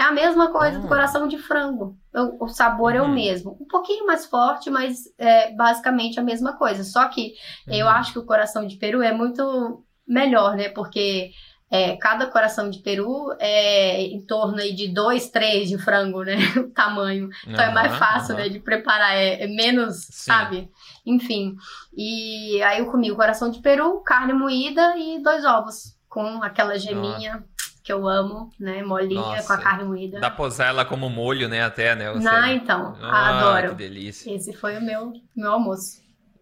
É 0.00 0.04
a 0.04 0.12
mesma 0.12 0.50
coisa 0.50 0.78
do 0.78 0.86
ah. 0.86 0.88
coração 0.88 1.28
de 1.28 1.36
frango. 1.36 1.94
O, 2.14 2.46
o 2.46 2.48
sabor 2.48 2.92
uhum. 2.92 2.98
é 2.98 3.02
o 3.02 3.04
uhum. 3.04 3.12
mesmo. 3.12 3.58
Um 3.60 3.66
pouquinho 3.66 4.06
mais 4.06 4.24
forte, 4.24 4.70
mas 4.70 5.04
é 5.18 5.52
basicamente 5.52 6.18
a 6.18 6.22
mesma 6.22 6.54
coisa. 6.54 6.82
Só 6.84 7.06
que 7.08 7.34
uhum. 7.68 7.74
eu 7.74 7.86
acho 7.86 8.14
que 8.14 8.18
o 8.18 8.24
coração 8.24 8.66
de 8.66 8.76
peru 8.76 9.02
é 9.02 9.12
muito 9.12 9.84
melhor, 10.08 10.56
né? 10.56 10.70
Porque 10.70 11.32
é, 11.70 11.96
cada 11.96 12.26
coração 12.28 12.70
de 12.70 12.78
peru 12.78 13.36
é 13.38 14.00
em 14.00 14.24
torno 14.24 14.56
aí 14.56 14.74
de 14.74 14.88
dois, 14.88 15.28
três 15.28 15.68
de 15.68 15.76
frango, 15.76 16.22
né? 16.22 16.36
O 16.56 16.70
tamanho. 16.70 17.28
Então 17.46 17.62
uhum, 17.62 17.70
é 17.70 17.74
mais 17.74 17.94
fácil, 17.96 18.36
uhum. 18.36 18.40
né? 18.40 18.48
De 18.48 18.58
preparar, 18.58 19.14
é, 19.14 19.44
é 19.44 19.46
menos, 19.48 19.96
Sim. 19.96 20.12
sabe? 20.12 20.70
Enfim. 21.04 21.56
E 21.94 22.62
aí 22.62 22.78
eu 22.78 22.90
comi 22.90 23.12
o 23.12 23.16
coração 23.16 23.50
de 23.50 23.60
peru, 23.60 24.00
carne 24.00 24.32
moída 24.32 24.96
e 24.96 25.22
dois 25.22 25.44
ovos 25.44 26.00
com 26.10 26.42
aquela 26.42 26.76
geminha 26.76 27.44
que 27.90 27.92
eu 27.92 28.08
amo, 28.08 28.52
né? 28.58 28.82
Molinha 28.84 29.20
Nossa, 29.20 29.46
com 29.48 29.52
a 29.52 29.58
carne 29.58 29.84
moída. 29.84 30.20
Dá 30.20 30.30
pra 30.30 30.44
usar 30.44 30.66
ela 30.66 30.84
como 30.84 31.10
molho, 31.10 31.48
né? 31.48 31.62
Até, 31.62 31.96
né? 31.96 32.12
Você... 32.12 32.24
Não, 32.24 32.46
então. 32.46 32.96
Ah, 33.02 33.38
adoro. 33.38 33.70
Que 33.70 33.74
delícia. 33.74 34.32
Esse 34.32 34.52
foi 34.52 34.78
o 34.78 34.80
meu, 34.80 35.12
meu 35.34 35.52
almoço. 35.52 36.00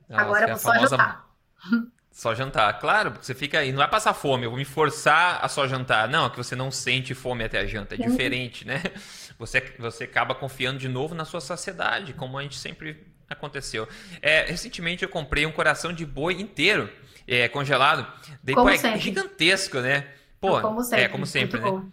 Nossa, 0.09 0.23
Agora 0.23 0.45
eu 0.45 0.49
vou 0.49 0.59
só 0.59 0.73
famosa... 0.73 0.97
jantar. 0.97 1.29
Só 2.11 2.35
jantar, 2.35 2.81
claro, 2.81 3.13
porque 3.13 3.25
você 3.25 3.33
fica 3.33 3.61
aí, 3.61 3.71
não 3.71 3.81
é 3.81 3.87
passar 3.87 4.13
fome, 4.13 4.45
eu 4.45 4.51
vou 4.51 4.59
me 4.59 4.65
forçar 4.65 5.39
a 5.41 5.47
só 5.47 5.69
jantar. 5.69 6.09
Não, 6.09 6.27
é 6.27 6.31
que 6.31 6.37
você 6.37 6.57
não 6.57 6.69
sente 6.69 7.15
fome 7.15 7.45
até 7.45 7.61
a 7.61 7.65
janta, 7.65 7.95
é 7.95 7.99
diferente, 7.99 8.67
né? 8.67 8.83
Você, 9.39 9.61
você 9.79 10.03
acaba 10.03 10.35
confiando 10.35 10.81
de 10.81 10.89
novo 10.89 11.15
na 11.15 11.25
sua 11.25 11.41
saciedade, 11.41 12.13
como 12.13 12.37
a 12.37 12.43
gente 12.43 12.59
sempre 12.59 13.07
aconteceu. 13.31 13.87
É, 14.21 14.47
recentemente 14.47 15.05
eu 15.05 15.09
comprei 15.09 15.47
um 15.47 15.53
coração 15.53 15.93
de 15.93 16.05
boi 16.05 16.41
inteiro, 16.41 16.91
é, 17.25 17.47
congelado. 17.47 18.05
Daí, 18.43 18.57
pô, 18.57 18.69
é 18.69 18.99
gigantesco, 18.99 19.79
né? 19.79 20.09
Pô, 20.41 20.61
como 20.61 20.83
sempre. 20.83 21.05
É, 21.05 21.09
como 21.09 21.27
sempre, 21.27 21.61
né? 21.61 21.69
O 21.69 21.91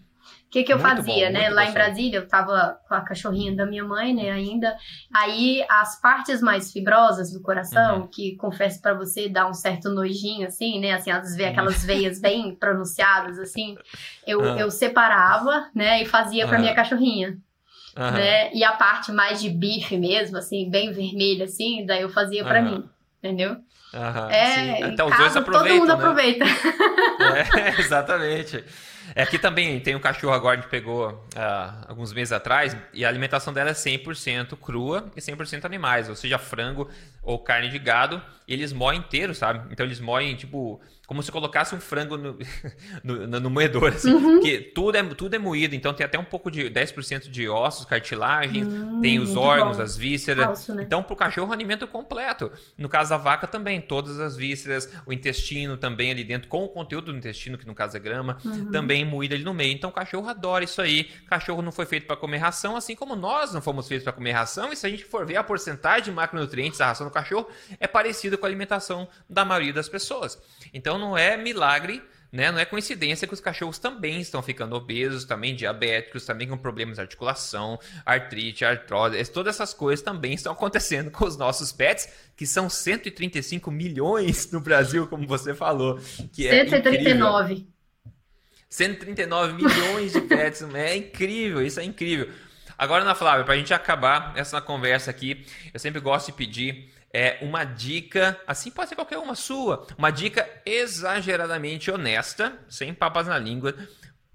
que, 0.49 0.63
que 0.63 0.71
eu 0.71 0.79
muito 0.79 1.03
fazia, 1.03 1.27
bom, 1.27 1.33
né? 1.33 1.49
Lá 1.49 1.65
em 1.65 1.73
Brasília, 1.73 2.19
eu 2.19 2.27
tava 2.27 2.79
com 2.87 2.93
a 2.93 3.01
cachorrinha 3.01 3.53
da 3.55 3.65
minha 3.65 3.83
mãe, 3.83 4.13
né, 4.13 4.31
ainda. 4.31 4.75
Aí, 5.13 5.65
as 5.69 5.99
partes 5.99 6.41
mais 6.41 6.71
fibrosas 6.71 7.33
do 7.33 7.41
coração, 7.41 8.01
uhum. 8.01 8.07
que 8.07 8.37
confesso 8.37 8.81
para 8.81 8.93
você, 8.93 9.27
dá 9.27 9.47
um 9.49 9.53
certo 9.53 9.89
nojinho, 9.89 10.47
assim, 10.47 10.79
né? 10.79 10.93
Assim, 10.93 11.11
às 11.11 11.35
vezes 11.35 11.41
aquelas 11.45 11.83
veias 11.83 12.21
bem 12.21 12.55
pronunciadas, 12.55 13.37
assim. 13.37 13.75
Eu, 14.25 14.39
uhum. 14.39 14.57
eu 14.57 14.71
separava, 14.71 15.69
né, 15.75 16.01
e 16.01 16.05
fazia 16.05 16.47
pra 16.47 16.55
uhum. 16.55 16.61
minha 16.61 16.75
cachorrinha. 16.75 17.37
Né? 17.97 18.53
E 18.53 18.61
a 18.61 18.73
parte 18.73 19.09
mais 19.13 19.41
de 19.41 19.49
bife 19.49 19.97
mesmo, 19.97 20.37
assim, 20.37 20.69
bem 20.69 20.91
vermelha, 20.91 21.45
assim, 21.45 21.85
daí 21.85 22.01
eu 22.01 22.09
fazia 22.09 22.43
para 22.43 22.61
mim, 22.61 22.83
entendeu? 23.25 23.57
É, 24.29 24.87
então 24.87 25.07
os 25.07 25.17
dois 25.17 25.35
aproveitam. 25.35 25.79
Todo 25.79 25.79
mundo 25.79 25.87
né? 25.87 25.93
aproveita. 25.93 26.45
É, 27.17 27.79
exatamente. 27.79 28.63
É 29.15 29.23
aqui 29.23 29.39
também 29.39 29.79
tem 29.79 29.95
um 29.95 29.99
cachorro 29.99 30.33
agora 30.33 30.61
que 30.61 30.67
pegou 30.67 31.09
uh, 31.09 31.85
alguns 31.87 32.11
meses 32.11 32.31
atrás 32.31 32.75
e 32.93 33.05
a 33.05 33.09
alimentação 33.09 33.53
dela 33.53 33.69
é 33.69 33.73
100% 33.73 34.57
crua 34.57 35.09
e 35.15 35.21
100% 35.21 35.63
animais, 35.63 36.09
ou 36.09 36.15
seja, 36.15 36.37
frango 36.37 36.89
ou 37.23 37.39
carne 37.39 37.69
de 37.69 37.79
gado, 37.79 38.21
eles 38.47 38.73
moem 38.73 38.99
inteiro, 38.99 39.33
sabe? 39.33 39.65
Então 39.71 39.85
eles 39.85 39.99
moem, 39.99 40.35
tipo, 40.35 40.79
como 41.05 41.21
se 41.21 41.31
colocasse 41.31 41.75
um 41.75 41.79
frango 41.79 42.17
no, 42.17 42.37
no, 43.03 43.39
no 43.39 43.49
moedor, 43.49 43.93
assim. 43.93 44.11
Uhum. 44.11 44.39
Porque 44.39 44.59
tudo 44.59 44.97
é, 44.97 45.03
tudo 45.03 45.35
é 45.35 45.39
moído, 45.39 45.75
então 45.75 45.93
tem 45.93 46.05
até 46.05 46.17
um 46.17 46.25
pouco 46.25 46.49
de 46.49 46.63
10% 46.69 47.29
de 47.29 47.47
ossos, 47.47 47.85
cartilagem, 47.85 48.65
hum, 48.65 49.01
tem 49.01 49.19
os 49.19 49.35
órgãos, 49.35 49.77
bom. 49.77 49.83
as 49.83 49.95
vísceras. 49.95 50.45
Falso, 50.45 50.73
né? 50.73 50.83
Então, 50.83 51.03
pro 51.03 51.15
cachorro, 51.15 51.53
alimento 51.53 51.87
completo. 51.87 52.51
No 52.77 52.89
caso 52.89 53.11
da 53.11 53.17
vaca 53.17 53.45
também, 53.45 53.79
todas 53.79 54.19
as 54.19 54.35
vísceras, 54.35 54.91
o 55.05 55.13
intestino 55.13 55.77
também 55.77 56.11
ali 56.11 56.23
dentro, 56.23 56.47
com 56.47 56.63
o 56.63 56.69
conteúdo 56.69 57.11
do 57.11 57.17
intestino, 57.17 57.57
que 57.57 57.67
no 57.67 57.75
caso 57.75 57.95
é 57.95 57.99
grama. 57.99 58.37
Uhum. 58.43 58.71
Também 58.71 58.95
bem 58.95 59.03
moída 59.03 59.35
ali 59.35 59.43
no 59.43 59.53
meio. 59.53 59.73
Então 59.73 59.89
o 59.89 59.93
cachorro 59.93 60.29
adora 60.29 60.63
isso 60.63 60.81
aí. 60.81 61.03
Cachorro 61.27 61.61
não 61.61 61.71
foi 61.71 61.85
feito 61.85 62.07
para 62.07 62.15
comer 62.15 62.37
ração, 62.37 62.77
assim 62.77 62.95
como 62.95 63.15
nós 63.15 63.53
não 63.53 63.61
fomos 63.61 63.87
feitos 63.87 64.05
para 64.05 64.13
comer 64.13 64.31
ração. 64.31 64.71
E 64.71 64.75
se 64.75 64.87
a 64.87 64.89
gente 64.89 65.03
for 65.03 65.25
ver 65.25 65.35
a 65.35 65.43
porcentagem 65.43 66.05
de 66.05 66.11
macronutrientes 66.11 66.79
da 66.79 66.87
ração 66.87 67.05
do 67.05 67.11
cachorro, 67.11 67.47
é 67.79 67.87
parecida 67.87 68.37
com 68.37 68.45
a 68.45 68.49
alimentação 68.49 69.07
da 69.29 69.43
maioria 69.43 69.73
das 69.73 69.89
pessoas. 69.89 70.41
Então 70.73 70.94
não 70.97 71.17
é 71.17 71.37
milagre 71.37 72.01
né? 72.35 72.51
Não 72.51 72.59
é 72.59 72.65
coincidência 72.65 73.25
que 73.25 73.33
os 73.33 73.39
cachorros 73.39 73.79
também 73.79 74.19
estão 74.19 74.43
ficando 74.43 74.75
obesos, 74.75 75.23
também 75.23 75.55
diabéticos, 75.55 76.25
também 76.25 76.49
com 76.49 76.57
problemas 76.57 76.95
de 76.95 77.01
articulação, 77.01 77.79
artrite, 78.05 78.65
artrose. 78.65 79.23
Todas 79.31 79.55
essas 79.55 79.73
coisas 79.73 80.03
também 80.03 80.33
estão 80.33 80.51
acontecendo 80.51 81.09
com 81.09 81.23
os 81.23 81.37
nossos 81.37 81.71
pets, 81.71 82.09
que 82.35 82.45
são 82.45 82.69
135 82.69 83.71
milhões 83.71 84.51
no 84.51 84.59
Brasil, 84.59 85.07
como 85.07 85.25
você 85.25 85.53
falou. 85.53 85.97
Que 86.33 86.49
139. 86.49 87.65
É 87.71 88.09
139 88.67 89.53
milhões 89.53 90.11
de 90.11 90.19
pets. 90.19 90.61
É 90.75 90.97
incrível, 90.97 91.65
isso 91.65 91.79
é 91.79 91.85
incrível. 91.85 92.29
Agora, 92.77 93.03
Ana 93.03 93.15
Flávia, 93.15 93.45
para 93.45 93.53
a 93.53 93.57
gente 93.57 93.73
acabar 93.73 94.33
essa 94.35 94.59
conversa 94.59 95.09
aqui, 95.09 95.45
eu 95.73 95.79
sempre 95.79 96.01
gosto 96.01 96.25
de 96.25 96.33
pedir 96.33 96.93
é, 97.15 97.37
uma 97.41 97.63
dica, 97.63 98.37
assim 98.45 98.69
pode 98.69 98.89
ser 98.89 98.95
qualquer 98.95 99.17
uma 99.17 99.35
sua, 99.35 99.87
uma 99.97 100.11
dica 100.11 100.45
exageradamente 100.65 101.89
honesta, 101.89 102.59
sem 102.67 102.93
papas 102.93 103.27
na 103.27 103.39
língua, 103.39 103.73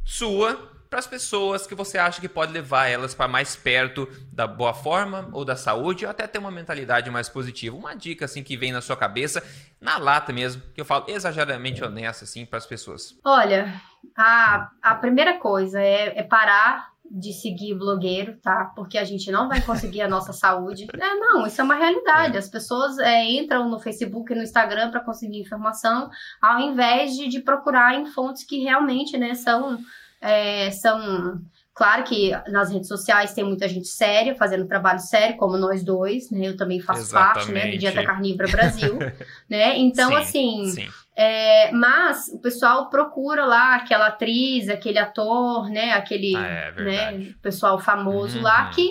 sua 0.03 0.81
para 0.89 0.99
as 0.99 1.07
pessoas 1.07 1.67
que 1.67 1.75
você 1.75 1.99
acha 1.99 2.23
que 2.23 2.29
pode 2.29 2.53
levar 2.53 2.87
elas 2.87 3.15
para 3.15 3.29
mais 3.29 3.55
perto 3.55 4.09
da 4.33 4.47
boa 4.47 4.73
forma 4.73 5.29
ou 5.33 5.45
da 5.45 5.57
saúde, 5.57 6.07
ou 6.07 6.11
até 6.11 6.27
ter 6.27 6.39
uma 6.39 6.51
mentalidade 6.51 7.11
mais 7.11 7.29
positiva. 7.29 7.77
Uma 7.77 7.95
dica 7.95 8.25
assim 8.25 8.43
que 8.43 8.57
vem 8.57 8.73
na 8.73 8.81
sua 8.81 8.97
cabeça, 8.97 9.45
na 9.79 9.99
lata 9.99 10.33
mesmo, 10.33 10.63
que 10.75 10.81
eu 10.81 10.85
falo 10.85 11.05
exageradamente 11.07 11.85
honesta 11.85 12.25
assim 12.25 12.47
para 12.47 12.59
as 12.59 12.67
pessoas. 12.67 13.15
Olha, 13.23 13.79
a, 14.17 14.71
a 14.83 14.95
primeira 14.95 15.39
coisa 15.39 15.81
é, 15.81 16.19
é 16.19 16.23
parar 16.23 16.90
de 17.11 17.33
seguir 17.33 17.75
blogueiro, 17.75 18.37
tá? 18.41 18.73
Porque 18.77 18.97
a 18.97 19.05
gente 19.05 19.33
não 19.33 19.49
vai 19.49 19.61
conseguir 19.61 20.03
a 20.03 20.09
nossa 20.09 20.33
saúde. 20.33 20.87
É, 20.95 21.15
não, 21.17 21.45
isso 21.47 21.61
é 21.61 21.65
uma 21.65 21.75
realidade. 21.75 22.37
É. 22.37 22.39
As 22.39 22.49
pessoas 22.49 22.99
é, 22.99 23.25
entram 23.25 23.69
no 23.69 23.81
Facebook 23.81 24.33
e 24.33 24.37
no 24.37 24.43
Instagram 24.43 24.91
para 24.91 25.01
conseguir 25.01 25.41
informação, 25.41 26.09
ao 26.41 26.61
invés 26.61 27.17
de, 27.17 27.29
de 27.29 27.41
procurar 27.41 27.99
em 27.99 28.07
fontes 28.07 28.45
que 28.45 28.59
realmente, 28.63 29.19
né, 29.19 29.35
são, 29.35 29.79
é, 30.21 30.71
são 30.71 31.41
Claro 31.81 32.05
que 32.05 32.31
nas 32.51 32.71
redes 32.71 32.89
sociais 32.89 33.33
tem 33.33 33.43
muita 33.43 33.67
gente 33.67 33.89
séria, 33.89 34.35
fazendo 34.35 34.67
trabalho 34.67 34.99
sério, 34.99 35.39
como 35.39 35.57
nós 35.57 35.83
dois, 35.83 36.31
né? 36.31 36.49
Eu 36.49 36.55
também 36.55 36.79
faço 36.79 37.01
Exatamente. 37.01 37.35
parte, 37.35 37.53
né, 37.53 37.71
do 37.71 37.79
Dieta 37.79 38.05
Carnívora 38.05 38.49
Brasil, 38.49 38.99
né? 39.49 39.79
Então, 39.79 40.11
sim, 40.11 40.17
assim, 40.17 40.67
sim. 40.67 40.89
É, 41.23 41.71
mas 41.73 42.29
o 42.29 42.39
pessoal 42.41 42.89
procura 42.89 43.45
lá 43.45 43.75
aquela 43.75 44.07
atriz, 44.07 44.71
aquele 44.71 44.99
ator, 44.99 45.69
né? 45.69 45.93
Aquele 45.93 46.35
ah, 46.35 46.47
é 46.47 46.83
né, 46.83 47.35
pessoal 47.43 47.79
famoso 47.79 48.39
uhum. 48.39 48.43
lá 48.43 48.71
que 48.71 48.91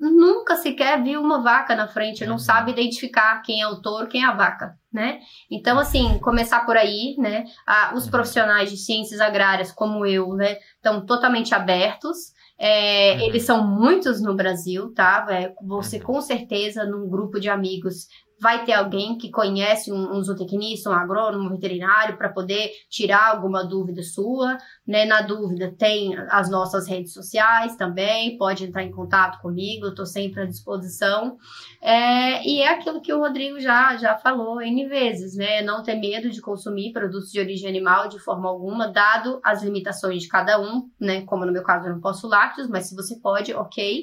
nunca 0.00 0.56
sequer 0.56 1.00
viu 1.00 1.22
uma 1.22 1.40
vaca 1.40 1.76
na 1.76 1.86
frente, 1.86 2.26
não 2.26 2.32
uhum. 2.32 2.38
sabe 2.40 2.72
identificar 2.72 3.40
quem 3.42 3.60
é 3.60 3.68
o 3.68 3.80
touro, 3.80 4.08
quem 4.08 4.24
é 4.24 4.26
a 4.26 4.34
vaca, 4.34 4.76
né? 4.92 5.20
Então, 5.48 5.78
assim, 5.78 6.18
começar 6.18 6.66
por 6.66 6.76
aí, 6.76 7.14
né? 7.16 7.44
Ah, 7.64 7.92
os 7.94 8.06
uhum. 8.06 8.10
profissionais 8.10 8.68
de 8.68 8.76
ciências 8.76 9.20
agrárias, 9.20 9.70
como 9.70 10.04
eu, 10.04 10.34
né, 10.34 10.56
estão 10.74 11.06
totalmente 11.06 11.54
abertos. 11.54 12.32
É, 12.58 13.14
uhum. 13.14 13.20
Eles 13.20 13.44
são 13.44 13.64
muitos 13.64 14.20
no 14.20 14.34
Brasil, 14.34 14.92
tá? 14.92 15.26
É, 15.30 15.54
você 15.62 15.98
uhum. 15.98 16.02
com 16.02 16.20
certeza, 16.20 16.84
num 16.84 17.08
grupo 17.08 17.38
de 17.38 17.48
amigos, 17.48 18.08
vai 18.42 18.64
ter 18.64 18.72
alguém 18.72 19.16
que 19.16 19.30
conhece 19.30 19.92
um, 19.92 20.16
um 20.16 20.20
zootecnista, 20.20 20.90
um 20.90 20.94
agrônomo, 20.94 21.46
um 21.46 21.52
veterinário, 21.52 22.18
para 22.18 22.28
poder 22.28 22.72
tirar 22.90 23.28
alguma 23.28 23.64
dúvida 23.64 24.02
sua. 24.02 24.58
Né? 24.84 25.04
Na 25.04 25.22
dúvida, 25.22 25.72
tem 25.78 26.16
as 26.28 26.50
nossas 26.50 26.88
redes 26.88 27.12
sociais 27.12 27.76
também, 27.76 28.36
pode 28.36 28.64
entrar 28.64 28.82
em 28.82 28.90
contato 28.90 29.40
comigo, 29.40 29.86
eu 29.86 29.90
estou 29.90 30.04
sempre 30.04 30.42
à 30.42 30.44
disposição. 30.44 31.36
É, 31.80 32.44
e 32.44 32.60
é 32.62 32.70
aquilo 32.70 33.00
que 33.00 33.12
o 33.12 33.20
Rodrigo 33.20 33.60
já, 33.60 33.96
já 33.96 34.18
falou 34.18 34.60
N 34.60 34.88
vezes, 34.88 35.36
né? 35.36 35.62
Não 35.62 35.84
ter 35.84 35.94
medo 35.94 36.28
de 36.28 36.40
consumir 36.40 36.92
produtos 36.92 37.30
de 37.30 37.38
origem 37.38 37.68
animal 37.68 38.08
de 38.08 38.18
forma 38.18 38.48
alguma, 38.48 38.88
dado 38.88 39.40
as 39.44 39.62
limitações 39.62 40.20
de 40.20 40.28
cada 40.28 40.60
um, 40.60 40.90
né? 40.98 41.22
Como 41.26 41.46
no 41.46 41.52
meu 41.52 41.62
caso 41.62 41.86
eu 41.86 41.92
não 41.92 42.00
posso 42.00 42.26
lácteos, 42.26 42.68
mas 42.68 42.88
se 42.88 42.96
você 42.96 43.20
pode, 43.20 43.54
ok 43.54 44.02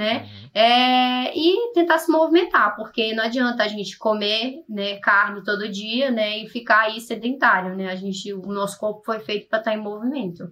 né? 0.00 0.22
Uhum. 0.22 0.50
É, 0.54 1.38
e 1.38 1.74
tentar 1.74 1.98
se 1.98 2.10
movimentar, 2.10 2.74
porque 2.74 3.12
não 3.12 3.22
adianta 3.22 3.62
a 3.62 3.68
gente 3.68 3.98
comer 3.98 4.64
né, 4.66 4.96
carne 4.96 5.44
todo 5.44 5.68
dia, 5.68 6.10
né? 6.10 6.38
E 6.38 6.48
ficar 6.48 6.84
aí 6.84 6.98
sedentário, 7.02 7.76
né? 7.76 7.90
A 7.90 7.94
gente, 7.94 8.32
o 8.32 8.40
nosso 8.46 8.78
corpo 8.78 9.02
foi 9.04 9.20
feito 9.20 9.46
para 9.46 9.58
estar 9.58 9.72
tá 9.72 9.76
em 9.76 9.80
movimento. 9.80 10.50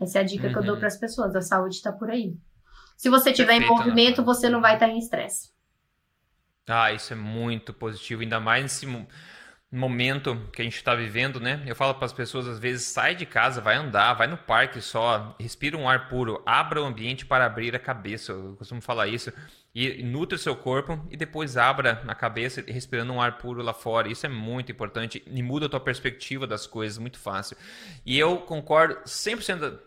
Essa 0.00 0.18
é 0.18 0.20
a 0.20 0.24
dica 0.24 0.46
uhum. 0.46 0.52
que 0.52 0.58
eu 0.60 0.62
dou 0.62 0.74
uhum. 0.74 0.78
para 0.78 0.86
as 0.86 0.96
pessoas. 0.96 1.34
A 1.34 1.42
saúde 1.42 1.74
está 1.74 1.90
por 1.90 2.08
aí. 2.08 2.36
Se 2.96 3.10
você 3.10 3.30
estiver 3.30 3.54
em 3.54 3.66
movimento, 3.66 4.22
você 4.22 4.48
não 4.48 4.60
vai 4.60 4.74
estar 4.74 4.86
tá 4.86 4.92
em 4.92 4.98
estresse. 4.98 5.50
Ah, 6.68 6.92
isso 6.92 7.12
é 7.12 7.16
muito 7.16 7.72
positivo, 7.74 8.22
ainda 8.22 8.38
mais 8.38 8.62
nesse 8.62 8.86
momento 9.70 10.40
que 10.52 10.62
a 10.62 10.64
gente 10.64 10.76
está 10.76 10.94
vivendo, 10.94 11.40
né? 11.40 11.62
Eu 11.66 11.74
falo 11.74 11.94
para 11.94 12.06
as 12.06 12.12
pessoas 12.12 12.46
às 12.46 12.58
vezes 12.58 12.86
sai 12.86 13.14
de 13.14 13.26
casa, 13.26 13.60
vai 13.60 13.76
andar, 13.76 14.14
vai 14.14 14.26
no 14.26 14.36
parque 14.36 14.80
só, 14.80 15.34
respira 15.40 15.76
um 15.76 15.88
ar 15.88 16.08
puro, 16.08 16.42
abra 16.46 16.80
o 16.80 16.84
ambiente 16.84 17.26
para 17.26 17.44
abrir 17.44 17.74
a 17.74 17.78
cabeça. 17.78 18.32
Eu 18.32 18.54
costumo 18.56 18.80
falar 18.80 19.08
isso 19.08 19.32
e 19.74 20.02
nutre 20.02 20.36
o 20.36 20.38
seu 20.38 20.56
corpo 20.56 21.04
e 21.10 21.16
depois 21.16 21.56
abra 21.56 22.02
a 22.06 22.14
cabeça 22.14 22.64
respirando 22.66 23.12
um 23.12 23.20
ar 23.20 23.38
puro 23.38 23.60
lá 23.62 23.74
fora. 23.74 24.08
Isso 24.08 24.24
é 24.24 24.28
muito 24.28 24.72
importante 24.72 25.22
e 25.26 25.42
muda 25.42 25.66
a 25.66 25.68
tua 25.68 25.80
perspectiva 25.80 26.46
das 26.46 26.66
coisas, 26.66 26.96
muito 26.96 27.18
fácil. 27.18 27.56
E 28.04 28.18
eu 28.18 28.38
concordo 28.38 28.94
100% 29.04 29.78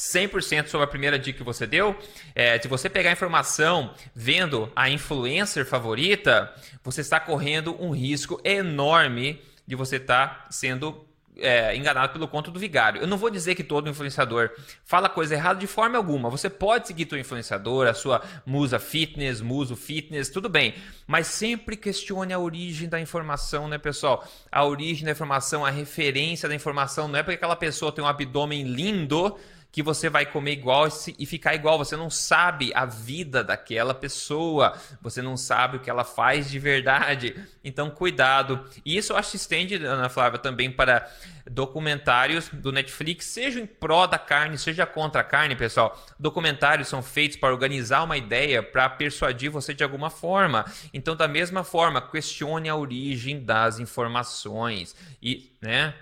100% 0.00 0.68
sobre 0.68 0.84
a 0.84 0.88
primeira 0.88 1.18
dica 1.18 1.38
que 1.38 1.44
você 1.44 1.66
deu. 1.66 1.94
É, 2.34 2.58
se 2.58 2.66
você 2.66 2.88
pegar 2.88 3.12
informação 3.12 3.92
vendo 4.14 4.72
a 4.74 4.88
influencer 4.88 5.66
favorita, 5.66 6.50
você 6.82 7.02
está 7.02 7.20
correndo 7.20 7.76
um 7.78 7.90
risco 7.90 8.40
enorme 8.42 9.42
de 9.66 9.76
você 9.76 9.96
estar 9.96 10.46
sendo 10.50 11.06
é, 11.36 11.76
enganado 11.76 12.14
pelo 12.14 12.26
conto 12.26 12.50
do 12.50 12.58
vigário. 12.58 13.02
Eu 13.02 13.06
não 13.06 13.18
vou 13.18 13.28
dizer 13.28 13.54
que 13.54 13.62
todo 13.62 13.90
influenciador 13.90 14.50
fala 14.86 15.06
coisa 15.06 15.34
errada 15.34 15.60
de 15.60 15.66
forma 15.66 15.98
alguma. 15.98 16.30
Você 16.30 16.48
pode 16.48 16.86
seguir 16.86 17.04
teu 17.04 17.18
influenciador, 17.18 17.86
a 17.86 17.94
sua 17.94 18.22
musa 18.46 18.78
fitness, 18.78 19.42
muso 19.42 19.76
fitness, 19.76 20.30
tudo 20.30 20.48
bem. 20.48 20.74
Mas 21.06 21.26
sempre 21.26 21.76
questione 21.76 22.32
a 22.32 22.38
origem 22.38 22.88
da 22.88 22.98
informação, 22.98 23.68
né, 23.68 23.76
pessoal? 23.76 24.26
A 24.50 24.64
origem 24.64 25.04
da 25.04 25.12
informação, 25.12 25.64
a 25.64 25.70
referência 25.70 26.48
da 26.48 26.54
informação. 26.54 27.06
Não 27.06 27.18
é 27.18 27.22
porque 27.22 27.36
aquela 27.36 27.56
pessoa 27.56 27.92
tem 27.92 28.02
um 28.02 28.08
abdômen 28.08 28.62
lindo 28.62 29.38
que 29.72 29.82
você 29.82 30.08
vai 30.08 30.26
comer 30.26 30.52
igual 30.52 30.88
e 31.18 31.26
ficar 31.26 31.54
igual. 31.54 31.78
Você 31.78 31.96
não 31.96 32.10
sabe 32.10 32.72
a 32.74 32.84
vida 32.84 33.44
daquela 33.44 33.94
pessoa, 33.94 34.76
você 35.00 35.22
não 35.22 35.36
sabe 35.36 35.76
o 35.76 35.80
que 35.80 35.88
ela 35.88 36.04
faz 36.04 36.50
de 36.50 36.58
verdade. 36.58 37.36
Então, 37.62 37.90
cuidado. 37.90 38.64
E 38.84 38.96
isso 38.96 39.12
eu 39.12 39.16
acho 39.16 39.30
que 39.30 39.36
estende, 39.36 39.76
Ana 39.76 40.08
Flávia, 40.08 40.38
também 40.38 40.70
para 40.70 41.08
documentários 41.48 42.48
do 42.48 42.70
Netflix, 42.72 43.26
seja 43.26 43.60
em 43.60 43.66
pró 43.66 44.06
da 44.06 44.18
carne, 44.18 44.58
seja 44.58 44.86
contra 44.86 45.20
a 45.20 45.24
carne, 45.24 45.54
pessoal. 45.54 46.00
Documentários 46.18 46.88
são 46.88 47.02
feitos 47.02 47.36
para 47.36 47.52
organizar 47.52 48.02
uma 48.02 48.16
ideia, 48.16 48.62
para 48.62 48.88
persuadir 48.88 49.50
você 49.50 49.72
de 49.72 49.84
alguma 49.84 50.10
forma. 50.10 50.64
Então, 50.92 51.14
da 51.14 51.28
mesma 51.28 51.62
forma, 51.62 52.00
questione 52.00 52.68
a 52.68 52.74
origem 52.74 53.44
das 53.44 53.78
informações 53.78 54.96
e, 55.22 55.52
né? 55.60 55.94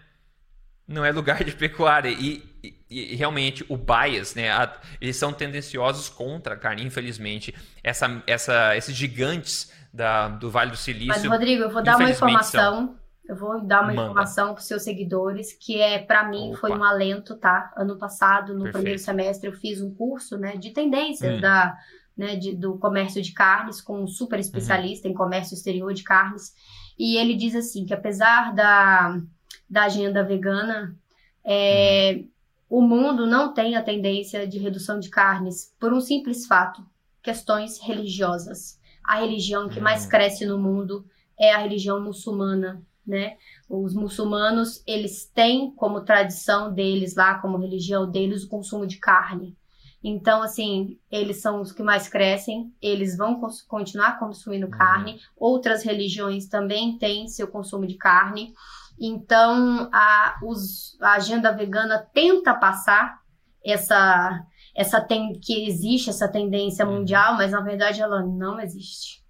não 0.89 1.05
é 1.05 1.13
lugar 1.13 1.45
de 1.45 1.53
pecuária. 1.53 2.09
E, 2.09 2.43
e, 2.91 3.15
realmente 3.17 3.65
o 3.69 3.77
bias, 3.77 4.35
né? 4.35 4.51
A, 4.51 4.73
eles 5.01 5.17
são 5.17 5.33
tendenciosos 5.33 6.09
contra 6.09 6.55
a 6.55 6.57
carne, 6.57 6.85
infelizmente. 6.85 7.55
Essa, 7.83 8.23
essa, 8.27 8.77
esses 8.77 8.95
gigantes 8.95 9.73
da, 9.93 10.29
do 10.29 10.51
Vale 10.51 10.71
do 10.71 10.77
Silício. 10.77 11.09
Mas, 11.09 11.25
Rodrigo, 11.25 11.63
eu 11.65 11.71
vou 11.71 11.83
dar 11.83 11.97
uma 11.97 12.11
informação. 12.11 12.87
São... 12.87 12.99
Eu 13.29 13.37
vou 13.37 13.61
dar 13.61 13.83
uma 13.83 13.93
Manda. 13.93 14.03
informação 14.05 14.55
para 14.55 14.61
os 14.61 14.67
seus 14.67 14.83
seguidores, 14.83 15.53
que 15.53 15.79
é, 15.79 15.99
para 15.99 16.27
mim, 16.27 16.49
Opa. 16.49 16.61
foi 16.61 16.71
um 16.73 16.83
alento, 16.83 17.37
tá? 17.37 17.71
Ano 17.77 17.99
passado, 17.99 18.55
no 18.55 18.61
Perfeito. 18.61 18.73
primeiro 18.73 18.99
semestre, 18.99 19.51
eu 19.51 19.53
fiz 19.53 19.83
um 19.83 19.95
curso 19.95 20.39
né, 20.39 20.57
de 20.57 20.71
tendências 20.71 21.37
hum. 21.37 21.41
da, 21.41 21.77
né, 22.17 22.37
de, 22.37 22.57
do 22.57 22.79
comércio 22.79 23.21
de 23.21 23.33
carnes, 23.33 23.83
com 23.83 24.03
um 24.03 24.07
super 24.07 24.41
especialista 24.41 25.07
uhum. 25.07 25.13
em 25.13 25.17
comércio 25.17 25.55
exterior 25.55 25.93
de 25.93 26.05
carnes. 26.05 26.55
E 26.99 27.19
ele 27.19 27.35
diz 27.35 27.55
assim: 27.55 27.85
que 27.85 27.93
apesar 27.93 28.55
da 28.55 29.21
da 29.69 29.85
agenda 29.85 30.25
vegana, 30.25 30.97
é, 31.45 32.23
o 32.69 32.83
mundo 32.83 33.27
não 33.27 33.55
tem 33.55 33.77
a 33.77 33.83
tendência 33.83 34.47
de 34.47 34.59
redução 34.59 34.99
de 35.01 35.09
carnes 35.09 35.75
por 35.81 35.93
um 35.93 36.01
simples 36.01 36.47
fato: 36.47 36.85
questões 37.23 37.79
religiosas. 37.81 38.79
A 39.03 39.21
religião 39.21 39.69
que 39.69 39.81
mais 39.81 40.05
hum. 40.05 40.09
cresce 40.09 40.45
no 40.45 40.59
mundo 40.59 41.05
é 41.39 41.53
a 41.53 41.59
religião 41.59 42.03
muçulmana, 42.03 42.83
né? 43.07 43.37
Os 43.69 43.95
muçulmanos, 43.95 44.83
eles 44.87 45.25
têm 45.25 45.71
como 45.71 46.05
tradição 46.05 46.73
deles 46.73 47.15
lá, 47.15 47.39
como 47.39 47.57
religião 47.57 48.11
deles, 48.11 48.45
o 48.45 48.49
consumo 48.49 48.87
de 48.87 48.99
carne. 48.99 49.57
Então, 50.03 50.43
assim, 50.43 50.99
eles 51.11 51.41
são 51.41 51.61
os 51.61 51.73
que 51.73 51.83
mais 51.83 52.09
crescem, 52.09 52.73
eles 52.81 53.17
vão 53.17 53.41
continuar 53.67 54.19
consumindo 54.19 54.67
uhum. 54.67 54.73
carne. 54.73 55.19
Outras 55.37 55.83
religiões 55.83 56.47
também 56.47 56.97
têm 56.99 57.29
seu 57.29 57.49
consumo 57.49 57.87
de 57.87 57.95
carne. 57.95 58.55
Então, 59.01 59.89
a, 59.93 60.39
os, 60.43 60.99
a 61.01 61.13
agenda 61.13 61.53
vegana 61.53 61.99
tenta 62.13 62.55
passar 62.55 63.21
essa, 63.65 64.45
essa 64.75 65.01
tem, 65.01 65.39
que 65.39 65.69
existe 65.69 66.11
essa 66.11 66.29
tendência 66.29 66.87
uhum. 66.87 66.99
mundial, 66.99 67.37
mas 67.37 67.53
na 67.53 67.61
verdade 67.61 68.01
ela 68.01 68.23
não 68.23 68.61
existe. 68.61 69.23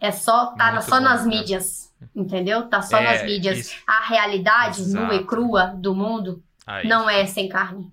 É 0.00 0.10
só 0.10 0.54
tá 0.54 0.72
Muito 0.72 0.84
só 0.84 0.96
bom, 0.96 1.04
nas 1.04 1.26
né? 1.26 1.36
mídias, 1.36 1.94
entendeu? 2.16 2.68
Tá 2.68 2.80
só 2.80 2.98
é, 2.98 3.04
nas 3.04 3.22
mídias. 3.22 3.58
Isso. 3.58 3.76
A 3.86 4.08
realidade 4.08 4.80
Exato. 4.80 5.04
nua 5.04 5.14
e 5.14 5.24
crua 5.24 5.66
do 5.76 5.94
mundo 5.94 6.42
ah, 6.66 6.82
não 6.84 7.08
é 7.08 7.26
sem 7.26 7.48
carne. 7.48 7.92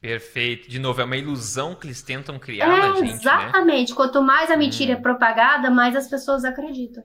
Perfeito. 0.00 0.70
De 0.70 0.78
novo, 0.78 1.00
é 1.00 1.04
uma 1.04 1.16
ilusão 1.16 1.74
que 1.74 1.86
eles 1.86 2.00
tentam 2.00 2.38
criar 2.38 2.66
é, 2.66 2.68
na 2.68 2.94
gente, 2.94 3.02
né? 3.02 3.12
Exatamente. 3.12 3.90
Né? 3.90 3.96
Quanto 3.96 4.22
mais 4.22 4.50
a 4.50 4.56
mentira 4.56 4.94
hum. 4.94 4.98
é 4.98 5.00
propagada, 5.00 5.68
mais 5.68 5.94
as 5.94 6.08
pessoas 6.08 6.44
acreditam. 6.44 7.04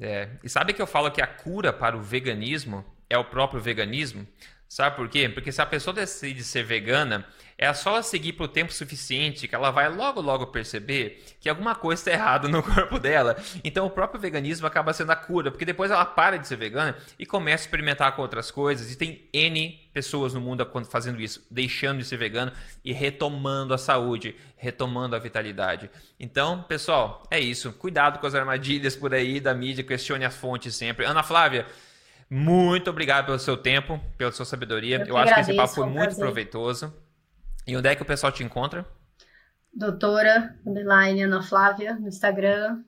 É. 0.00 0.28
E 0.42 0.48
sabe 0.48 0.72
que 0.72 0.82
eu 0.82 0.86
falo 0.86 1.10
que 1.10 1.22
a 1.22 1.26
cura 1.26 1.72
para 1.72 1.96
o 1.96 2.02
veganismo 2.02 2.84
é 3.08 3.16
o 3.16 3.24
próprio 3.24 3.60
veganismo? 3.60 4.26
Sabe 4.68 4.96
por 4.96 5.08
quê? 5.08 5.28
Porque 5.28 5.52
se 5.52 5.62
a 5.62 5.66
pessoa 5.66 5.94
decide 5.94 6.42
ser 6.42 6.64
vegana, 6.64 7.26
é 7.56 7.72
só 7.72 7.90
ela 7.90 8.02
seguir 8.02 8.32
por 8.34 8.48
tempo 8.48 8.72
suficiente 8.72 9.46
que 9.46 9.54
ela 9.54 9.70
vai 9.70 9.88
logo 9.88 10.20
logo 10.20 10.46
perceber 10.48 11.22
que 11.40 11.48
alguma 11.48 11.74
coisa 11.74 12.00
está 12.00 12.10
errada 12.12 12.48
no 12.48 12.62
corpo 12.64 12.98
dela. 12.98 13.36
Então 13.62 13.86
o 13.86 13.90
próprio 13.90 14.20
veganismo 14.20 14.66
acaba 14.66 14.92
sendo 14.92 15.12
a 15.12 15.16
cura, 15.16 15.50
porque 15.50 15.64
depois 15.64 15.90
ela 15.90 16.04
para 16.04 16.36
de 16.38 16.48
ser 16.48 16.56
vegana 16.56 16.96
e 17.18 17.24
começa 17.24 17.62
a 17.64 17.66
experimentar 17.66 18.14
com 18.16 18.22
outras 18.22 18.50
coisas. 18.50 18.90
E 18.90 18.96
tem 18.96 19.28
N 19.32 19.80
pessoas 19.92 20.34
no 20.34 20.40
mundo 20.40 20.68
fazendo 20.90 21.20
isso, 21.20 21.46
deixando 21.50 21.98
de 21.98 22.04
ser 22.04 22.16
vegano 22.16 22.50
e 22.84 22.92
retomando 22.92 23.72
a 23.72 23.78
saúde, 23.78 24.34
retomando 24.56 25.14
a 25.14 25.18
vitalidade. 25.20 25.88
Então, 26.18 26.62
pessoal, 26.64 27.22
é 27.30 27.38
isso. 27.38 27.72
Cuidado 27.74 28.18
com 28.18 28.26
as 28.26 28.34
armadilhas 28.34 28.96
por 28.96 29.14
aí 29.14 29.38
da 29.38 29.54
mídia, 29.54 29.84
questione 29.84 30.24
a 30.24 30.30
fonte 30.30 30.72
sempre. 30.72 31.04
Ana 31.06 31.22
Flávia, 31.22 31.66
muito 32.28 32.90
obrigado 32.90 33.26
pelo 33.26 33.38
seu 33.38 33.56
tempo, 33.56 34.00
pela 34.18 34.32
sua 34.32 34.44
sabedoria. 34.44 35.04
Eu, 35.06 35.06
Eu 35.06 35.16
acho 35.16 35.32
agradeço, 35.32 35.44
que 35.44 35.50
esse 35.52 35.56
papo 35.56 35.74
foi 35.74 35.86
muito 35.86 36.16
prazer. 36.16 36.24
proveitoso. 36.24 36.92
E 37.66 37.76
onde 37.76 37.88
é 37.88 37.94
que 37.94 38.02
o 38.02 38.06
pessoal 38.06 38.32
te 38.32 38.42
encontra? 38.42 38.86
Doutora 39.72 40.56
underline 40.66 41.22
Ana 41.22 41.42
Flávia 41.42 41.94
no 41.94 42.08
Instagram. 42.08 42.82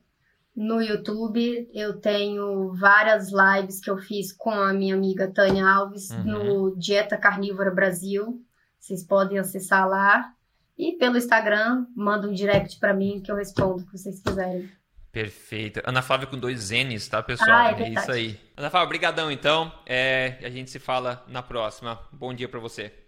No 0.55 0.81
YouTube 0.81 1.69
eu 1.75 2.01
tenho 2.01 2.73
várias 2.75 3.31
lives 3.31 3.81
que 3.81 3.91
eu 3.91 3.99
fiz 3.99 4.33
com 4.33 4.51
a 4.51 4.73
minha 4.73 4.95
amiga 4.95 5.31
Tânia 5.31 5.67
Alves 5.67 6.11
uhum. 6.11 6.25
no 6.25 6.77
Dieta 6.77 7.17
Carnívora 7.17 7.71
Brasil. 7.71 8.41
Vocês 8.79 9.03
podem 9.03 9.39
acessar 9.39 9.89
lá. 9.89 10.33
E 10.79 10.93
pelo 10.93 11.17
Instagram, 11.17 11.87
manda 11.97 12.29
um 12.29 12.33
direct 12.33 12.79
para 12.79 12.95
mim 12.95 13.21
que 13.23 13.33
eu 13.33 13.37
respondo 13.37 13.83
o 13.83 13.87
que 13.87 13.99
vocês 13.99 14.21
quiserem. 14.21 14.71
Perfeito. 15.11 15.81
Ana 15.85 16.03
Flávia 16.03 16.27
com 16.27 16.39
dois 16.39 16.71
N's, 16.71 17.09
tá, 17.09 17.23
pessoal? 17.23 17.51
Ah, 17.51 17.73
é, 17.73 17.83
é 17.83 17.89
isso 17.89 18.13
aí. 18.13 18.39
Ana 18.55 18.69
Flávia, 18.69 18.87
obrigadão 18.87 19.31
então. 19.31 19.73
É, 19.87 20.39
a 20.43 20.51
gente 20.51 20.71
se 20.71 20.79
fala 20.79 21.25
na 21.29 21.43
próxima. 21.43 21.99
Bom 22.13 22.35
dia 22.35 22.49
para 22.49 22.61
você. 22.61 23.06